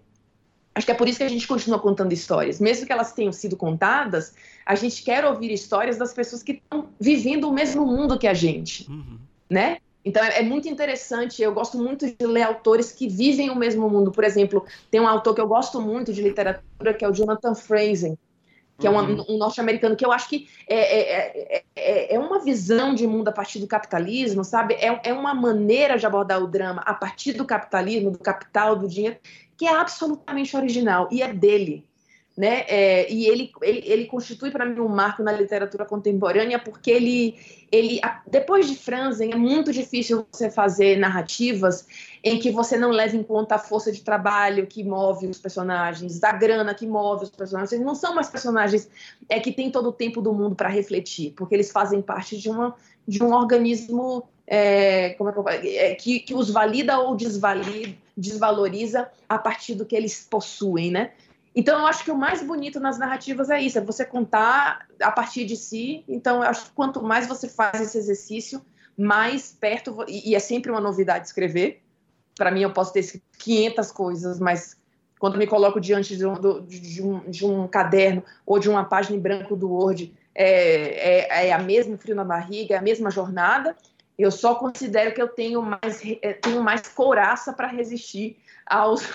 Acho 0.75 0.87
que 0.87 0.93
é 0.93 0.95
por 0.95 1.09
isso 1.09 1.19
que 1.19 1.25
a 1.25 1.29
gente 1.29 1.47
continua 1.47 1.79
contando 1.79 2.13
histórias. 2.13 2.61
Mesmo 2.61 2.87
que 2.87 2.93
elas 2.93 3.13
tenham 3.13 3.33
sido 3.33 3.57
contadas, 3.57 4.35
a 4.67 4.75
gente 4.75 5.03
quer 5.03 5.25
ouvir 5.25 5.53
histórias 5.53 5.97
das 5.97 6.13
pessoas 6.13 6.43
que 6.43 6.53
estão 6.53 6.89
vivendo 7.01 7.49
o 7.49 7.53
mesmo 7.53 7.87
mundo 7.87 8.19
que 8.19 8.27
a 8.27 8.35
gente, 8.35 8.91
uhum. 8.91 9.19
né? 9.49 9.79
Então 10.05 10.23
é, 10.23 10.41
é, 10.41 10.43
muito 10.43 10.69
interessante. 10.69 11.43
Eu 11.43 11.53
gosto 11.53 11.79
muito 11.79 12.07
de 12.07 12.27
ler 12.27 12.43
autores 12.43 12.93
que 12.93 13.09
vivem 13.09 13.51
o 13.51 13.57
mesmo 13.57 13.89
mundo. 13.89 14.13
Por 14.13 14.25
exemplo, 14.25 14.65
tem 14.91 15.01
um 15.01 15.09
autor 15.09 15.35
que 15.35 15.41
eu 15.41 15.49
gosto 15.49 15.81
muito 15.81 16.13
de 16.13 16.21
literatura 16.21 16.93
que 16.93 17.05
é 17.05 17.09
o 17.09 17.13
Jonathan 17.13 17.55
Franzen, 17.55 18.19
que 18.79 18.87
uhum. 18.89 18.99
é 18.99 19.03
um, 19.03 19.35
um 19.35 19.39
norte-americano 19.39 19.97
que 19.97 20.05
eu 20.05 20.13
acho 20.13 20.29
que 20.29 20.49
é, 20.69 21.57
é, 21.57 21.65
é, 21.75 22.15
é, 22.15 22.19
uma 22.19 22.41
visão 22.41 22.95
de 22.95 23.07
mundo 23.07 23.29
a 23.29 23.33
partir 23.33 23.59
do 23.59 23.67
capitalismo, 23.67 24.45
sabe? 24.45 24.75
É, 24.75 25.09
é 25.09 25.13
uma 25.13 25.35
maneira 25.35 25.97
de 25.97 26.05
abordar 26.05 26.43
o 26.43 26.47
drama 26.47 26.83
a 26.85 26.93
partir 26.93 27.33
do 27.33 27.45
capitalismo, 27.45 28.11
do 28.11 28.19
capital, 28.19 28.77
do 28.77 28.87
dinheiro, 28.87 29.17
que 29.57 29.67
é 29.67 29.75
absolutamente 29.75 30.57
original 30.57 31.09
e 31.11 31.23
é 31.23 31.33
dele 31.33 31.87
né? 32.37 32.65
É, 32.67 33.13
e 33.13 33.27
ele, 33.27 33.53
ele, 33.63 33.83
ele 33.85 34.05
constitui 34.07 34.51
para 34.51 34.65
mim 34.65 34.81
um 34.81 34.89
marco 34.89 35.23
na 35.23 35.31
literatura 35.31 35.85
contemporânea 35.85 36.59
porque 36.59 36.91
ele, 36.91 37.37
ele, 37.71 38.01
depois 38.27 38.67
de 38.67 38.75
Franzen, 38.75 39.33
é 39.33 39.37
muito 39.37 39.73
difícil 39.73 40.27
você 40.33 40.51
fazer 40.51 40.99
narrativas 40.99 41.87
em 42.25 42.39
que 42.39 42.51
você 42.51 42.77
não 42.77 42.91
leve 42.91 43.17
em 43.17 43.23
conta 43.23 43.55
a 43.55 43.59
força 43.59 43.93
de 43.93 44.03
trabalho 44.03 44.67
que 44.67 44.83
move 44.83 45.27
os 45.27 45.39
personagens, 45.39 46.25
a 46.25 46.33
grana 46.33 46.75
que 46.75 46.87
move 46.87 47.25
os 47.25 47.31
personagens. 47.31 47.73
Eles 47.73 47.87
não 47.87 47.95
são 47.95 48.15
mais 48.15 48.29
personagens 48.29 48.89
é 49.29 49.39
que 49.39 49.53
tem 49.53 49.71
todo 49.71 49.91
o 49.91 49.93
tempo 49.93 50.21
do 50.21 50.33
mundo 50.33 50.57
para 50.57 50.69
refletir, 50.69 51.33
porque 51.37 51.55
eles 51.55 51.71
fazem 51.71 52.03
parte 52.03 52.37
de, 52.37 52.51
uma, 52.51 52.75
de 53.07 53.23
um 53.23 53.33
organismo 53.33 54.25
é, 54.47 55.07
é 55.07 55.59
que, 55.61 55.79
é, 55.79 55.95
que, 55.95 56.21
que 56.21 56.35
os 56.35 56.51
valida 56.51 56.99
ou 56.99 57.15
desvalida, 57.15 57.95
desvaloriza 58.17 59.09
a 59.29 59.39
partir 59.39 59.75
do 59.75 59.85
que 59.85 59.97
eles 59.97 60.27
possuem, 60.29 60.91
né? 60.91 61.13
Então, 61.55 61.79
eu 61.79 61.87
acho 61.87 62.05
que 62.05 62.11
o 62.11 62.17
mais 62.17 62.43
bonito 62.43 62.81
nas 62.81 62.99
narrativas 62.99 63.49
é 63.49 63.61
isso, 63.61 63.79
é 63.79 63.81
você 63.81 64.05
contar 64.05 64.87
a 65.01 65.13
partir 65.13 65.45
de 65.45 65.57
si. 65.57 66.05
Então, 66.09 66.43
eu 66.43 66.49
acho 66.49 66.65
que 66.67 66.73
quanto 66.73 67.03
mais 67.03 67.29
você 67.29 67.49
faz 67.49 67.81
esse 67.81 67.97
exercício, 67.97 68.61
mais 68.97 69.53
perto, 69.53 70.05
e 70.09 70.35
é 70.35 70.39
sempre 70.39 70.71
uma 70.71 70.81
novidade 70.81 71.27
escrever. 71.27 71.83
Para 72.37 72.51
mim, 72.51 72.63
eu 72.63 72.73
posso 72.73 72.93
ter 72.93 73.23
500 73.39 73.93
coisas, 73.93 74.41
mas 74.41 74.77
quando 75.19 75.39
me 75.39 75.47
coloco 75.47 75.81
diante 75.81 76.17
de 76.17 76.27
um, 76.27 76.35
de, 76.67 77.03
um, 77.03 77.31
de 77.31 77.47
um, 77.47 77.69
caderno 77.69 78.25
ou 78.45 78.59
de 78.59 78.69
uma 78.69 78.85
página 78.85 79.17
em 79.17 79.21
branco 79.21 79.55
do 79.57 79.71
Word, 79.71 80.13
é, 80.35 81.29
é, 81.39 81.49
é 81.49 81.53
a 81.53 81.59
mesma 81.59 81.97
frio 81.97 82.17
na 82.17 82.25
barriga, 82.25 82.75
é 82.75 82.79
a 82.79 82.83
mesma 82.83 83.11
jornada. 83.11 83.77
Eu 84.19 84.31
só 84.31 84.55
considero 84.57 85.15
que 85.15 85.23
eu 85.23 85.29
tenho 85.29 85.63
mais, 85.63 86.03
é, 86.21 86.35
tenho 86.35 86.63
mais 86.63 86.83
couraça 86.89 87.53
para 87.53 87.69
resistir 87.69 88.37
aos, 88.67 89.09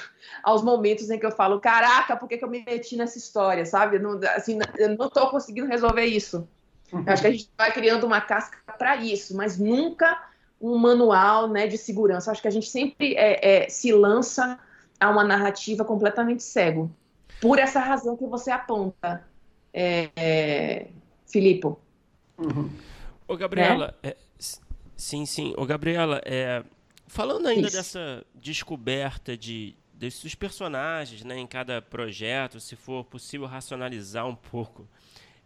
aos 0.43 0.63
momentos 0.63 1.09
em 1.09 1.19
que 1.19 1.25
eu 1.25 1.31
falo, 1.31 1.59
caraca, 1.59 2.15
por 2.15 2.27
que, 2.27 2.37
que 2.37 2.45
eu 2.45 2.49
me 2.49 2.63
meti 2.63 2.95
nessa 2.95 3.17
história, 3.17 3.65
sabe? 3.65 3.97
Eu 3.97 4.01
não, 4.01 4.19
assim, 4.35 4.57
eu 4.77 4.95
não 4.97 5.07
estou 5.07 5.29
conseguindo 5.29 5.67
resolver 5.67 6.05
isso. 6.05 6.47
Uhum. 6.91 7.03
Acho 7.07 7.21
que 7.21 7.27
a 7.27 7.31
gente 7.31 7.49
vai 7.57 7.71
criando 7.71 8.05
uma 8.05 8.21
casca 8.21 8.57
para 8.77 8.95
isso, 8.97 9.35
mas 9.35 9.57
nunca 9.57 10.29
um 10.59 10.77
manual 10.77 11.47
né, 11.47 11.67
de 11.67 11.77
segurança. 11.77 12.31
Acho 12.31 12.41
que 12.41 12.47
a 12.47 12.51
gente 12.51 12.67
sempre 12.67 13.15
é, 13.15 13.65
é, 13.65 13.69
se 13.69 13.91
lança 13.91 14.59
a 14.99 15.09
uma 15.09 15.23
narrativa 15.23 15.85
completamente 15.85 16.43
cego. 16.43 16.91
por 17.39 17.57
essa 17.57 17.79
razão 17.79 18.17
que 18.17 18.25
você 18.25 18.51
aponta, 18.51 19.25
é, 19.73 20.09
é, 20.15 20.87
Filipe. 21.25 21.67
Uhum. 22.37 22.69
Ô, 23.27 23.37
Gabriela, 23.37 23.95
né? 24.03 24.11
é, 24.11 24.17
sim, 24.97 25.25
sim. 25.25 25.53
Ô, 25.55 25.65
Gabriela, 25.65 26.21
é, 26.25 26.63
falando 27.09 27.47
ainda 27.47 27.67
Isso. 27.67 27.75
dessa 27.75 28.25
descoberta 28.33 29.35
de, 29.35 29.75
desses 29.93 30.33
personagens 30.35 31.23
né, 31.23 31.37
em 31.37 31.47
cada 31.47 31.81
projeto, 31.81 32.59
se 32.59 32.75
for 32.75 33.03
possível 33.03 33.47
racionalizar 33.47 34.25
um 34.25 34.35
pouco 34.35 34.87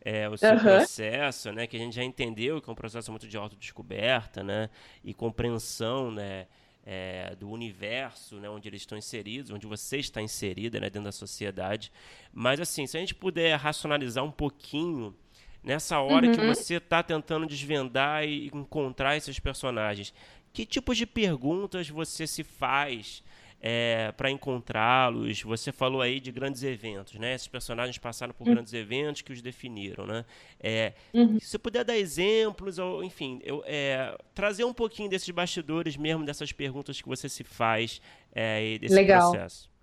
é, 0.02 0.28
o 0.30 0.38
seu 0.38 0.52
uhum. 0.52 0.60
processo, 0.60 1.52
né, 1.52 1.66
que 1.66 1.78
a 1.78 1.80
gente 1.80 1.96
já 1.96 2.04
entendeu 2.04 2.62
que 2.62 2.70
é 2.70 2.74
um 2.74 2.76
processo 2.76 3.10
muito 3.10 3.28
de 3.28 3.38
autodescoberta 3.38 4.44
né, 4.44 4.70
e 5.04 5.14
compreensão 5.14 6.12
né, 6.12 6.46
é, 6.86 7.34
do 7.40 7.50
universo 7.50 8.36
né, 8.36 8.50
onde 8.50 8.68
eles 8.68 8.82
estão 8.82 8.98
inseridos, 8.98 9.50
onde 9.50 9.66
você 9.66 9.98
está 9.98 10.22
inserida 10.22 10.80
né, 10.80 10.90
dentro 10.90 11.06
da 11.06 11.12
sociedade. 11.14 11.92
Mas, 12.34 12.60
assim, 12.60 12.86
se 12.86 12.98
a 12.98 13.00
gente 13.00 13.16
puder 13.16 13.56
racionalizar 13.56 14.24
um 14.24 14.32
pouquinho 14.32 15.16
nessa 15.64 16.00
hora 16.00 16.28
uhum. 16.28 16.34
que 16.34 16.46
você 16.46 16.76
está 16.76 17.02
tentando 17.02 17.48
desvendar 17.48 18.26
e 18.26 18.48
encontrar 18.48 19.16
esses 19.16 19.40
personagens, 19.40 20.14
que 20.54 20.66
tipos 20.66 20.98
de 20.98 21.08
perguntas 21.08 21.90
você 21.90 22.28
se 22.28 22.44
faz 22.44 23.24
é, 23.60 24.14
para 24.16 24.30
encontrá-los? 24.30 25.42
Você 25.42 25.72
falou 25.72 26.00
aí 26.00 26.20
de 26.20 26.32
grandes 26.32 26.62
eventos, 26.62 27.16
né? 27.16 27.34
Esses 27.34 27.48
personagens 27.48 27.98
passaram 27.98 28.34
por 28.34 28.48
uhum. 28.48 28.54
grandes 28.54 28.72
eventos 28.72 29.24
que 29.24 29.34
os 29.34 29.42
definiram, 29.42 30.06
né? 30.06 30.24
É, 30.60 30.94
uhum. 31.12 31.40
Se 31.40 31.58
puder 31.58 31.84
dar 31.84 31.98
exemplos, 31.98 32.78
ou 32.78 33.04
enfim, 33.04 33.42
eu, 33.44 33.64
é, 33.66 34.16
trazer 34.36 34.64
um 34.64 34.74
pouquinho 34.74 35.10
desses 35.10 35.30
bastidores 35.32 35.98
mesmo, 35.98 36.24
dessas 36.24 36.52
perguntas 36.52 37.02
que 37.02 37.10
você 37.10 37.28
se 37.28 37.44
faz 37.44 38.00
é, 38.32 38.78
desse 38.78 38.94
Legal. 38.94 39.32
processo. 39.32 39.74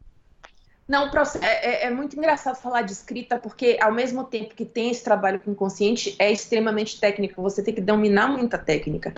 Não, 0.86 1.08
é, 1.40 1.84
é, 1.84 1.86
é, 1.86 1.90
muito 1.90 2.16
engraçado 2.16 2.60
falar 2.60 2.82
de 2.82 2.90
escrita, 2.90 3.38
porque 3.38 3.78
ao 3.80 3.92
mesmo 3.92 4.24
tempo 4.24 4.56
que 4.56 4.64
tem 4.64 4.90
esse 4.90 5.04
trabalho 5.04 5.38
com 5.38 5.50
o 5.50 5.52
inconsciente, 5.52 6.16
é 6.18 6.32
extremamente 6.32 6.98
técnico, 6.98 7.40
você 7.40 7.62
tem 7.62 7.72
que 7.72 7.80
dominar 7.80 8.26
muita 8.26 8.58
técnica. 8.58 9.14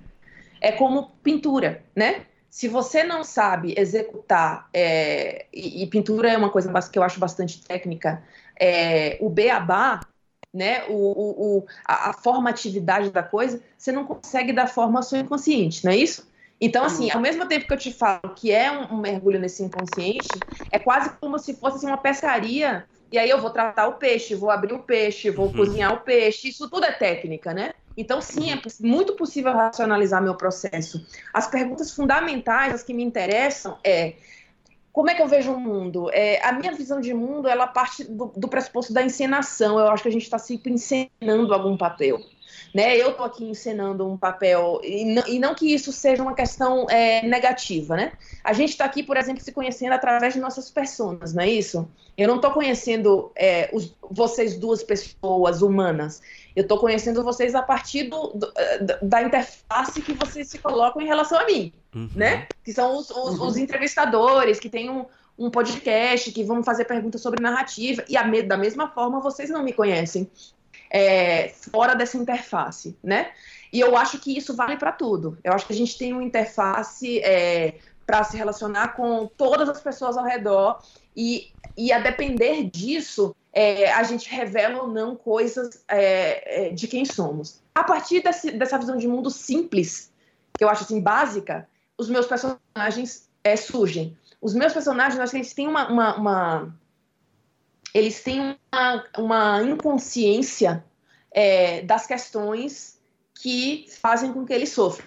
É 0.63 0.73
como 0.73 1.11
pintura, 1.23 1.83
né? 1.95 2.27
se 2.53 2.69
você 2.69 3.03
não 3.03 3.25
sabe 3.25 3.75
executar, 3.79 4.69
é, 4.75 5.47
e, 5.51 5.83
e, 5.83 5.87
pintura 5.87 6.31
é 6.31 6.37
uma 6.37 6.51
coisa 6.51 6.71
que 6.91 6.99
eu 6.99 7.03
acho 7.03 7.19
bastante 7.19 7.65
técnica, 7.65 8.23
é, 8.61 9.17
o 9.23 9.31
beabá, 9.31 10.01
né, 10.53 10.85
o, 10.87 10.93
o, 10.93 11.57
o 11.59 11.67
a, 11.83 12.11
a, 12.11 12.13
formatividade 12.13 13.11
da 13.11 13.23
coisa, 13.23 13.59
você 13.79 13.91
não 13.91 14.05
consegue 14.05 14.53
dar 14.53 14.67
forma 14.67 14.99
ao 14.99 15.03
seu 15.03 15.19
inconsciente, 15.19 15.83
não 15.83 15.93
é 15.93 15.97
isso? 15.97 16.31
Então, 16.61 16.85
assim, 16.85 17.11
ao 17.11 17.23
mesmo 17.23 17.47
tempo 17.47 17.67
que 17.67 17.73
eu 17.73 17.79
te 17.79 17.91
falo 17.91 18.35
que 18.37 18.53
é 18.53 18.71
um, 18.71 18.97
um 18.97 18.97
mergulho 18.99 19.41
nesse 19.41 19.63
inconsciente, 19.63 20.29
é 20.71 20.79
quase 20.79 21.09
como 21.19 21.39
se 21.39 21.55
fosse 21.55 21.79
assim, 21.79 21.87
uma 21.87 21.97
pescaria, 21.97 22.85
e 23.13 23.19
aí 23.19 23.29
eu 23.29 23.41
vou 23.41 23.51
tratar 23.51 23.87
o 23.89 23.95
peixe, 23.95 24.35
vou 24.35 24.51
abrir 24.51 24.73
o 24.73 24.79
peixe, 24.79 25.31
vou 25.31 25.47
uhum. 25.47 25.53
cozinhar 25.53 25.93
o 25.93 26.01
peixe, 26.01 26.49
isso 26.49 26.69
tudo 26.69 26.85
é 26.85 26.93
técnica, 26.93 27.53
né? 27.53 27.75
Então, 27.97 28.23
sim, 28.23 28.51
é 28.51 28.59
muito 28.81 29.13
possível 29.15 29.53
racionalizar 29.53 30.23
meu 30.23 30.35
processo. 30.35 31.05
As 31.33 31.47
perguntas 31.47 31.95
fundamentais, 31.95 32.75
as 32.75 32.83
que 32.83 32.95
me 32.95 33.03
interessam, 33.03 33.79
é 33.85 34.15
como 34.93 35.11
é 35.11 35.15
que 35.15 35.23
eu 35.23 35.27
vejo 35.27 35.53
o 35.53 35.61
mundo? 35.61 36.11
É, 36.13 36.45
a 36.47 36.53
minha 36.53 36.73
visão 36.73 37.01
de 37.01 37.15
mundo, 37.15 37.49
ela 37.49 37.67
parte 37.67 38.05
do, 38.05 38.33
do 38.37 38.47
pressuposto 38.47 38.93
da 38.93 39.03
encenação. 39.03 39.79
Eu 39.79 39.89
acho 39.89 40.03
que 40.03 40.09
a 40.09 40.13
gente 40.13 40.23
está 40.23 40.39
sempre 40.39 40.73
encenando 40.73 41.55
algum 41.55 41.77
papel. 41.77 42.21
Né? 42.75 42.97
Eu 42.97 43.11
estou 43.11 43.27
aqui 43.27 43.45
encenando 43.45 44.09
um 44.09 44.17
papel, 44.17 44.81
e 44.83 45.05
não, 45.05 45.27
e 45.27 45.39
não, 45.39 45.55
que 45.55 45.75
isso 45.75 45.93
seja 45.93 46.23
uma 46.23 46.35
questão 46.35 46.89
é, 46.89 47.21
negativa, 47.27 47.97
né? 47.97 48.13
A 48.43 48.55
gente 48.55 48.71
está 48.71 48.87
aqui, 48.87 49.03
por 49.03 49.19
exemplo, 49.19 49.43
se 49.43 49.53
conhecendo 49.53 49.93
através 49.93 50.33
de 50.33 50.41
nossas 50.41 50.71
pessoas, 50.71 51.35
não 51.35 51.43
é 51.43 51.51
isso? 51.51 51.87
Eu 52.17 52.29
não 52.29 52.37
estou 52.37 52.51
conhecendo 52.51 53.31
é, 53.37 53.69
os, 53.75 53.95
vocês 54.11 54.57
duas 54.57 54.83
pessoas 54.83 55.61
humanas. 55.61 56.23
Eu 56.57 56.63
estou 56.63 56.79
conhecendo 56.79 57.23
vocês 57.23 57.55
a 57.55 57.63
partir 57.63 58.05
do, 58.05 58.29
do, 58.29 58.53
da 59.03 59.23
interface 59.23 60.01
que 60.01 60.15
vocês 60.15 60.49
se 60.49 60.59
colocam 60.59 61.03
em 61.03 61.07
relação 61.07 61.39
a 61.39 61.45
mim, 61.45 61.73
uhum. 61.95 62.09
né? 62.15 62.47
Que 62.65 62.73
são 62.73 62.97
os, 62.97 63.11
os, 63.11 63.39
uhum. 63.39 63.47
os 63.47 63.57
entrevistadores, 63.59 64.59
que 64.59 64.71
têm 64.71 64.89
um, 64.89 65.05
um, 65.39 65.51
podcast, 65.51 66.33
que 66.33 66.43
vão 66.43 66.63
fazer 66.63 66.87
perguntas 66.87 67.21
sobre 67.21 67.43
narrativa, 67.43 68.03
e 68.09 68.17
a, 68.17 68.23
da 68.43 68.57
mesma 68.57 68.89
forma 68.89 69.21
vocês 69.21 69.51
não 69.51 69.63
me 69.63 69.75
conhecem 69.75 70.31
é, 70.93 71.49
fora 71.49 71.95
dessa 71.95 72.19
interface, 72.19 72.97
né? 73.03 73.33
E 73.73 73.81
eu 73.81 73.97
acho 73.97 74.19
que 74.19 74.37
isso 74.37 74.55
vale 74.55 74.77
para 74.77 74.93
tudo. 74.93 75.39
Eu 75.43 75.55
acho 75.55 75.67
que 75.67 75.73
a 75.73 75.77
gente 75.77 75.97
tem 75.97 76.13
uma 76.13 76.23
interface 76.23 77.19
é, 77.21 77.77
para 78.07 78.23
se 78.25 78.37
relacionar 78.37 78.89
com 78.89 79.27
todas 79.27 79.69
as 79.71 79.81
pessoas 79.81 80.19
ao 80.19 80.25
redor 80.25 80.83
e, 81.17 81.51
e 81.77 81.91
a 81.91 81.99
depender 81.99 82.65
disso, 82.65 83.35
é, 83.51 83.91
a 83.91 84.03
gente 84.03 84.29
revela 84.29 84.83
ou 84.83 84.89
não 84.89 85.17
coisas 85.17 85.83
é, 85.89 86.67
é, 86.67 86.71
de 86.71 86.87
quem 86.87 87.07
somos. 87.07 87.63
A 87.75 87.83
partir 87.83 88.23
desse, 88.23 88.51
dessa 88.51 88.79
visão 88.79 88.99
de 88.99 89.09
mundo 89.09 89.31
simples, 89.31 90.13
que 90.59 90.63
eu 90.63 90.69
acho 90.69 90.85
assim 90.85 91.01
básica, 91.01 91.67
os 91.97 92.11
meus 92.11 92.27
personagens 92.27 93.31
é, 93.43 93.57
surgem. 93.57 94.15
Os 94.43 94.55
meus 94.55 94.75
personagens, 94.75 95.33
eles 95.33 95.55
têm 95.55 95.69
uma, 95.69 95.89
uma, 95.89 96.17
uma 96.17 96.75
eles 97.95 98.23
têm 98.23 98.57
uma, 98.73 99.05
uma 99.19 99.63
inconsciência 99.63 100.85
é, 101.31 101.83
das 101.83 102.07
questões 102.07 103.01
que 103.35 103.87
fazem 104.01 104.33
com 104.33 104.47
que 104.47 104.53
eles 104.53 104.71
sofram. 104.71 105.07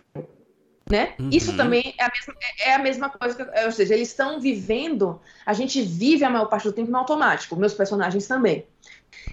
Né? 0.89 1.15
Uhum. 1.19 1.29
Isso 1.31 1.55
também 1.57 1.95
é 1.97 2.03
a, 2.03 2.11
mesma, 2.11 2.33
é 2.59 2.73
a 2.73 2.79
mesma 2.79 3.09
coisa, 3.09 3.35
que, 3.35 3.65
ou 3.65 3.71
seja, 3.71 3.95
eles 3.95 4.09
estão 4.09 4.39
vivendo, 4.39 5.19
a 5.43 5.51
gente 5.51 5.81
vive 5.81 6.23
a 6.23 6.29
maior 6.29 6.45
parte 6.45 6.65
do 6.65 6.73
tempo 6.73 6.91
no 6.91 6.97
automático, 6.97 7.55
meus 7.55 7.73
personagens 7.73 8.27
também. 8.27 8.67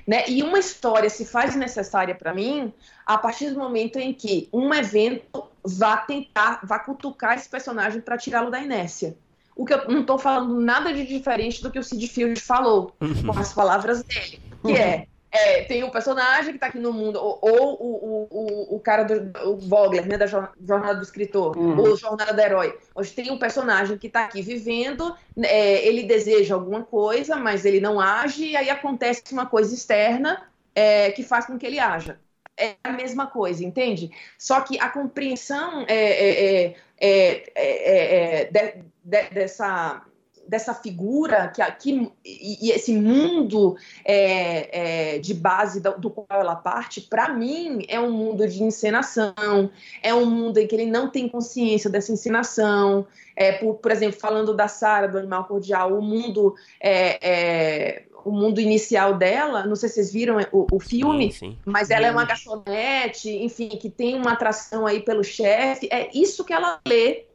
Né? 0.07 0.25
E 0.29 0.43
uma 0.43 0.59
história 0.59 1.11
se 1.11 1.27
faz 1.27 1.55
necessária 1.55 2.15
para 2.15 2.33
mim 2.33 2.73
a 3.05 3.19
partir 3.19 3.51
do 3.51 3.59
momento 3.59 3.99
em 3.99 4.15
que 4.15 4.49
um 4.51 4.73
evento 4.73 5.45
vá 5.63 5.99
tentar, 5.99 6.61
vá 6.65 6.79
cutucar 6.79 7.37
esse 7.37 7.49
personagem 7.49 8.01
para 8.01 8.17
tirá-lo 8.17 8.51
da 8.51 8.59
inércia. 8.59 9.15
O 9.55 9.65
que 9.65 9.75
eu 9.75 9.89
não 9.89 10.01
estou 10.01 10.19
falando 10.19 10.61
nada 10.61 10.93
de 10.93 11.07
diferente 11.07 11.63
do 11.63 11.71
que 11.71 11.79
o 11.79 11.83
Sid 11.83 12.07
Field 12.09 12.41
falou, 12.41 12.95
uhum. 13.01 13.33
com 13.33 13.39
as 13.39 13.53
palavras 13.53 14.03
dele, 14.03 14.41
que 14.65 14.73
é 14.73 15.07
é, 15.33 15.63
tem 15.63 15.83
um 15.83 15.89
personagem 15.89 16.51
que 16.51 16.57
está 16.59 16.67
aqui 16.67 16.79
no 16.79 16.93
mundo, 16.93 17.19
ou, 17.19 17.39
ou 17.41 17.73
o, 17.81 18.29
o, 18.31 18.77
o, 18.77 18.81
cara 18.81 19.03
do 19.03 19.33
o 19.49 19.57
Vogler, 19.57 20.07
né, 20.07 20.19
da 20.19 20.27
Jornada 20.27 20.97
do 20.97 21.03
Escritor, 21.03 21.57
uhum. 21.57 21.81
ou 21.81 21.97
Jornada 21.97 22.35
do 22.35 22.41
Herói. 22.41 22.79
Hoje 22.95 23.13
tem 23.13 23.31
um 23.31 23.39
personagem 23.39 23.97
que 23.97 24.09
está 24.09 24.27
aqui 24.27 24.43
vivendo, 24.43 25.17
é, 25.43 25.87
ele 25.89 26.03
deseja 26.03 26.55
alguma 26.55 26.83
coisa, 26.83 27.37
mas 27.37 27.65
ele 27.65 27.81
não 27.81 27.99
age, 27.99 28.45
e 28.45 28.57
aí 28.57 28.69
acontece 28.69 29.23
uma 29.33 29.47
coisa 29.47 29.75
externa 29.75 30.43
é, 30.75 31.11
que 31.13 31.23
faz 31.23 31.47
com 31.47 31.59
que 31.59 31.65
ele 31.65 31.79
haja. 31.79 32.21
É 32.55 32.77
a 32.85 32.93
mesma 32.93 33.27
coisa, 33.27 33.65
entende? 33.65 34.11
Só 34.39 34.61
que 34.61 34.79
a 34.79 34.91
compreensão 34.91 35.87
é, 35.89 36.67
é, 36.67 36.75
de, 38.51 38.85
de, 39.05 39.35
dessa 39.35 40.03
dessa 40.47 40.75
figura 40.75 41.49
que, 41.49 41.63
que 41.73 42.13
e, 42.25 42.71
esse 42.71 42.95
mundo 42.95 43.77
é, 44.05 45.15
é, 45.15 45.19
de 45.19 45.35
base 45.35 45.81
do, 45.81 45.99
do, 45.99 46.11
qual 46.11 46.27
ela 46.29 46.57
parte, 46.57 47.01
para 47.01 47.33
mim 47.33 47.85
é 47.89 47.99
um 47.99 48.11
mundo 48.11 48.47
de 48.47 48.63
encenação, 48.63 49.71
é 50.03 50.15
um 50.15 50.27
mundo 50.27 50.59
em 50.59 50.67
que 50.67 50.75
ele 50.75 50.87
não 50.87 51.09
tem 51.09 51.29
consciência 51.29 51.89
dessa 51.89 52.13
encenação. 52.13 53.07
É, 53.35 53.53
por, 53.53 53.77
por 53.77 53.91
exemplo, 53.91 54.21
falando 54.21 54.55
da 54.55 54.69
Sara 54.69 55.09
do 55.09 55.17
Animal 55.17 55.45
Cordial, 55.45 55.97
o 55.97 56.03
mundo 56.03 56.55
é, 56.79 57.19
é, 57.23 58.03
o 58.25 58.31
mundo 58.31 58.61
inicial 58.61 59.17
dela, 59.17 59.67
não 59.67 59.77
sei 59.77 59.89
se 59.89 59.97
vocês 59.97 60.13
viram 60.13 60.39
o, 60.53 60.67
o 60.71 60.81
filme, 60.81 61.33
sim, 61.33 61.53
sim. 61.53 61.59
mas 61.65 61.91
ela 61.91 62.07
é 62.07 62.11
uma 62.11 62.25
garçonete, 62.25 63.31
enfim, 63.31 63.69
que 63.69 63.91
tem 63.91 64.15
uma 64.15 64.33
atração 64.33 64.87
aí 64.87 65.01
pelo 65.01 65.23
chefe. 65.23 65.89
É 65.91 66.11
isso 66.15 66.45
que 66.45 66.53
ela 66.53 66.81
lê 66.87 67.27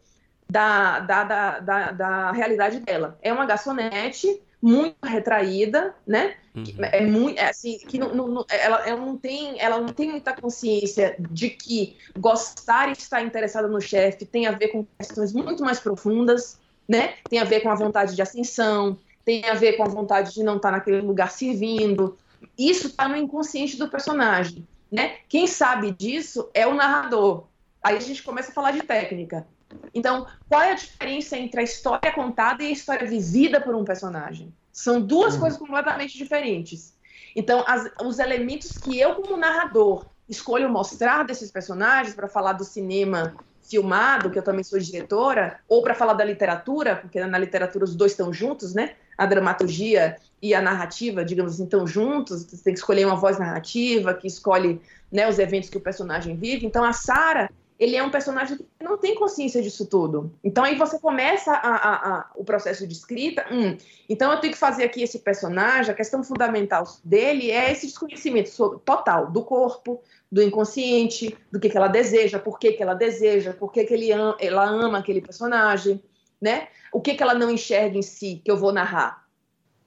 da, 0.49 0.99
da, 0.99 1.23
da, 1.23 1.59
da, 1.59 1.91
da 1.91 2.31
realidade 2.31 2.79
dela. 2.79 3.17
É 3.21 3.31
uma 3.31 3.45
garçonete 3.45 4.41
muito 4.61 4.97
retraída, 5.03 5.95
né? 6.05 6.35
Uhum. 6.55 6.65
É 6.79 7.05
muito, 7.05 7.39
é 7.39 7.49
assim, 7.49 7.77
que 7.77 7.99
não, 7.99 8.13
não, 8.13 8.45
ela, 8.49 8.87
ela, 8.87 8.99
não 8.99 9.15
tem, 9.15 9.59
ela 9.61 9.79
não 9.79 9.89
tem 9.89 10.09
muita 10.09 10.33
consciência 10.33 11.15
de 11.19 11.51
que 11.51 11.95
gostar 12.17 12.89
e 12.89 12.93
estar 12.93 13.21
interessada 13.21 13.67
no 13.67 13.79
chefe 13.79 14.25
tem 14.25 14.47
a 14.47 14.51
ver 14.51 14.69
com 14.69 14.85
questões 14.97 15.31
muito 15.33 15.63
mais 15.63 15.79
profundas, 15.79 16.59
né? 16.87 17.13
Tem 17.29 17.39
a 17.39 17.43
ver 17.43 17.59
com 17.59 17.69
a 17.69 17.75
vontade 17.75 18.15
de 18.15 18.21
ascensão, 18.21 18.97
tem 19.27 19.43
a 19.43 19.55
ver 19.55 19.73
com 19.73 19.83
a 19.83 19.89
vontade 19.89 20.33
de 20.33 20.41
não 20.41 20.55
estar 20.55 20.71
naquele 20.71 21.01
lugar 21.01 21.29
servindo. 21.29 22.17
Isso 22.57 22.87
está 22.87 23.09
no 23.09 23.17
inconsciente 23.17 23.75
do 23.75 23.89
personagem, 23.89 24.65
né? 24.89 25.17
Quem 25.27 25.45
sabe 25.45 25.91
disso 25.91 26.49
é 26.53 26.65
o 26.65 26.73
narrador. 26.73 27.43
Aí 27.83 27.97
a 27.97 27.99
gente 27.99 28.23
começa 28.23 28.51
a 28.51 28.53
falar 28.53 28.71
de 28.71 28.83
técnica. 28.83 29.45
Então, 29.93 30.25
qual 30.47 30.61
é 30.61 30.71
a 30.71 30.75
diferença 30.75 31.37
entre 31.37 31.59
a 31.59 31.63
história 31.63 32.09
contada 32.13 32.63
e 32.63 32.67
a 32.67 32.71
história 32.71 33.05
vivida 33.05 33.59
por 33.59 33.75
um 33.75 33.83
personagem? 33.83 34.53
São 34.71 35.01
duas 35.01 35.33
uhum. 35.33 35.41
coisas 35.41 35.59
completamente 35.59 36.17
diferentes. 36.17 36.93
Então, 37.35 37.65
as, 37.67 37.91
os 38.01 38.19
elementos 38.19 38.77
que 38.77 38.97
eu, 38.97 39.15
como 39.15 39.35
narrador, 39.35 40.05
escolho 40.29 40.69
mostrar 40.69 41.23
desses 41.23 41.51
personagens 41.51 42.15
para 42.15 42.29
falar 42.29 42.53
do 42.53 42.63
cinema 42.63 43.35
filmado, 43.61 44.31
que 44.31 44.39
eu 44.39 44.43
também 44.43 44.63
sou 44.63 44.79
diretora, 44.79 45.59
ou 45.67 45.83
para 45.83 45.93
falar 45.93 46.13
da 46.13 46.23
literatura, 46.23 46.95
porque 46.95 47.19
na 47.25 47.37
literatura 47.37 47.83
os 47.83 47.93
dois 47.93 48.13
estão 48.13 48.31
juntos, 48.31 48.73
né? 48.73 48.95
A 49.17 49.25
dramaturgia 49.25 50.17
e 50.41 50.53
a 50.53 50.61
narrativa, 50.61 51.25
digamos 51.25 51.53
assim, 51.53 51.63
estão 51.63 51.87
juntos, 51.87 52.43
você 52.43 52.63
tem 52.63 52.73
que 52.73 52.79
escolher 52.79 53.05
uma 53.05 53.15
voz 53.15 53.39
narrativa 53.39 54.13
que 54.13 54.27
escolhe 54.27 54.79
né, 55.11 55.27
os 55.27 55.39
eventos 55.39 55.69
que 55.69 55.77
o 55.77 55.81
personagem 55.81 56.35
vive. 56.35 56.65
Então 56.65 56.83
a 56.83 56.93
Sarah, 56.93 57.49
ele 57.79 57.95
é 57.95 58.03
um 58.03 58.09
personagem 58.09 58.57
que 58.57 58.65
não 58.81 58.97
tem 58.97 59.15
consciência 59.15 59.61
disso 59.61 59.85
tudo. 59.85 60.31
Então 60.43 60.63
aí 60.63 60.75
você 60.75 60.99
começa 60.99 61.51
a, 61.51 61.75
a, 61.75 61.93
a, 61.93 62.31
o 62.35 62.43
processo 62.43 62.85
de 62.85 62.93
escrita. 62.93 63.45
Hum, 63.51 63.77
então 64.07 64.31
eu 64.31 64.39
tenho 64.39 64.53
que 64.53 64.59
fazer 64.59 64.83
aqui 64.83 65.01
esse 65.01 65.19
personagem. 65.19 65.91
A 65.91 65.95
questão 65.95 66.23
fundamental 66.23 66.83
dele 67.03 67.51
é 67.51 67.71
esse 67.71 67.87
desconhecimento 67.87 68.79
total 68.85 69.31
do 69.31 69.43
corpo, 69.43 70.01
do 70.31 70.41
inconsciente, 70.41 71.35
do 71.51 71.59
que, 71.59 71.69
que 71.69 71.77
ela 71.77 71.87
deseja, 71.87 72.37
por 72.37 72.59
que, 72.59 72.73
que 72.73 72.83
ela 72.83 72.93
deseja, 72.93 73.53
por 73.53 73.71
que, 73.71 73.83
que 73.85 73.93
ele 73.93 74.09
ela 74.11 74.65
ama 74.65 74.97
aquele 74.97 75.21
personagem, 75.21 76.01
né? 76.41 76.67
O 76.91 77.01
que, 77.01 77.15
que 77.15 77.23
ela 77.23 77.33
não 77.33 77.49
enxerga 77.49 77.97
em 77.97 78.01
si 78.01 78.41
que 78.43 78.51
eu 78.51 78.57
vou 78.57 78.71
narrar 78.71 79.27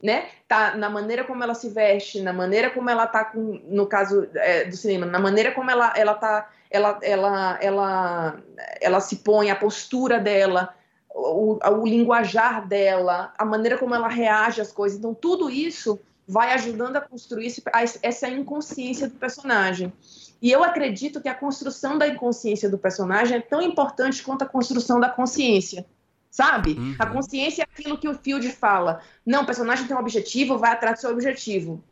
né? 0.02 0.28
Tá 0.48 0.77
na 0.77 0.89
maneira 0.89 1.24
como 1.24 1.43
ela 1.44 1.55
se 1.55 1.68
veste, 1.68 2.22
na 2.22 2.32
maneira 2.32 2.70
como 2.70 2.89
ela 2.89 3.06
tá 3.06 3.24
com, 3.24 3.60
no 3.68 3.86
caso 3.86 4.27
é, 4.35 4.64
do 4.64 4.77
cinema, 4.77 5.06
na 5.06 5.18
maneira 5.18 5.52
como 5.52 5.70
ela 5.70 5.93
ela 5.94 6.14
tá, 6.14 6.48
ela 6.70 6.98
ela 7.02 7.59
ela 7.60 8.43
ela 8.81 9.01
se 9.01 9.16
põe, 9.16 9.51
a 9.51 9.56
postura 9.56 10.18
dela, 10.18 10.74
o, 11.14 11.59
o 11.62 11.86
linguajar 11.86 12.66
dela, 12.66 13.32
a 13.36 13.44
maneira 13.44 13.77
como 13.77 13.94
ela 13.94 14.09
reage 14.09 14.60
às 14.60 14.72
coisas. 14.72 14.98
Então 14.98 15.14
tudo 15.14 15.51
isso 15.51 16.01
vai 16.27 16.52
ajudando 16.52 16.97
a 16.97 17.01
construir 17.01 17.52
essa 18.02 18.28
inconsciência 18.28 19.09
do 19.09 19.16
personagem. 19.16 19.93
E 20.40 20.51
eu 20.51 20.64
acredito 20.64 21.20
que 21.20 21.28
a 21.28 21.35
construção 21.35 21.98
da 21.98 22.09
inconsciência 22.09 22.70
do 22.70 22.78
personagem 22.78 23.36
é 23.36 23.40
tão 23.40 23.60
importante 23.60 24.22
quanto 24.22 24.43
a 24.43 24.47
construção 24.47 24.98
da 24.98 25.10
consciência 25.10 25.85
sabe? 26.31 26.73
Uhum. 26.73 26.94
A 26.98 27.07
consciência 27.07 27.62
é 27.62 27.65
aquilo 27.65 27.98
que 27.98 28.09
o 28.09 28.15
Field 28.15 28.48
fala. 28.52 29.02
Não, 29.27 29.43
o 29.43 29.47
personagem 29.47 29.86
tem 29.86 29.97
um 29.97 30.01
objetivo, 30.01 30.57
vai 30.57 30.73
atrás 30.73 30.98
do 30.98 31.01
seu 31.01 31.11
objetivo. 31.11 31.82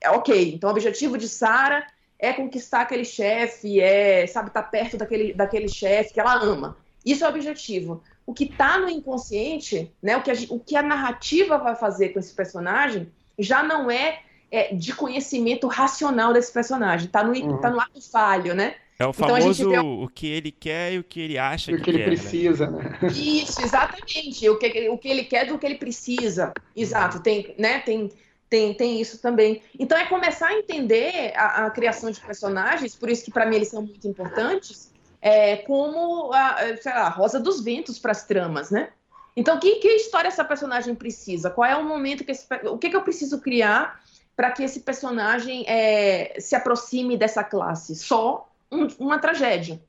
É 0.00 0.10
ok. 0.10 0.54
Então, 0.54 0.68
o 0.70 0.72
objetivo 0.72 1.18
de 1.18 1.28
Sarah 1.28 1.86
é 2.18 2.32
conquistar 2.32 2.82
aquele 2.82 3.04
chefe, 3.04 3.80
é, 3.80 4.26
sabe, 4.26 4.48
estar 4.48 4.62
tá 4.62 4.68
perto 4.68 4.96
daquele, 4.96 5.34
daquele 5.34 5.68
chefe 5.68 6.14
que 6.14 6.20
ela 6.20 6.34
ama. 6.34 6.76
Isso 7.04 7.24
é 7.24 7.26
o 7.26 7.30
objetivo. 7.30 8.02
O 8.24 8.32
que 8.32 8.44
está 8.44 8.78
no 8.78 8.88
inconsciente, 8.88 9.92
né, 10.00 10.16
o, 10.16 10.22
que 10.22 10.30
a, 10.30 10.34
o 10.50 10.58
que 10.58 10.76
a 10.76 10.82
narrativa 10.82 11.58
vai 11.58 11.74
fazer 11.74 12.10
com 12.10 12.20
esse 12.20 12.32
personagem, 12.32 13.12
já 13.38 13.62
não 13.62 13.90
é, 13.90 14.20
é 14.50 14.72
de 14.74 14.94
conhecimento 14.94 15.66
racional 15.66 16.32
desse 16.32 16.52
personagem. 16.52 17.06
Está 17.06 17.24
no, 17.24 17.32
uhum. 17.32 17.60
tá 17.60 17.70
no 17.70 17.80
ato 17.80 18.00
falho, 18.00 18.54
né? 18.54 18.76
É 19.02 19.06
o 19.06 19.10
então, 19.10 19.28
famoso 19.28 19.68
então, 19.68 20.02
o 20.02 20.08
que 20.08 20.28
ele 20.28 20.52
quer 20.52 20.92
e 20.92 20.98
o 21.00 21.04
que 21.04 21.20
ele 21.20 21.36
acha 21.36 21.72
o 21.72 21.76
que, 21.76 21.82
que 21.82 21.90
ele 21.90 21.98
quer, 21.98 22.10
né? 22.10 22.16
precisa, 22.16 22.70
né? 22.70 22.98
né? 23.02 23.08
Isso, 23.08 23.60
exatamente. 23.60 24.48
O 24.48 24.56
que, 24.56 24.88
o 24.88 24.96
que 24.96 25.08
ele 25.08 25.24
quer 25.24 25.46
do 25.46 25.58
que 25.58 25.66
ele 25.66 25.74
precisa. 25.74 26.52
Exato, 26.76 27.18
tem, 27.18 27.52
né? 27.58 27.80
Tem, 27.80 28.12
tem, 28.48 28.72
tem 28.74 29.00
isso 29.00 29.20
também. 29.20 29.60
Então 29.76 29.98
é 29.98 30.06
começar 30.06 30.48
a 30.48 30.54
entender 30.54 31.32
a, 31.34 31.66
a 31.66 31.70
criação 31.70 32.12
de 32.12 32.20
personagens, 32.20 32.94
por 32.94 33.10
isso 33.10 33.24
que 33.24 33.32
para 33.32 33.44
mim 33.44 33.56
eles 33.56 33.68
são 33.68 33.82
muito 33.82 34.06
importantes, 34.06 34.92
é, 35.20 35.56
como 35.56 36.32
a, 36.32 36.76
sei 36.76 36.92
lá, 36.92 37.00
a 37.00 37.08
Rosa 37.08 37.40
dos 37.40 37.60
Ventos 37.60 37.98
para 37.98 38.12
as 38.12 38.24
tramas, 38.24 38.70
né? 38.70 38.90
Então, 39.36 39.58
que, 39.58 39.76
que 39.76 39.88
história 39.88 40.28
essa 40.28 40.44
personagem 40.44 40.94
precisa? 40.94 41.50
Qual 41.50 41.68
é 41.68 41.74
o 41.74 41.84
momento 41.84 42.22
que 42.22 42.30
esse, 42.30 42.46
o 42.66 42.78
que, 42.78 42.88
que 42.88 42.96
eu 42.96 43.02
preciso 43.02 43.40
criar 43.40 44.00
para 44.36 44.52
que 44.52 44.62
esse 44.62 44.80
personagem 44.80 45.64
é, 45.66 46.36
se 46.38 46.54
aproxime 46.54 47.16
dessa 47.16 47.42
classe? 47.42 47.96
Só 47.96 48.51
um, 48.72 48.88
uma 48.98 49.18
tragédia. 49.18 49.80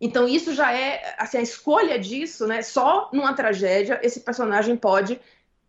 Então 0.00 0.26
isso 0.26 0.54
já 0.54 0.72
é 0.72 1.14
assim 1.18 1.38
a 1.38 1.42
escolha 1.42 1.98
disso, 1.98 2.46
né? 2.46 2.62
Só 2.62 3.10
numa 3.12 3.32
tragédia 3.34 4.00
esse 4.02 4.20
personagem 4.20 4.76
pode 4.76 5.20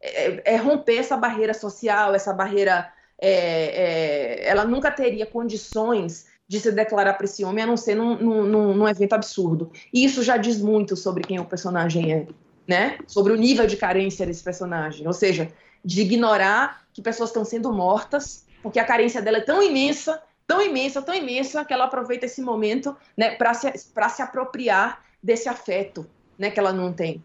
é, 0.01 0.53
é 0.53 0.57
romper 0.57 0.97
essa 0.97 1.15
barreira 1.17 1.53
social, 1.53 2.15
essa 2.15 2.33
barreira. 2.33 2.91
É, 3.17 4.41
é 4.41 4.47
ela 4.47 4.65
nunca 4.65 4.91
teria 4.91 5.25
condições 5.25 6.27
de 6.47 6.59
se 6.59 6.71
declarar 6.71 7.13
para 7.13 7.25
esse 7.25 7.43
homem 7.43 7.63
a 7.63 7.67
não 7.67 7.77
ser 7.77 7.95
num, 7.95 8.15
num, 8.17 8.73
num, 8.73 8.87
evento 8.87 9.13
absurdo. 9.13 9.71
E 9.91 10.03
isso 10.03 10.21
já 10.21 10.37
diz 10.37 10.59
muito 10.59 10.95
sobre 10.95 11.23
quem 11.23 11.39
o 11.39 11.45
personagem 11.45 12.13
é, 12.13 12.27
né? 12.67 12.97
Sobre 13.07 13.33
o 13.33 13.35
nível 13.35 13.65
de 13.65 13.77
carência 13.77 14.25
desse 14.25 14.43
personagem, 14.43 15.07
ou 15.07 15.13
seja, 15.13 15.51
de 15.83 16.01
ignorar 16.01 16.85
que 16.93 17.01
pessoas 17.01 17.29
estão 17.29 17.45
sendo 17.45 17.71
mortas 17.71 18.45
porque 18.65 18.79
a 18.79 18.83
carência 18.83 19.21
dela 19.21 19.37
é 19.37 19.41
tão 19.41 19.61
imensa 19.61 20.19
tão 20.47 20.61
imensa, 20.61 21.01
tão 21.01 21.15
imensa, 21.15 21.65
que 21.65 21.73
ela 21.73 21.85
aproveita 21.85 22.25
esse 22.25 22.41
momento 22.41 22.95
né, 23.17 23.31
para 23.31 23.53
se, 23.53 23.71
se 23.77 24.21
apropriar 24.21 25.03
desse 25.21 25.49
afeto 25.49 26.05
né, 26.37 26.49
que 26.49 26.59
ela 26.59 26.71
não 26.71 26.93
tem. 26.93 27.23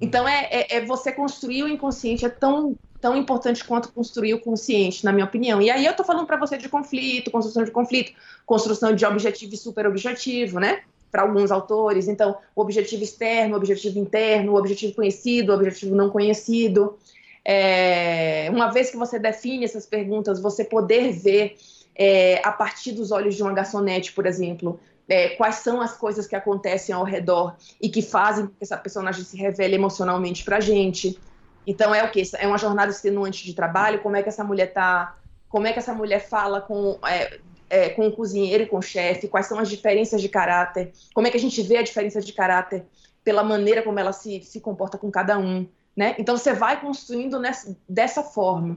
Então, 0.00 0.26
é, 0.26 0.48
é, 0.50 0.76
é, 0.76 0.84
você 0.84 1.12
construir 1.12 1.62
o 1.62 1.68
inconsciente, 1.68 2.24
é 2.24 2.28
tão, 2.28 2.76
tão 3.00 3.16
importante 3.16 3.64
quanto 3.64 3.92
construir 3.92 4.34
o 4.34 4.40
consciente, 4.40 5.04
na 5.04 5.12
minha 5.12 5.24
opinião. 5.24 5.62
E 5.62 5.70
aí 5.70 5.84
eu 5.84 5.92
estou 5.92 6.04
falando 6.04 6.26
para 6.26 6.36
você 6.36 6.56
de 6.56 6.68
conflito, 6.68 7.30
construção 7.30 7.64
de 7.64 7.70
conflito, 7.70 8.12
construção 8.44 8.94
de 8.94 9.04
objetivo 9.06 9.54
e 9.54 9.56
superobjetivo, 9.56 10.58
né? 10.58 10.82
Para 11.12 11.22
alguns 11.22 11.52
autores. 11.52 12.08
Então, 12.08 12.36
o 12.56 12.60
objetivo 12.60 13.04
externo, 13.04 13.54
o 13.54 13.56
objetivo 13.56 13.98
interno, 13.98 14.52
o 14.52 14.56
objetivo 14.56 14.94
conhecido, 14.94 15.52
o 15.52 15.54
objetivo 15.54 15.94
não 15.94 16.10
conhecido. 16.10 16.98
É, 17.44 18.48
uma 18.50 18.72
vez 18.72 18.90
que 18.90 18.96
você 18.96 19.18
define 19.18 19.64
essas 19.64 19.86
perguntas, 19.86 20.40
você 20.40 20.64
poder 20.64 21.12
ver 21.12 21.56
é, 21.94 22.40
a 22.46 22.52
partir 22.52 22.92
dos 22.92 23.10
olhos 23.10 23.34
de 23.34 23.42
uma 23.42 23.52
garçonete, 23.52 24.12
por 24.12 24.26
exemplo, 24.26 24.80
é, 25.08 25.30
quais 25.30 25.56
são 25.56 25.80
as 25.80 25.96
coisas 25.96 26.26
que 26.26 26.34
acontecem 26.34 26.94
ao 26.94 27.04
redor 27.04 27.56
e 27.80 27.88
que 27.88 28.02
fazem 28.02 28.46
que 28.46 28.54
essa 28.60 28.76
personagem 28.76 29.24
se 29.24 29.36
revele 29.36 29.74
emocionalmente 29.74 30.44
pra 30.44 30.60
gente. 30.60 31.18
Então 31.66 31.94
é 31.94 32.02
o 32.04 32.10
que? 32.10 32.22
É 32.36 32.46
uma 32.46 32.58
jornada 32.58 32.90
extenuante 32.90 33.44
de 33.44 33.54
trabalho, 33.54 34.00
como 34.00 34.16
é 34.16 34.22
que 34.22 34.28
essa 34.28 34.44
mulher 34.44 34.72
tá. 34.72 35.16
Como 35.48 35.66
é 35.68 35.72
que 35.72 35.78
essa 35.78 35.94
mulher 35.94 36.18
fala 36.18 36.60
com, 36.60 36.98
é, 37.06 37.38
é, 37.70 37.88
com 37.90 38.08
o 38.08 38.12
cozinheiro 38.12 38.64
e 38.64 38.66
com 38.66 38.78
o 38.78 38.82
chefe, 38.82 39.28
quais 39.28 39.46
são 39.46 39.58
as 39.58 39.68
diferenças 39.68 40.20
de 40.20 40.28
caráter, 40.28 40.92
como 41.14 41.28
é 41.28 41.30
que 41.30 41.36
a 41.36 41.40
gente 41.40 41.62
vê 41.62 41.76
a 41.76 41.82
diferença 41.82 42.20
de 42.20 42.32
caráter 42.32 42.84
pela 43.22 43.44
maneira 43.44 43.82
como 43.82 43.98
ela 43.98 44.12
se, 44.12 44.42
se 44.42 44.60
comporta 44.60 44.98
com 44.98 45.10
cada 45.10 45.38
um. 45.38 45.66
Né? 45.96 46.16
Então 46.18 46.36
você 46.36 46.52
vai 46.52 46.80
construindo 46.80 47.38
nessa, 47.38 47.76
dessa 47.88 48.20
forma, 48.20 48.76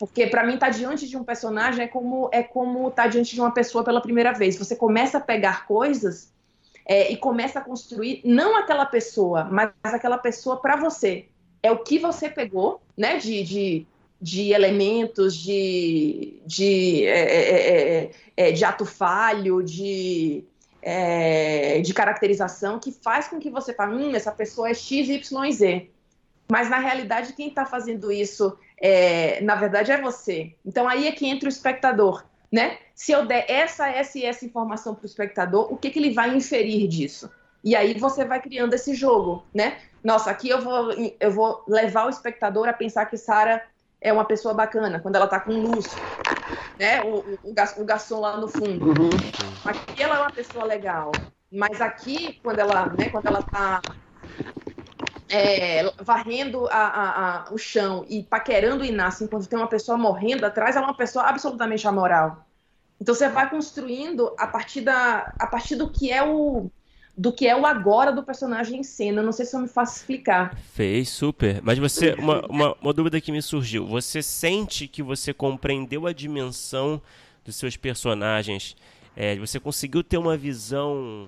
porque 0.00 0.26
para 0.26 0.44
mim 0.44 0.54
estar 0.54 0.66
tá 0.66 0.72
diante 0.72 1.06
de 1.06 1.16
um 1.16 1.22
personagem 1.22 1.84
é 1.84 1.86
como 1.86 2.28
é 2.32 2.42
como 2.42 2.88
estar 2.88 3.04
tá 3.04 3.08
diante 3.08 3.34
de 3.34 3.40
uma 3.40 3.52
pessoa 3.52 3.84
pela 3.84 4.00
primeira 4.00 4.32
vez. 4.32 4.56
Você 4.56 4.74
começa 4.74 5.18
a 5.18 5.20
pegar 5.20 5.64
coisas 5.66 6.32
é, 6.84 7.12
e 7.12 7.16
começa 7.16 7.60
a 7.60 7.62
construir 7.62 8.20
não 8.24 8.56
aquela 8.56 8.84
pessoa, 8.84 9.44
mas 9.44 9.70
aquela 9.84 10.18
pessoa 10.18 10.60
para 10.60 10.74
você. 10.74 11.26
É 11.62 11.70
o 11.70 11.78
que 11.78 12.00
você 12.00 12.28
pegou, 12.28 12.80
né? 12.96 13.16
De, 13.18 13.44
de, 13.44 13.86
de 14.20 14.52
elementos, 14.52 15.36
de 15.36 16.42
de, 16.44 17.04
é, 17.04 17.20
é, 17.20 18.04
é, 18.04 18.10
é 18.36 18.52
de 18.52 18.64
ato 18.64 18.84
falho, 18.84 19.62
de 19.62 20.44
de 21.82 21.92
caracterização 21.92 22.78
que 22.78 22.92
faz 22.92 23.26
com 23.26 23.40
que 23.40 23.50
você 23.50 23.74
fale, 23.74 23.96
hum, 23.96 24.14
essa 24.14 24.30
pessoa 24.30 24.70
é 24.70 24.74
X, 24.74 25.08
Y, 25.08 25.52
Z 25.52 25.90
mas 26.48 26.70
na 26.70 26.78
realidade 26.78 27.32
quem 27.32 27.48
está 27.48 27.64
fazendo 27.64 28.10
isso, 28.12 28.58
é, 28.80 29.40
na 29.40 29.54
verdade, 29.54 29.92
é 29.92 30.00
você. 30.00 30.54
Então 30.64 30.88
aí 30.88 31.08
é 31.08 31.12
que 31.12 31.26
entra 31.26 31.48
o 31.48 31.52
espectador, 31.52 32.24
né? 32.52 32.78
Se 32.94 33.12
eu 33.12 33.26
der 33.26 33.44
essa, 33.50 33.88
essa 33.88 34.18
e 34.18 34.24
essa 34.24 34.44
informação 34.44 34.94
para 34.94 35.04
o 35.04 35.06
espectador, 35.06 35.72
o 35.72 35.76
que, 35.76 35.90
que 35.90 35.98
ele 35.98 36.14
vai 36.14 36.34
inferir 36.34 36.88
disso? 36.88 37.30
E 37.64 37.74
aí 37.74 37.98
você 37.98 38.24
vai 38.24 38.40
criando 38.40 38.74
esse 38.74 38.94
jogo, 38.94 39.44
né? 39.52 39.78
Nossa, 40.02 40.30
aqui 40.30 40.48
eu 40.48 40.60
vou, 40.60 40.92
eu 41.18 41.32
vou 41.32 41.64
levar 41.66 42.06
o 42.06 42.10
espectador 42.10 42.68
a 42.68 42.72
pensar 42.72 43.06
que 43.06 43.16
Sara 43.16 43.62
é 44.00 44.12
uma 44.12 44.24
pessoa 44.24 44.54
bacana, 44.54 45.00
quando 45.00 45.16
ela 45.16 45.24
está 45.24 45.40
com 45.40 45.52
luz, 45.52 45.86
né? 46.78 47.02
O, 47.02 47.16
o, 47.18 47.38
o, 47.78 47.84
garçom 47.84 48.20
lá 48.20 48.36
no 48.36 48.46
fundo. 48.46 48.86
Uhum. 48.86 49.10
Aqui 49.64 50.02
ela 50.02 50.16
é 50.16 50.20
uma 50.20 50.30
pessoa 50.30 50.64
legal. 50.64 51.10
Mas 51.50 51.80
aqui, 51.80 52.38
quando 52.42 52.58
ela, 52.58 52.86
né, 52.86 53.08
quando 53.10 53.26
ela 53.26 53.42
tá 53.42 53.80
é, 55.28 55.90
varrendo 56.00 56.66
a, 56.68 56.76
a, 56.76 57.46
a, 57.48 57.52
o 57.52 57.58
chão 57.58 58.04
e 58.08 58.22
paquerando 58.22 58.82
o 58.82 58.86
Inácio 58.86 59.24
enquanto 59.24 59.48
tem 59.48 59.58
uma 59.58 59.68
pessoa 59.68 59.98
morrendo 59.98 60.44
atrás, 60.44 60.76
ela 60.76 60.86
é 60.86 60.88
uma 60.88 60.96
pessoa 60.96 61.24
absolutamente 61.24 61.86
amoral. 61.86 62.46
Então 63.00 63.14
você 63.14 63.28
vai 63.28 63.48
construindo 63.50 64.32
a 64.38 64.46
partir, 64.46 64.80
da, 64.80 65.32
a 65.38 65.46
partir 65.46 65.76
do 65.76 65.90
que 65.90 66.10
é 66.10 66.22
o 66.22 66.70
do 67.16 67.32
que 67.32 67.46
é 67.46 67.56
o 67.56 67.64
agora 67.64 68.12
do 68.12 68.22
personagem 68.22 68.80
em 68.80 68.82
cena. 68.82 69.22
Não 69.22 69.32
sei 69.32 69.46
se 69.46 69.56
eu 69.56 69.60
me 69.60 69.68
faço 69.68 69.96
explicar. 69.96 70.54
Fez, 70.74 71.08
super. 71.08 71.62
Mas 71.62 71.78
você, 71.78 72.12
uma, 72.12 72.44
uma, 72.46 72.76
uma 72.80 72.92
dúvida 72.92 73.18
que 73.22 73.32
me 73.32 73.40
surgiu. 73.40 73.86
Você 73.86 74.22
sente 74.22 74.86
que 74.86 75.02
você 75.02 75.32
compreendeu 75.32 76.06
a 76.06 76.12
dimensão 76.12 77.00
dos 77.42 77.56
seus 77.56 77.74
personagens? 77.74 78.76
É, 79.16 79.34
você 79.36 79.58
conseguiu 79.58 80.04
ter 80.04 80.18
uma 80.18 80.36
visão 80.36 81.26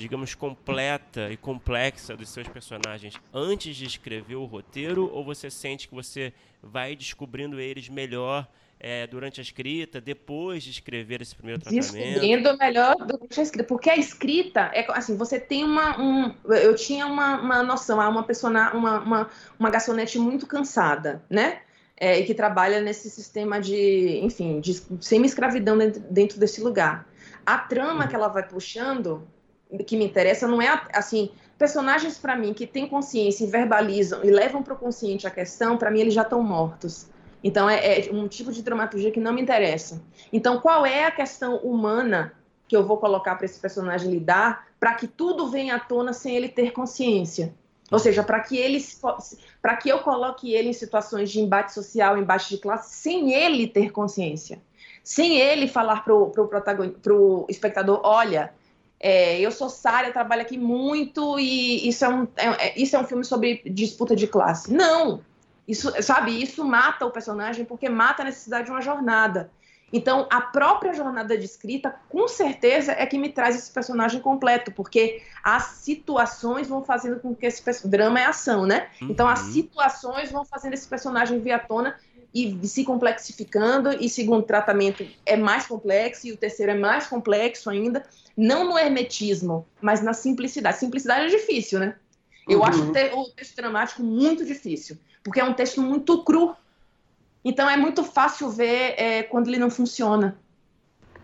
digamos, 0.00 0.34
completa 0.34 1.30
e 1.30 1.36
complexa 1.36 2.16
dos 2.16 2.30
seus 2.30 2.48
personagens 2.48 3.14
antes 3.32 3.76
de 3.76 3.84
escrever 3.84 4.36
o 4.36 4.44
roteiro? 4.44 5.10
Ou 5.12 5.24
você 5.24 5.50
sente 5.50 5.88
que 5.88 5.94
você 5.94 6.32
vai 6.62 6.96
descobrindo 6.96 7.60
eles 7.60 7.88
melhor 7.88 8.48
é, 8.78 9.06
durante 9.06 9.40
a 9.40 9.42
escrita, 9.42 10.00
depois 10.00 10.62
de 10.62 10.70
escrever 10.70 11.20
esse 11.20 11.36
primeiro 11.36 11.60
tratamento? 11.60 11.92
Descobrindo 11.92 12.56
melhor 12.56 12.96
durante 12.96 13.38
a 13.38 13.42
escrita. 13.42 13.68
Porque 13.68 13.90
a 13.90 13.96
escrita, 13.96 14.70
é 14.72 14.86
assim, 14.90 15.16
você 15.16 15.38
tem 15.38 15.62
uma. 15.64 16.00
Um, 16.00 16.34
eu 16.48 16.74
tinha 16.74 17.06
uma, 17.06 17.40
uma 17.40 17.62
noção, 17.62 17.98
uma, 17.98 18.22
persona, 18.22 18.72
uma, 18.72 19.00
uma, 19.00 19.30
uma 19.58 19.70
garçonete 19.70 20.18
muito 20.18 20.46
cansada, 20.46 21.22
né? 21.28 21.60
é, 22.00 22.18
e 22.18 22.24
que 22.24 22.32
trabalha 22.32 22.80
nesse 22.80 23.10
sistema 23.10 23.60
de, 23.60 24.20
enfim, 24.22 24.58
de 24.58 24.72
semi-escravidão 25.00 25.76
dentro, 25.76 26.00
dentro 26.10 26.40
desse 26.40 26.62
lugar. 26.62 27.06
A 27.44 27.58
trama 27.58 28.08
que 28.08 28.14
ela 28.14 28.28
vai 28.28 28.42
puxando, 28.42 29.28
que 29.86 29.96
me 29.96 30.04
interessa, 30.04 30.46
não 30.46 30.60
é 30.60 30.82
assim. 30.92 31.30
Personagens 31.58 32.16
para 32.18 32.34
mim 32.36 32.54
que 32.54 32.66
têm 32.66 32.88
consciência 32.88 33.44
e 33.44 33.46
verbalizam 33.46 34.24
e 34.24 34.30
levam 34.30 34.62
para 34.62 34.74
o 34.74 34.76
consciente 34.76 35.26
a 35.26 35.30
questão, 35.30 35.76
para 35.76 35.90
mim 35.90 36.00
eles 36.00 36.14
já 36.14 36.22
estão 36.22 36.42
mortos. 36.42 37.08
Então 37.44 37.68
é, 37.68 38.00
é, 38.00 38.12
um 38.12 38.26
tipo 38.28 38.52
de 38.52 38.62
dramaturgia 38.62 39.10
que 39.10 39.20
não 39.20 39.32
me 39.32 39.42
interessa. 39.42 40.02
Então 40.32 40.60
qual 40.60 40.86
é 40.86 41.04
a 41.04 41.10
questão 41.10 41.56
humana 41.56 42.32
que 42.66 42.76
eu 42.76 42.86
vou 42.86 42.96
colocar 42.96 43.34
para 43.34 43.44
esse 43.44 43.60
personagem 43.60 44.10
lidar 44.10 44.68
para 44.78 44.94
que 44.94 45.06
tudo 45.06 45.50
venha 45.50 45.76
à 45.76 45.78
tona 45.78 46.12
sem 46.12 46.34
ele 46.34 46.48
ter 46.48 46.72
consciência? 46.72 47.54
Ou 47.90 47.98
seja, 47.98 48.22
para 48.22 48.40
que 48.40 48.56
ele 48.56 48.82
para 49.60 49.76
que 49.76 49.88
eu 49.88 49.98
coloque 49.98 50.54
ele 50.54 50.68
em 50.68 50.72
situações 50.72 51.30
de 51.30 51.40
embate 51.40 51.74
social, 51.74 52.16
embate 52.16 52.48
de 52.50 52.58
classe, 52.58 52.94
sem 52.94 53.32
ele 53.32 53.66
ter 53.66 53.90
consciência, 53.90 54.62
sem 55.02 55.38
ele 55.38 55.66
falar 55.66 56.04
para 56.04 56.14
o 56.14 57.46
espectador, 57.48 58.00
olha, 58.04 58.54
é, 59.00 59.40
eu 59.40 59.50
sou 59.50 59.70
Sária, 59.70 60.12
trabalho 60.12 60.42
aqui 60.42 60.58
muito 60.58 61.38
e 61.38 61.88
isso 61.88 62.04
é, 62.04 62.08
um, 62.10 62.28
é, 62.36 62.46
é, 62.66 62.78
isso 62.78 62.94
é 62.94 62.98
um 62.98 63.06
filme 63.06 63.24
sobre 63.24 63.62
disputa 63.64 64.14
de 64.14 64.26
classe. 64.26 64.70
Não! 64.72 65.22
Isso, 65.66 65.90
sabe, 66.02 66.42
isso 66.42 66.64
mata 66.64 67.06
o 67.06 67.10
personagem 67.10 67.64
porque 67.64 67.88
mata 67.88 68.22
a 68.22 68.26
necessidade 68.26 68.66
de 68.66 68.70
uma 68.70 68.82
jornada. 68.82 69.50
Então, 69.92 70.26
a 70.30 70.40
própria 70.40 70.92
jornada 70.92 71.36
de 71.36 71.44
escrita, 71.44 71.96
com 72.08 72.28
certeza, 72.28 72.92
é 72.92 73.04
que 73.06 73.18
me 73.18 73.28
traz 73.28 73.56
esse 73.56 73.70
personagem 73.70 74.20
completo, 74.20 74.70
porque 74.70 75.22
as 75.42 75.64
situações 75.64 76.68
vão 76.68 76.84
fazendo 76.84 77.18
com 77.18 77.34
que 77.34 77.46
esse 77.46 77.88
drama 77.88 78.20
é 78.20 78.24
ação, 78.24 78.66
né? 78.66 78.88
Uhum. 79.00 79.08
Então, 79.10 79.26
as 79.28 79.42
uhum. 79.42 79.52
situações 79.52 80.30
vão 80.30 80.44
fazendo 80.44 80.74
esse 80.74 80.86
personagem 80.86 81.40
vir 81.40 81.52
à 81.52 81.58
tona 81.58 81.96
e 82.32 82.66
se 82.66 82.84
complexificando, 82.84 83.92
e 83.92 84.08
segundo 84.08 84.44
tratamento 84.44 85.06
é 85.26 85.36
mais 85.36 85.66
complexo, 85.66 86.26
e 86.26 86.32
o 86.32 86.36
terceiro 86.36 86.72
é 86.72 86.74
mais 86.74 87.06
complexo 87.06 87.68
ainda, 87.68 88.04
não 88.36 88.64
no 88.64 88.78
hermetismo, 88.78 89.66
mas 89.80 90.00
na 90.00 90.12
simplicidade. 90.12 90.78
Simplicidade 90.78 91.26
é 91.26 91.38
difícil, 91.38 91.80
né? 91.80 91.96
Eu 92.48 92.60
uhum. 92.60 92.64
acho 92.64 92.82
o 92.82 93.30
texto 93.30 93.56
dramático 93.56 94.02
muito 94.02 94.44
difícil, 94.44 94.96
porque 95.22 95.40
é 95.40 95.44
um 95.44 95.54
texto 95.54 95.82
muito 95.82 96.24
cru, 96.24 96.54
então 97.44 97.68
é 97.68 97.76
muito 97.76 98.04
fácil 98.04 98.50
ver 98.50 98.94
é, 98.96 99.22
quando 99.22 99.48
ele 99.48 99.58
não 99.58 99.70
funciona, 99.70 100.38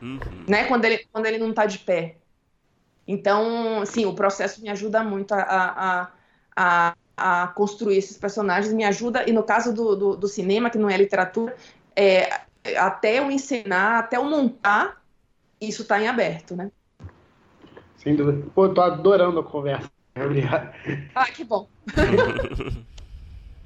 uhum. 0.02 0.18
né? 0.48 0.64
Quando 0.64 0.84
ele, 0.84 1.06
quando 1.12 1.26
ele 1.26 1.38
não 1.38 1.50
está 1.50 1.66
de 1.66 1.78
pé. 1.78 2.16
Então, 3.06 3.86
sim, 3.86 4.04
o 4.04 4.14
processo 4.14 4.60
me 4.60 4.68
ajuda 4.68 5.02
muito 5.04 5.32
a, 5.32 5.42
a, 5.42 6.12
a, 6.56 6.96
a, 7.16 7.48
construir 7.48 7.96
esses 7.96 8.16
personagens, 8.16 8.72
me 8.72 8.84
ajuda, 8.84 9.28
e 9.28 9.32
no 9.32 9.42
caso 9.42 9.72
do, 9.72 9.96
do, 9.96 10.16
do 10.16 10.28
cinema, 10.28 10.70
que 10.70 10.78
não 10.78 10.90
é 10.90 10.96
literatura, 10.96 11.56
é, 11.94 12.28
até 12.76 13.18
eu 13.18 13.30
ensinar, 13.30 13.98
até 13.98 14.16
eu 14.16 14.24
montar, 14.24 15.02
isso 15.60 15.82
está 15.82 16.00
em 16.00 16.08
aberto, 16.08 16.54
né? 16.54 16.70
Sem 17.96 18.14
dúvida. 18.14 18.46
Pô, 18.54 18.66
eu 18.66 18.74
tô 18.74 18.80
adorando 18.82 19.40
a 19.40 19.44
conversa. 19.44 19.90
Obrigado. 20.16 20.72
Ah, 21.14 21.26
que 21.26 21.44
bom. 21.44 21.68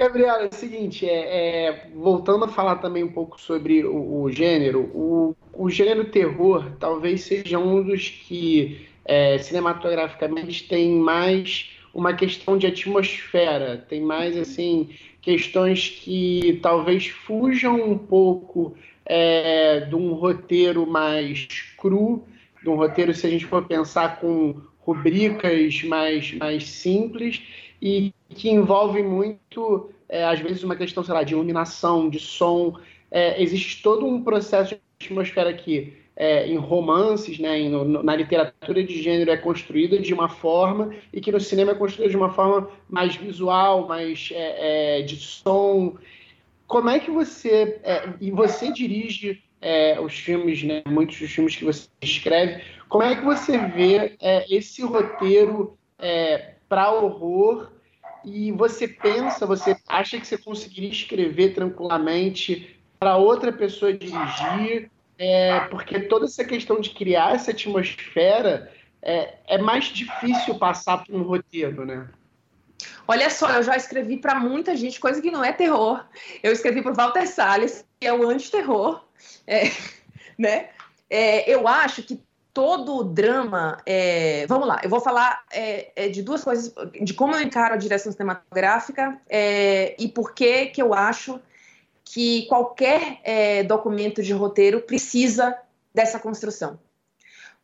Gabriela, 0.01 0.45
é 0.45 0.49
o 0.49 0.55
seguinte, 0.55 1.07
é, 1.07 1.67
é, 1.67 1.91
voltando 1.95 2.47
a 2.47 2.49
falar 2.49 2.77
também 2.77 3.05
um 3.05 3.13
pouco 3.13 3.39
sobre 3.39 3.85
o, 3.85 4.23
o 4.23 4.33
gênero, 4.33 4.91
o, 4.95 5.37
o, 5.53 5.69
gênero 5.69 6.07
terror 6.07 6.73
talvez 6.81 7.25
seja 7.25 7.59
um 7.59 7.83
dos 7.83 8.09
que 8.09 8.89
é, 9.05 9.37
cinematograficamente 9.37 10.67
tem 10.67 10.93
mais 10.93 11.69
uma 11.95 12.15
questão 12.15 12.57
de 12.57 12.67
atmosfera, 12.67 13.85
tem 13.89 14.01
mais 14.01 14.37
assim 14.37 14.91
questões 15.21 15.89
que 15.89 16.59
talvez 16.63 17.09
fujam 17.09 17.81
um 17.83 17.99
pouco 17.99 18.75
é, 19.05 19.81
de 19.81 19.95
um 19.95 20.13
roteiro 20.15 20.87
mais 20.87 21.47
cru, 21.77 22.25
de 22.63 22.69
um 22.69 22.77
roteiro 22.77 23.13
se 23.15 23.27
a 23.27 23.31
gente 23.31 23.45
for 23.45 23.67
pensar 23.67 24.21
com 24.21 24.61
rubricas 24.79 25.83
mais, 25.85 26.33
mais 26.35 26.65
simples 26.65 27.43
e 27.81 28.13
que 28.29 28.51
envolve 28.51 29.03
muito, 29.03 29.91
é, 30.09 30.25
às 30.25 30.41
vezes, 30.41 30.63
uma 30.63 30.77
questão, 30.77 31.03
sei 31.03 31.15
lá, 31.15 31.23
de 31.23 31.33
iluminação, 31.35 32.09
de 32.09 32.19
som. 32.19 32.79
É, 33.11 33.43
existe 33.43 33.83
todo 33.83 34.07
um 34.07 34.23
processo 34.23 34.75
de 34.75 34.81
atmosfera 35.01 35.53
que, 35.53 35.95
é, 36.21 36.47
em 36.47 36.57
romances, 36.57 37.39
né, 37.39 37.59
em, 37.59 37.71
no, 37.71 38.03
na 38.03 38.15
literatura 38.15 38.85
de 38.85 39.03
gênero, 39.03 39.31
é 39.31 39.39
construída 39.39 39.99
de 39.99 40.13
uma 40.13 40.29
forma 40.29 40.95
e 41.11 41.19
que 41.19 41.33
no 41.33 41.41
cinema 41.41 41.73
é 41.73 41.75
construída 41.75 42.11
de 42.11 42.17
uma 42.17 42.29
forma 42.29 42.69
mais 42.87 43.17
visual, 43.17 43.89
mais 43.89 44.29
é, 44.31 44.99
é, 44.99 45.03
de 45.03 45.17
som. 45.17 45.97
Como 46.67 46.91
é 46.91 46.99
que 47.01 47.11
você. 47.11 47.81
É, 47.83 48.07
e 48.21 48.31
você 48.31 48.71
dirige 48.71 49.43
os 50.03 50.15
filmes, 50.15 50.63
né, 50.63 50.83
muitos 50.87 51.19
dos 51.19 51.31
filmes 51.31 51.55
que 51.55 51.67
você 51.67 51.87
escreve, 52.01 52.63
como 52.89 53.05
é 53.05 53.15
que 53.15 53.23
você 53.23 53.59
vê 53.59 54.17
esse 54.49 54.83
roteiro 54.83 55.77
para 56.67 56.91
horror 56.91 57.71
e 58.25 58.53
você 58.53 58.89
pensa, 58.89 59.45
você 59.45 59.77
acha 59.87 60.19
que 60.19 60.27
você 60.27 60.39
conseguiria 60.39 60.89
escrever 60.89 61.53
tranquilamente 61.53 62.75
para 62.99 63.19
outra 63.19 63.53
pessoa 63.53 63.93
dirigir, 63.93 64.91
é, 65.21 65.61
porque 65.69 66.01
toda 66.01 66.25
essa 66.25 66.43
questão 66.43 66.81
de 66.81 66.89
criar 66.91 67.35
essa 67.35 67.51
atmosfera 67.51 68.73
é, 69.03 69.35
é 69.47 69.59
mais 69.59 69.85
difícil 69.85 70.59
passar 70.59 71.05
por 71.05 71.15
um 71.15 71.23
roteiro, 71.23 71.85
né? 71.85 72.09
Olha 73.07 73.29
só, 73.29 73.51
eu 73.51 73.63
já 73.63 73.77
escrevi 73.77 74.17
para 74.17 74.41
muita 74.41 74.75
gente, 74.75 74.99
coisa 74.99 75.21
que 75.21 75.31
não 75.31 75.45
é 75.45 75.53
terror. 75.53 76.03
Eu 76.43 76.53
escrevi 76.53 76.81
para 76.81 76.95
Walter 76.95 77.27
Salles, 77.27 77.85
que 78.01 78.07
é 78.07 78.15
o 78.15 78.27
antiterror, 78.31 79.05
é, 79.47 79.65
né? 80.39 80.71
É, 81.11 81.51
eu 81.51 81.69
acho 81.69 82.03
que 82.03 82.19
todo 82.55 82.97
o 82.97 83.05
drama. 83.05 83.77
É... 83.85 84.47
Vamos 84.47 84.67
lá, 84.67 84.81
eu 84.83 84.89
vou 84.89 85.03
falar 85.03 85.45
é, 85.53 85.93
é, 85.95 86.09
de 86.09 86.23
duas 86.23 86.43
coisas, 86.43 86.73
de 87.03 87.13
como 87.13 87.35
eu 87.35 87.43
encaro 87.43 87.75
a 87.75 87.77
direção 87.77 88.11
cinematográfica 88.11 89.21
é, 89.29 89.95
e 89.99 90.09
por 90.09 90.33
que 90.33 90.67
que 90.67 90.81
eu 90.81 90.95
acho 90.95 91.39
que 92.13 92.47
qualquer 92.47 93.21
é, 93.23 93.63
documento 93.63 94.23
de 94.23 94.33
roteiro 94.33 94.81
precisa 94.81 95.57
dessa 95.95 96.19
construção. 96.19 96.79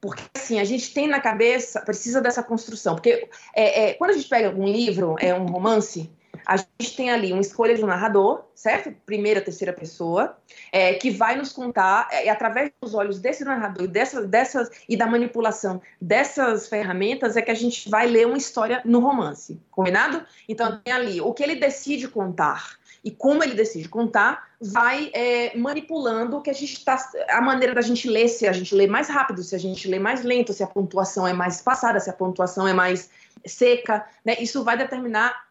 Porque, 0.00 0.22
assim, 0.36 0.60
a 0.60 0.64
gente 0.64 0.92
tem 0.94 1.08
na 1.08 1.20
cabeça, 1.20 1.80
precisa 1.80 2.20
dessa 2.20 2.42
construção. 2.42 2.94
Porque 2.94 3.28
é, 3.54 3.94
quando 3.94 4.10
a 4.10 4.12
gente 4.12 4.28
pega 4.28 4.50
um 4.50 4.66
livro, 4.66 5.16
é 5.18 5.34
um 5.34 5.46
romance, 5.46 6.08
a 6.46 6.56
gente 6.56 6.96
tem 6.96 7.10
ali 7.10 7.32
uma 7.32 7.40
escolha 7.40 7.74
de 7.74 7.82
um 7.82 7.88
narrador, 7.88 8.44
certo? 8.54 8.94
Primeira, 9.04 9.40
terceira 9.40 9.72
pessoa, 9.72 10.38
é, 10.70 10.94
que 10.94 11.10
vai 11.10 11.34
nos 11.34 11.52
contar, 11.52 12.08
é, 12.12 12.28
através 12.28 12.70
dos 12.80 12.94
olhos 12.94 13.18
desse 13.18 13.44
narrador 13.44 13.88
dessas, 13.88 14.28
dessas, 14.28 14.70
e 14.88 14.96
da 14.96 15.06
manipulação 15.06 15.82
dessas 16.00 16.68
ferramentas, 16.68 17.36
é 17.36 17.42
que 17.42 17.50
a 17.50 17.54
gente 17.54 17.90
vai 17.90 18.06
ler 18.06 18.28
uma 18.28 18.36
história 18.36 18.80
no 18.84 19.00
romance, 19.00 19.60
combinado? 19.72 20.24
Então, 20.48 20.80
tem 20.84 20.92
ali 20.92 21.20
o 21.20 21.32
que 21.32 21.42
ele 21.42 21.56
decide 21.56 22.06
contar 22.06 22.78
e 23.06 23.10
como 23.12 23.44
ele 23.44 23.54
decide 23.54 23.88
contar, 23.88 24.48
vai 24.60 25.12
é, 25.14 25.56
manipulando 25.56 26.38
o 26.38 26.42
que 26.42 26.50
a 26.50 26.52
gente 26.52 26.72
está. 26.72 26.98
a 27.28 27.40
maneira 27.40 27.72
da 27.72 27.80
gente 27.80 28.08
ler, 28.08 28.26
se 28.26 28.48
a 28.48 28.52
gente 28.52 28.74
lê 28.74 28.88
mais 28.88 29.08
rápido, 29.08 29.44
se 29.44 29.54
a 29.54 29.58
gente 29.58 29.86
lê 29.86 29.96
mais 29.96 30.24
lento, 30.24 30.52
se 30.52 30.60
a 30.60 30.66
pontuação 30.66 31.24
é 31.24 31.32
mais 31.32 31.54
espaçada, 31.54 32.00
se 32.00 32.10
a 32.10 32.12
pontuação 32.12 32.66
é 32.66 32.72
mais 32.72 33.08
seca, 33.46 34.04
né? 34.24 34.34
Isso 34.40 34.64
vai 34.64 34.76
determinar 34.76 35.46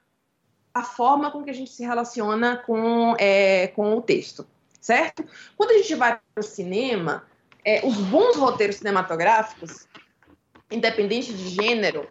a 0.73 0.84
forma 0.84 1.32
com 1.32 1.45
que 1.45 1.49
a 1.49 1.53
gente 1.53 1.72
se 1.72 1.86
relaciona 1.86 2.57
com, 2.57 3.15
é, 3.18 3.68
com 3.68 3.95
o 3.95 4.02
texto, 4.02 4.45
certo? 4.82 5.23
Quando 5.56 5.72
a 5.72 5.77
gente 5.77 5.95
vai 5.95 6.19
para 6.34 6.41
o 6.41 6.44
cinema, 6.44 7.23
é, 7.64 7.86
os 7.88 7.95
bons 7.95 8.36
roteiros 8.36 8.76
cinematográficos, 8.76 9.88
independente 10.69 11.32
de 11.32 11.48
gênero, 11.48 12.06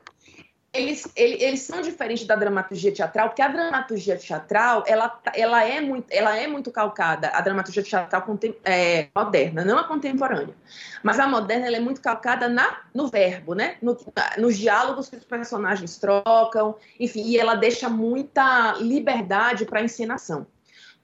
eles, 0.74 1.08
eles, 1.14 1.40
eles, 1.40 1.60
são 1.62 1.80
diferentes 1.80 2.26
da 2.26 2.34
dramaturgia 2.34 2.92
teatral, 2.92 3.28
porque 3.28 3.40
a 3.40 3.48
dramaturgia 3.48 4.16
teatral 4.16 4.82
ela, 4.86 5.20
ela, 5.34 5.64
é, 5.64 5.80
muito, 5.80 6.06
ela 6.10 6.36
é 6.36 6.46
muito 6.46 6.70
calcada, 6.70 7.28
a 7.28 7.40
dramaturgia 7.40 7.82
teatral 7.82 8.24
é, 8.64 9.08
moderna, 9.14 9.64
não 9.64 9.78
a 9.78 9.84
contemporânea. 9.84 10.54
Mas 11.02 11.18
a 11.20 11.28
moderna 11.28 11.66
ela 11.66 11.76
é 11.76 11.80
muito 11.80 12.00
calcada 12.00 12.48
na, 12.48 12.80
no 12.92 13.08
verbo, 13.08 13.54
né? 13.54 13.76
No, 13.80 13.96
nos 14.38 14.58
diálogos 14.58 15.08
que 15.08 15.16
os 15.16 15.24
personagens 15.24 15.96
trocam, 15.98 16.74
enfim, 16.98 17.22
e 17.22 17.38
ela 17.38 17.54
deixa 17.54 17.88
muita 17.88 18.72
liberdade 18.78 19.64
para 19.64 19.80
a 19.80 19.84
encenação. 19.84 20.46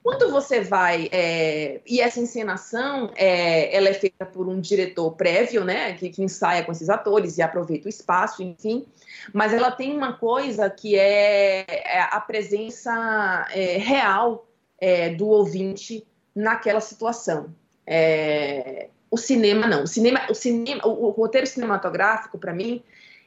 Quando 0.03 0.31
você 0.31 0.63
vai 0.63 1.09
é, 1.13 1.81
e 1.87 2.01
essa 2.01 2.21
encenação 2.21 3.11
é, 3.17 3.77
ela 3.77 3.89
é 3.89 3.95
feita 3.95 4.25
por 4.25 4.49
um 4.49 4.59
diretor 4.59 5.13
prévio, 5.13 5.65
né, 5.65 5.93
que, 5.93 6.09
que 6.09 6.23
ensaia 6.23 6.65
com 6.65 6.73
esses 6.73 6.89
atores 6.89 7.37
e 7.37 7.43
aproveita 7.43 7.87
o 7.87 7.91
espaço, 7.91 8.43
enfim 8.43 8.87
mas 9.33 9.53
ela 9.53 9.71
tem 9.71 9.97
uma 9.97 10.15
coisa 10.15 10.69
que 10.71 10.97
é, 10.97 11.65
é 11.69 12.01
a 12.11 12.21
presença 12.21 13.47
é, 13.53 13.77
real 13.77 14.47
é, 14.79 15.11
do 15.11 15.29
ouvinte 15.29 16.07
naquela 16.35 16.81
situação. 16.81 17.55
É, 17.87 18.89
o 19.11 19.17
cinema 19.17 19.67
não. 19.67 19.85
O 19.85 19.87
cinema, 19.87 20.21
o 20.31 20.35
cinema, 20.35 20.87
o, 20.87 21.07
o 21.07 21.11
roteiro 21.11 21.47
cinematográfico 21.47 22.39
para 22.39 22.55
mim, 22.55 22.83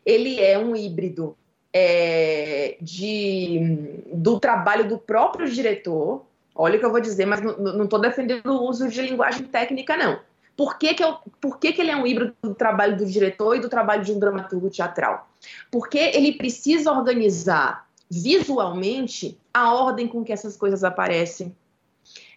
ele 0.05 0.39
é 0.39 0.57
um 0.57 0.75
híbrido 0.75 1.37
de 2.79 3.59
do 4.13 4.39
trabalho 4.39 4.87
do 4.87 4.99
próprio 4.99 5.49
diretor 5.49 6.23
Olha 6.55 6.75
o 6.75 6.79
que 6.79 6.85
eu 6.85 6.91
vou 6.91 7.01
dizer, 7.01 7.25
mas 7.25 7.41
não 7.41 7.85
estou 7.85 7.99
defendendo 7.99 8.47
o 8.47 8.69
uso 8.69 8.87
de 8.87 9.01
linguagem 9.01 9.45
técnica, 9.45 9.97
não. 9.97 10.19
Por 10.55 10.77
que, 10.77 10.93
que, 10.93 11.03
eu, 11.03 11.17
por 11.41 11.57
que, 11.57 11.73
que 11.73 11.81
ele 11.81 11.89
é 11.89 11.95
um 11.95 12.05
híbrido 12.05 12.35
do 12.41 12.53
trabalho 12.53 12.95
do 12.95 13.05
diretor 13.05 13.55
e 13.55 13.59
do 13.59 13.69
trabalho 13.69 14.03
de 14.03 14.11
um 14.11 14.19
dramaturgo 14.19 14.69
teatral? 14.69 15.27
Porque 15.71 15.97
ele 15.97 16.33
precisa 16.33 16.91
organizar 16.91 17.87
visualmente 18.09 19.39
a 19.51 19.73
ordem 19.73 20.07
com 20.07 20.23
que 20.23 20.31
essas 20.31 20.55
coisas 20.55 20.83
aparecem, 20.83 21.55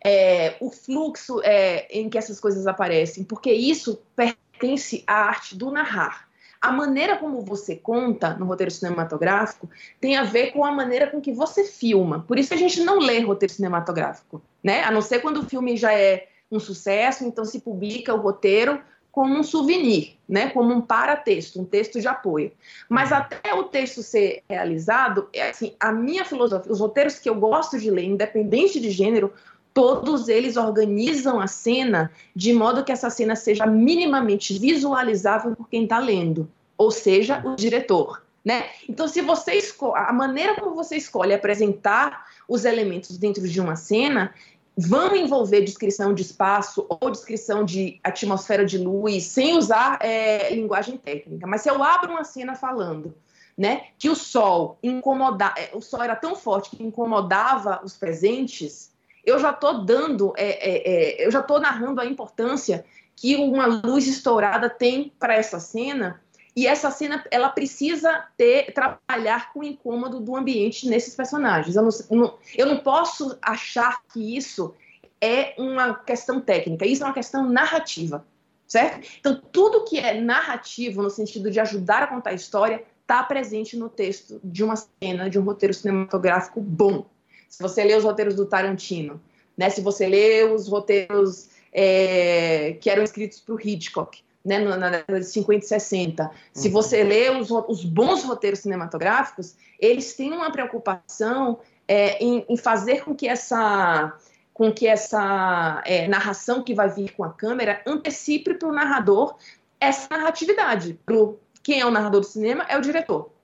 é, 0.03 0.57
o 0.61 0.71
fluxo 0.71 1.41
é, 1.43 1.87
em 1.91 2.09
que 2.09 2.17
essas 2.17 2.41
coisas 2.41 2.67
aparecem, 2.67 3.25
porque 3.25 3.53
isso 3.53 4.01
pertence 4.15 5.05
à 5.07 5.15
arte 5.15 5.57
do 5.57 5.71
narrar. 5.71 6.29
A 6.61 6.73
maneira 6.73 7.17
como 7.17 7.41
você 7.43 7.77
conta 7.77 8.35
no 8.35 8.47
roteiro 8.47 8.71
cinematográfico 8.71 9.69
tem 10.01 10.17
a 10.17 10.25
ver 10.25 10.53
com 10.53 10.65
a 10.65 10.73
maneira 10.73 11.09
com 11.09 11.21
que 11.21 11.33
você 11.33 11.65
filma. 11.65 12.25
Por 12.27 12.39
isso 12.39 12.55
a 12.55 12.57
gente 12.57 12.81
não 12.83 12.99
lê 12.99 13.21
roteiro 13.21 13.53
cinematográfico, 13.53 14.43
né? 14.63 14.83
A 14.85 14.91
não 14.91 15.03
ser 15.03 15.21
quando 15.21 15.39
o 15.39 15.49
filme 15.49 15.77
já 15.77 15.93
é 15.93 16.29
um 16.51 16.61
sucesso, 16.61 17.25
então 17.25 17.45
se 17.45 17.61
publica 17.61 18.15
o 18.15 18.21
roteiro 18.21 18.81
como 19.17 19.35
um 19.35 19.43
souvenir, 19.43 20.19
né? 20.29 20.51
Como 20.51 20.75
um 20.75 20.81
paratexto, 20.83 21.59
um 21.59 21.65
texto 21.65 21.99
de 21.99 22.07
apoio. 22.07 22.53
Mas 22.87 23.11
uhum. 23.11 23.17
até 23.17 23.55
o 23.55 23.65
texto 23.65 24.03
ser 24.03 24.43
realizado, 24.47 25.29
é 25.33 25.49
assim, 25.49 25.75
a 25.81 25.91
minha 25.91 26.23
filosofia, 26.23 26.71
os 26.71 26.81
roteiros 26.81 27.19
que 27.19 27.29
eu 27.29 27.35
gosto 27.35 27.79
de 27.79 27.91
ler, 27.91 28.05
independente 28.05 28.79
de 28.79 28.91
gênero, 28.91 29.33
todos 29.77 30.27
eles 30.27 30.57
organizam 30.57 31.39
a 31.39 31.47
cena 31.47 32.11
de 32.35 32.51
modo 32.51 32.83
que 32.83 32.91
essa 32.91 33.11
cena 33.11 33.37
seja 33.37 33.67
minimamente 33.67 34.59
visualizável 34.59 35.55
por 35.55 35.69
quem 35.69 35.83
está 35.83 35.99
lendo, 35.99 36.49
ou 36.79 36.91
seja, 36.91 37.43
o 37.45 37.55
diretor. 37.55 38.23
Né? 38.43 38.65
Então, 38.89 39.07
se 39.07 39.21
você 39.21 39.53
escolhe, 39.53 39.93
a 39.99 40.15
maneira 40.15 40.55
como 40.55 40.75
você 40.75 40.97
escolhe 40.97 41.35
apresentar 41.35 42.25
os 42.49 42.65
elementos 42.65 43.19
dentro 43.19 43.47
de 43.47 43.61
uma 43.61 43.77
cena 43.77 44.33
vão 44.75 45.15
envolver 45.15 45.61
descrição 45.61 46.15
de 46.15 46.23
espaço 46.23 46.87
ou 46.89 47.11
descrição 47.11 47.63
de 47.63 48.01
atmosfera 48.03 48.65
de 48.65 48.79
luz, 48.79 49.25
sem 49.25 49.59
usar 49.59 49.99
é, 50.01 50.55
linguagem 50.55 50.97
técnica. 50.97 51.47
Mas 51.47 51.61
se 51.61 51.69
eu 51.69 51.83
abro 51.85 52.13
uma 52.13 52.25
cena 52.25 52.55
falando 52.55 53.15
né, 53.59 53.89
que 53.99 54.09
o 54.09 54.15
sol 54.15 54.79
incomodava, 54.83 55.55
é, 55.59 55.71
o 55.75 55.83
sol 55.83 56.03
era 56.03 56.17
tão 56.17 56.35
forte 56.35 56.71
que 56.71 56.83
incomodava 56.83 57.83
os 57.85 57.95
presentes, 57.95 58.96
eu 59.27 59.41
já 59.41 59.51
estou 59.51 59.85
dando, 59.85 60.33
é, 60.37 60.47
é, 60.47 60.89
é, 61.23 61.27
eu 61.27 61.31
já 61.33 61.41
estou 61.41 61.61
narrando 61.61 62.01
a 62.01 62.07
importância 62.07 62.85
que 63.17 63.35
uma 63.35 63.67
luz 63.67 64.07
estourada 64.07 64.71
tem 64.71 65.13
para 65.19 65.35
essa 65.35 65.59
cena 65.59 66.23
e 66.55 66.67
essa 66.67 66.91
cena 66.91 67.25
ela 67.31 67.51
precisa 67.51 68.25
ter 68.37 68.73
trabalhar 68.73 69.53
com 69.53 69.61
o 69.61 69.65
incômodo 69.65 70.21
do 70.21 70.37
ambiente 70.37 70.89
nesses 70.89 71.15
personagens. 71.15 71.77
Eu 71.77 71.83
não, 71.83 72.39
eu 72.57 72.67
não 72.67 72.79
posso 72.79 73.37
achar 73.43 74.01
que 74.13 74.37
isso 74.37 74.75
é 75.21 75.55
uma 75.59 75.95
questão 75.95 76.41
técnica, 76.41 76.87
isso 76.87 77.03
é 77.03 77.07
uma 77.07 77.13
questão 77.13 77.51
narrativa, 77.51 78.25
certo? 78.67 79.07
Então 79.19 79.43
tudo 79.53 79.85
que 79.85 79.99
é 79.99 80.21
narrativo 80.21 81.03
no 81.03 81.11
sentido 81.11 81.51
de 81.51 81.59
ajudar 81.59 82.05
a 82.05 82.07
contar 82.07 82.31
a 82.31 82.35
história 82.35 82.85
está 83.03 83.23
presente 83.23 83.77
no 83.77 83.89
texto 83.89 84.41
de 84.43 84.63
uma 84.63 84.77
cena, 84.77 85.29
de 85.29 85.39
um 85.39 85.43
roteiro 85.43 85.75
cinematográfico 85.75 86.61
bom. 86.61 87.07
Se 87.49 87.63
você 87.63 87.85
lê 87.85 87.95
os 87.95 88.05
roteiros 88.05 88.35
do 88.35 88.47
Tarantino, 88.47 89.21
né? 89.57 89.71
Se 89.71 89.81
você 89.81 90.07
lê 90.07 90.45
os 90.45 90.69
roteiros 90.69 91.49
é, 91.73 92.77
que 92.81 92.91
eram 92.91 93.03
escritos 93.03 93.41
para 93.41 93.55
o 93.55 93.61
Hitchcock, 93.61 94.23
né, 94.45 94.61
na 94.61 94.89
década 94.89 95.19
de 95.19 95.27
50 95.27 95.65
e 95.65 95.69
60. 95.69 96.31
Se 96.53 96.69
uhum. 96.69 96.73
você 96.73 97.03
lê 97.03 97.31
os, 97.31 97.51
os, 97.51 97.85
bons 97.85 98.23
roteiros 98.23 98.61
cinematográficos, 98.61 99.57
eles 99.79 100.15
têm 100.15 100.33
uma 100.33 100.53
preocupação 100.53 101.59
é, 101.89 102.23
em, 102.23 102.45
em, 102.49 102.57
fazer 102.57 103.03
com 103.05 103.13
que 103.13 103.27
essa, 103.27 104.17
com 104.55 104.73
que 104.73 104.87
essa 104.87 105.83
é, 105.85 106.07
narração 106.07 106.63
que 106.63 106.75
vai 106.75 106.89
vir 106.89 107.13
com 107.17 107.25
a 107.25 107.33
câmera 107.33 107.83
antecipe 107.85 108.55
para 108.55 108.69
o 108.69 108.73
narrador 108.73 109.37
essa 109.81 110.09
narratividade. 110.11 110.99
Pro, 111.05 111.41
quem 111.63 111.81
é 111.81 111.87
o 111.87 111.91
narrador 111.91 112.21
do 112.21 112.27
cinema 112.27 112.65
é 112.69 112.79
o 112.79 112.81
diretor 112.81 113.36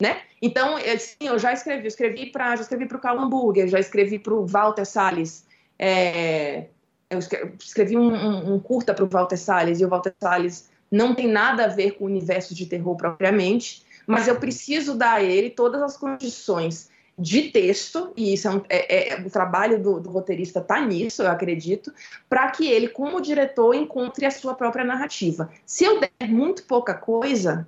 né? 0.00 0.20
Então, 0.40 0.78
eu, 0.78 0.96
eu 1.20 1.38
já 1.38 1.52
escrevi, 1.52 1.86
escrevi 1.86 2.26
para, 2.26 2.56
já 2.56 2.62
escrevi 2.62 2.86
para 2.86 2.98
o 2.98 3.00
Carl 3.00 3.18
Hamburger, 3.18 3.68
já 3.68 3.80
escrevi 3.80 4.18
para 4.18 4.34
o 4.34 4.46
Walter 4.46 4.84
Salles, 4.84 5.46
é, 5.78 6.66
eu 7.08 7.18
escrevi 7.18 7.96
um, 7.96 8.12
um, 8.12 8.54
um 8.54 8.60
curta 8.60 8.92
para 8.92 9.04
o 9.04 9.08
Walter 9.08 9.36
Salles 9.36 9.80
e 9.80 9.84
o 9.84 9.88
Walter 9.88 10.14
Salles 10.20 10.68
não 10.90 11.14
tem 11.14 11.28
nada 11.28 11.64
a 11.64 11.68
ver 11.68 11.92
com 11.92 12.04
o 12.04 12.06
universo 12.06 12.54
de 12.54 12.66
terror 12.66 12.96
propriamente, 12.96 13.84
mas 14.06 14.28
eu 14.28 14.36
preciso 14.36 14.94
dar 14.94 15.14
a 15.14 15.22
ele 15.22 15.50
todas 15.50 15.82
as 15.82 15.96
condições 15.96 16.88
de 17.18 17.44
texto, 17.50 18.12
e 18.14 18.34
isso 18.34 18.46
é, 18.46 18.50
um, 18.50 18.62
é, 18.68 19.14
é 19.14 19.20
o 19.20 19.30
trabalho 19.30 19.82
do, 19.82 19.98
do 19.98 20.10
roteirista 20.10 20.60
está 20.60 20.80
nisso, 20.80 21.22
eu 21.22 21.30
acredito, 21.30 21.92
para 22.28 22.50
que 22.50 22.70
ele, 22.70 22.88
como 22.88 23.22
diretor, 23.22 23.74
encontre 23.74 24.26
a 24.26 24.30
sua 24.30 24.54
própria 24.54 24.84
narrativa. 24.84 25.50
Se 25.64 25.84
eu 25.84 25.98
der 25.98 26.28
muito 26.28 26.64
pouca 26.64 26.92
coisa, 26.92 27.66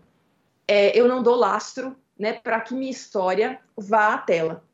é, 0.67 0.99
eu 0.99 1.09
não 1.09 1.23
dou 1.23 1.35
lastro 1.35 1.97
né, 2.19 2.33
para 2.33 2.61
que 2.61 2.75
minha 2.75 2.91
história 2.91 3.59
vá 3.77 4.15
à 4.15 4.19
tela. 4.19 4.65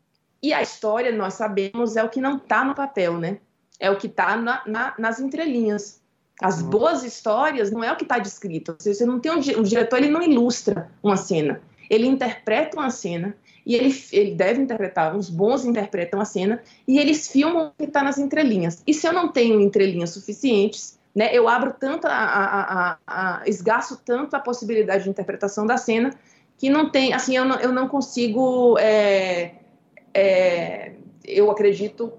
E 0.43 0.53
a 0.53 0.63
história, 0.63 1.13
nós 1.13 1.35
sabemos, 1.35 1.97
é 1.97 2.05
o 2.05 2.09
que 2.09 2.21
não 2.21 2.37
está 2.37 2.65
no 2.65 2.75
papel, 2.75 3.19
né? 3.19 3.39
É 3.81 3.91
o 3.91 3.97
que 3.97 4.07
está 4.07 4.37
na, 4.37 4.63
na, 4.67 4.95
nas 4.99 5.19
entrelinhas. 5.19 6.01
As 6.41 6.61
uhum. 6.61 6.71
boas 6.71 7.03
histórias 7.03 7.71
não 7.71 7.83
é 7.83 7.93
o 7.93 7.97
que 7.97 8.05
está 8.05 8.19
descrito. 8.19 8.77
Você 8.79 9.07
não 9.07 9.21
tem 9.21 9.33
um, 9.33 9.37
um 9.37 9.63
diretor, 9.63 9.99
ele 9.99 10.11
não 10.11 10.23
ilustra 10.23 10.91
uma 11.03 11.17
cena. 11.17 11.61
Ele 11.89 12.07
interpreta 12.07 12.79
uma 12.79 12.91
cena 12.91 13.37
e 13.65 13.75
ele, 13.75 13.95
ele 14.13 14.35
deve 14.35 14.61
interpretar, 14.61 15.17
os 15.17 15.31
bons 15.31 15.65
interpretam 15.65 16.21
a 16.21 16.25
cena 16.25 16.63
e 16.87 16.99
eles 16.99 17.29
filmam 17.29 17.69
o 17.69 17.71
que 17.71 17.85
está 17.85 18.03
nas 18.03 18.19
entrelinhas. 18.19 18.83
E 18.87 18.93
se 18.93 19.07
eu 19.07 19.13
não 19.13 19.29
tenho 19.29 19.61
entrelinhas 19.61 20.11
suficientes, 20.11 20.99
né, 21.15 21.31
eu 21.33 21.49
abro 21.49 21.75
tanto, 21.79 22.07
a, 22.07 22.11
a, 22.11 22.91
a, 22.93 22.99
a, 23.07 23.43
esgaço 23.47 24.01
tanto 24.05 24.35
a 24.35 24.41
possibilidade 24.41 25.05
de 25.05 25.11
interpretação 25.11 25.65
da 25.65 25.77
cena 25.77 26.11
que 26.59 26.71
não 26.71 26.91
tem, 26.91 27.13
assim, 27.13 27.37
eu 27.37 27.45
não, 27.45 27.59
eu 27.61 27.73
não 27.73 27.89
consigo, 27.89 28.79
é, 28.79 29.55
é, 30.13 30.93
eu 31.25 31.51
acredito, 31.51 32.13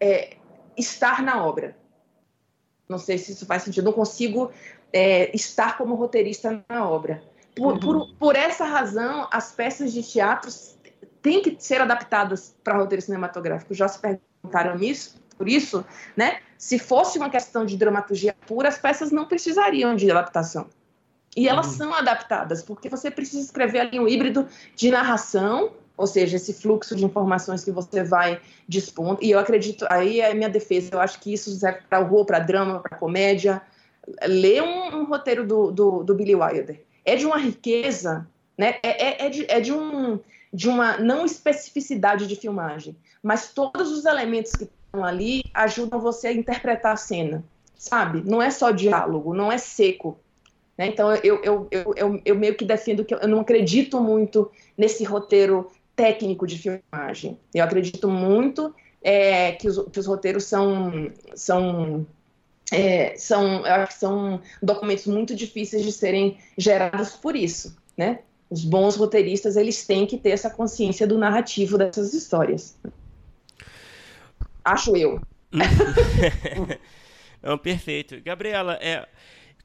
é, 0.00 0.36
estar 0.76 1.22
na 1.22 1.44
obra. 1.44 1.76
Não 2.88 2.98
sei 2.98 3.18
se 3.18 3.32
isso 3.32 3.44
faz 3.44 3.62
sentido, 3.62 3.84
não 3.84 3.92
consigo 3.92 4.50
é, 4.92 5.34
estar 5.36 5.76
como 5.76 5.94
roteirista 5.94 6.64
na 6.68 6.88
obra. 6.88 7.22
Por, 7.54 7.74
uhum. 7.74 7.80
por, 7.80 8.14
por, 8.14 8.36
essa 8.36 8.64
razão, 8.64 9.28
as 9.30 9.52
peças 9.52 9.92
de 9.92 10.02
teatro 10.02 10.50
têm 11.20 11.42
que 11.42 11.56
ser 11.58 11.80
adaptadas 11.80 12.54
para 12.62 12.78
roteiro 12.78 13.02
cinematográfico. 13.02 13.74
Já 13.74 13.88
se 13.88 13.98
perguntaram 13.98 14.80
isso? 14.80 15.16
Por 15.36 15.48
isso, 15.48 15.84
né? 16.16 16.40
Se 16.56 16.78
fosse 16.78 17.18
uma 17.18 17.30
questão 17.30 17.64
de 17.64 17.76
dramaturgia 17.76 18.34
pura, 18.46 18.68
as 18.68 18.78
peças 18.78 19.12
não 19.12 19.26
precisariam 19.26 19.94
de 19.94 20.10
adaptação. 20.10 20.66
E 21.38 21.46
elas 21.46 21.68
uhum. 21.68 21.72
são 21.74 21.94
adaptadas, 21.94 22.64
porque 22.64 22.88
você 22.88 23.12
precisa 23.12 23.44
escrever 23.44 23.78
ali 23.78 24.00
um 24.00 24.08
híbrido 24.08 24.48
de 24.74 24.90
narração, 24.90 25.70
ou 25.96 26.04
seja, 26.04 26.34
esse 26.34 26.52
fluxo 26.52 26.96
de 26.96 27.04
informações 27.04 27.62
que 27.62 27.70
você 27.70 28.02
vai 28.02 28.40
dispondo. 28.66 29.20
E 29.22 29.30
eu 29.30 29.38
acredito, 29.38 29.86
aí 29.88 30.20
é 30.20 30.34
minha 30.34 30.48
defesa, 30.48 30.90
eu 30.94 31.00
acho 31.00 31.20
que 31.20 31.32
isso 31.32 31.52
serve 31.52 31.82
para 31.88 32.00
horror, 32.00 32.24
para 32.24 32.40
drama, 32.40 32.80
para 32.80 32.98
comédia. 32.98 33.62
Lê 34.26 34.60
um, 34.60 34.96
um 34.96 35.04
roteiro 35.04 35.46
do, 35.46 35.70
do, 35.70 36.02
do, 36.02 36.12
Billy 36.12 36.34
Wilder. 36.34 36.84
É 37.04 37.14
de 37.14 37.24
uma 37.24 37.38
riqueza, 37.38 38.26
né? 38.56 38.80
É, 38.82 39.06
é, 39.06 39.26
é, 39.26 39.30
de, 39.30 39.46
é 39.48 39.60
de, 39.60 39.72
um, 39.72 40.18
de 40.52 40.68
uma 40.68 40.98
não 40.98 41.24
especificidade 41.24 42.26
de 42.26 42.34
filmagem, 42.34 42.96
mas 43.22 43.52
todos 43.52 43.92
os 43.92 44.04
elementos 44.06 44.50
que 44.50 44.64
estão 44.64 45.04
ali 45.04 45.44
ajudam 45.54 46.00
você 46.00 46.26
a 46.26 46.32
interpretar 46.32 46.94
a 46.94 46.96
cena, 46.96 47.44
sabe? 47.76 48.28
Não 48.28 48.42
é 48.42 48.50
só 48.50 48.72
diálogo, 48.72 49.32
não 49.32 49.52
é 49.52 49.56
seco 49.56 50.18
né? 50.78 50.86
Então, 50.86 51.12
eu, 51.16 51.42
eu, 51.42 51.68
eu, 51.70 52.22
eu, 52.24 52.34
meio 52.36 52.54
que 52.54 52.64
defendo 52.64 53.04
que 53.04 53.12
eu 53.12 53.26
não 53.26 53.40
acredito 53.40 54.00
muito 54.00 54.50
nesse 54.76 55.02
roteiro 55.02 55.70
técnico 55.96 56.46
de 56.46 56.56
filmagem. 56.56 57.36
Eu 57.52 57.64
acredito 57.64 58.08
muito 58.08 58.72
é, 59.02 59.52
que, 59.52 59.66
os, 59.66 59.84
que 59.90 59.98
os 59.98 60.06
roteiros 60.06 60.44
são, 60.44 61.10
são 61.34 62.06
é, 62.70 63.16
são, 63.16 63.64
são 63.90 64.40
documentos 64.62 65.06
muito 65.06 65.34
difíceis 65.34 65.82
de 65.82 65.90
serem 65.90 66.38
gerados 66.56 67.10
por 67.16 67.34
isso, 67.34 67.76
né? 67.96 68.20
Os 68.48 68.64
bons 68.64 68.96
roteiristas, 68.96 69.56
eles 69.56 69.84
têm 69.84 70.06
que 70.06 70.16
ter 70.16 70.30
essa 70.30 70.48
consciência 70.48 71.06
do 71.06 71.18
narrativo 71.18 71.76
dessas 71.76 72.14
histórias. 72.14 72.78
Acho 74.64 74.96
eu. 74.96 75.20
Não, 77.42 77.58
perfeito. 77.58 78.20
Gabriela, 78.22 78.78
é, 78.80 79.06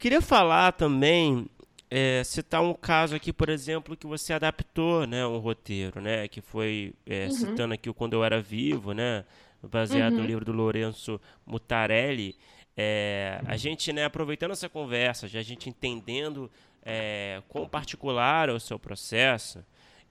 Queria 0.03 0.21
falar 0.21 0.73
também, 0.73 1.47
é, 1.89 2.21
citar 2.25 2.61
um 2.61 2.73
caso 2.73 3.15
aqui, 3.15 3.31
por 3.31 3.47
exemplo, 3.47 3.95
que 3.95 4.05
você 4.05 4.33
adaptou, 4.33 5.07
né, 5.07 5.25
um 5.25 5.37
roteiro, 5.37 6.01
né, 6.01 6.27
que 6.27 6.41
foi, 6.41 6.93
é, 7.05 7.27
uhum. 7.27 7.31
citando 7.31 7.73
aqui 7.73 7.89
o 7.89 7.93
Quando 7.93 8.11
Eu 8.11 8.21
Era 8.21 8.41
Vivo, 8.41 8.91
né, 8.91 9.23
baseado 9.61 10.11
uhum. 10.11 10.19
no 10.19 10.25
livro 10.25 10.43
do 10.43 10.51
Lourenço 10.51 11.21
Mutarelli, 11.45 12.35
é, 12.75 13.39
a 13.45 13.55
gente, 13.55 13.93
né, 13.93 14.03
aproveitando 14.03 14.51
essa 14.51 14.67
conversa, 14.67 15.25
já 15.25 15.39
a 15.39 15.41
gente 15.41 15.69
entendendo 15.69 16.51
é, 16.83 17.41
quão 17.47 17.65
particular 17.65 18.49
é 18.49 18.51
o 18.51 18.59
seu 18.59 18.77
processo, 18.77 19.63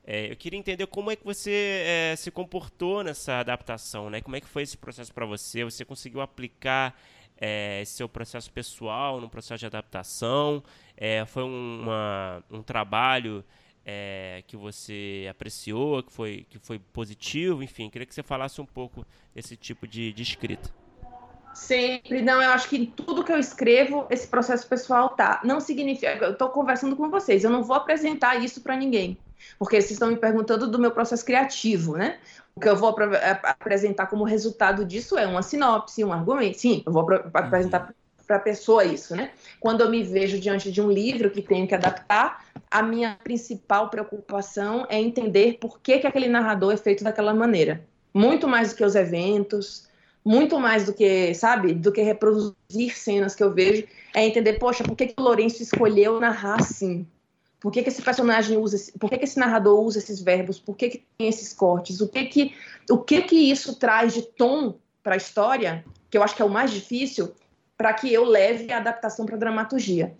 É, 0.04 0.32
eu 0.32 0.36
queria 0.36 0.58
entender 0.58 0.84
como 0.88 1.12
é 1.12 1.16
que 1.16 1.24
você 1.24 1.84
é, 1.86 2.16
se 2.16 2.28
comportou 2.30 3.04
nessa 3.04 3.38
adaptação, 3.38 4.10
né? 4.10 4.20
Como 4.20 4.34
é 4.34 4.40
que 4.40 4.48
foi 4.48 4.64
esse 4.64 4.76
processo 4.76 5.14
para 5.14 5.24
você? 5.24 5.62
Você 5.62 5.84
conseguiu 5.84 6.20
aplicar 6.20 6.92
é, 7.44 7.82
esse 7.82 7.94
seu 7.94 8.08
processo 8.08 8.52
pessoal 8.52 9.20
no 9.20 9.28
processo 9.28 9.58
de 9.58 9.66
adaptação? 9.66 10.62
É, 10.96 11.24
foi 11.26 11.42
uma, 11.42 12.40
um 12.48 12.62
trabalho 12.62 13.44
é, 13.84 14.44
que 14.46 14.56
você 14.56 15.26
apreciou, 15.28 16.04
que 16.04 16.12
foi, 16.12 16.46
que 16.48 16.58
foi 16.60 16.78
positivo? 16.78 17.60
Enfim, 17.60 17.90
queria 17.90 18.06
que 18.06 18.14
você 18.14 18.22
falasse 18.22 18.60
um 18.60 18.66
pouco 18.66 19.04
desse 19.34 19.56
tipo 19.56 19.88
de, 19.88 20.12
de 20.12 20.22
escrita. 20.22 20.70
Sempre, 21.52 22.22
não, 22.22 22.40
eu 22.40 22.50
acho 22.50 22.68
que 22.68 22.76
em 22.76 22.86
tudo 22.86 23.24
que 23.24 23.32
eu 23.32 23.38
escrevo, 23.38 24.06
esse 24.08 24.28
processo 24.28 24.66
pessoal 24.66 25.10
tá. 25.10 25.40
Não 25.44 25.60
significa, 25.60 26.24
eu 26.24 26.32
estou 26.32 26.48
conversando 26.48 26.94
com 26.94 27.10
vocês, 27.10 27.42
eu 27.42 27.50
não 27.50 27.64
vou 27.64 27.76
apresentar 27.76 28.36
isso 28.36 28.62
para 28.62 28.76
ninguém, 28.76 29.18
porque 29.58 29.80
vocês 29.80 29.92
estão 29.92 30.08
me 30.08 30.16
perguntando 30.16 30.66
do 30.66 30.78
meu 30.78 30.90
processo 30.90 31.24
criativo, 31.24 31.96
né? 31.96 32.18
O 32.54 32.60
que 32.60 32.68
eu 32.68 32.76
vou 32.76 32.94
apresentar 33.42 34.06
como 34.06 34.24
resultado 34.24 34.84
disso 34.84 35.16
é 35.16 35.26
uma 35.26 35.42
sinopse, 35.42 36.04
um 36.04 36.12
argumento. 36.12 36.58
Sim, 36.58 36.82
eu 36.84 36.92
vou 36.92 37.06
apresentar 37.32 37.94
para 38.26 38.36
a 38.36 38.40
pessoa 38.40 38.84
isso, 38.84 39.14
né? 39.16 39.30
Quando 39.60 39.82
eu 39.82 39.90
me 39.90 40.02
vejo 40.02 40.38
diante 40.38 40.70
de 40.70 40.80
um 40.80 40.90
livro 40.90 41.30
que 41.30 41.42
tenho 41.42 41.66
que 41.66 41.74
adaptar, 41.74 42.44
a 42.70 42.82
minha 42.82 43.18
principal 43.22 43.90
preocupação 43.90 44.86
é 44.88 45.00
entender 45.00 45.58
por 45.60 45.80
que, 45.80 45.98
que 45.98 46.06
aquele 46.06 46.28
narrador 46.28 46.72
é 46.72 46.76
feito 46.76 47.04
daquela 47.04 47.34
maneira. 47.34 47.84
Muito 48.14 48.48
mais 48.48 48.70
do 48.70 48.76
que 48.76 48.84
os 48.84 48.94
eventos, 48.94 49.86
muito 50.24 50.58
mais 50.58 50.86
do 50.86 50.92
que, 50.92 51.34
sabe, 51.34 51.74
do 51.74 51.92
que 51.92 52.00
reproduzir 52.02 52.96
cenas 52.96 53.34
que 53.34 53.42
eu 53.42 53.52
vejo, 53.52 53.86
é 54.14 54.26
entender, 54.26 54.54
poxa, 54.54 54.84
por 54.84 54.96
que, 54.96 55.08
que 55.08 55.14
o 55.18 55.22
Lourenço 55.22 55.62
escolheu 55.62 56.20
narrar 56.20 56.60
assim? 56.60 57.06
Por 57.62 57.70
que, 57.70 57.80
que 57.80 57.88
esse 57.88 58.02
personagem 58.02 58.58
usa, 58.58 58.76
por 58.98 59.08
que, 59.08 59.16
que 59.16 59.24
esse 59.24 59.38
narrador 59.38 59.80
usa 59.80 60.00
esses 60.00 60.20
verbos? 60.20 60.58
Por 60.58 60.76
que, 60.76 60.90
que 60.90 61.06
tem 61.16 61.28
esses 61.28 61.52
cortes? 61.52 62.00
O 62.00 62.08
que 62.08 62.24
que, 62.24 62.54
o 62.90 62.98
que 62.98 63.22
que 63.22 63.36
isso 63.36 63.76
traz 63.76 64.12
de 64.12 64.22
tom 64.22 64.74
para 65.00 65.14
a 65.14 65.16
história, 65.16 65.84
que 66.10 66.18
eu 66.18 66.24
acho 66.24 66.34
que 66.34 66.42
é 66.42 66.44
o 66.44 66.50
mais 66.50 66.72
difícil, 66.72 67.32
para 67.76 67.92
que 67.92 68.12
eu 68.12 68.24
leve 68.24 68.72
a 68.72 68.78
adaptação 68.78 69.24
para 69.26 69.36
dramaturgia. 69.36 70.12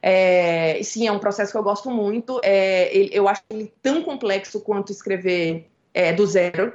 É, 0.00 0.80
sim, 0.84 1.06
é 1.06 1.10
um 1.10 1.18
processo 1.18 1.50
que 1.50 1.58
eu 1.58 1.62
gosto 1.62 1.90
muito. 1.90 2.40
É, 2.44 2.92
eu 3.10 3.26
acho 3.26 3.42
ele 3.50 3.72
tão 3.82 4.02
complexo 4.02 4.60
quanto 4.60 4.92
escrever 4.92 5.68
é, 5.92 6.12
do 6.12 6.26
zero, 6.26 6.74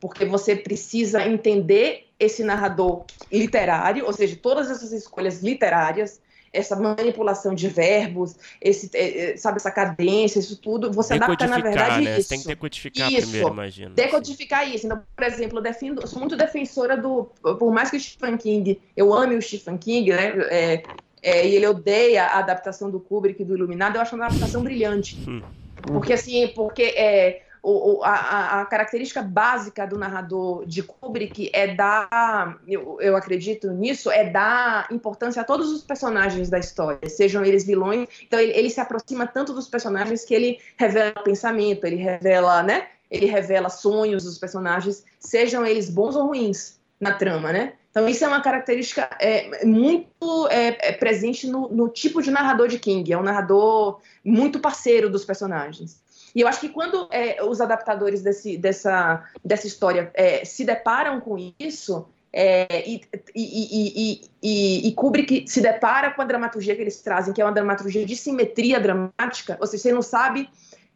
porque 0.00 0.24
você 0.24 0.56
precisa 0.56 1.26
entender 1.26 2.08
esse 2.18 2.42
narrador 2.44 3.04
literário, 3.30 4.06
ou 4.06 4.12
seja, 4.12 4.36
todas 4.40 4.70
essas 4.70 4.92
escolhas 4.92 5.42
literárias, 5.42 6.20
essa 6.52 6.76
manipulação 6.76 7.54
de 7.54 7.68
verbos, 7.68 8.36
esse, 8.60 8.90
é, 8.94 9.32
é, 9.32 9.36
sabe, 9.36 9.56
essa 9.56 9.70
cadência, 9.70 10.38
isso 10.38 10.56
tudo, 10.56 10.92
você 10.92 11.14
adapta, 11.14 11.46
na 11.46 11.58
verdade, 11.58 12.04
né? 12.04 12.18
isso. 12.18 12.22
Você 12.22 12.28
tem 12.28 12.40
que 12.40 12.46
decodificar 12.48 13.10
isso. 13.10 13.22
primeiro, 13.22 13.48
imagino. 13.48 13.94
Decodificar 13.94 14.68
isso. 14.68 14.86
Então, 14.86 15.02
por 15.16 15.24
exemplo, 15.24 15.58
eu 15.58 15.62
defendo, 15.62 16.02
eu 16.02 16.06
sou 16.06 16.20
muito 16.20 16.36
defensora 16.36 16.96
do, 16.96 17.30
por 17.58 17.72
mais 17.72 17.90
que 17.90 17.96
o 17.96 18.00
Stephen 18.00 18.36
King, 18.36 18.80
eu 18.96 19.14
ame 19.14 19.36
o 19.36 19.42
Stephen 19.42 19.78
King, 19.78 20.10
né, 20.10 20.34
é, 20.50 20.82
é, 21.22 21.46
e 21.46 21.54
ele 21.54 21.66
odeia 21.66 22.24
a 22.24 22.38
adaptação 22.40 22.90
do 22.90 23.00
Kubrick 23.00 23.42
do 23.44 23.56
Iluminado, 23.56 23.96
eu 23.96 24.02
acho 24.02 24.14
uma 24.14 24.26
adaptação 24.26 24.62
brilhante. 24.62 25.16
Hum. 25.26 25.40
Porque, 25.82 26.12
assim, 26.12 26.48
porque 26.48 26.82
é, 26.82 27.42
o, 27.62 28.02
a, 28.02 28.60
a, 28.60 28.66
característica 28.66 29.22
básica 29.22 29.86
do 29.86 29.96
narrador 29.96 30.66
de 30.66 30.82
Kubrick 30.82 31.48
é 31.52 31.74
dar, 31.74 32.58
eu, 32.66 33.00
eu, 33.00 33.16
acredito 33.16 33.70
nisso, 33.70 34.10
é 34.10 34.28
dar 34.28 34.88
importância 34.90 35.42
a 35.42 35.44
todos 35.44 35.70
os 35.70 35.82
personagens 35.82 36.50
da 36.50 36.58
história, 36.58 37.08
sejam 37.08 37.44
eles 37.44 37.64
vilões. 37.64 38.08
Então 38.26 38.40
ele, 38.40 38.52
ele 38.52 38.68
se 38.68 38.80
aproxima 38.80 39.28
tanto 39.28 39.52
dos 39.52 39.68
personagens 39.68 40.24
que 40.24 40.34
ele 40.34 40.58
revela 40.76 41.12
pensamento, 41.22 41.84
ele 41.84 41.96
revela, 41.96 42.64
né? 42.64 42.88
Ele 43.08 43.26
revela 43.26 43.68
sonhos 43.68 44.24
dos 44.24 44.38
personagens, 44.38 45.04
sejam 45.20 45.64
eles 45.64 45.88
bons 45.88 46.16
ou 46.16 46.26
ruins 46.26 46.80
na 46.98 47.12
trama, 47.12 47.52
né? 47.52 47.74
Então 47.92 48.08
isso 48.08 48.24
é 48.24 48.28
uma 48.28 48.40
característica 48.40 49.08
é, 49.20 49.64
muito 49.64 50.48
é, 50.48 50.88
é 50.88 50.92
presente 50.92 51.46
no, 51.46 51.68
no 51.68 51.88
tipo 51.88 52.22
de 52.22 52.30
narrador 52.30 52.66
de 52.66 52.78
King. 52.78 53.12
É 53.12 53.18
um 53.18 53.22
narrador 53.22 54.00
muito 54.24 54.58
parceiro 54.58 55.10
dos 55.10 55.24
personagens. 55.24 56.01
E 56.34 56.40
eu 56.40 56.48
acho 56.48 56.60
que 56.60 56.68
quando 56.68 57.08
é, 57.10 57.42
os 57.42 57.60
adaptadores 57.60 58.22
desse, 58.22 58.56
dessa, 58.56 59.22
dessa 59.44 59.66
história 59.66 60.10
é, 60.14 60.44
se 60.44 60.64
deparam 60.64 61.20
com 61.20 61.36
isso, 61.58 62.06
é, 62.32 62.88
e, 62.88 63.02
e, 63.34 64.22
e, 64.42 64.88
e, 64.88 64.92
Kubrick 64.92 65.44
se 65.46 65.60
depara 65.60 66.10
com 66.12 66.22
a 66.22 66.24
dramaturgia 66.24 66.74
que 66.74 66.80
eles 66.80 67.00
trazem, 67.02 67.34
que 67.34 67.42
é 67.42 67.44
uma 67.44 67.52
dramaturgia 67.52 68.06
de 68.06 68.16
simetria 68.16 68.80
dramática, 68.80 69.58
ou 69.60 69.66
seja, 69.66 69.82
você 69.82 69.92
não 69.92 70.00
sabe 70.00 70.48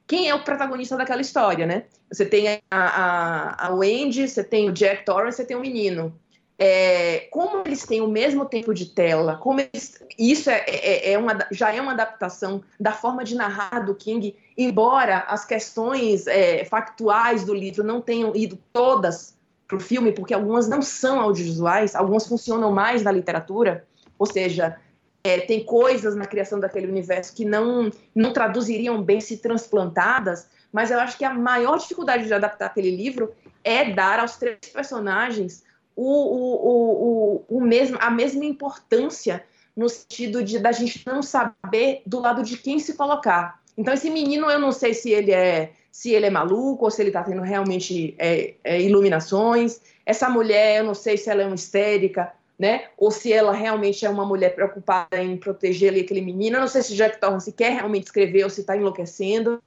quem 0.06 0.30
é 0.30 0.34
o 0.34 0.42
protagonista 0.42 0.96
daquela 0.96 1.20
história, 1.20 1.66
né? 1.66 1.84
Você 2.10 2.24
tem 2.24 2.48
a, 2.48 2.60
a, 2.70 3.66
a 3.66 3.74
Wendy, 3.74 4.28
você 4.28 4.42
tem 4.42 4.70
o 4.70 4.72
Jack 4.72 5.04
Torrance, 5.04 5.36
você 5.36 5.44
tem 5.44 5.56
o 5.56 5.60
menino 5.60 6.18
é, 6.58 7.28
como 7.30 7.62
eles 7.66 7.84
têm 7.84 8.00
o 8.00 8.08
mesmo 8.08 8.46
tempo 8.46 8.72
de 8.72 8.86
tela, 8.86 9.36
como 9.36 9.60
eles, 9.60 10.02
isso 10.18 10.48
é, 10.48 10.64
é, 10.66 11.12
é, 11.12 11.18
uma, 11.18 11.36
já 11.50 11.74
é 11.74 11.80
uma 11.80 11.92
adaptação 11.92 12.62
da 12.80 12.92
forma 12.92 13.22
de 13.24 13.34
narrar 13.34 13.84
do 13.84 13.94
King, 13.94 14.34
embora 14.56 15.18
as 15.28 15.44
questões 15.44 16.26
é, 16.26 16.64
factuais 16.64 17.44
do 17.44 17.52
livro 17.52 17.84
não 17.84 18.00
tenham 18.00 18.34
ido 18.34 18.58
todas 18.72 19.36
para 19.68 19.76
o 19.76 19.80
filme, 19.80 20.12
porque 20.12 20.32
algumas 20.32 20.66
não 20.66 20.80
são 20.80 21.20
audiovisuais, 21.20 21.94
algumas 21.94 22.26
funcionam 22.26 22.72
mais 22.72 23.02
na 23.02 23.12
literatura, 23.12 23.84
ou 24.18 24.24
seja, 24.24 24.76
é, 25.22 25.40
tem 25.40 25.62
coisas 25.62 26.14
na 26.14 26.24
criação 26.24 26.58
daquele 26.58 26.86
universo 26.86 27.34
que 27.34 27.44
não, 27.44 27.90
não 28.14 28.32
traduziriam 28.32 29.02
bem 29.02 29.20
se 29.20 29.38
transplantadas, 29.38 30.48
mas 30.72 30.90
eu 30.90 31.00
acho 31.00 31.18
que 31.18 31.24
a 31.24 31.34
maior 31.34 31.78
dificuldade 31.78 32.26
de 32.26 32.32
adaptar 32.32 32.66
aquele 32.66 32.94
livro 32.94 33.34
é 33.62 33.92
dar 33.92 34.20
aos 34.20 34.36
três 34.36 34.58
personagens 34.72 35.65
o, 35.97 36.05
o, 36.05 37.44
o, 37.48 37.56
o, 37.56 37.60
mesmo, 37.60 37.97
a 38.01 38.10
mesma 38.10 38.44
importância 38.44 39.43
no 39.74 39.89
sentido 39.89 40.43
de 40.44 40.59
da 40.59 40.70
gente 40.70 41.02
não 41.06 41.23
saber 41.23 42.02
do 42.06 42.20
lado 42.20 42.43
de 42.43 42.59
quem 42.59 42.78
se 42.78 42.94
colocar. 42.94 43.60
Então 43.77 43.93
esse 43.93 44.10
menino 44.10 44.51
eu 44.51 44.59
não 44.59 44.73
sei 44.73 44.94
se 44.94 45.10
ele 45.10 45.32
é 45.32 45.73
se 45.90 46.12
ele 46.12 46.27
é 46.27 46.31
maluco 46.31 46.85
ou 46.85 46.90
se 46.90 47.01
ele 47.01 47.09
está 47.09 47.23
tendo 47.23 47.40
realmente 47.40 48.14
é, 48.18 48.55
é, 48.62 48.81
iluminações. 48.82 49.81
Essa 50.05 50.28
mulher 50.28 50.81
eu 50.81 50.85
não 50.85 50.94
sei 50.94 51.16
se 51.16 51.31
ela 51.31 51.43
é 51.43 51.47
uma 51.47 51.55
histérica, 51.55 52.32
né? 52.59 52.89
Ou 52.98 53.10
se 53.10 53.32
ela 53.32 53.52
realmente 53.52 54.05
é 54.05 54.10
uma 54.10 54.24
mulher 54.24 54.55
preocupada 54.55 55.23
em 55.23 55.39
proteger 55.39 55.90
ali 55.90 56.01
aquele 56.02 56.20
menino. 56.20 56.56
Eu 56.56 56.60
não 56.60 56.68
sei 56.68 56.82
se 56.82 56.94
Jack 56.94 57.18
Torrance 57.18 57.51
quer 57.51 57.73
realmente 57.73 58.05
escrever 58.05 58.44
ou 58.44 58.51
se 58.51 58.60
está 58.60 58.77
enlouquecendo. 58.77 59.62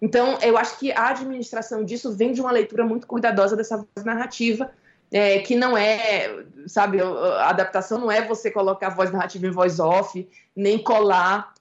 Então 0.00 0.38
eu 0.40 0.56
acho 0.56 0.78
que 0.78 0.92
a 0.92 1.10
administração 1.10 1.84
disso 1.84 2.14
vem 2.14 2.32
de 2.32 2.40
uma 2.40 2.50
leitura 2.50 2.84
muito 2.84 3.06
cuidadosa 3.06 3.54
dessa 3.54 3.86
narrativa 4.02 4.70
é, 5.10 5.38
que 5.40 5.54
não 5.54 5.76
é, 5.76 6.44
sabe, 6.66 7.00
a 7.00 7.50
adaptação 7.50 7.98
não 7.98 8.10
é 8.10 8.26
você 8.26 8.50
colocar 8.50 8.88
a 8.88 8.94
voz 8.94 9.12
narrativa 9.12 9.46
em 9.46 9.50
voz 9.50 9.78
off, 9.78 10.28
nem 10.54 10.78
colar 10.78 11.54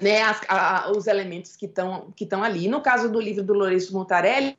né, 0.00 0.22
as, 0.22 0.40
a, 0.48 0.90
os 0.90 1.06
elementos 1.06 1.56
que 1.56 1.66
estão 1.66 2.12
que 2.16 2.28
ali. 2.32 2.68
No 2.68 2.80
caso 2.80 3.10
do 3.10 3.20
livro 3.20 3.42
do 3.42 3.52
Lourenço 3.52 3.92
Montarelli, 3.92 4.56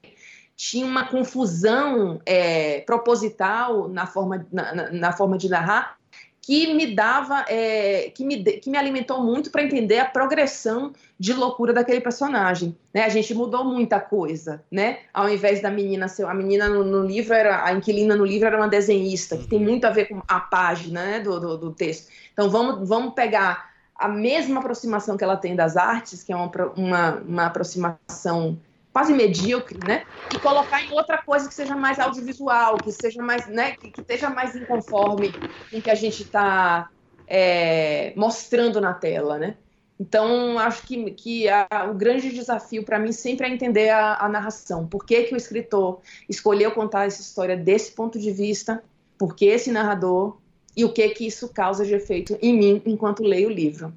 tinha 0.56 0.86
uma 0.86 1.08
confusão 1.08 2.22
é, 2.26 2.82
proposital 2.82 3.88
na 3.90 4.06
forma, 4.06 4.46
na, 4.52 4.92
na, 4.92 5.12
forma 5.12 5.38
de 5.38 5.50
narrar, 5.50 5.98
que 6.46 6.74
me 6.74 6.94
dava, 6.94 7.46
é, 7.48 8.12
que, 8.14 8.26
me, 8.26 8.44
que 8.44 8.70
me 8.70 8.78
alimentou 8.78 9.24
muito 9.24 9.50
para 9.50 9.64
entender 9.64 10.00
a 10.00 10.06
progressão 10.06 10.92
de 11.18 11.32
loucura 11.34 11.72
daquele 11.72 12.02
personagem. 12.02 12.78
Né? 12.94 13.06
A 13.06 13.10
gente 13.10 13.34
mudou 13.34 13.64
muita 13.64 13.98
coisa, 13.98 14.62
né? 14.70 15.00
Ao 15.14 15.30
invés 15.30 15.62
da 15.62 15.72
menina 15.72 16.10
ser. 16.10 16.26
A 16.26 16.34
menina 16.34 16.68
no, 16.68 16.84
no, 16.84 17.08
livro 17.08 17.34
era. 17.34 17.64
A 17.64 17.72
inquilina 17.72 18.14
no 18.14 18.26
livro 18.26 18.46
era 18.46 18.58
uma 18.58 18.68
desenhista, 18.68 19.38
que 19.38 19.48
tem 19.48 19.58
uhum. 19.58 19.66
muito 19.66 19.86
a 19.86 19.90
ver 19.90 20.10
com 20.10 20.22
a 20.28 20.40
página 20.42 21.06
né, 21.06 21.20
do, 21.22 21.40
do, 21.40 21.58
do 21.58 21.72
texto. 21.72 22.12
Então 22.34 22.50
vamos, 22.50 22.88
vamos 22.90 23.14
pegar 23.14 23.72
a 23.96 24.10
mesma 24.10 24.60
aproximação 24.60 25.16
que 25.16 25.24
ela 25.24 25.38
tem 25.38 25.56
das 25.56 25.78
artes, 25.78 26.24
que 26.24 26.34
é 26.34 26.36
uma, 26.36 26.52
uma, 26.76 27.16
uma 27.26 27.46
aproximação 27.46 28.60
quase 28.94 29.12
medíocre, 29.12 29.80
né? 29.86 30.06
E 30.34 30.40
colocar 30.40 30.82
em 30.84 30.92
outra 30.92 31.18
coisa 31.18 31.48
que 31.48 31.54
seja 31.54 31.76
mais 31.76 32.00
audiovisual, 32.00 32.78
que 32.78 32.92
seja 32.92 33.22
mais, 33.24 33.48
né? 33.48 33.72
Que, 33.72 33.90
que 33.90 34.02
esteja 34.02 34.30
mais 34.30 34.56
inconforme 34.56 35.34
com 35.72 35.78
o 35.78 35.82
que 35.82 35.90
a 35.90 35.96
gente 35.96 36.22
está 36.22 36.90
é, 37.28 38.14
mostrando 38.16 38.80
na 38.80 38.94
tela, 38.94 39.40
né? 39.40 39.58
Então, 40.00 40.60
acho 40.60 40.86
que, 40.86 41.12
que 41.12 41.50
a, 41.50 41.90
o 41.90 41.94
grande 41.94 42.30
desafio 42.32 42.84
para 42.84 43.00
mim 43.00 43.12
sempre 43.12 43.48
é 43.48 43.50
entender 43.50 43.90
a, 43.90 44.18
a, 44.18 44.30
narração. 44.30 44.88
Por 44.88 45.06
que, 45.06 45.24
que 45.24 45.34
o 45.34 45.38
escritor 45.38 46.02
escolheu 46.28 46.72
contar 46.72 47.06
essa 47.06 47.22
história 47.22 47.56
desse 47.56 47.92
ponto 47.92 48.20
de 48.20 48.32
vista? 48.32 48.84
Por 49.18 49.36
que 49.36 49.46
esse 49.46 49.72
narrador? 49.72 50.38
E 50.76 50.84
o 50.84 50.92
que 50.92 51.08
que 51.10 51.28
isso 51.28 51.50
causa 51.50 51.86
de 51.86 51.94
efeito 51.94 52.38
em 52.42 52.58
mim 52.58 52.82
enquanto 52.86 53.24
leio 53.24 53.48
o 53.48 53.52
livro? 53.52 53.94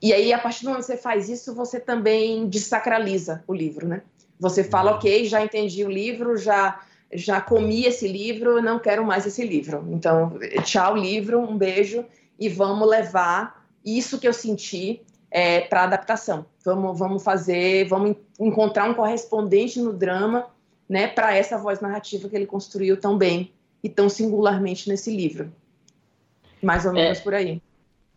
E 0.00 0.12
aí, 0.12 0.32
a 0.32 0.38
partir 0.38 0.62
do 0.62 0.70
momento 0.70 0.86
que 0.86 0.92
você 0.92 0.96
faz 0.96 1.28
isso, 1.28 1.54
você 1.54 1.78
também 1.78 2.48
desacraliza 2.48 3.42
o 3.46 3.54
livro, 3.54 3.86
né? 3.86 4.02
Você 4.38 4.64
fala, 4.64 4.92
ok, 4.92 5.24
já 5.24 5.42
entendi 5.42 5.84
o 5.84 5.90
livro, 5.90 6.36
já 6.36 6.80
já 7.12 7.40
comi 7.40 7.84
esse 7.84 8.06
livro, 8.06 8.60
não 8.60 8.78
quero 8.78 9.04
mais 9.04 9.26
esse 9.26 9.44
livro. 9.44 9.86
Então, 9.90 10.38
tchau 10.62 10.96
livro, 10.96 11.40
um 11.40 11.56
beijo 11.56 12.04
e 12.38 12.48
vamos 12.48 12.88
levar 12.88 13.66
isso 13.84 14.18
que 14.18 14.28
eu 14.28 14.32
senti 14.32 15.00
é, 15.30 15.60
para 15.62 15.84
adaptação. 15.84 16.44
Vamos, 16.64 16.98
vamos 16.98 17.22
fazer, 17.22 17.88
vamos 17.88 18.16
encontrar 18.38 18.88
um 18.88 18.94
correspondente 18.94 19.80
no 19.80 19.92
drama, 19.92 20.46
né, 20.88 21.06
para 21.06 21.34
essa 21.34 21.58
voz 21.58 21.80
narrativa 21.80 22.28
que 22.28 22.36
ele 22.36 22.46
construiu 22.46 22.96
tão 22.96 23.16
bem 23.16 23.52
e 23.82 23.88
tão 23.88 24.08
singularmente 24.08 24.88
nesse 24.88 25.14
livro. 25.14 25.52
Mais 26.62 26.84
ou 26.84 26.92
menos 26.92 27.18
é, 27.18 27.22
por 27.22 27.34
aí. 27.34 27.62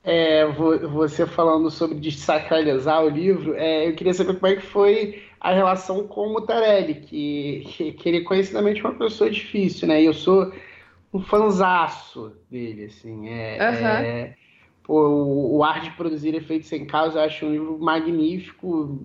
É, 0.04 0.46
você 0.48 1.28
falando 1.28 1.70
sobre 1.70 2.00
desacralizar 2.00 3.04
o 3.04 3.10
livro, 3.10 3.56
é, 3.56 3.88
eu 3.88 3.96
queria 3.96 4.14
saber 4.14 4.40
como 4.40 4.52
é 4.52 4.56
que 4.56 4.66
foi 4.66 5.22
a 5.42 5.52
relação 5.52 6.08
com 6.08 6.28
o 6.28 6.34
Mutarelli, 6.34 6.94
que, 6.94 7.64
que, 7.68 7.92
que 7.94 8.10
ele 8.10 8.20
é 8.20 8.24
conhecidamente 8.24 8.80
uma 8.82 8.94
pessoa 8.94 9.28
difícil, 9.28 9.88
né? 9.88 10.00
E 10.00 10.06
eu 10.06 10.14
sou 10.14 10.54
um 11.12 11.20
fanzaço 11.20 12.32
dele, 12.50 12.86
assim. 12.86 13.28
É, 13.28 13.58
uhum. 13.60 13.88
é 13.88 14.36
pô, 14.84 15.02
o, 15.10 15.58
o 15.58 15.64
Arte 15.64 15.90
de 15.90 15.96
Produzir 15.96 16.36
Efeitos 16.36 16.70
Sem 16.70 16.86
Causa 16.86 17.18
eu 17.18 17.24
acho 17.24 17.48
um 17.48 17.52
livro 17.52 17.80
magnífico 17.80 19.04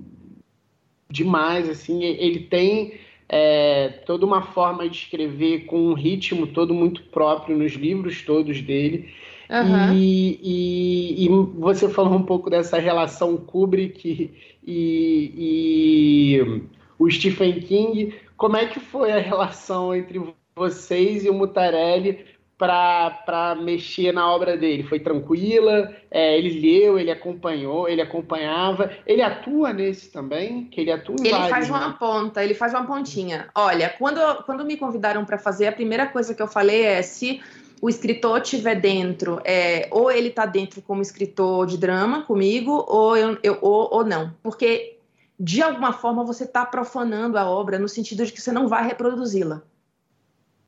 demais, 1.08 1.70
assim. 1.70 2.04
Ele 2.04 2.40
tem 2.40 3.00
é, 3.30 3.88
toda 4.04 4.26
uma 4.26 4.42
forma 4.42 4.86
de 4.86 4.94
escrever 4.94 5.64
com 5.64 5.88
um 5.88 5.94
ritmo 5.94 6.46
todo 6.48 6.74
muito 6.74 7.02
próprio 7.04 7.56
nos 7.56 7.72
livros 7.72 8.20
todos 8.20 8.60
dele. 8.60 9.08
Uhum. 9.50 9.92
E, 9.94 10.40
e, 10.42 11.26
e, 11.26 11.28
você 11.58 11.88
falou 11.88 12.14
um 12.14 12.22
pouco 12.22 12.50
dessa 12.50 12.78
relação 12.78 13.36
Kubrick 13.36 14.30
e, 14.66 15.32
e, 15.36 16.62
o 16.98 17.10
Stephen 17.10 17.60
King. 17.60 18.14
Como 18.36 18.56
é 18.56 18.66
que 18.66 18.80
foi 18.80 19.12
a 19.12 19.18
relação 19.18 19.94
entre 19.94 20.20
vocês 20.54 21.24
e 21.24 21.30
o 21.30 21.34
Mutarelli 21.34 22.24
para 22.58 23.56
mexer 23.60 24.12
na 24.12 24.30
obra 24.30 24.56
dele? 24.56 24.82
Foi 24.82 24.98
tranquila? 24.98 25.94
É, 26.10 26.36
ele 26.36 26.60
leu, 26.60 26.98
ele 26.98 27.10
acompanhou, 27.10 27.88
ele 27.88 28.02
acompanhava. 28.02 28.90
Ele 29.06 29.22
atua 29.22 29.72
nesse 29.72 30.10
também? 30.10 30.64
Que 30.64 30.80
ele 30.80 30.90
atua 30.90 31.16
Ele 31.20 31.30
vários, 31.30 31.50
faz 31.50 31.70
uma 31.70 31.88
né? 31.88 31.96
ponta, 31.98 32.42
ele 32.42 32.54
faz 32.54 32.74
uma 32.74 32.84
pontinha. 32.84 33.48
Olha, 33.54 33.90
quando, 33.90 34.42
quando 34.44 34.64
me 34.64 34.76
convidaram 34.76 35.24
para 35.24 35.38
fazer, 35.38 35.66
a 35.66 35.72
primeira 35.72 36.06
coisa 36.06 36.34
que 36.34 36.42
eu 36.42 36.48
falei 36.48 36.82
é 36.82 37.00
se 37.02 37.40
o 37.80 37.88
escritor 37.88 38.40
estiver 38.40 38.80
dentro, 38.80 39.40
é, 39.44 39.88
ou 39.90 40.10
ele 40.10 40.28
está 40.28 40.46
dentro 40.46 40.80
como 40.80 41.02
escritor 41.02 41.66
de 41.66 41.76
drama 41.76 42.22
comigo, 42.22 42.84
ou, 42.88 43.16
eu, 43.16 43.38
eu, 43.42 43.58
ou, 43.60 43.88
ou 43.92 44.04
não. 44.04 44.34
Porque, 44.42 44.98
de 45.38 45.62
alguma 45.62 45.92
forma, 45.92 46.24
você 46.24 46.44
está 46.44 46.64
profanando 46.64 47.38
a 47.38 47.48
obra 47.48 47.78
no 47.78 47.88
sentido 47.88 48.24
de 48.24 48.32
que 48.32 48.40
você 48.40 48.50
não 48.50 48.68
vai 48.68 48.86
reproduzi-la. 48.86 49.62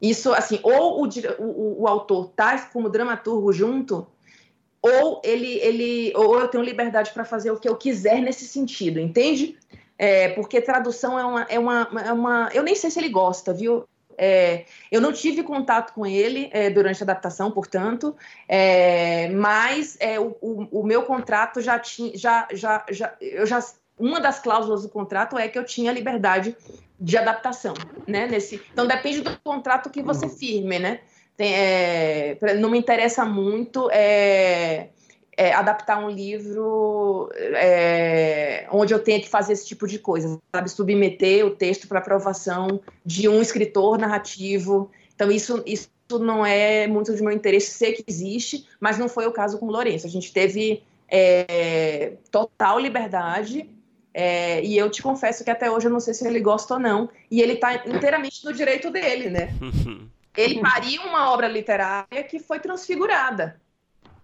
Isso, 0.01 0.33
assim, 0.33 0.61
ou 0.63 1.03
o, 1.03 1.09
o, 1.39 1.83
o 1.83 1.89
autor 1.89 2.27
está 2.27 2.59
como 2.67 2.89
dramaturgo 2.89 3.53
junto, 3.53 4.07
ou 4.81 5.21
ele, 5.25 5.59
ele 5.59 6.13
ou 6.15 6.39
eu 6.39 6.47
tenho 6.47 6.63
liberdade 6.63 7.11
para 7.13 7.25
fazer 7.25 7.51
o 7.51 7.59
que 7.59 7.69
eu 7.69 7.75
quiser 7.75 8.21
nesse 8.21 8.47
sentido, 8.47 9.01
entende? 9.01 9.59
É, 9.99 10.29
porque 10.29 10.61
tradução 10.61 11.19
é 11.19 11.25
uma, 11.25 11.43
é, 11.43 11.59
uma, 11.59 11.89
é 12.07 12.13
uma. 12.13 12.51
Eu 12.55 12.63
nem 12.63 12.77
sei 12.77 12.91
se 12.91 13.01
ele 13.01 13.09
gosta, 13.09 13.53
viu? 13.53 13.85
É, 14.19 14.65
eu 14.91 15.01
não 15.01 15.13
tive 15.13 15.45
contato 15.45 15.95
com 15.95 16.05
ele 16.05 16.51
é, 16.53 16.69
durante 16.69 17.01
a 17.03 17.05
adaptação, 17.05 17.53
portanto, 17.53 18.17
é, 18.49 19.29
mas 19.29 19.97
é, 20.01 20.19
o, 20.19 20.37
o, 20.41 20.81
o, 20.81 20.83
meu 20.85 21.05
contrato 21.05 21.61
já 21.61 21.79
tinha, 21.79 22.11
já, 22.17 22.49
já, 22.53 22.85
já, 22.91 23.15
eu 23.21 23.47
já, 23.47 23.65
uma 23.97 24.21
das 24.21 24.41
cláusulas 24.41 24.83
do 24.83 24.89
contrato 24.89 25.39
é 25.39 25.47
que 25.47 25.59
eu 25.59 25.65
tinha 25.65 25.93
liberdade 25.93 26.57
de 27.01 27.17
adaptação, 27.17 27.75
né? 28.09 28.27
Nesse, 28.27 28.61
então 28.73 28.87
depende 28.87 29.21
do 29.21 29.39
contrato 29.39 29.89
que 29.89 30.03
você 30.03 30.29
firme, 30.29 30.81
né? 30.81 31.01
Tem, 31.37 31.55
é, 31.55 32.37
não 32.59 32.69
me 32.69 32.79
interessa 32.79 33.25
muito 33.25 33.89
é, 33.93 34.89
é, 35.39 35.53
adaptar 35.53 36.05
um 36.05 36.11
livro 36.11 37.31
é, 37.37 38.67
onde 38.73 38.93
eu 38.93 38.99
tenha 38.99 39.21
que 39.21 39.29
fazer 39.29 39.53
esse 39.53 39.65
tipo 39.65 39.87
de 39.87 39.97
coisa, 39.97 40.37
sabe? 40.53 40.69
Submeter 40.69 41.47
o 41.47 41.51
texto 41.51 41.87
para 41.87 42.01
aprovação 42.01 42.81
de 43.07 43.29
um 43.29 43.41
escritor 43.41 43.97
narrativo. 43.99 44.91
Então, 45.15 45.31
isso, 45.31 45.63
isso 45.65 45.89
não 46.21 46.45
é 46.45 46.89
muito 46.89 47.15
de 47.15 47.23
meu 47.23 47.31
interesse, 47.31 47.71
sei 47.71 47.93
que 47.93 48.03
existe, 48.09 48.67
mas 48.81 48.99
não 48.99 49.09
foi 49.09 49.29
o 49.29 49.33
caso 49.33 49.59
com 49.59 49.67
o 49.67 49.71
Lourenço. 49.71 50.09
A 50.09 50.11
gente 50.11 50.33
teve 50.33 50.83
é, 51.09 52.15
total 52.33 52.81
liberdade. 52.81 53.71
É, 54.13 54.61
e 54.65 54.77
eu 54.77 54.91
te 54.91 55.01
confesso 55.01 55.45
que 55.45 55.51
até 55.51 55.71
hoje 55.71 55.87
eu 55.87 55.93
não 55.93 56.01
sei 56.01 56.15
se 56.15 56.27
ele 56.27 56.41
gosta 56.41 56.75
ou 56.75 56.81
não. 56.81 57.09
E 57.31 57.41
ele 57.41 57.53
está 57.53 57.77
inteiramente 57.87 58.45
no 58.45 58.53
direito 58.53 58.91
dele, 58.91 59.31
né? 59.31 59.51
Ele 60.37 60.61
pariu 60.61 61.03
uma 61.03 61.33
obra 61.33 61.49
literária 61.49 62.23
que 62.23 62.39
foi 62.39 62.61
transfigurada. 62.61 63.61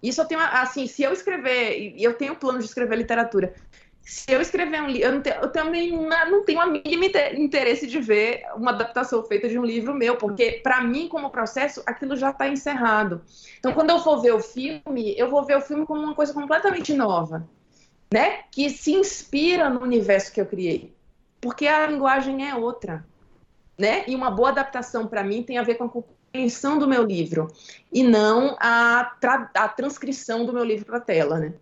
Isso 0.04 0.20
eu 0.20 0.26
tenho, 0.26 0.40
assim, 0.40 0.86
se 0.86 1.02
eu 1.02 1.14
escrever, 1.14 1.94
e 1.96 2.04
eu 2.04 2.12
tenho 2.12 2.36
plano 2.36 2.58
de 2.58 2.66
escrever 2.66 2.96
literatura, 2.96 3.54
se 4.02 4.30
eu 4.30 4.38
escrever 4.38 4.82
um 4.82 4.86
livro, 4.86 5.08
eu, 5.08 5.34
eu 5.42 5.50
também 5.50 5.90
não 5.90 6.44
tenho 6.44 6.60
a 6.60 6.66
mínima 6.66 7.06
interesse 7.34 7.86
de 7.86 7.98
ver 8.00 8.44
uma 8.54 8.70
adaptação 8.70 9.24
feita 9.24 9.48
de 9.48 9.58
um 9.58 9.64
livro 9.64 9.94
meu, 9.94 10.16
porque 10.16 10.60
para 10.62 10.82
mim, 10.82 11.08
como 11.08 11.30
processo, 11.30 11.82
aquilo 11.86 12.16
já 12.16 12.28
está 12.28 12.46
encerrado. 12.46 13.22
Então, 13.58 13.72
quando 13.72 13.88
eu 13.88 13.98
for 13.98 14.20
ver 14.20 14.34
o 14.34 14.40
filme, 14.40 15.14
eu 15.16 15.30
vou 15.30 15.42
ver 15.42 15.56
o 15.56 15.62
filme 15.62 15.86
como 15.86 16.02
uma 16.02 16.14
coisa 16.14 16.34
completamente 16.34 16.92
nova, 16.92 17.48
né? 18.12 18.42
Que 18.50 18.68
se 18.68 18.92
inspira 18.92 19.70
no 19.70 19.80
universo 19.80 20.30
que 20.30 20.40
eu 20.40 20.44
criei, 20.44 20.94
porque 21.40 21.66
a 21.66 21.86
linguagem 21.86 22.46
é 22.46 22.54
outra, 22.54 23.06
né? 23.78 24.04
E 24.06 24.14
uma 24.14 24.30
boa 24.30 24.50
adaptação 24.50 25.06
para 25.06 25.24
mim 25.24 25.42
tem 25.42 25.56
a 25.56 25.62
ver 25.62 25.76
com 25.76 25.84
a 25.84 25.88
compreensão 26.34 26.78
do 26.80 26.88
meu 26.88 27.04
livro 27.04 27.48
e 27.92 28.02
não 28.02 28.56
a, 28.58 29.16
tra 29.20 29.48
a 29.54 29.68
transcrição 29.68 30.44
do 30.44 30.52
meu 30.52 30.64
livro 30.64 30.84
para 30.84 30.96
a 30.96 31.00
tela, 31.00 31.38
né? 31.38 31.54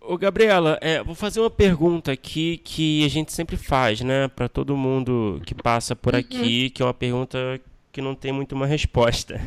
Ô, 0.00 0.16
Gabriela, 0.16 0.78
é, 0.80 1.02
vou 1.02 1.14
fazer 1.14 1.40
uma 1.40 1.50
pergunta 1.50 2.12
aqui 2.12 2.58
que 2.58 3.04
a 3.04 3.08
gente 3.08 3.32
sempre 3.32 3.56
faz, 3.56 4.00
né, 4.00 4.28
para 4.28 4.48
todo 4.48 4.76
mundo 4.76 5.42
que 5.44 5.54
passa 5.54 5.94
por 5.94 6.14
uhum. 6.14 6.20
aqui, 6.20 6.70
que 6.70 6.80
é 6.80 6.86
uma 6.86 6.94
pergunta 6.94 7.60
que 7.92 8.00
não 8.00 8.14
tem 8.14 8.32
muito 8.32 8.54
uma 8.54 8.66
resposta. 8.66 9.38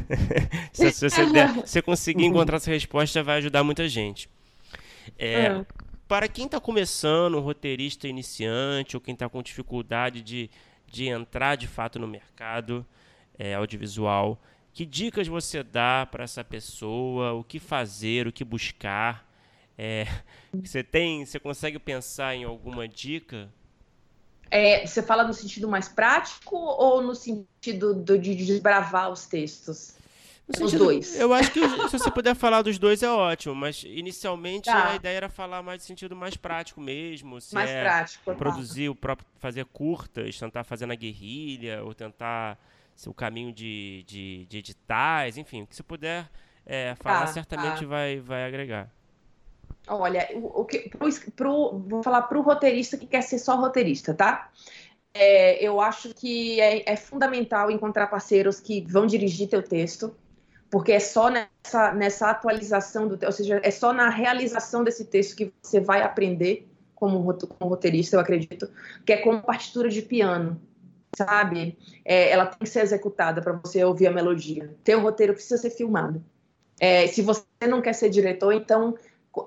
se, 0.71 0.91
se, 0.91 1.09
você 1.09 1.25
der, 1.31 1.65
se 1.65 1.81
conseguir 1.81 2.25
encontrar 2.25 2.57
essa 2.57 2.69
resposta, 2.69 3.23
vai 3.23 3.37
ajudar 3.37 3.63
muita 3.63 3.87
gente. 3.87 4.29
É, 5.17 5.51
uhum. 5.51 5.65
Para 6.07 6.27
quem 6.27 6.45
está 6.45 6.59
começando, 6.59 7.37
um 7.37 7.41
roteirista 7.41 8.07
iniciante, 8.07 8.97
ou 8.97 9.01
quem 9.01 9.13
está 9.13 9.29
com 9.29 9.41
dificuldade 9.41 10.21
de, 10.21 10.49
de 10.87 11.07
entrar 11.07 11.55
de 11.55 11.67
fato 11.67 11.97
no 11.97 12.07
mercado, 12.07 12.85
é, 13.39 13.55
audiovisual. 13.55 14.37
Que 14.73 14.85
dicas 14.85 15.27
você 15.27 15.63
dá 15.63 16.05
para 16.05 16.25
essa 16.25 16.43
pessoa? 16.43 17.33
O 17.33 17.43
que 17.43 17.57
fazer? 17.57 18.27
O 18.27 18.31
que 18.31 18.43
buscar? 18.43 19.25
É, 19.77 20.05
você 20.53 20.83
tem? 20.83 21.25
Você 21.25 21.39
consegue 21.39 21.79
pensar 21.79 22.35
em 22.35 22.43
alguma 22.43 22.87
dica? 22.87 23.49
É, 24.51 24.85
você 24.85 25.01
fala 25.01 25.23
no 25.23 25.33
sentido 25.33 25.67
mais 25.67 25.87
prático 25.87 26.55
ou 26.55 27.01
no 27.01 27.15
sentido 27.15 27.93
do, 27.93 28.17
de 28.17 28.35
desbravar 28.35 29.11
os 29.11 29.25
textos? 29.25 29.93
Sentido, 30.51 30.65
os 30.65 30.73
dois. 30.73 31.19
Eu 31.19 31.31
acho 31.31 31.51
que 31.51 31.59
se 31.59 31.91
você 31.91 32.09
puder 32.09 32.35
falar 32.35 32.63
dos 32.63 32.79
dois 32.79 33.03
é 33.03 33.09
ótimo, 33.09 33.53
mas 33.53 33.83
inicialmente 33.83 34.65
tá. 34.65 34.89
a 34.89 34.95
ideia 34.95 35.17
era 35.17 35.29
falar 35.29 35.61
mais 35.61 35.83
no 35.83 35.87
sentido 35.87 36.15
mais 36.15 36.35
prático 36.35 36.81
mesmo. 36.81 37.37
mais 37.53 37.69
é 37.69 37.83
prático. 37.83 38.35
Produzir 38.35 38.85
tá. 38.85 38.91
o 38.91 38.95
próprio, 38.95 39.27
fazer 39.37 39.65
curtas, 39.65 40.39
tentar 40.39 40.63
fazer 40.63 40.87
na 40.87 40.95
guerrilha, 40.95 41.83
ou 41.83 41.93
tentar 41.93 42.57
o 43.07 43.13
caminho 43.13 43.53
de, 43.53 44.03
de, 44.07 44.45
de 44.47 44.57
editais, 44.57 45.37
enfim, 45.37 45.61
o 45.61 45.67
que 45.67 45.75
você 45.75 45.83
puder 45.83 46.29
é, 46.65 46.95
falar, 46.95 47.21
tá, 47.21 47.27
certamente 47.27 47.81
tá. 47.81 47.85
Vai, 47.85 48.19
vai 48.19 48.45
agregar. 48.45 48.89
Olha, 49.87 50.27
o, 50.33 50.61
o 50.61 50.65
que, 50.65 50.89
pro, 50.89 51.09
pro, 51.35 51.79
vou 51.79 52.03
falar 52.03 52.23
para 52.23 52.37
o 52.37 52.41
roteirista 52.41 52.97
que 52.97 53.07
quer 53.07 53.21
ser 53.21 53.39
só 53.39 53.55
roteirista, 53.55 54.13
tá? 54.13 54.51
É, 55.13 55.63
eu 55.63 55.81
acho 55.81 56.13
que 56.13 56.61
é, 56.61 56.91
é, 56.91 56.95
fundamental 56.95 57.71
encontrar 57.71 58.07
parceiros 58.07 58.59
que 58.59 58.81
vão 58.81 59.07
dirigir 59.07 59.49
teu 59.49 59.63
texto, 59.63 60.15
porque 60.69 60.91
é 60.91 60.99
só 60.99 61.29
nessa, 61.29 61.93
nessa 61.93 62.29
atualização 62.29 63.07
do 63.07 63.17
ou 63.25 63.31
seja, 63.31 63.59
é 63.63 63.71
só 63.71 63.91
na 63.91 64.09
realização 64.09 64.83
desse 64.83 65.05
texto 65.05 65.35
que 65.35 65.51
você 65.61 65.79
vai 65.79 66.03
aprender 66.03 66.67
como, 66.93 67.33
como 67.33 67.69
roteirista, 67.69 68.15
eu 68.15 68.19
acredito, 68.19 68.69
que 69.05 69.13
é 69.13 69.17
como 69.17 69.41
partitura 69.41 69.89
de 69.89 70.01
piano 70.01 70.61
sabe? 71.15 71.77
É, 72.05 72.31
ela 72.31 72.45
tem 72.45 72.59
que 72.59 72.69
ser 72.69 72.81
executada 72.81 73.41
para 73.41 73.53
você 73.53 73.83
ouvir 73.83 74.07
a 74.07 74.11
melodia. 74.11 74.75
Teu 74.83 75.01
roteiro 75.01 75.33
precisa 75.33 75.57
ser 75.57 75.69
filmado. 75.71 76.23
É, 76.79 77.07
se 77.07 77.21
você 77.21 77.43
não 77.67 77.81
quer 77.81 77.93
ser 77.93 78.09
diretor, 78.09 78.53
então 78.53 78.95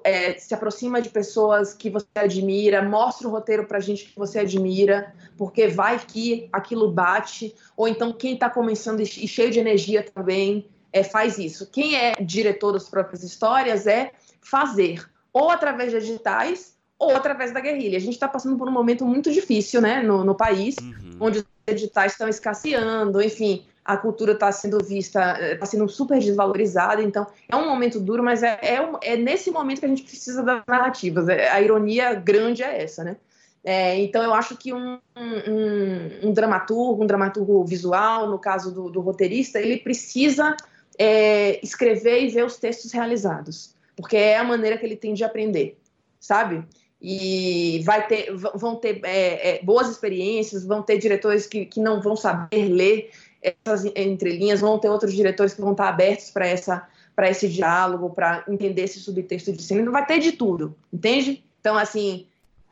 é, 0.05 0.35
se 0.39 0.55
aproxima 0.55 1.01
de 1.01 1.09
pessoas 1.09 1.75
que 1.75 1.91
você 1.91 2.07
admira, 2.15 2.83
mostra 2.83 3.27
o 3.27 3.31
roteiro 3.31 3.67
para 3.67 3.81
gente 3.81 4.05
que 4.05 4.19
você 4.19 4.41
admira, 4.41 5.15
porque 5.37 5.67
vai 5.69 5.99
que 5.99 6.49
aquilo 6.53 6.91
bate. 6.91 7.55
Ou 7.77 7.89
então 7.89 8.13
quem 8.13 8.35
está 8.35 8.51
começando 8.51 9.01
e 9.01 9.07
cheio 9.07 9.51
de 9.51 9.59
energia 9.59 10.03
também 10.03 10.69
é, 10.93 11.03
faz 11.03 11.39
isso. 11.39 11.71
Quem 11.71 11.97
é 11.97 12.15
diretor 12.21 12.73
das 12.73 12.89
próprias 12.89 13.23
histórias 13.23 13.87
é 13.87 14.13
fazer, 14.41 15.09
ou 15.33 15.51
através 15.51 15.91
de 15.91 15.97
editais, 15.97 16.77
ou 16.99 17.17
através 17.17 17.53
da 17.53 17.61
guerrilha. 17.61 17.97
A 17.97 18.01
gente 18.01 18.15
está 18.15 18.29
passando 18.29 18.57
por 18.57 18.69
um 18.69 18.73
momento 18.73 19.05
muito 19.05 19.33
difícil, 19.33 19.81
né, 19.81 20.03
no, 20.03 20.23
no 20.23 20.37
país, 20.37 20.77
uhum. 20.79 21.17
onde 21.19 21.45
editais 21.67 22.13
estão 22.13 22.29
escasseando, 22.29 23.23
enfim, 23.23 23.65
a 23.85 23.97
cultura 23.97 24.33
está 24.33 24.51
sendo 24.53 24.83
vista, 24.85 25.39
está 25.53 25.67
sendo 25.67 25.89
super 25.89 26.19
desvalorizada, 26.19 27.03
então 27.03 27.27
é 27.49 27.57
um 27.57 27.69
momento 27.69 27.99
duro, 27.99 28.23
mas 28.23 28.43
é, 28.43 28.59
é, 28.63 28.91
é, 29.03 29.17
nesse 29.17 29.51
momento 29.51 29.81
que 29.81 29.87
a 29.87 29.89
gente 29.89 30.05
precisa 30.05 30.43
das 30.43 30.63
narrativas. 30.67 31.29
É, 31.29 31.51
a 31.51 31.61
ironia 31.61 32.15
grande 32.15 32.63
é 32.63 32.83
essa, 32.83 33.03
né? 33.03 33.17
É, 33.65 33.97
então 34.01 34.23
eu 34.23 34.35
acho 34.35 34.57
que 34.57 34.73
um, 34.73 34.99
um, 35.17 36.29
um, 36.29 36.33
dramaturgo, 36.33 37.03
um 37.03 37.07
dramaturgo 37.07 37.65
visual, 37.65 38.29
no 38.29 38.39
caso 38.39 38.73
do, 38.73 38.91
do 38.91 39.01
roteirista, 39.01 39.61
ele 39.61 39.79
precisa 39.79 40.57
é, 40.99 41.65
escrever 41.65 42.25
e 42.25 42.29
ver 42.29 42.45
os 42.45 42.57
textos 42.57 42.93
realizados, 42.93 43.75
porque 43.97 44.17
é 44.17 44.37
a 44.37 44.45
maneira 44.45 44.77
que 44.77 44.85
ele 44.85 44.97
tem 44.97 45.15
de 45.15 45.23
aprender, 45.23 45.79
sabe? 46.19 46.65
E 47.03 47.83
vai 47.85 48.07
ter, 48.07 48.33
vão 48.55 48.77
ter 48.77 49.01
é, 49.03 49.57
é, 49.57 49.63
boas 49.65 49.89
experiências, 49.91 50.65
vão 50.65 50.83
ter 50.83 50.99
diretores 50.99 51.47
que, 51.47 51.67
que 51.67 51.81
não 51.81 52.01
vão 52.01 52.15
saber 52.15 52.69
ler 52.69 53.11
essas 53.43 53.85
entrelinhas, 53.97 54.61
vão 54.61 54.79
ter 54.79 54.89
outros 54.89 55.13
diretores 55.13 55.53
que 55.53 55.61
vão 55.61 55.73
estar 55.73 55.89
abertos 55.89 56.31
para 56.31 56.47
essa 56.47 56.87
para 57.15 57.29
esse 57.29 57.47
diálogo, 57.47 58.09
para 58.09 58.43
entender 58.49 58.85
esse 58.85 58.99
subtexto 58.99 59.53
de 59.53 59.63
cena, 59.63 59.91
vai 59.91 60.07
ter 60.07 60.19
de 60.19 60.33
tudo, 60.33 60.75
entende? 60.91 61.45
Então, 61.61 61.77
assim, 61.77 62.27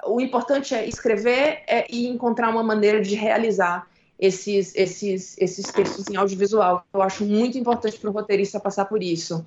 o 0.05 0.19
importante 0.19 0.75
é 0.75 0.89
escrever 0.89 1.63
é, 1.67 1.87
e 1.91 2.09
encontrar 2.09 2.49
uma 2.49 2.63
maneira 2.63 3.03
de 3.03 3.15
realizar 3.15 3.87
esses, 4.19 4.75
esses, 4.75 5.37
esses 5.39 5.67
textos 5.67 6.07
em 6.09 6.17
audiovisual. 6.17 6.85
Eu 6.93 7.03
acho 7.03 7.25
muito 7.25 7.59
importante 7.59 7.99
para 7.99 8.11
o 8.11 8.13
roteirista 8.13 8.59
passar 8.59 8.87
por 8.87 9.03
isso. 9.03 9.45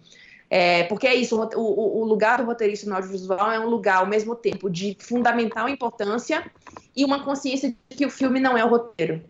É, 0.55 0.83
porque 0.83 1.07
é 1.07 1.15
isso, 1.15 1.35
o, 1.35 2.01
o, 2.01 2.05
lugar 2.05 2.37
do 2.37 2.45
roteirista 2.45 2.87
no 2.87 2.93
audiovisual 2.95 3.51
é 3.51 3.59
um 3.59 3.67
lugar, 3.67 3.97
ao 3.97 4.05
mesmo 4.05 4.35
tempo, 4.35 4.69
de 4.69 4.95
fundamental 4.99 5.67
importância 5.67 6.45
e 6.95 7.03
uma 7.03 7.23
consciência 7.23 7.75
de 7.89 7.97
que 7.97 8.05
o 8.05 8.09
filme 8.11 8.39
não 8.39 8.55
é 8.55 8.63
o 8.63 8.67
roteiro. 8.67 9.23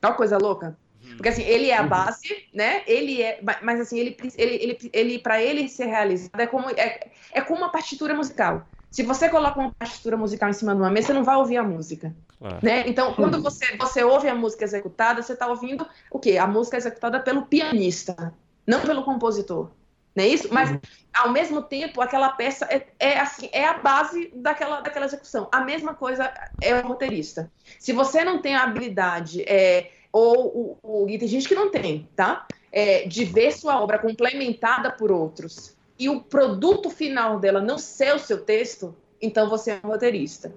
É 0.00 0.06
uma 0.06 0.14
coisa 0.14 0.38
louca. 0.38 0.78
Uhum. 1.02 1.16
Porque 1.16 1.30
assim, 1.30 1.42
ele 1.42 1.70
é 1.70 1.76
a 1.76 1.82
uhum. 1.82 1.88
base, 1.88 2.46
né? 2.54 2.82
Ele 2.86 3.20
é, 3.20 3.40
mas 3.60 3.80
assim, 3.80 3.98
ele, 3.98 4.16
ele, 4.36 4.54
ele, 4.62 4.78
ele 4.92 5.18
para 5.18 5.42
ele 5.42 5.68
ser 5.68 5.86
realizado 5.86 6.38
é 6.38 6.46
como 6.46 6.70
é, 6.70 7.10
é 7.32 7.40
como 7.40 7.62
uma 7.62 7.72
partitura 7.72 8.14
musical. 8.14 8.64
Se 8.92 9.02
você 9.02 9.28
coloca 9.28 9.58
uma 9.58 9.72
partitura 9.72 10.16
musical 10.16 10.48
em 10.48 10.52
cima 10.52 10.72
de 10.72 10.80
uma 10.80 10.88
mesa, 10.88 11.08
você 11.08 11.14
não 11.14 11.24
vai 11.24 11.34
ouvir 11.34 11.56
a 11.56 11.64
música. 11.64 12.14
Né? 12.62 12.84
Então, 12.86 13.12
quando 13.14 13.42
você, 13.42 13.76
você 13.76 14.04
ouve 14.04 14.28
a 14.28 14.36
música 14.36 14.62
executada, 14.62 15.20
você 15.20 15.32
está 15.32 15.48
ouvindo 15.48 15.84
o 16.12 16.18
quê? 16.20 16.38
A 16.38 16.46
música 16.46 16.76
executada 16.76 17.18
pelo 17.18 17.42
pianista, 17.42 18.32
não 18.64 18.80
pelo 18.82 19.02
compositor 19.02 19.70
não 20.18 20.24
é 20.24 20.28
isso? 20.28 20.48
Mas, 20.52 20.70
uhum. 20.70 20.80
ao 21.14 21.30
mesmo 21.30 21.62
tempo, 21.62 22.00
aquela 22.00 22.30
peça 22.30 22.64
é, 22.66 22.86
é, 22.98 23.20
assim, 23.20 23.48
é 23.52 23.64
a 23.64 23.78
base 23.78 24.32
daquela, 24.34 24.80
daquela 24.80 25.06
execução. 25.06 25.48
A 25.52 25.60
mesma 25.60 25.94
coisa 25.94 26.34
é 26.60 26.74
o 26.74 26.88
roteirista. 26.88 27.50
Se 27.78 27.92
você 27.92 28.24
não 28.24 28.42
tem 28.42 28.56
a 28.56 28.64
habilidade, 28.64 29.42
é, 29.42 29.92
ou, 30.12 30.78
o, 30.82 31.04
o, 31.04 31.08
e 31.08 31.16
tem 31.16 31.28
gente 31.28 31.46
que 31.46 31.54
não 31.54 31.70
tem, 31.70 32.08
tá? 32.16 32.46
É, 32.72 33.06
de 33.06 33.24
ver 33.24 33.52
sua 33.52 33.80
obra 33.80 33.98
complementada 33.98 34.90
por 34.90 35.12
outros 35.12 35.76
e 35.98 36.08
o 36.08 36.20
produto 36.20 36.90
final 36.90 37.38
dela 37.38 37.60
não 37.60 37.78
ser 37.78 38.14
o 38.14 38.18
seu 38.18 38.44
texto, 38.44 38.94
então 39.22 39.48
você 39.48 39.72
é 39.72 39.80
um 39.82 39.88
roteirista. 39.88 40.52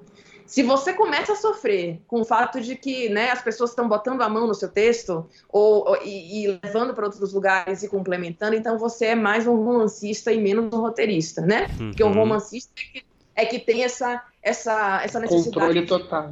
Se 0.52 0.64
você 0.64 0.92
começa 0.92 1.32
a 1.32 1.36
sofrer 1.38 2.02
com 2.06 2.20
o 2.20 2.26
fato 2.26 2.60
de 2.60 2.76
que 2.76 3.08
né, 3.08 3.32
as 3.32 3.42
pessoas 3.42 3.70
estão 3.70 3.88
botando 3.88 4.22
a 4.22 4.28
mão 4.28 4.46
no 4.46 4.54
seu 4.54 4.68
texto 4.68 5.26
ou, 5.48 5.88
ou 5.88 6.04
e, 6.04 6.44
e, 6.44 6.60
levando 6.62 6.94
para 6.94 7.06
outros 7.06 7.32
lugares 7.32 7.84
e 7.84 7.88
complementando, 7.88 8.54
então 8.54 8.78
você 8.78 9.06
é 9.06 9.16
mais 9.16 9.48
um 9.48 9.56
romancista 9.56 10.30
e 10.30 10.42
menos 10.42 10.66
um 10.74 10.82
roteirista, 10.82 11.40
né? 11.40 11.68
Uhum. 11.80 11.92
Porque 11.92 12.04
o 12.04 12.12
romancista 12.12 12.74
é 12.76 12.84
que, 12.84 13.06
é 13.34 13.46
que 13.46 13.60
tem 13.60 13.86
essa, 13.86 14.22
essa, 14.44 15.02
essa 15.02 15.22
necessidade 15.22 15.86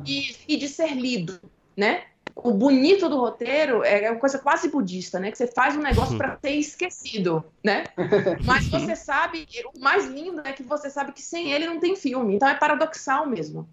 de, 0.03 0.35
de, 0.45 0.57
de 0.57 0.67
ser 0.67 0.93
lido, 0.95 1.39
né? 1.77 2.03
o 2.35 2.51
bonito 2.51 3.09
do 3.09 3.17
roteiro 3.17 3.83
é 3.83 4.09
uma 4.09 4.19
coisa 4.19 4.39
quase 4.39 4.69
budista, 4.69 5.19
né? 5.19 5.29
Que 5.29 5.37
você 5.37 5.47
faz 5.47 5.75
um 5.75 5.81
negócio 5.81 6.17
para 6.17 6.37
ser 6.41 6.51
esquecido, 6.51 7.43
né? 7.63 7.83
Mas 8.45 8.67
você 8.67 8.95
sabe, 8.95 9.45
o 9.75 9.79
mais 9.79 10.05
lindo 10.05 10.41
é 10.45 10.53
que 10.53 10.63
você 10.63 10.89
sabe 10.89 11.11
que 11.11 11.21
sem 11.21 11.51
ele 11.51 11.67
não 11.67 11.79
tem 11.79 11.97
filme. 11.97 12.35
Então 12.35 12.47
é 12.47 12.55
paradoxal 12.55 13.25
mesmo. 13.25 13.67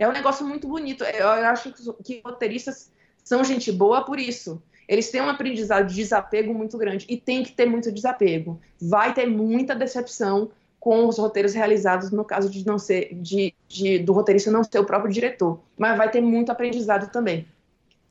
É 0.00 0.08
um 0.08 0.12
negócio 0.12 0.46
muito 0.46 0.66
bonito. 0.66 1.04
Eu 1.04 1.28
acho 1.28 1.74
que 2.02 2.22
roteiristas 2.24 2.90
são 3.22 3.44
gente 3.44 3.70
boa 3.70 4.02
por 4.02 4.18
isso. 4.18 4.62
Eles 4.88 5.10
têm 5.10 5.20
um 5.20 5.28
aprendizado 5.28 5.86
de 5.86 5.94
desapego 5.94 6.54
muito 6.54 6.78
grande 6.78 7.04
e 7.06 7.18
tem 7.18 7.42
que 7.42 7.52
ter 7.52 7.66
muito 7.66 7.92
desapego. 7.92 8.58
Vai 8.80 9.12
ter 9.12 9.26
muita 9.26 9.74
decepção 9.74 10.50
com 10.80 11.06
os 11.06 11.18
roteiros 11.18 11.52
realizados 11.52 12.10
no 12.10 12.24
caso 12.24 12.48
de 12.48 12.66
não 12.66 12.78
ser 12.78 13.14
de, 13.14 13.54
de, 13.68 13.98
do 13.98 14.14
roteirista 14.14 14.50
não 14.50 14.64
ser 14.64 14.78
o 14.78 14.86
próprio 14.86 15.12
diretor, 15.12 15.60
mas 15.76 15.98
vai 15.98 16.10
ter 16.10 16.22
muito 16.22 16.50
aprendizado 16.50 17.12
também, 17.12 17.46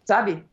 sabe? 0.05 0.45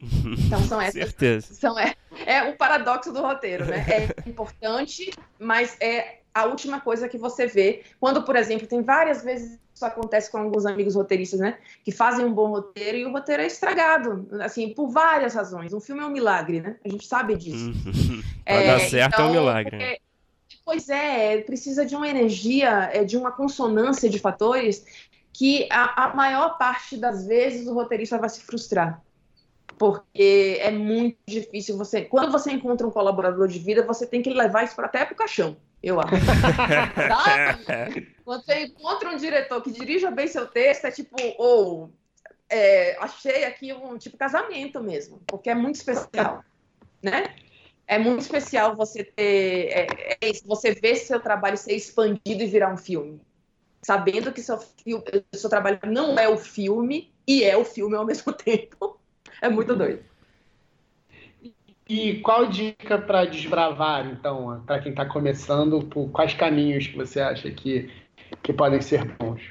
Então 0.46 0.60
são 0.62 0.80
essas. 0.80 0.94
Certeza. 0.94 1.54
São 1.54 1.78
é, 1.78 1.94
é 2.26 2.42
o 2.50 2.56
paradoxo 2.56 3.12
do 3.12 3.22
roteiro, 3.22 3.66
né? 3.66 3.86
É 3.88 4.28
importante, 4.28 5.12
mas 5.38 5.76
é 5.80 6.20
a 6.34 6.46
última 6.46 6.80
coisa 6.80 7.08
que 7.08 7.18
você 7.18 7.46
vê 7.46 7.82
quando, 8.00 8.24
por 8.24 8.34
exemplo, 8.34 8.66
tem 8.66 8.82
várias 8.82 9.22
vezes 9.22 9.60
isso 9.80 9.86
acontece 9.86 10.30
com 10.30 10.36
alguns 10.36 10.66
amigos 10.66 10.94
roteiristas, 10.94 11.40
né? 11.40 11.56
Que 11.82 11.90
fazem 11.90 12.24
um 12.24 12.32
bom 12.32 12.50
roteiro 12.50 12.98
e 12.98 13.06
o 13.06 13.12
roteiro 13.12 13.42
é 13.42 13.46
estragado, 13.46 14.28
assim, 14.40 14.74
por 14.74 14.90
várias 14.90 15.34
razões. 15.34 15.72
Um 15.72 15.80
filme 15.80 16.02
é 16.02 16.04
um 16.04 16.10
milagre, 16.10 16.60
né? 16.60 16.76
A 16.84 16.88
gente 16.88 17.06
sabe 17.06 17.34
disso. 17.34 17.70
Uhum. 17.86 18.22
é, 18.44 18.66
dar 18.66 18.80
certo 18.80 19.14
então, 19.14 19.24
é 19.24 19.28
um 19.28 19.30
então, 19.30 19.42
milagre. 19.42 19.70
Porque, 19.70 20.00
pois 20.64 20.88
é, 20.90 21.38
precisa 21.38 21.86
de 21.86 21.96
uma 21.96 22.06
energia, 22.06 22.90
é, 22.92 23.04
de 23.04 23.16
uma 23.16 23.32
consonância 23.32 24.10
de 24.10 24.18
fatores 24.18 24.84
que 25.32 25.66
a, 25.70 26.04
a 26.04 26.14
maior 26.14 26.58
parte 26.58 26.96
das 26.98 27.26
vezes 27.26 27.66
o 27.66 27.72
roteirista 27.72 28.18
vai 28.18 28.28
se 28.28 28.42
frustrar 28.42 29.02
porque 29.80 30.58
é 30.60 30.70
muito 30.70 31.16
difícil 31.26 31.78
você. 31.78 32.02
Quando 32.02 32.30
você 32.30 32.52
encontra 32.52 32.86
um 32.86 32.90
colaborador 32.90 33.48
de 33.48 33.58
vida, 33.58 33.82
você 33.82 34.06
tem 34.06 34.20
que 34.20 34.28
levar 34.28 34.62
isso 34.62 34.78
até 34.78 35.06
para 35.06 35.14
o 35.14 35.16
caixão 35.16 35.56
eu 35.82 35.98
acho. 35.98 36.10
Quando 38.22 38.44
você 38.44 38.64
encontra 38.64 39.08
um 39.08 39.16
diretor 39.16 39.62
que 39.62 39.70
dirija 39.70 40.10
bem 40.10 40.28
seu 40.28 40.46
texto, 40.46 40.84
é 40.84 40.90
tipo, 40.90 41.16
ou 41.38 41.84
oh, 41.84 41.88
é, 42.50 42.98
achei 43.00 43.44
aqui 43.44 43.72
um 43.72 43.96
tipo 43.96 44.18
casamento 44.18 44.82
mesmo, 44.82 45.22
porque 45.26 45.48
é 45.48 45.54
muito 45.54 45.76
especial, 45.76 46.44
né? 47.02 47.34
É 47.86 47.98
muito 47.98 48.20
especial 48.20 48.76
você 48.76 49.02
ter, 49.02 49.70
é, 49.70 50.18
é 50.20 50.28
isso, 50.28 50.46
você 50.46 50.72
ver 50.72 50.96
seu 50.96 51.18
trabalho 51.18 51.56
ser 51.56 51.74
expandido 51.74 52.42
e 52.42 52.46
virar 52.46 52.70
um 52.70 52.76
filme, 52.76 53.18
sabendo 53.82 54.32
que 54.32 54.42
seu, 54.42 54.60
seu 55.32 55.48
trabalho 55.48 55.80
não 55.86 56.18
é 56.18 56.28
o 56.28 56.36
filme 56.36 57.10
e 57.26 57.42
é 57.42 57.56
o 57.56 57.64
filme 57.64 57.96
ao 57.96 58.04
mesmo 58.04 58.34
tempo. 58.44 58.99
É 59.40 59.48
muito 59.48 59.74
doido. 59.74 60.02
E 61.88 62.20
qual 62.20 62.46
dica 62.46 62.98
para 62.98 63.24
desbravar, 63.24 64.06
então, 64.06 64.62
para 64.64 64.78
quem 64.78 64.92
está 64.92 65.04
começando, 65.04 65.82
por 65.86 66.08
quais 66.10 66.32
caminhos 66.34 66.86
que 66.86 66.96
você 66.96 67.20
acha 67.20 67.50
que, 67.50 67.90
que 68.44 68.52
podem 68.52 68.80
ser 68.80 69.04
bons? 69.16 69.42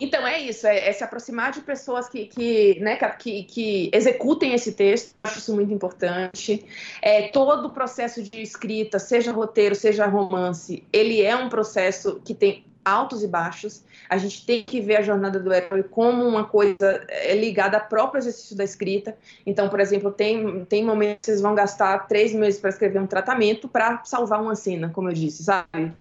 Então 0.00 0.26
é 0.26 0.40
isso, 0.40 0.66
é, 0.66 0.88
é 0.88 0.92
se 0.92 1.04
aproximar 1.04 1.52
de 1.52 1.60
pessoas 1.60 2.08
que, 2.08 2.26
que, 2.26 2.80
né, 2.80 2.96
que, 3.18 3.44
que 3.44 3.90
executem 3.92 4.52
esse 4.52 4.72
texto, 4.72 5.14
acho 5.22 5.38
isso 5.38 5.54
muito 5.54 5.72
importante. 5.72 6.64
É, 7.00 7.28
todo 7.28 7.66
o 7.66 7.70
processo 7.70 8.22
de 8.22 8.40
escrita, 8.40 8.98
seja 8.98 9.30
roteiro, 9.30 9.74
seja 9.74 10.06
romance, 10.06 10.82
ele 10.92 11.22
é 11.22 11.36
um 11.36 11.48
processo 11.48 12.20
que 12.24 12.34
tem 12.34 12.64
altos 12.84 13.22
e 13.22 13.28
baixos. 13.28 13.82
A 14.08 14.16
gente 14.18 14.44
tem 14.44 14.62
que 14.62 14.80
ver 14.80 14.96
a 14.96 15.02
jornada 15.02 15.40
do 15.40 15.52
herói 15.52 15.82
como 15.82 16.24
uma 16.24 16.44
coisa 16.44 17.04
é, 17.08 17.34
ligada 17.34 17.78
ao 17.78 17.86
próprio 17.86 18.18
exercício 18.18 18.56
da 18.56 18.64
escrita. 18.64 19.16
Então, 19.46 19.68
por 19.68 19.80
exemplo, 19.80 20.10
tem, 20.12 20.64
tem 20.66 20.84
momentos 20.84 21.20
que 21.20 21.26
vocês 21.26 21.40
vão 21.40 21.54
gastar 21.54 22.06
três 22.06 22.34
meses 22.34 22.60
para 22.60 22.70
escrever 22.70 23.00
um 23.00 23.06
tratamento 23.06 23.68
para 23.68 24.02
salvar 24.04 24.42
uma 24.42 24.54
cena, 24.54 24.90
como 24.90 25.08
eu 25.08 25.14
disse, 25.14 25.44
sabe? 25.44 25.92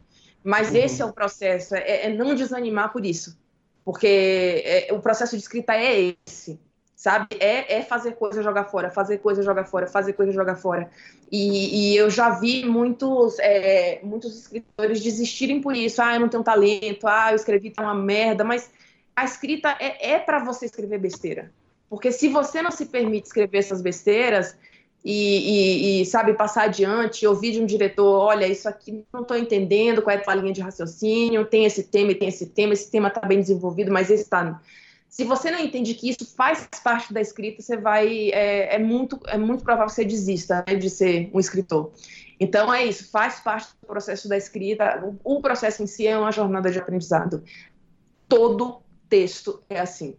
Mas 0.44 0.72
uhum. 0.72 0.78
esse 0.78 1.02
é 1.02 1.06
o 1.06 1.14
processo, 1.14 1.76
é, 1.76 2.08
é, 2.08 2.10
não 2.14 2.36
desanimar 2.36 2.92
por 2.92 3.06
isso. 3.06 3.38
Porque 3.86 4.64
é, 4.66 4.94
o 4.94 5.00
processo 5.00 5.36
de 5.36 5.42
escrita 5.42 5.74
é 5.74 6.16
esse 6.26 6.60
sabe? 7.04 7.36
É, 7.38 7.80
é 7.80 7.82
fazer 7.82 8.14
coisa 8.14 8.42
jogar 8.42 8.64
fora, 8.64 8.90
fazer 8.90 9.18
coisa 9.18 9.44
jogar 9.44 9.66
fora, 9.66 9.88
fazer 9.88 10.14
coisa 10.14 10.32
jogar 10.32 10.56
fora. 10.56 10.90
E, 11.30 11.92
e 11.92 11.98
eu 11.98 12.10
já 12.10 12.30
vi 12.30 12.64
muitos, 12.64 13.38
é, 13.40 14.00
muitos 14.02 14.40
escritores 14.40 15.02
desistirem 15.02 15.60
por 15.60 15.76
isso. 15.76 16.02
Ah, 16.02 16.14
eu 16.14 16.22
não 16.22 16.30
tenho 16.30 16.46
talento, 16.46 17.06
ah, 17.06 17.32
eu 17.32 17.36
escrevi 17.36 17.72
tá 17.72 17.82
uma 17.82 17.94
merda, 17.94 18.46
mas 18.46 18.72
a 19.14 19.26
escrita 19.26 19.76
é, 19.82 20.14
é 20.14 20.18
para 20.18 20.46
você 20.46 20.66
escrever 20.66 20.98
besteira. 20.98 21.52
Porque 21.90 22.10
se 22.10 22.30
você 22.30 22.62
não 22.62 22.72
se 22.72 22.86
permite 22.86 23.28
escrever 23.28 23.58
essas 23.58 23.82
besteiras 23.82 24.56
e, 25.04 25.98
e, 25.98 26.02
e, 26.02 26.06
sabe, 26.06 26.32
passar 26.36 26.64
adiante, 26.64 27.28
ouvir 27.28 27.52
de 27.52 27.62
um 27.62 27.66
diretor, 27.66 28.18
olha, 28.18 28.48
isso 28.48 28.70
aqui 28.70 29.04
não 29.12 29.24
estou 29.24 29.36
entendendo, 29.36 30.02
qual 30.02 30.16
é 30.16 30.20
a 30.20 30.24
tua 30.24 30.36
linha 30.36 30.54
de 30.54 30.62
raciocínio, 30.62 31.44
tem 31.44 31.66
esse 31.66 31.84
tema 31.84 32.12
e 32.12 32.16
tem 32.16 32.30
esse 32.30 32.46
tema, 32.46 32.72
esse 32.72 32.90
tema 32.90 33.10
está 33.10 33.28
bem 33.28 33.42
desenvolvido, 33.42 33.92
mas 33.92 34.10
esse 34.10 34.24
está 34.24 34.62
se 35.14 35.24
você 35.26 35.52
não 35.52 35.60
entende 35.60 35.94
que 35.94 36.10
isso 36.10 36.26
faz 36.36 36.68
parte 36.84 37.14
da 37.14 37.22
escrita, 37.22 37.62
você 37.62 37.78
vai 37.78 38.32
é, 38.32 38.74
é 38.74 38.80
muito 38.80 39.20
é 39.28 39.38
muito 39.38 39.64
provável 39.64 39.86
que 39.86 39.94
você 39.94 40.04
desista 40.04 40.66
né, 40.68 40.74
de 40.74 40.90
ser 40.90 41.30
um 41.32 41.40
escritor. 41.40 41.92
Então 42.40 42.74
é 42.74 42.84
isso, 42.84 43.12
faz 43.12 43.40
parte 43.40 43.68
do 43.80 43.86
processo 43.86 44.28
da 44.28 44.36
escrita. 44.36 45.06
O, 45.24 45.36
o 45.36 45.40
processo 45.40 45.84
em 45.84 45.86
si 45.86 46.08
é 46.08 46.18
uma 46.18 46.32
jornada 46.32 46.72
de 46.72 46.80
aprendizado. 46.80 47.44
Todo 48.28 48.82
texto 49.08 49.62
é 49.70 49.80
assim. 49.80 50.16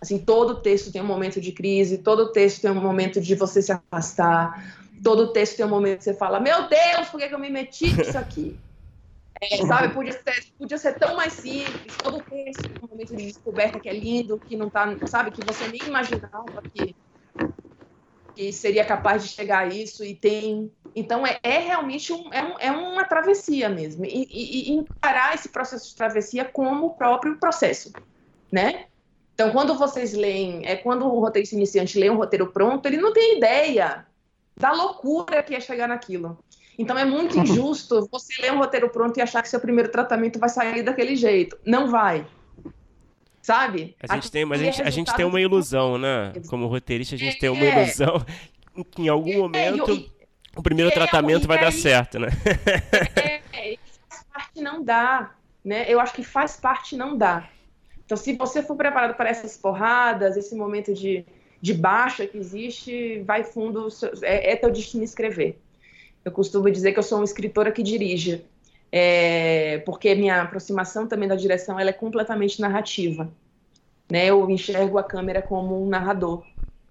Assim, 0.00 0.18
todo 0.18 0.60
texto 0.60 0.90
tem 0.90 1.00
um 1.00 1.06
momento 1.06 1.40
de 1.40 1.52
crise, 1.52 1.98
todo 1.98 2.32
texto 2.32 2.62
tem 2.62 2.72
um 2.72 2.82
momento 2.82 3.20
de 3.20 3.36
você 3.36 3.62
se 3.62 3.70
afastar, 3.70 4.84
todo 5.00 5.32
texto 5.32 5.58
tem 5.58 5.64
um 5.64 5.68
momento 5.68 5.98
que 5.98 6.04
você 6.04 6.14
fala, 6.14 6.40
meu 6.40 6.68
Deus, 6.68 7.08
por 7.08 7.20
que, 7.20 7.28
que 7.28 7.34
eu 7.36 7.38
me 7.38 7.50
meti 7.50 7.94
nisso 7.96 8.18
aqui? 8.18 8.58
Sabe, 9.66 9.92
podia 9.92 10.12
ser, 10.12 10.44
podia 10.58 10.78
ser 10.78 10.98
tão 10.98 11.16
mais 11.16 11.32
simples, 11.34 11.96
todo 12.02 12.22
texto 12.22 12.70
um 12.82 12.88
momento 12.88 13.16
de 13.16 13.26
descoberta 13.26 13.80
que 13.80 13.88
é 13.88 13.92
lindo, 13.92 14.38
que 14.38 14.56
não 14.56 14.70
tá, 14.70 14.96
sabe, 15.06 15.30
que 15.30 15.42
você 15.42 15.68
nem 15.68 15.80
imaginava 15.86 16.62
que, 16.72 16.96
que 18.34 18.52
seria 18.52 18.84
capaz 18.84 19.22
de 19.22 19.30
chegar 19.30 19.60
a 19.60 19.66
isso, 19.66 20.04
e 20.04 20.14
tem. 20.14 20.72
Então, 20.94 21.26
é, 21.26 21.38
é 21.42 21.58
realmente 21.58 22.12
um, 22.12 22.32
é, 22.32 22.42
um, 22.42 22.58
é 22.58 22.70
uma 22.70 23.04
travessia 23.04 23.68
mesmo, 23.68 24.04
e, 24.04 24.26
e, 24.30 24.70
e 24.70 24.72
encarar 24.72 25.34
esse 25.34 25.48
processo 25.48 25.90
de 25.90 25.96
travessia 25.96 26.44
como 26.44 26.86
o 26.86 26.94
próprio 26.94 27.38
processo, 27.38 27.90
né? 28.52 28.86
Então, 29.34 29.50
quando 29.50 29.76
vocês 29.76 30.14
leem, 30.14 30.64
é 30.64 30.76
quando 30.76 31.06
o 31.06 31.18
roteirista 31.18 31.56
iniciante 31.56 31.98
lê 31.98 32.08
um 32.08 32.16
roteiro 32.16 32.52
pronto, 32.52 32.86
ele 32.86 32.98
não 32.98 33.12
tem 33.12 33.36
ideia 33.36 34.06
da 34.56 34.70
loucura 34.70 35.42
que 35.42 35.54
é 35.54 35.60
chegar 35.60 35.88
naquilo. 35.88 36.38
Então, 36.78 36.98
é 36.98 37.04
muito 37.04 37.38
injusto 37.40 38.08
você 38.10 38.40
ler 38.40 38.52
um 38.52 38.58
roteiro 38.58 38.88
pronto 38.88 39.16
e 39.18 39.20
achar 39.20 39.42
que 39.42 39.48
seu 39.48 39.60
primeiro 39.60 39.90
tratamento 39.90 40.38
vai 40.38 40.48
sair 40.48 40.82
daquele 40.82 41.16
jeito. 41.16 41.56
Não 41.64 41.90
vai. 41.90 42.26
Sabe? 43.42 43.94
A 44.00 44.14
gente 44.14 44.30
tem, 44.30 44.44
mas 44.44 44.60
a 44.60 44.64
gente, 44.64 44.82
a 44.82 44.90
gente 44.90 45.14
tem 45.14 45.26
uma 45.26 45.38
ilusão, 45.40 45.98
né? 45.98 46.32
Como 46.48 46.66
roteirista, 46.66 47.14
a 47.14 47.18
gente 47.18 47.36
é, 47.36 47.40
tem 47.40 47.50
uma 47.50 47.64
ilusão 47.64 48.24
que 48.90 49.02
em 49.02 49.08
algum 49.08 49.38
momento 49.38 49.90
é, 49.90 49.94
eu, 49.94 50.06
o 50.56 50.62
primeiro 50.62 50.90
é, 50.90 50.94
tratamento 50.94 51.46
vai 51.46 51.60
dar 51.60 51.70
certo, 51.70 52.18
né? 52.18 52.28
É, 53.52 53.76
faz 54.08 54.24
parte 54.32 54.60
não 54.62 54.82
dá, 54.82 55.34
né? 55.62 55.84
Eu 55.88 56.00
acho 56.00 56.14
que 56.14 56.24
faz 56.24 56.56
parte 56.56 56.96
não 56.96 57.18
dá. 57.18 57.48
Então, 58.04 58.16
se 58.16 58.34
você 58.34 58.62
for 58.62 58.76
preparado 58.76 59.14
para 59.14 59.28
essas 59.28 59.56
porradas, 59.56 60.36
esse 60.36 60.54
momento 60.54 60.94
de, 60.94 61.24
de 61.60 61.74
baixa 61.74 62.26
que 62.26 62.36
existe, 62.36 63.22
vai 63.26 63.44
fundo, 63.44 63.88
é, 64.22 64.52
é 64.52 64.56
teu 64.56 64.70
destino 64.70 65.04
escrever. 65.04 65.60
Eu 66.24 66.32
costumo 66.32 66.70
dizer 66.70 66.92
que 66.92 66.98
eu 66.98 67.02
sou 67.02 67.18
uma 67.18 67.24
escritora 67.24 67.70
que 67.70 67.82
dirige, 67.82 68.44
é, 68.90 69.78
porque 69.84 70.14
minha 70.14 70.42
aproximação 70.42 71.06
também 71.06 71.28
da 71.28 71.36
direção 71.36 71.78
ela 71.78 71.90
é 71.90 71.92
completamente 71.92 72.60
narrativa. 72.60 73.30
Né? 74.10 74.26
Eu 74.26 74.48
enxergo 74.48 74.98
a 74.98 75.02
câmera 75.02 75.42
como 75.42 75.82
um 75.82 75.88
narrador 75.88 76.42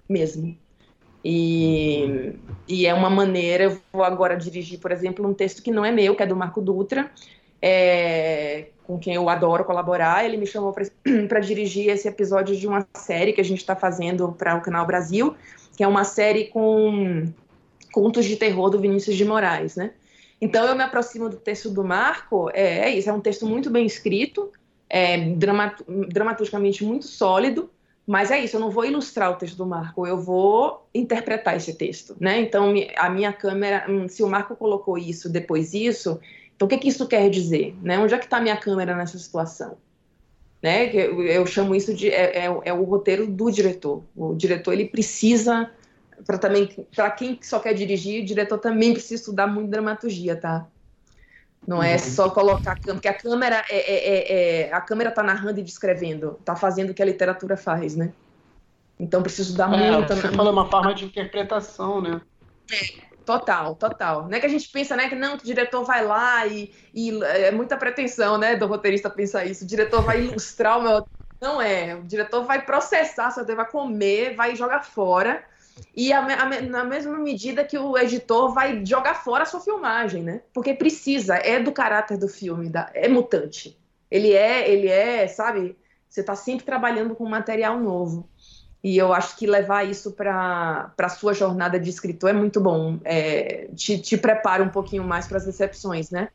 mesmo. 0.08 0.58
E, 1.24 2.34
e 2.68 2.86
é 2.86 2.94
uma 2.94 3.10
maneira, 3.10 3.64
eu 3.64 3.82
vou 3.92 4.04
agora 4.04 4.36
dirigir, 4.36 4.80
por 4.80 4.92
exemplo, 4.92 5.26
um 5.28 5.34
texto 5.34 5.64
que 5.64 5.72
não 5.72 5.86
é 5.86 5.92
meu, 5.92 6.16
que 6.16 6.24
é 6.24 6.26
do 6.26 6.36
Marco 6.36 6.62
Dutra, 6.62 7.10
é, 7.62 8.68
com 8.84 9.00
quem 9.00 9.16
eu 9.16 9.30
adoro 9.30 9.64
colaborar, 9.64 10.26
ele 10.26 10.36
me 10.36 10.46
chamou 10.46 10.74
para 10.74 11.40
dirigir 11.40 11.88
esse 11.88 12.08
episódio 12.08 12.56
de 12.56 12.68
uma 12.68 12.86
série 12.94 13.32
que 13.32 13.40
a 13.40 13.44
gente 13.44 13.60
está 13.60 13.76
fazendo 13.76 14.34
para 14.34 14.58
o 14.58 14.62
Canal 14.62 14.86
Brasil, 14.86 15.34
que 15.78 15.84
é 15.84 15.88
uma 15.88 16.04
série 16.04 16.46
com 16.46 17.26
contos 17.94 18.26
de 18.26 18.36
terror 18.36 18.70
do 18.70 18.80
Vinícius 18.80 19.16
de 19.16 19.24
Moraes, 19.24 19.78
né? 19.78 19.92
Então 20.42 20.66
eu 20.66 20.76
me 20.76 20.84
aproximo 20.84 21.30
do 21.30 21.38
texto 21.38 21.70
do 21.70 21.86
Marco, 21.86 22.50
é, 22.54 22.90
é 22.90 22.98
isso, 22.98 23.10
é 23.10 23.14
um 23.14 23.22
texto 23.22 23.46
muito 23.46 23.70
bem 23.70 23.86
escrito, 23.86 24.52
é 24.90 25.18
dramat 25.18 25.80
dramaturgicamente 26.10 26.84
muito 26.84 27.08
sólido, 27.08 27.70
mas 28.06 28.32
é 28.32 28.40
isso, 28.40 28.58
eu 28.58 28.60
não 28.60 28.70
vou 28.70 28.84
ilustrar 28.84 29.32
o 29.32 29.36
texto 29.36 29.56
do 29.56 29.66
Marco, 29.66 30.06
eu 30.06 30.18
vou 30.18 30.86
interpretar 30.94 31.56
esse 31.56 31.74
texto, 31.76 32.18
né? 32.20 32.42
Então 32.42 32.74
a 32.98 33.10
minha 33.10 33.32
câmera, 33.32 33.86
hum, 33.88 34.10
se 34.10 34.22
o 34.22 34.28
Marco 34.28 34.56
colocou 34.58 34.98
isso, 34.98 35.30
depois 35.30 35.74
isso, 35.74 36.20
então, 36.56 36.66
o 36.66 36.70
que, 36.70 36.78
que 36.78 36.88
isso 36.88 37.08
quer 37.08 37.30
dizer? 37.30 37.76
Né? 37.82 38.00
Onde 38.00 38.14
é 38.14 38.18
que 38.18 38.26
está 38.26 38.38
a 38.38 38.42
minha 38.42 38.56
câmera 38.56 38.96
nessa 38.96 39.18
situação? 39.18 39.78
Né? 40.62 40.96
Eu, 40.96 41.22
eu 41.22 41.46
chamo 41.46 41.76
isso 41.76 41.94
de 41.94 42.10
é, 42.10 42.46
é, 42.46 42.46
é, 42.46 42.74
o 42.74 42.84
roteiro 42.84 43.28
do 43.28 43.52
diretor. 43.52 44.02
O 44.16 44.34
diretor 44.34 44.74
ele 44.74 44.86
precisa 44.86 45.70
para 46.26 46.38
também 46.38 46.68
para 46.96 47.12
quem 47.12 47.40
só 47.42 47.60
quer 47.60 47.74
dirigir, 47.74 48.24
o 48.24 48.26
diretor 48.26 48.58
também 48.58 48.94
precisa 48.94 49.16
estudar 49.16 49.48
muito 49.48 49.70
dramaturgia, 49.70 50.36
tá? 50.36 50.66
Não 51.66 51.82
é 51.82 51.94
uhum. 51.94 52.00
só 52.00 52.30
colocar 52.30 52.74
a 52.74 52.76
câmera, 52.76 52.94
porque 52.96 53.08
a 53.08 53.14
câmera 53.14 53.66
é, 53.70 53.78
é, 53.78 54.08
é, 54.08 54.62
é 54.68 54.74
a 54.74 54.82
câmera 54.82 55.10
está 55.10 55.24
narrando 55.24 55.60
e 55.60 55.64
descrevendo, 55.64 56.38
está 56.40 56.56
fazendo 56.56 56.90
o 56.90 56.94
que 56.94 57.02
a 57.02 57.06
literatura 57.06 57.56
faz, 57.56 57.96
né? 57.96 58.12
Então 59.00 59.22
preciso 59.24 59.56
dar 59.56 59.74
é, 59.74 59.92
muito. 59.92 60.14
Você 60.14 60.32
falou 60.32 60.52
uma 60.52 60.70
forma 60.70 60.94
de 60.94 61.06
interpretação, 61.06 62.02
né? 62.02 62.22
É, 62.72 63.14
Total, 63.26 63.76
total. 63.76 64.24
Não 64.24 64.38
é 64.38 64.40
que 64.40 64.46
a 64.46 64.50
gente 64.50 64.70
pensa, 64.70 64.96
né, 64.96 65.08
que 65.08 65.16
não, 65.16 65.38
que 65.38 65.44
o 65.44 65.46
diretor 65.46 65.84
vai 65.84 66.06
lá 66.06 66.46
e, 66.46 66.74
e 66.94 67.24
é 67.24 67.52
muita 67.52 67.78
pretensão, 67.78 68.38
né, 68.38 68.56
do 68.56 68.68
roteirista 68.68 69.10
pensar 69.10 69.46
isso. 69.46 69.64
O 69.64 69.68
diretor 69.68 70.02
vai 70.02 70.22
ilustrar 70.22 70.80
o 70.80 70.84
meu. 70.84 71.08
Não 71.42 71.62
é. 71.62 71.96
O 71.96 72.04
diretor 72.04 72.44
vai 72.44 72.62
processar, 72.62 73.32
seu 73.32 73.46
vai 73.46 73.70
comer, 73.70 74.36
vai 74.36 74.56
jogar 74.56 74.84
fora. 74.84 75.44
E 75.96 76.12
a, 76.12 76.20
a, 76.20 76.62
na 76.62 76.84
mesma 76.84 77.18
medida 77.18 77.64
que 77.64 77.78
o 77.78 77.98
editor 77.98 78.54
vai 78.54 78.86
jogar 78.86 79.24
fora 79.24 79.44
a 79.44 79.46
sua 79.46 79.60
filmagem, 79.60 80.24
né? 80.24 80.42
Porque 80.54 80.74
precisa, 80.74 81.36
é 81.36 81.60
do 81.60 81.72
caráter 81.72 82.18
do 82.18 82.28
filme, 82.28 82.70
da, 82.70 82.90
é 82.94 83.08
mutante. 83.08 83.78
Ele 84.10 84.32
é, 84.32 84.70
ele 84.70 84.88
é, 84.88 85.28
sabe? 85.28 85.76
Você 86.10 86.22
está 86.22 86.36
sempre 86.36 86.66
trabalhando 86.66 87.16
com 87.16 87.26
material 87.28 87.80
novo. 87.80 88.30
E 88.84 88.98
eu 88.98 89.14
acho 89.14 89.38
que 89.38 89.48
levar 89.48 89.90
isso 89.90 90.12
para 90.12 90.94
a 90.98 91.10
sua 91.10 91.34
jornada 91.34 91.80
de 91.80 91.90
escritor 91.90 92.30
é 92.30 92.34
muito 92.34 92.60
bom. 92.60 93.00
É, 93.04 93.70
te, 93.76 93.98
te 93.98 94.18
prepara 94.18 94.62
um 94.62 94.70
pouquinho 94.70 95.04
mais 95.04 95.26
para 95.26 95.38
as 95.38 95.46
decepções, 95.46 96.12
né? 96.12 96.30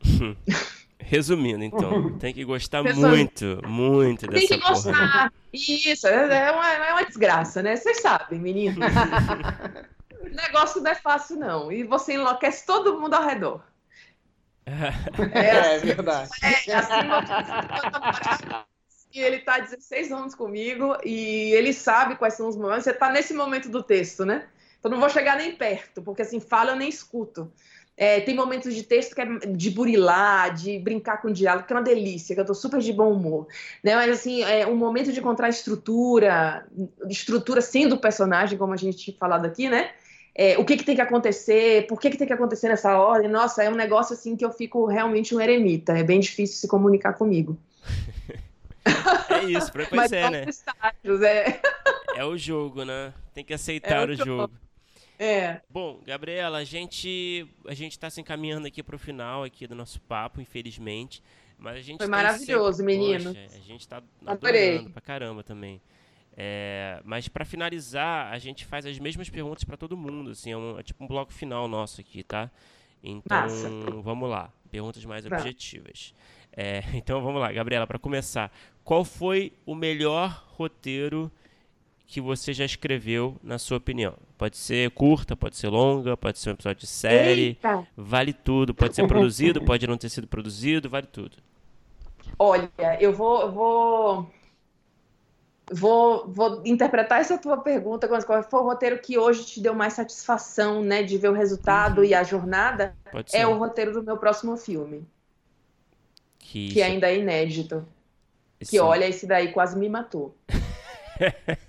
Resumindo, 1.08 1.64
então, 1.64 2.12
tem 2.20 2.34
que 2.34 2.44
gostar 2.44 2.82
muito, 2.82 3.62
muito 3.66 4.26
dessa 4.26 4.46
Tem 4.46 4.58
que 4.58 4.62
porra, 4.62 4.74
gostar. 4.74 5.24
Né? 5.24 5.30
Isso, 5.54 6.06
é, 6.06 6.48
é 6.48 6.52
uma, 6.52 6.70
é 6.70 6.92
uma 6.92 7.02
desgraça, 7.02 7.62
né? 7.62 7.76
Vocês 7.76 8.02
sabem, 8.02 8.38
menino. 8.38 8.76
o 10.22 10.28
negócio 10.28 10.82
não 10.82 10.90
é 10.90 10.94
fácil, 10.94 11.36
não. 11.36 11.72
E 11.72 11.82
você 11.82 12.12
enlouquece 12.12 12.66
todo 12.66 13.00
mundo 13.00 13.14
ao 13.14 13.24
redor. 13.24 13.62
É, 15.32 15.46
é 15.46 15.76
assim, 15.76 15.90
é 15.90 15.94
verdade. 15.94 16.30
É, 16.42 16.74
assim, 16.74 17.08
e 19.14 19.20
ele 19.20 19.36
está 19.36 19.58
16 19.58 20.12
anos 20.12 20.34
comigo 20.34 20.94
e 21.02 21.52
ele 21.54 21.72
sabe 21.72 22.16
quais 22.16 22.34
são 22.34 22.46
os 22.46 22.56
momentos. 22.56 22.84
Você 22.84 22.90
está 22.90 23.10
nesse 23.10 23.32
momento 23.32 23.70
do 23.70 23.82
texto, 23.82 24.26
né? 24.26 24.46
Então 24.78 24.90
não 24.90 25.00
vou 25.00 25.08
chegar 25.08 25.38
nem 25.38 25.56
perto, 25.56 26.02
porque 26.02 26.20
assim, 26.20 26.38
fala 26.38 26.72
eu 26.72 26.76
nem 26.76 26.90
escuto. 26.90 27.50
É, 28.00 28.20
tem 28.20 28.32
momentos 28.32 28.72
de 28.76 28.84
texto 28.84 29.12
que 29.12 29.20
é 29.20 29.26
de 29.26 29.70
burilar, 29.72 30.54
de 30.54 30.78
brincar 30.78 31.20
com 31.20 31.28
o 31.28 31.32
diálogo, 31.32 31.66
que 31.66 31.72
é 31.72 31.76
uma 31.76 31.82
delícia, 31.82 32.32
que 32.32 32.40
eu 32.40 32.44
tô 32.44 32.54
super 32.54 32.78
de 32.78 32.92
bom 32.92 33.12
humor. 33.12 33.48
Né? 33.82 33.96
Mas 33.96 34.12
assim, 34.12 34.44
é 34.44 34.64
um 34.68 34.76
momento 34.76 35.12
de 35.12 35.18
encontrar 35.18 35.48
estrutura, 35.48 36.64
estrutura 37.08 37.60
sim 37.60 37.88
do 37.88 37.98
personagem, 37.98 38.56
como 38.56 38.72
a 38.72 38.76
gente 38.76 38.98
tinha 38.98 39.16
falado 39.18 39.46
aqui, 39.46 39.68
né? 39.68 39.90
É, 40.32 40.56
o 40.56 40.64
que, 40.64 40.76
que 40.76 40.84
tem 40.84 40.94
que 40.94 41.00
acontecer, 41.00 41.88
por 41.88 42.00
que, 42.00 42.10
que 42.10 42.16
tem 42.16 42.28
que 42.28 42.32
acontecer 42.32 42.68
nessa 42.68 42.96
ordem. 42.96 43.28
Nossa, 43.28 43.64
é 43.64 43.68
um 43.68 43.74
negócio 43.74 44.14
assim 44.14 44.36
que 44.36 44.44
eu 44.44 44.52
fico 44.52 44.86
realmente 44.86 45.34
um 45.34 45.40
eremita. 45.40 45.98
É 45.98 46.04
bem 46.04 46.20
difícil 46.20 46.56
se 46.56 46.68
comunicar 46.68 47.14
comigo. 47.14 47.58
É 49.28 49.44
isso, 49.44 49.70
pois 49.74 49.90
Mas 49.90 50.12
é, 50.12 50.30
né? 50.30 50.44
Estágios, 50.48 51.20
é. 51.20 51.60
é 52.16 52.24
o 52.24 52.38
jogo, 52.38 52.84
né? 52.84 53.12
Tem 53.34 53.44
que 53.44 53.52
aceitar 53.52 54.08
é 54.08 54.10
o, 54.10 54.10
o 54.10 54.14
jogo. 54.14 54.24
jogo. 54.24 54.52
É. 55.18 55.60
Bom, 55.68 56.00
Gabriela, 56.06 56.58
a 56.58 56.64
gente 56.64 57.46
a 57.66 57.74
gente 57.74 57.92
está 57.92 58.08
se 58.08 58.20
encaminhando 58.20 58.66
aqui 58.68 58.82
para 58.82 58.94
o 58.94 58.98
final 58.98 59.42
aqui 59.42 59.66
do 59.66 59.74
nosso 59.74 60.00
papo, 60.02 60.40
infelizmente. 60.40 61.22
Mas 61.58 61.76
a 61.76 61.80
gente 61.80 61.98
Foi 61.98 62.06
maravilhoso, 62.06 62.78
sempre... 62.78 62.96
menino. 62.96 63.34
Poxa, 63.34 63.56
a 63.56 63.60
gente 63.60 63.80
está 63.80 64.02
adorando 64.24 64.90
pra 64.90 65.02
caramba 65.02 65.42
também. 65.42 65.80
É, 66.36 67.00
mas 67.04 67.26
para 67.26 67.44
finalizar, 67.44 68.32
a 68.32 68.38
gente 68.38 68.64
faz 68.64 68.86
as 68.86 68.96
mesmas 69.00 69.28
perguntas 69.28 69.64
para 69.64 69.76
todo 69.76 69.96
mundo, 69.96 70.30
assim, 70.30 70.52
é, 70.52 70.56
um, 70.56 70.78
é, 70.78 70.84
tipo 70.84 71.02
um 71.02 71.08
bloco 71.08 71.32
final 71.32 71.66
nosso 71.66 72.00
aqui, 72.00 72.22
tá? 72.22 72.48
Então, 73.02 74.00
vamos 74.02 74.30
lá. 74.30 74.52
Perguntas 74.70 75.04
mais 75.04 75.24
tá. 75.24 75.36
objetivas. 75.36 76.14
É, 76.52 76.84
então 76.94 77.20
vamos 77.22 77.40
lá, 77.40 77.50
Gabriela, 77.50 77.88
para 77.88 77.98
começar. 77.98 78.52
Qual 78.84 79.04
foi 79.04 79.52
o 79.66 79.74
melhor 79.74 80.46
roteiro 80.50 81.30
que 82.08 82.22
você 82.22 82.54
já 82.54 82.64
escreveu, 82.64 83.36
na 83.42 83.58
sua 83.58 83.76
opinião? 83.76 84.14
Pode 84.38 84.56
ser 84.56 84.90
curta, 84.92 85.36
pode 85.36 85.58
ser 85.58 85.68
longa, 85.68 86.16
pode 86.16 86.38
ser 86.38 86.48
um 86.48 86.52
episódio 86.54 86.80
de 86.80 86.86
série. 86.86 87.48
Eita. 87.48 87.86
Vale 87.94 88.32
tudo. 88.32 88.74
Pode 88.74 88.96
ser 88.96 89.06
produzido, 89.06 89.60
pode 89.66 89.86
não 89.86 89.98
ter 89.98 90.08
sido 90.08 90.26
produzido, 90.26 90.88
vale 90.88 91.06
tudo. 91.06 91.36
Olha, 92.38 92.70
eu 92.98 93.12
vou, 93.12 93.52
vou, 93.52 94.30
vou, 95.70 96.28
vou 96.28 96.62
interpretar 96.64 97.20
essa 97.20 97.36
tua 97.36 97.58
pergunta 97.58 98.08
qual 98.08 98.42
foi 98.42 98.60
o 98.60 98.64
roteiro 98.64 98.98
que 99.00 99.18
hoje 99.18 99.44
te 99.44 99.60
deu 99.60 99.74
mais 99.74 99.92
satisfação, 99.92 100.82
né, 100.82 101.02
de 101.02 101.18
ver 101.18 101.28
o 101.28 101.34
resultado 101.34 101.98
uhum. 101.98 102.04
e 102.04 102.14
a 102.14 102.22
jornada. 102.22 102.96
É 103.34 103.46
o 103.46 103.58
roteiro 103.58 103.92
do 103.92 104.02
meu 104.02 104.16
próximo 104.16 104.56
filme. 104.56 105.06
Que, 106.38 106.72
que 106.72 106.80
ainda 106.80 107.10
é 107.10 107.18
inédito. 107.18 107.86
Isso. 108.58 108.70
Que 108.70 108.80
olha, 108.80 109.06
esse 109.06 109.26
daí 109.26 109.52
quase 109.52 109.78
me 109.78 109.90
matou. 109.90 110.34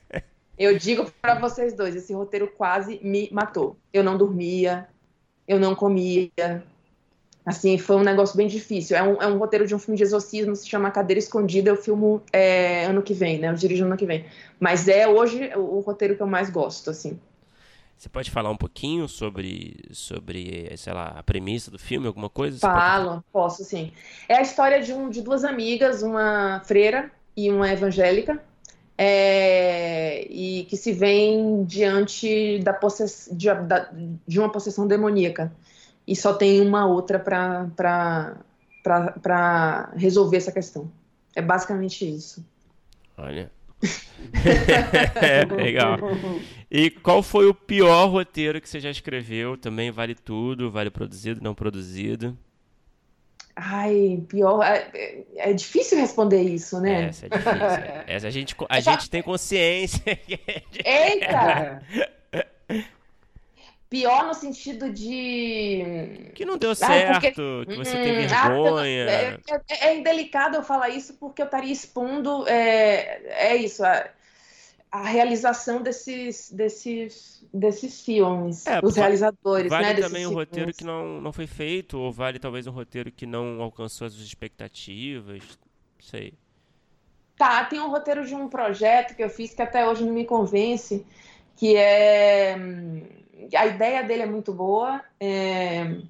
eu 0.60 0.78
digo 0.78 1.12
para 1.22 1.40
vocês 1.40 1.74
dois, 1.74 1.96
esse 1.96 2.14
roteiro 2.14 2.48
quase 2.48 3.00
me 3.02 3.30
matou. 3.32 3.78
Eu 3.94 4.04
não 4.04 4.18
dormia, 4.18 4.88
eu 5.48 5.60
não 5.60 5.74
comia, 5.74 6.64
Assim, 7.50 7.80
foi 7.80 7.96
um 7.96 8.04
negócio 8.04 8.38
bem 8.38 8.48
difícil. 8.48 8.96
É 8.96 9.02
um, 9.02 9.22
é 9.22 9.26
um 9.26 9.40
roteiro 9.40 9.66
de 9.66 9.74
um 9.74 9.80
filme 9.80 9.98
de 9.98 10.04
exorcismo, 10.04 10.56
se 10.56 10.70
chama 10.70 10.92
Cadeira 10.92 11.18
Escondida, 11.18 11.72
eu 11.72 11.76
filmo 11.76 12.22
é, 12.32 12.86
ano 12.86 13.02
que 13.02 13.12
vem, 13.12 13.40
né? 13.40 13.50
Eu 13.50 13.56
dirijo 13.56 13.86
ano 13.86 13.98
que 13.98 14.06
vem. 14.06 14.24
Mas 14.60 14.88
é 14.88 15.08
hoje 15.08 15.50
o, 15.56 15.78
o 15.78 15.80
roteiro 15.80 16.16
que 16.16 16.22
eu 16.22 16.28
mais 16.28 16.52
gosto, 16.52 16.92
assim. 16.92 17.20
Você 17.98 18.08
pode 18.08 18.30
falar 18.30 18.52
um 18.52 18.56
pouquinho 18.56 19.08
sobre, 19.08 19.78
sobre, 19.92 20.72
sei 20.78 20.94
lá, 20.94 21.16
a 21.18 21.24
premissa 21.24 21.72
do 21.72 21.80
filme, 21.80 22.06
alguma 22.06 22.30
coisa? 22.30 22.60
Falo, 22.60 23.10
pode... 23.10 23.24
posso 23.32 23.64
sim. 23.64 23.92
É 24.28 24.38
a 24.38 24.42
história 24.42 24.80
de, 24.82 24.94
um, 24.94 25.10
de 25.10 25.22
duas 25.22 25.44
amigas, 25.44 26.04
uma 26.04 26.62
freira 26.66 27.12
e 27.36 27.50
uma 27.50 27.68
evangélica, 27.72 28.42
é, 29.02 30.28
e 30.30 30.66
que 30.66 30.76
se 30.76 30.92
veem 30.92 31.64
diante 31.64 32.60
da 32.60 32.74
possess, 32.74 33.30
de, 33.32 33.48
da, 33.54 33.90
de 34.28 34.38
uma 34.38 34.52
possessão 34.52 34.86
demoníaca. 34.86 35.54
E 36.06 36.14
só 36.18 36.34
tem 36.34 36.60
uma 36.60 36.86
outra 36.86 37.18
para 37.18 38.36
resolver 39.96 40.36
essa 40.36 40.52
questão. 40.52 40.92
É 41.34 41.42
basicamente 41.42 42.04
isso. 42.14 42.46
Olha, 43.18 43.50
Legal. 45.56 45.98
E 46.70 46.90
qual 46.90 47.24
foi 47.24 47.48
o 47.48 47.54
pior 47.54 48.08
roteiro 48.08 48.60
que 48.60 48.68
você 48.68 48.82
já 48.82 48.90
escreveu? 48.90 49.56
Também 49.56 49.92
vale 49.92 50.14
tudo, 50.14 50.70
vale 50.70 50.90
produzido, 50.90 51.40
não 51.42 51.56
produzido. 51.56 52.38
Ai, 53.62 54.24
pior. 54.30 54.64
É, 54.64 55.24
é 55.36 55.54
difícil 55.54 55.98
responder 55.98 56.42
isso, 56.42 56.80
né? 56.80 57.10
Essa 57.10 57.26
é 57.26 57.30
difícil. 57.30 57.52
Essa 58.08 58.28
a 58.28 58.32
gente, 58.32 58.56
a 58.70 58.80
gente 58.80 59.10
tem 59.10 59.22
consciência. 59.22 60.02
Eita! 60.86 61.84
Pior 63.90 64.28
no 64.28 64.36
sentido 64.36 64.94
de. 64.94 66.30
Que 66.36 66.46
não 66.46 66.60
deu 66.60 66.76
certo, 66.76 67.10
ah, 67.10 67.14
porque... 67.14 67.32
que 67.32 67.76
você 67.76 67.98
hum, 67.98 68.04
tem 68.04 68.28
vergonha. 68.28 69.06
Ah, 69.08 69.12
é, 69.12 69.40
é, 69.68 69.88
é, 69.88 69.98
indelicado 69.98 70.58
eu 70.58 70.64
falar 70.64 70.90
isso 70.90 71.16
porque 71.16 71.42
eu 71.42 71.48
estaria 71.48 71.74
expondo. 71.74 72.48
É, 72.48 73.20
é 73.26 73.56
isso, 73.56 73.84
a, 73.84 74.08
a 74.92 75.04
realização 75.04 75.82
desses, 75.82 76.52
desses, 76.52 77.46
desses 77.54 78.02
filmes, 78.04 78.66
é, 78.66 78.80
os 78.84 78.96
realizadores. 78.96 79.70
Vale 79.70 79.86
né, 79.86 79.94
também 79.96 80.26
um 80.26 80.30
filmes. 80.30 80.48
roteiro 80.48 80.74
que 80.74 80.84
não, 80.84 81.22
não 81.22 81.32
foi 81.32 81.46
feito, 81.46 81.98
ou 81.98 82.12
vale 82.12 82.40
talvez 82.40 82.66
um 82.66 82.72
roteiro 82.72 83.12
que 83.12 83.26
não 83.26 83.62
alcançou 83.62 84.08
as 84.08 84.14
expectativas. 84.14 85.44
Não 85.44 86.06
sei. 86.06 86.34
Tá, 87.38 87.64
tem 87.66 87.80
um 87.80 87.90
roteiro 87.90 88.26
de 88.26 88.36
um 88.36 88.50
projeto 88.50 89.16
que 89.16 89.24
eu 89.24 89.30
fiz 89.30 89.54
que 89.54 89.62
até 89.62 89.88
hoje 89.88 90.04
não 90.04 90.14
me 90.14 90.26
convence, 90.26 91.06
que 91.56 91.76
é 91.76 92.56
hum, 92.60 93.04
a 93.56 93.66
ideia 93.66 94.04
dele 94.04 94.24
é 94.24 94.26
muito 94.26 94.52
boa, 94.54 95.02
é, 95.20 96.02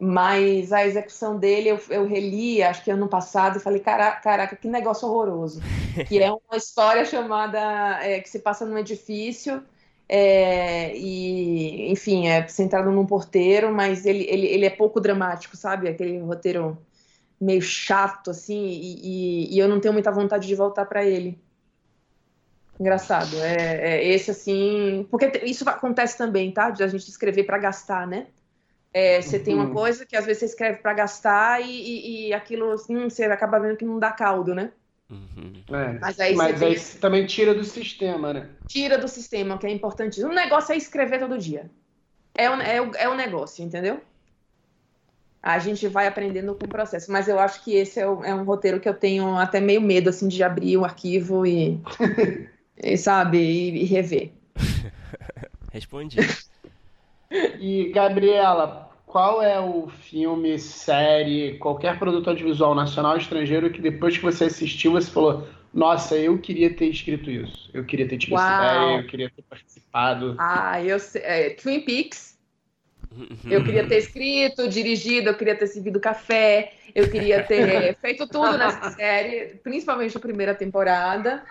mas 0.00 0.72
a 0.72 0.86
execução 0.86 1.38
dele 1.38 1.68
eu, 1.68 1.80
eu 1.90 2.06
reli, 2.06 2.62
acho 2.62 2.82
que 2.82 2.90
ano 2.90 3.08
passado, 3.08 3.58
e 3.58 3.60
falei, 3.60 3.80
caraca, 3.80 4.20
caraca 4.20 4.56
que 4.56 4.68
negócio 4.68 5.08
horroroso. 5.08 5.60
que 6.08 6.18
é 6.18 6.30
uma 6.30 6.56
história 6.56 7.04
chamada, 7.04 7.58
é, 8.02 8.20
que 8.20 8.28
se 8.28 8.40
passa 8.40 8.64
num 8.64 8.78
edifício, 8.78 9.62
é, 10.08 10.96
e, 10.96 11.90
enfim, 11.90 12.28
é 12.28 12.46
centrado 12.48 12.90
num 12.90 13.06
porteiro, 13.06 13.72
mas 13.72 14.04
ele, 14.04 14.24
ele, 14.28 14.46
ele 14.46 14.66
é 14.66 14.70
pouco 14.70 15.00
dramático, 15.00 15.56
sabe? 15.56 15.88
Aquele 15.88 16.18
roteiro 16.18 16.76
meio 17.40 17.62
chato, 17.62 18.30
assim, 18.30 18.66
e, 18.66 19.00
e, 19.02 19.54
e 19.54 19.58
eu 19.58 19.68
não 19.68 19.80
tenho 19.80 19.94
muita 19.94 20.12
vontade 20.12 20.46
de 20.46 20.54
voltar 20.54 20.84
para 20.86 21.04
ele. 21.04 21.40
Engraçado. 22.78 23.36
É, 23.36 23.94
é, 23.94 24.08
esse 24.08 24.30
assim. 24.30 25.06
Porque 25.10 25.40
isso 25.44 25.68
acontece 25.68 26.18
também, 26.18 26.50
tá? 26.50 26.70
De 26.70 26.82
a 26.82 26.88
gente 26.88 27.08
escrever 27.08 27.44
para 27.44 27.58
gastar, 27.58 28.06
né? 28.06 28.26
É, 28.94 29.22
você 29.22 29.38
uhum. 29.38 29.42
tem 29.44 29.54
uma 29.54 29.64
uhum. 29.66 29.72
coisa 29.72 30.04
que 30.04 30.16
às 30.16 30.26
vezes 30.26 30.40
você 30.40 30.46
escreve 30.46 30.78
para 30.78 30.92
gastar 30.92 31.62
e, 31.62 31.70
e, 31.70 32.28
e, 32.28 32.34
aquilo 32.34 32.70
assim, 32.72 33.08
você 33.08 33.24
acaba 33.24 33.58
vendo 33.58 33.76
que 33.76 33.84
não 33.84 33.98
dá 33.98 34.12
caldo, 34.12 34.54
né? 34.54 34.70
Uhum. 35.10 35.62
É, 35.70 35.98
mas 35.98 36.20
aí, 36.20 36.34
mas 36.34 36.62
aí 36.62 36.74
tem... 36.74 37.00
também 37.00 37.26
tira 37.26 37.54
do 37.54 37.64
sistema, 37.64 38.32
né? 38.32 38.48
Tira 38.66 38.98
do 38.98 39.08
sistema, 39.08 39.58
que 39.58 39.66
é 39.66 39.70
importante. 39.70 40.22
O 40.22 40.28
negócio 40.28 40.72
é 40.72 40.76
escrever 40.76 41.18
todo 41.18 41.38
dia. 41.38 41.70
É 42.34 42.50
o, 42.50 42.54
é 42.54 42.80
o, 42.80 42.90
é 42.96 43.08
o 43.08 43.14
negócio, 43.14 43.64
entendeu? 43.64 44.00
A 45.42 45.58
gente 45.58 45.88
vai 45.88 46.06
aprendendo 46.06 46.54
com 46.54 46.64
o 46.64 46.68
processo. 46.68 47.10
Mas 47.10 47.28
eu 47.28 47.38
acho 47.38 47.64
que 47.64 47.74
esse 47.74 47.98
é, 47.98 48.06
o, 48.06 48.22
é 48.24 48.34
um 48.34 48.44
roteiro 48.44 48.78
que 48.78 48.88
eu 48.88 48.94
tenho 48.94 49.36
até 49.36 49.60
meio 49.60 49.80
medo, 49.80 50.08
assim, 50.10 50.28
de 50.28 50.42
abrir 50.42 50.76
o 50.76 50.84
arquivo 50.84 51.46
e. 51.46 51.80
e, 52.76 52.96
sabe, 52.96 53.38
e, 53.38 53.82
e 53.82 53.84
rever. 53.84 54.32
Respondi. 55.72 56.16
E, 57.60 57.90
Gabriela, 57.94 58.90
qual 59.06 59.42
é 59.42 59.60
o 59.60 59.88
filme, 59.88 60.58
série, 60.58 61.58
qualquer 61.58 61.98
produto 61.98 62.28
audiovisual 62.28 62.74
nacional 62.74 63.12
ou 63.12 63.18
estrangeiro 63.18 63.70
que 63.70 63.80
depois 63.80 64.16
que 64.16 64.24
você 64.24 64.44
assistiu 64.44 64.92
você 64.92 65.10
falou: 65.10 65.46
Nossa, 65.72 66.16
eu 66.16 66.38
queria 66.38 66.74
ter 66.74 66.86
escrito 66.86 67.30
isso, 67.30 67.70
eu 67.74 67.84
queria 67.84 68.08
ter 68.08 68.18
tido 68.18 68.34
Uau. 68.34 68.42
essa 68.42 68.74
ideia, 68.74 68.98
eu 68.98 69.06
queria 69.06 69.30
ter 69.30 69.42
participado. 69.42 70.34
Ah, 70.38 70.82
eu 70.82 70.98
sei. 70.98 71.22
É, 71.22 71.50
Twin 71.50 71.80
Peaks. 71.80 72.32
Eu 73.44 73.62
queria 73.62 73.86
ter 73.86 73.98
escrito, 73.98 74.66
dirigido, 74.68 75.28
eu 75.28 75.36
queria 75.36 75.54
ter 75.54 75.66
servido 75.66 76.00
café, 76.00 76.72
eu 76.94 77.10
queria 77.10 77.42
ter 77.42 77.94
feito 78.00 78.26
tudo 78.26 78.56
nessa 78.56 78.92
série, 78.92 79.56
principalmente 79.62 80.16
a 80.16 80.20
primeira 80.20 80.54
temporada. 80.54 81.44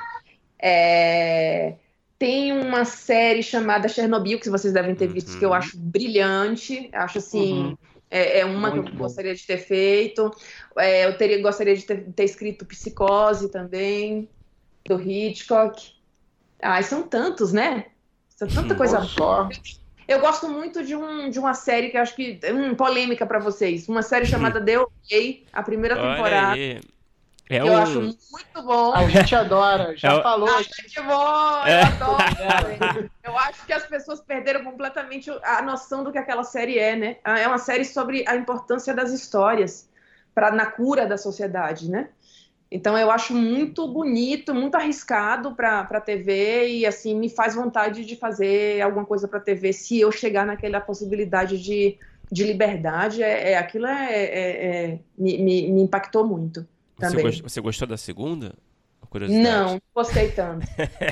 É... 0.60 1.76
Tem 2.22 2.52
uma 2.54 2.86
série 2.86 3.42
chamada 3.42 3.88
Chernobyl, 3.88 4.40
que 4.40 4.48
vocês 4.48 4.72
devem 4.72 4.94
ter 4.94 5.08
visto, 5.08 5.32
uhum. 5.32 5.40
que 5.40 5.46
eu 5.46 5.50
uhum. 5.50 5.56
acho 5.56 5.76
brilhante. 5.76 6.88
Acho 6.94 7.18
assim. 7.18 7.64
Uhum. 7.64 7.78
É, 8.12 8.42
é, 8.42 8.46
uma 8.46 8.70
Muito 8.70 8.84
que 8.84 8.90
eu 8.92 8.96
bom. 8.96 9.06
gostaria 9.06 9.34
de 9.34 9.44
ter 9.44 9.58
feito. 9.58 10.32
É, 10.78 11.08
eu 11.08 11.18
teria, 11.18 11.42
gostaria 11.42 11.76
de 11.76 11.84
ter, 11.84 12.04
ter, 12.16 12.24
escrito 12.24 12.64
Psicose 12.64 13.50
também, 13.50 14.30
do 14.86 15.02
Hitchcock. 15.02 15.94
Ai, 16.62 16.84
são 16.84 17.02
tantos, 17.02 17.52
né? 17.52 17.88
São 18.30 18.48
tanta 18.48 18.76
coisa 18.76 19.02
só. 19.02 19.50
Eu 20.08 20.20
gosto 20.20 20.48
muito 20.48 20.84
de, 20.84 20.96
um, 20.96 21.28
de 21.28 21.40
uma 21.40 21.56
série 21.56 21.90
que 21.90 21.98
eu 21.98 22.04
acho 22.04 22.16
que. 22.16 22.40
Hum, 22.54 22.76
polêmica 22.76 23.26
para 23.26 23.40
vocês. 23.40 23.90
Uma 23.90 24.04
série 24.04 24.28
chamada 24.28 24.64
The 24.64 24.80
OK, 24.80 25.48
a 25.52 25.64
primeira 25.64 25.96
temporada. 25.96 26.56
É 27.52 27.60
eu 27.60 27.76
acho 27.76 28.00
muito 28.02 28.64
bom. 28.64 28.94
A 28.94 29.10
gente 29.10 29.36
adora, 29.36 29.94
já 29.98 30.14
é 30.14 30.24
falou. 30.24 30.50
A 30.50 30.62
gente 30.62 31.02
bom, 31.02 31.66
é. 31.66 31.82
eu 31.82 31.86
adoro. 31.86 33.12
eu 33.26 33.38
acho 33.38 33.66
que 33.66 33.74
as 33.74 33.86
pessoas 33.86 34.22
perderam 34.22 34.64
completamente 34.64 35.30
a 35.44 35.62
noção 35.62 36.02
do 36.02 36.14
que 36.14 36.18
aquela 36.18 36.46
série 36.46 36.80
é, 36.80 36.96
né? 36.96 37.18
É 37.26 37.46
uma 37.46 37.58
série 37.58 37.84
sobre 37.84 38.24
a 38.26 38.38
importância 38.38 38.94
das 38.94 39.12
histórias 39.12 39.90
para 40.34 40.50
na 40.52 40.66
cura 40.66 41.06
da 41.06 41.18
sociedade, 41.18 41.92
né? 41.92 42.08
Então 42.72 42.98
eu 42.98 43.12
acho 43.12 43.34
muito 43.34 43.86
bonito, 43.86 44.56
muito 44.56 44.76
arriscado 44.76 45.54
para 45.54 45.82
a 45.82 46.00
TV 46.00 46.70
e 46.70 46.86
assim 46.86 47.20
me 47.20 47.30
faz 47.30 47.54
vontade 47.54 48.06
de 48.06 48.16
fazer 48.16 48.80
alguma 48.80 49.06
coisa 49.06 49.28
para 49.28 49.40
a 49.40 49.44
TV 49.44 49.74
se 49.74 50.00
eu 50.00 50.10
chegar 50.10 50.46
naquela 50.46 50.80
possibilidade 50.80 51.62
de, 51.62 51.98
de 52.32 52.46
liberdade. 52.46 53.22
É, 53.22 53.52
é 53.52 53.58
aquilo 53.58 53.88
é, 53.88 54.14
é, 54.14 54.66
é 54.94 55.00
me, 55.18 55.38
me, 55.38 55.70
me 55.70 55.82
impactou 55.82 56.26
muito. 56.26 56.66
Também. 57.02 57.32
Você, 57.32 57.42
você 57.42 57.62
gostou 57.62 57.88
da 57.88 57.98
segunda? 57.98 58.54
Não, 59.30 59.82
gostei 59.94 60.32
tanto. 60.32 60.66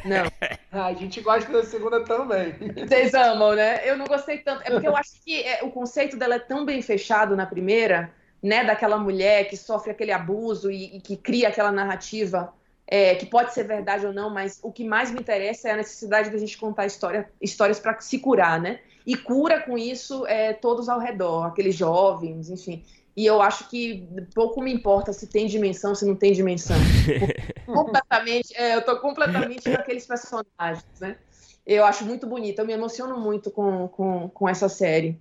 Não. 0.05 0.31
A 0.71 0.93
gente 0.93 1.19
gosta 1.19 1.51
da 1.51 1.63
segunda 1.63 2.03
também. 2.05 2.53
Vocês 2.87 3.13
amam, 3.13 3.55
né? 3.55 3.81
Eu 3.83 3.97
não 3.97 4.05
gostei 4.05 4.37
tanto. 4.37 4.61
É 4.63 4.71
porque 4.71 4.87
eu 4.87 4.95
acho 4.95 5.21
que 5.23 5.43
é, 5.43 5.63
o 5.63 5.71
conceito 5.71 6.15
dela 6.15 6.35
é 6.35 6.39
tão 6.39 6.63
bem 6.63 6.81
fechado 6.81 7.35
na 7.35 7.45
primeira, 7.45 8.13
né? 8.41 8.63
Daquela 8.63 8.97
mulher 8.97 9.49
que 9.49 9.57
sofre 9.57 9.91
aquele 9.91 10.13
abuso 10.13 10.71
e, 10.71 10.97
e 10.97 11.01
que 11.01 11.17
cria 11.17 11.49
aquela 11.49 11.71
narrativa 11.71 12.53
é, 12.91 13.13
que 13.13 13.25
pode 13.27 13.53
ser 13.53 13.65
verdade 13.65 14.05
ou 14.05 14.11
não, 14.11 14.31
mas 14.31 14.59
o 14.63 14.71
que 14.71 14.83
mais 14.83 15.11
me 15.11 15.19
interessa 15.19 15.69
é 15.69 15.73
a 15.73 15.77
necessidade 15.77 16.31
da 16.31 16.37
gente 16.39 16.57
contar 16.57 16.87
história, 16.87 17.29
histórias 17.39 17.79
para 17.79 17.99
se 17.99 18.17
curar, 18.17 18.59
né? 18.59 18.79
E 19.05 19.15
cura 19.15 19.59
com 19.61 19.77
isso 19.77 20.25
é, 20.25 20.53
todos 20.53 20.89
ao 20.89 20.99
redor, 20.99 21.45
aqueles 21.45 21.75
jovens, 21.75 22.49
enfim. 22.49 22.83
E 23.15 23.25
eu 23.25 23.41
acho 23.41 23.69
que 23.69 24.07
pouco 24.33 24.61
me 24.61 24.73
importa 24.73 25.11
se 25.11 25.27
tem 25.27 25.47
dimensão, 25.47 25.93
se 25.93 26.05
não 26.05 26.15
tem 26.15 26.31
dimensão. 26.31 26.77
completamente, 27.65 28.55
é, 28.55 28.75
eu 28.75 28.81
tô 28.81 28.99
completamente 28.99 29.67
naqueles 29.69 30.05
personagens, 30.05 30.85
né? 30.99 31.17
Eu 31.65 31.85
acho 31.85 32.05
muito 32.05 32.25
bonita, 32.25 32.61
eu 32.61 32.65
me 32.65 32.73
emociono 32.73 33.19
muito 33.19 33.51
com, 33.51 33.87
com, 33.89 34.29
com 34.29 34.49
essa 34.49 34.69
série. 34.69 35.19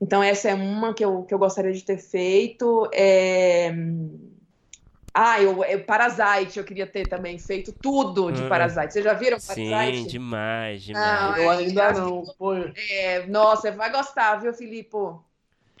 Então, 0.00 0.22
essa 0.22 0.48
é 0.48 0.54
uma 0.54 0.92
que 0.92 1.04
eu, 1.04 1.22
que 1.22 1.32
eu 1.32 1.38
gostaria 1.38 1.72
de 1.72 1.82
ter 1.82 1.98
feito. 1.98 2.88
É... 2.92 3.72
Ah, 5.12 5.40
eu, 5.40 5.62
eu, 5.64 5.84
Parasite, 5.84 6.58
eu 6.58 6.64
queria 6.64 6.86
ter 6.86 7.08
também 7.08 7.38
feito 7.38 7.72
tudo 7.72 8.32
de 8.32 8.42
hum, 8.42 8.48
Parasite. 8.48 8.92
Vocês 8.92 9.04
já 9.04 9.14
viram 9.14 9.38
Parasite? 9.38 10.02
Sim, 10.02 10.06
demais, 10.06 10.82
demais. 10.82 11.20
Não, 11.20 11.36
eu 11.36 11.50
ainda 11.50 11.92
não. 11.92 12.22
Pô. 12.36 12.54
É, 12.54 13.26
nossa, 13.28 13.70
vai 13.70 13.92
gostar, 13.92 14.36
viu, 14.36 14.52
Filipe? 14.52 14.96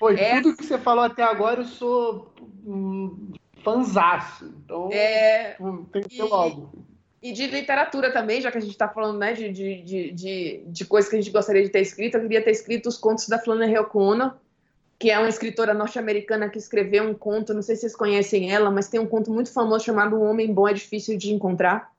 Pô, 0.04 0.10
é... 0.10 0.42
tudo 0.42 0.54
que 0.54 0.66
você 0.66 0.76
falou 0.76 1.02
até 1.02 1.22
agora 1.22 1.62
eu 1.62 1.66
sou 1.66 2.30
um 2.66 3.32
fanzaço. 3.62 4.52
Então, 4.62 4.90
é... 4.92 5.56
tem 5.90 6.02
que 6.02 6.16
ter 6.18 6.24
logo. 6.24 6.84
E 7.22 7.32
de 7.32 7.46
literatura 7.46 8.12
também, 8.12 8.38
já 8.42 8.50
que 8.50 8.58
a 8.58 8.60
gente 8.60 8.72
está 8.72 8.86
falando 8.86 9.18
né, 9.18 9.32
de, 9.32 9.50
de, 9.50 10.12
de, 10.12 10.62
de, 10.66 10.84
coisas 10.84 11.08
que 11.08 11.16
a 11.16 11.18
gente 11.18 11.32
gostaria 11.32 11.62
de 11.62 11.70
ter 11.70 11.80
escrito, 11.80 12.18
eu 12.18 12.20
queria 12.20 12.44
ter 12.44 12.50
escrito 12.50 12.86
os 12.86 12.98
contos 12.98 13.26
da 13.28 13.38
Flannery 13.38 13.78
O'Connor, 13.78 14.34
que 14.98 15.10
é 15.10 15.18
uma 15.18 15.30
escritora 15.30 15.72
norte-americana 15.72 16.50
que 16.50 16.58
escreveu 16.58 17.04
um 17.04 17.14
conto, 17.14 17.54
não 17.54 17.62
sei 17.62 17.74
se 17.74 17.80
vocês 17.80 17.96
conhecem 17.96 18.52
ela, 18.52 18.70
mas 18.70 18.88
tem 18.88 19.00
um 19.00 19.06
conto 19.06 19.32
muito 19.32 19.50
famoso 19.50 19.86
chamado 19.86 20.16
Um 20.16 20.28
Homem 20.28 20.52
Bom 20.52 20.68
é 20.68 20.74
Difícil 20.74 21.16
de 21.16 21.32
Encontrar. 21.32 21.90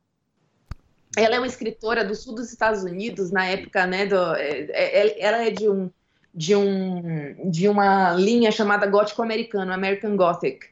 Ela 1.18 1.38
é 1.38 1.40
uma 1.40 1.48
escritora 1.48 2.06
do 2.06 2.14
sul 2.14 2.36
dos 2.36 2.52
Estados 2.52 2.84
Unidos, 2.84 3.32
na 3.32 3.48
época, 3.48 3.88
né, 3.88 4.06
do, 4.06 4.36
é, 4.36 4.68
é, 4.70 5.24
ela 5.24 5.44
é 5.44 5.50
de 5.50 5.68
um 5.68 5.90
de, 6.36 6.56
um, 6.56 7.50
de 7.50 7.70
uma 7.70 8.14
linha 8.14 8.52
chamada 8.52 8.86
gótico-americano, 8.86 9.72
American 9.72 10.18
Gothic. 10.18 10.68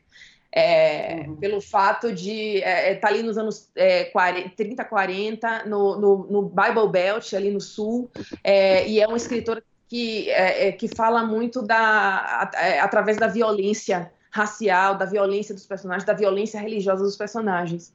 É, 0.56 1.24
uhum. 1.26 1.36
Pelo 1.38 1.60
fato 1.62 2.14
de 2.14 2.58
estar 2.58 2.70
é, 2.70 2.92
é 2.92 2.96
tá 2.96 3.08
ali 3.08 3.24
nos 3.24 3.38
anos 3.40 3.70
é, 3.76 4.04
40, 4.06 4.50
30, 4.56 4.86
40, 4.86 5.66
no, 5.66 6.00
no, 6.00 6.28
no, 6.30 6.42
Bible 6.44 6.90
Belt, 6.92 7.34
ali 7.34 7.50
no 7.50 7.60
sul, 7.60 8.12
é, 8.44 8.88
e 8.88 9.00
é 9.00 9.08
uma 9.08 9.18
escritora 9.18 9.64
que, 9.90 10.30
é, 10.30 10.72
que 10.72 10.88
fala 10.88 11.24
muito 11.24 11.64
da, 11.64 12.52
através 12.82 13.18
da 13.18 13.26
violência 13.26 14.12
racial, 14.30 14.96
da 14.96 15.06
violência 15.06 15.56
dos 15.56 15.66
personagens, 15.66 16.06
da 16.06 16.14
violência 16.14 16.60
religiosa 16.60 17.04
dos 17.04 17.16
personagens 17.16 17.92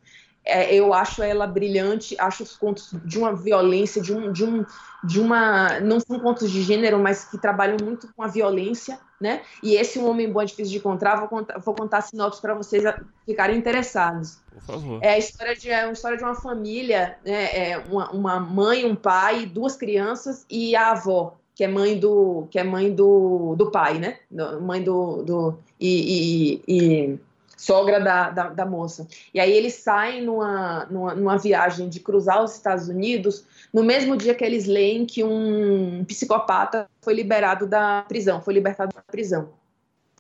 é, 0.49 0.75
eu 0.75 0.95
acho 0.95 1.23
ela 1.23 1.47
brilhante, 1.47 2.17
acho 2.19 2.43
os 2.43 2.57
contos 2.57 2.91
de 3.05 3.19
uma 3.19 3.35
violência, 3.35 4.01
de 4.01 4.15
um, 4.15 4.33
de 4.33 4.45
um, 4.45 4.65
de 5.05 5.21
uma, 5.21 5.79
não 5.81 6.01
são 6.01 6.19
contos 6.19 6.51
de 6.51 6.63
gênero, 6.63 6.99
mas 6.99 7.27
que 7.27 7.37
trabalham 7.37 7.77
muito 7.83 8.09
com 8.17 8.23
a 8.23 8.27
violência, 8.27 8.99
né? 9.21 9.43
E 9.63 9.75
esse 9.75 9.99
um 9.99 10.09
homem 10.09 10.33
bom 10.33 10.41
é 10.41 10.47
difícil 10.47 10.73
de 10.73 10.79
encontrar, 10.79 11.17
vou 11.17 11.29
contar, 11.29 11.59
vou 11.59 11.75
contar 11.75 12.01
sinopse 12.01 12.41
para 12.41 12.55
vocês 12.55 12.83
ficarem 13.27 13.59
interessados. 13.59 14.39
Por 14.55 14.63
favor. 14.63 14.99
É 15.03 15.11
a 15.11 15.19
história 15.19 15.55
de 15.55 15.71
é 15.71 15.85
uma 15.85 15.93
história 15.93 16.17
de 16.17 16.25
uma 16.25 16.35
família, 16.35 17.19
né? 17.25 17.73
É 17.73 17.79
uma, 17.91 18.11
uma 18.11 18.41
mãe, 18.41 18.87
um 18.87 18.97
pai, 18.97 19.45
duas 19.45 19.77
crianças 19.77 20.47
e 20.51 20.75
a 20.75 20.93
avó 20.93 21.37
que 21.55 21.65
é 21.65 21.69
mãe 21.69 21.99
do 21.99 22.47
que 22.53 22.59
é 22.59 22.63
mãe 22.63 22.95
do, 22.95 23.57
do 23.57 23.69
pai, 23.73 23.99
né? 23.99 24.19
Mãe 24.63 24.81
do, 24.81 25.25
do 25.25 25.59
e, 25.81 26.63
e, 26.69 26.77
e 26.77 27.19
sogra 27.59 27.99
da, 27.99 28.31
da, 28.31 28.49
da, 28.51 28.65
moça. 28.65 29.07
E 29.35 29.41
aí 29.41 29.53
eles 29.53 29.75
saem 29.75 30.23
numa, 30.25 30.87
numa, 30.87 31.15
numa, 31.15 31.37
viagem 31.37 31.89
de 31.89 31.99
cruzar 31.99 32.43
os 32.43 32.55
Estados 32.55 32.89
Unidos 32.89 33.45
no 33.75 33.83
mesmo 33.83 34.17
dia 34.17 34.35
que 34.35 34.45
eles 34.45 34.67
leem 34.67 35.05
que 35.05 35.25
um 35.25 36.05
psicopata 36.05 36.89
foi 37.03 37.15
liberado 37.15 37.67
da 37.67 38.05
prisão, 38.07 38.41
foi 38.41 38.55
libertado 38.55 38.95
da 38.95 39.03
prisão. 39.03 39.51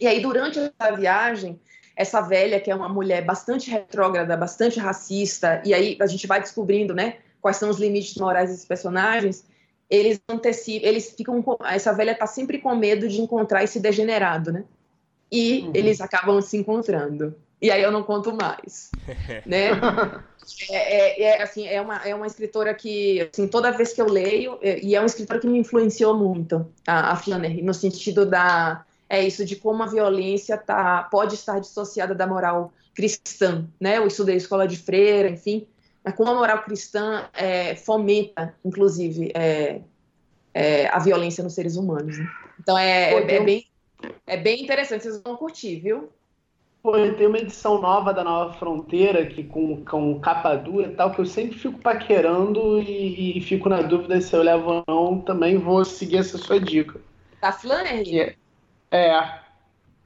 E 0.00 0.06
aí, 0.06 0.20
durante 0.20 0.58
a 0.78 0.90
viagem, 0.90 1.60
essa 1.96 2.20
velha, 2.20 2.60
que 2.60 2.70
é 2.70 2.74
uma 2.74 2.88
mulher 2.88 3.24
bastante 3.24 3.70
retrógrada, 3.70 4.36
bastante 4.36 4.80
racista, 4.80 5.62
e 5.64 5.72
aí 5.72 5.96
a 6.00 6.06
gente 6.06 6.26
vai 6.26 6.40
descobrindo, 6.40 6.92
né, 6.92 7.18
quais 7.40 7.56
são 7.56 7.70
os 7.70 7.78
limites 7.78 8.16
morais 8.16 8.50
desses 8.50 8.64
personagens, 8.64 9.44
eles 9.88 10.20
antecipam, 10.28 10.86
eles 10.86 11.12
ficam, 11.12 11.42
essa 11.64 11.92
velha 11.92 12.14
tá 12.14 12.26
sempre 12.26 12.58
com 12.58 12.74
medo 12.74 13.08
de 13.08 13.20
encontrar 13.20 13.62
esse 13.62 13.80
degenerado, 13.80 14.52
né? 14.52 14.64
E 15.30 15.60
uhum. 15.60 15.72
eles 15.74 16.00
acabam 16.00 16.40
se 16.40 16.56
encontrando. 16.56 17.34
E 17.60 17.70
aí 17.70 17.82
eu 17.82 17.90
não 17.90 18.02
conto 18.02 18.32
mais, 18.32 18.90
né? 19.44 19.70
É, 20.70 20.76
é, 20.76 21.22
é, 21.22 21.42
assim, 21.42 21.66
é 21.66 21.80
uma, 21.80 21.96
é 22.06 22.14
uma 22.14 22.26
escritora 22.26 22.72
que, 22.72 23.28
assim, 23.32 23.46
toda 23.46 23.72
vez 23.72 23.92
que 23.92 24.00
eu 24.00 24.08
leio, 24.08 24.58
é, 24.62 24.80
e 24.80 24.94
é 24.94 25.00
uma 25.00 25.06
escritora 25.06 25.40
que 25.40 25.46
me 25.46 25.58
influenciou 25.58 26.16
muito, 26.16 26.66
a, 26.86 27.12
a 27.12 27.16
Flannery, 27.16 27.60
no 27.62 27.74
sentido 27.74 28.24
da, 28.24 28.84
é 29.08 29.26
isso, 29.26 29.44
de 29.44 29.56
como 29.56 29.82
a 29.82 29.86
violência 29.86 30.56
tá, 30.56 31.02
pode 31.10 31.34
estar 31.34 31.58
dissociada 31.58 32.14
da 32.14 32.26
moral 32.26 32.72
cristã, 32.94 33.66
né? 33.80 33.98
Eu 33.98 34.06
estudei 34.06 34.36
escola 34.36 34.66
de 34.66 34.76
freira, 34.76 35.28
enfim, 35.28 35.66
mas 36.04 36.14
como 36.14 36.30
a 36.30 36.34
moral 36.34 36.62
cristã 36.62 37.28
é, 37.34 37.74
fomenta, 37.74 38.54
inclusive, 38.64 39.30
é, 39.34 39.80
é, 40.54 40.88
a 40.88 40.98
violência 40.98 41.44
nos 41.44 41.54
seres 41.54 41.76
humanos. 41.76 42.18
Né? 42.18 42.26
Então 42.60 42.76
é, 42.76 43.14
é, 43.14 43.36
é 43.36 43.44
bem 43.44 43.67
é 44.26 44.36
bem 44.36 44.62
interessante, 44.62 45.02
vocês 45.02 45.22
vão 45.22 45.36
curtir, 45.36 45.76
viu? 45.80 46.10
Pô, 46.82 46.92
tem 46.92 47.26
uma 47.26 47.38
edição 47.38 47.80
nova 47.80 48.14
da 48.14 48.22
Nova 48.22 48.54
Fronteira, 48.54 49.26
que 49.26 49.42
com, 49.42 49.84
com 49.84 50.20
capa 50.20 50.54
dura 50.54 50.86
e 50.86 50.94
tal, 50.94 51.10
que 51.10 51.20
eu 51.20 51.26
sempre 51.26 51.58
fico 51.58 51.78
paquerando 51.80 52.80
e, 52.80 53.36
e, 53.36 53.40
fico 53.40 53.68
na 53.68 53.82
dúvida 53.82 54.20
se 54.20 54.34
eu 54.34 54.42
levo 54.42 54.70
ou 54.70 54.84
não. 54.86 55.20
Também 55.20 55.58
vou 55.58 55.84
seguir 55.84 56.18
essa 56.18 56.38
sua 56.38 56.60
dica. 56.60 57.00
Da 57.42 57.50
Flannery? 57.50 58.20
É. 58.20 58.36
é. 58.92 59.40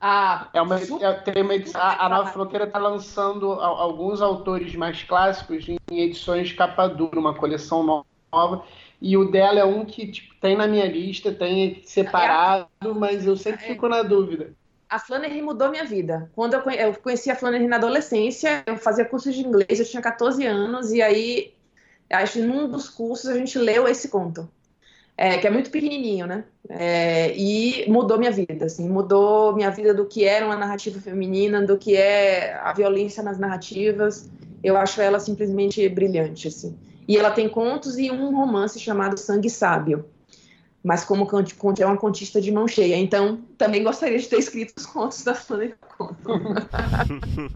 Ah, 0.01 0.49
é 0.53 0.61
uma, 0.61 0.77
é, 0.77 1.13
tem 1.13 1.45
uma 1.45 1.55
edição, 1.55 1.81
a, 1.81 2.07
a 2.07 2.09
Nova 2.09 2.31
Fronteira 2.33 2.65
está 2.65 2.79
lançando 2.79 3.53
alguns 3.53 4.21
autores 4.21 4.75
mais 4.75 5.01
clássicos 5.05 5.69
em 5.69 5.79
edições 5.91 6.53
capa 6.53 6.89
dura, 6.89 7.21
uma 7.21 7.35
coleção 7.35 8.05
nova. 8.33 8.65
E 9.05 9.17
o 9.17 9.25
dela 9.25 9.59
é 9.59 9.65
um 9.65 9.85
que 9.85 10.07
tipo, 10.07 10.33
tem 10.41 10.57
na 10.57 10.69
minha 10.69 10.87
lista, 10.87 11.33
tem 11.33 11.83
separado, 11.85 12.69
mas 12.95 13.27
eu 13.27 13.37
sempre 13.37 13.65
fico 13.65 13.89
na 13.89 14.01
dúvida. 14.01 14.53
A 14.89 14.97
Flannery 14.97 15.43
mudou 15.43 15.71
minha 15.71 15.85
vida. 15.85 16.31
Quando 16.37 16.55
eu, 16.55 16.61
eu 16.71 16.95
conheci 16.95 17.29
a 17.29 17.35
Flannery 17.35 17.67
na 17.67 17.77
adolescência, 17.77 18.63
eu 18.65 18.77
fazia 18.77 19.05
curso 19.05 19.33
de 19.33 19.41
inglês, 19.41 19.81
eu 19.81 19.85
tinha 19.85 20.01
14 20.01 20.47
anos, 20.47 20.93
e 20.93 21.03
aí, 21.03 21.53
acho 22.09 22.35
que 22.35 22.43
num 22.43 22.69
dos 22.69 22.89
cursos 22.89 23.29
a 23.29 23.37
gente 23.37 23.59
leu 23.59 23.89
esse 23.89 24.09
conto. 24.09 24.49
É, 25.17 25.37
que 25.37 25.49
é 25.49 25.51
muito 25.51 25.71
pequenininho, 25.71 26.27
né? 26.27 26.45
É, 26.69 27.37
e 27.37 27.91
mudou 27.91 28.19
minha 28.19 28.31
vida, 28.31 28.67
assim, 28.67 28.89
mudou 28.89 29.53
minha 29.53 29.71
vida 29.71 29.93
do 29.93 30.07
que 30.07 30.25
era 30.25 30.47
uma 30.47 30.57
narrativa 30.57 31.01
feminina, 31.01 31.61
do 31.61 31.77
que 31.77 31.97
é 31.97 32.55
a 32.55 32.73
violência 32.73 33.21
nas 33.21 33.37
narrativas. 33.37 34.31
Eu 34.63 34.77
acho 34.77 35.01
ela 35.01 35.19
simplesmente 35.19 35.89
brilhante, 35.89 36.47
assim. 36.47 36.79
E 37.13 37.17
ela 37.19 37.31
tem 37.31 37.47
contos 37.47 37.99
e 37.99 38.11
um 38.11 38.35
romance 38.35 38.81
chamado 38.81 39.19
Sangue 39.19 39.51
Sábio. 39.51 40.07
Mas 40.83 41.05
como 41.05 41.29
é 41.79 41.85
uma 41.85 41.99
contista 41.99 42.41
de 42.41 42.51
mão 42.51 42.67
cheia, 42.67 42.97
então 42.97 43.43
também 43.59 43.85
gostaria 43.85 44.19
de 44.19 44.27
ter 44.27 44.39
escrito 44.39 44.73
os 44.79 44.87
contos 44.87 45.23
da 45.23 45.35
Sônia 45.35 45.77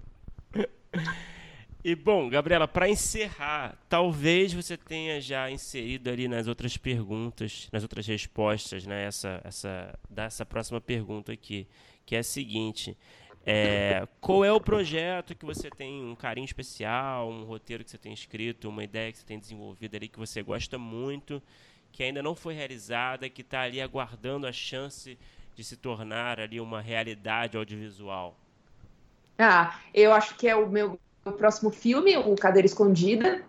E 1.83 1.95
bom, 1.95 2.29
Gabriela, 2.29 2.69
para 2.69 2.87
encerrar, 2.87 3.79
talvez 3.89 4.53
você 4.53 4.77
tenha 4.77 5.23
já 5.23 5.51
inserido 5.51 6.11
ali 6.11 6.29
nas 6.29 6.49
outras 6.49 6.77
perguntas, 6.77 7.67
nas 7.73 7.83
outras 7.83 8.07
respostas, 8.07 8.85
né, 8.85 9.05
essa, 9.05 9.41
essa, 9.43 9.99
dessa 10.11 10.45
próxima 10.45 10.83
pergunta 10.83 11.33
aqui, 11.33 11.67
que 12.05 12.15
é 12.15 12.19
a 12.19 12.25
seguinte: 12.25 12.95
é, 13.49 14.09
qual 14.21 14.45
é 14.45 14.53
o 14.53 14.61
projeto 14.61 15.33
que 15.33 15.47
você 15.47 15.71
tem 15.71 16.05
um 16.05 16.17
carinho 16.17 16.45
especial, 16.45 17.31
um 17.31 17.45
roteiro 17.45 17.85
que 17.85 17.91
você 17.93 17.97
tem 17.97 18.13
escrito, 18.13 18.69
uma 18.69 18.83
ideia 18.83 19.13
que 19.13 19.19
você 19.19 19.25
tem 19.25 19.39
desenvolvido 19.39 19.95
ali 19.95 20.09
que 20.09 20.19
você 20.19 20.43
gosta 20.43 20.77
muito, 20.77 21.41
que 21.93 22.03
ainda 22.03 22.21
não 22.21 22.35
foi 22.35 22.55
realizada, 22.55 23.29
que 23.29 23.43
está 23.43 23.61
ali 23.61 23.81
aguardando 23.81 24.49
a 24.49 24.53
chance 24.53 25.17
de 25.55 25.63
se 25.63 25.77
tornar 25.77 26.41
ali 26.41 26.61
uma 26.61 26.81
realidade 26.81 27.57
audiovisual? 27.57 28.37
Ah, 29.39 29.79
eu 29.95 30.13
acho 30.13 30.35
que 30.35 30.49
é 30.49 30.57
o 30.57 30.69
meu, 30.69 30.99
meu 31.25 31.35
próximo 31.35 31.71
filme, 31.71 32.17
o 32.17 32.35
Cadeira 32.35 32.67
Escondida, 32.67 33.45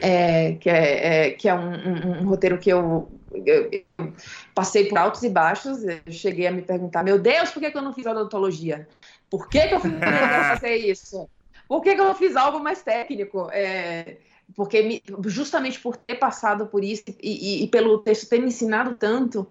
é, 0.00 0.52
que 0.52 0.68
é, 0.68 1.26
é, 1.26 1.30
que 1.30 1.48
é 1.48 1.54
um, 1.54 1.70
um, 1.70 2.20
um, 2.22 2.28
roteiro 2.28 2.58
que 2.58 2.70
eu, 2.70 3.10
eu, 3.32 3.70
eu, 3.70 4.12
passei 4.54 4.88
por 4.88 4.98
altos 4.98 5.22
e 5.22 5.28
baixos. 5.28 5.82
Eu 5.84 6.00
cheguei 6.08 6.46
a 6.46 6.50
me 6.50 6.62
perguntar: 6.62 7.02
meu 7.02 7.18
Deus, 7.18 7.50
por 7.50 7.60
que, 7.60 7.70
que 7.70 7.78
eu 7.78 7.82
não 7.82 7.92
fiz 7.92 8.04
odontologia? 8.04 8.88
Por 9.30 9.48
que, 9.48 9.66
que 9.68 9.74
eu 9.74 9.80
fui 9.80 9.90
fazer 9.98 10.76
isso? 10.76 11.28
Por 11.68 11.82
que, 11.82 11.94
que 11.94 12.00
eu 12.00 12.04
não 12.04 12.14
fiz 12.14 12.36
algo 12.36 12.60
mais 12.60 12.82
técnico? 12.82 13.48
É, 13.52 14.18
porque 14.54 14.82
me, 14.82 15.02
justamente 15.26 15.80
por 15.80 15.96
ter 15.96 16.16
passado 16.16 16.66
por 16.66 16.84
isso 16.84 17.04
e, 17.08 17.14
e, 17.20 17.64
e, 17.64 17.68
pelo 17.68 17.98
texto 17.98 18.28
ter 18.28 18.38
me 18.38 18.46
ensinado 18.46 18.94
tanto, 18.94 19.46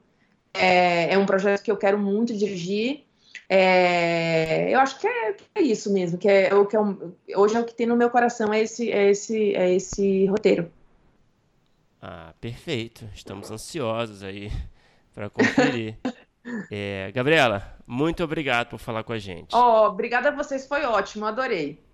é, 0.54 1.14
é 1.14 1.18
um 1.18 1.26
projeto 1.26 1.62
que 1.62 1.72
eu 1.72 1.78
quero 1.78 1.98
muito 1.98 2.34
dirigir. 2.34 3.04
É, 3.50 4.74
eu 4.74 4.80
acho 4.80 5.00
que 5.00 5.06
é, 5.06 5.34
que 5.34 5.44
é, 5.56 5.62
isso 5.62 5.92
mesmo, 5.92 6.18
que 6.18 6.28
é 6.28 6.54
o 6.56 6.66
que 6.66 6.76
é 6.76 6.80
um, 6.80 7.14
hoje 7.36 7.56
é 7.56 7.60
o 7.60 7.66
que 7.66 7.76
tem 7.76 7.86
no 7.86 7.96
meu 7.96 8.10
coração 8.10 8.52
é 8.52 8.62
esse 8.62 8.92
é 8.92 9.12
esse 9.12 9.56
é 9.56 9.74
esse 9.74 10.26
roteiro. 10.28 10.72
Ah, 12.02 12.34
perfeito. 12.40 13.08
Estamos 13.14 13.52
ansiosos 13.52 14.24
aí 14.24 14.52
para 15.14 15.30
conferir. 15.30 15.98
É, 16.72 17.12
Gabriela, 17.14 17.78
muito 17.88 18.24
obrigado 18.24 18.70
por 18.70 18.80
falar 18.80 19.04
com 19.04 19.14
a 19.14 19.18
gente. 19.18 19.56
Oh, 19.56 19.88
obrigada 19.88 20.30
a 20.30 20.32
vocês, 20.32 20.68
foi 20.68 20.84
ótimo, 20.84 21.26
adorei. 21.26 21.85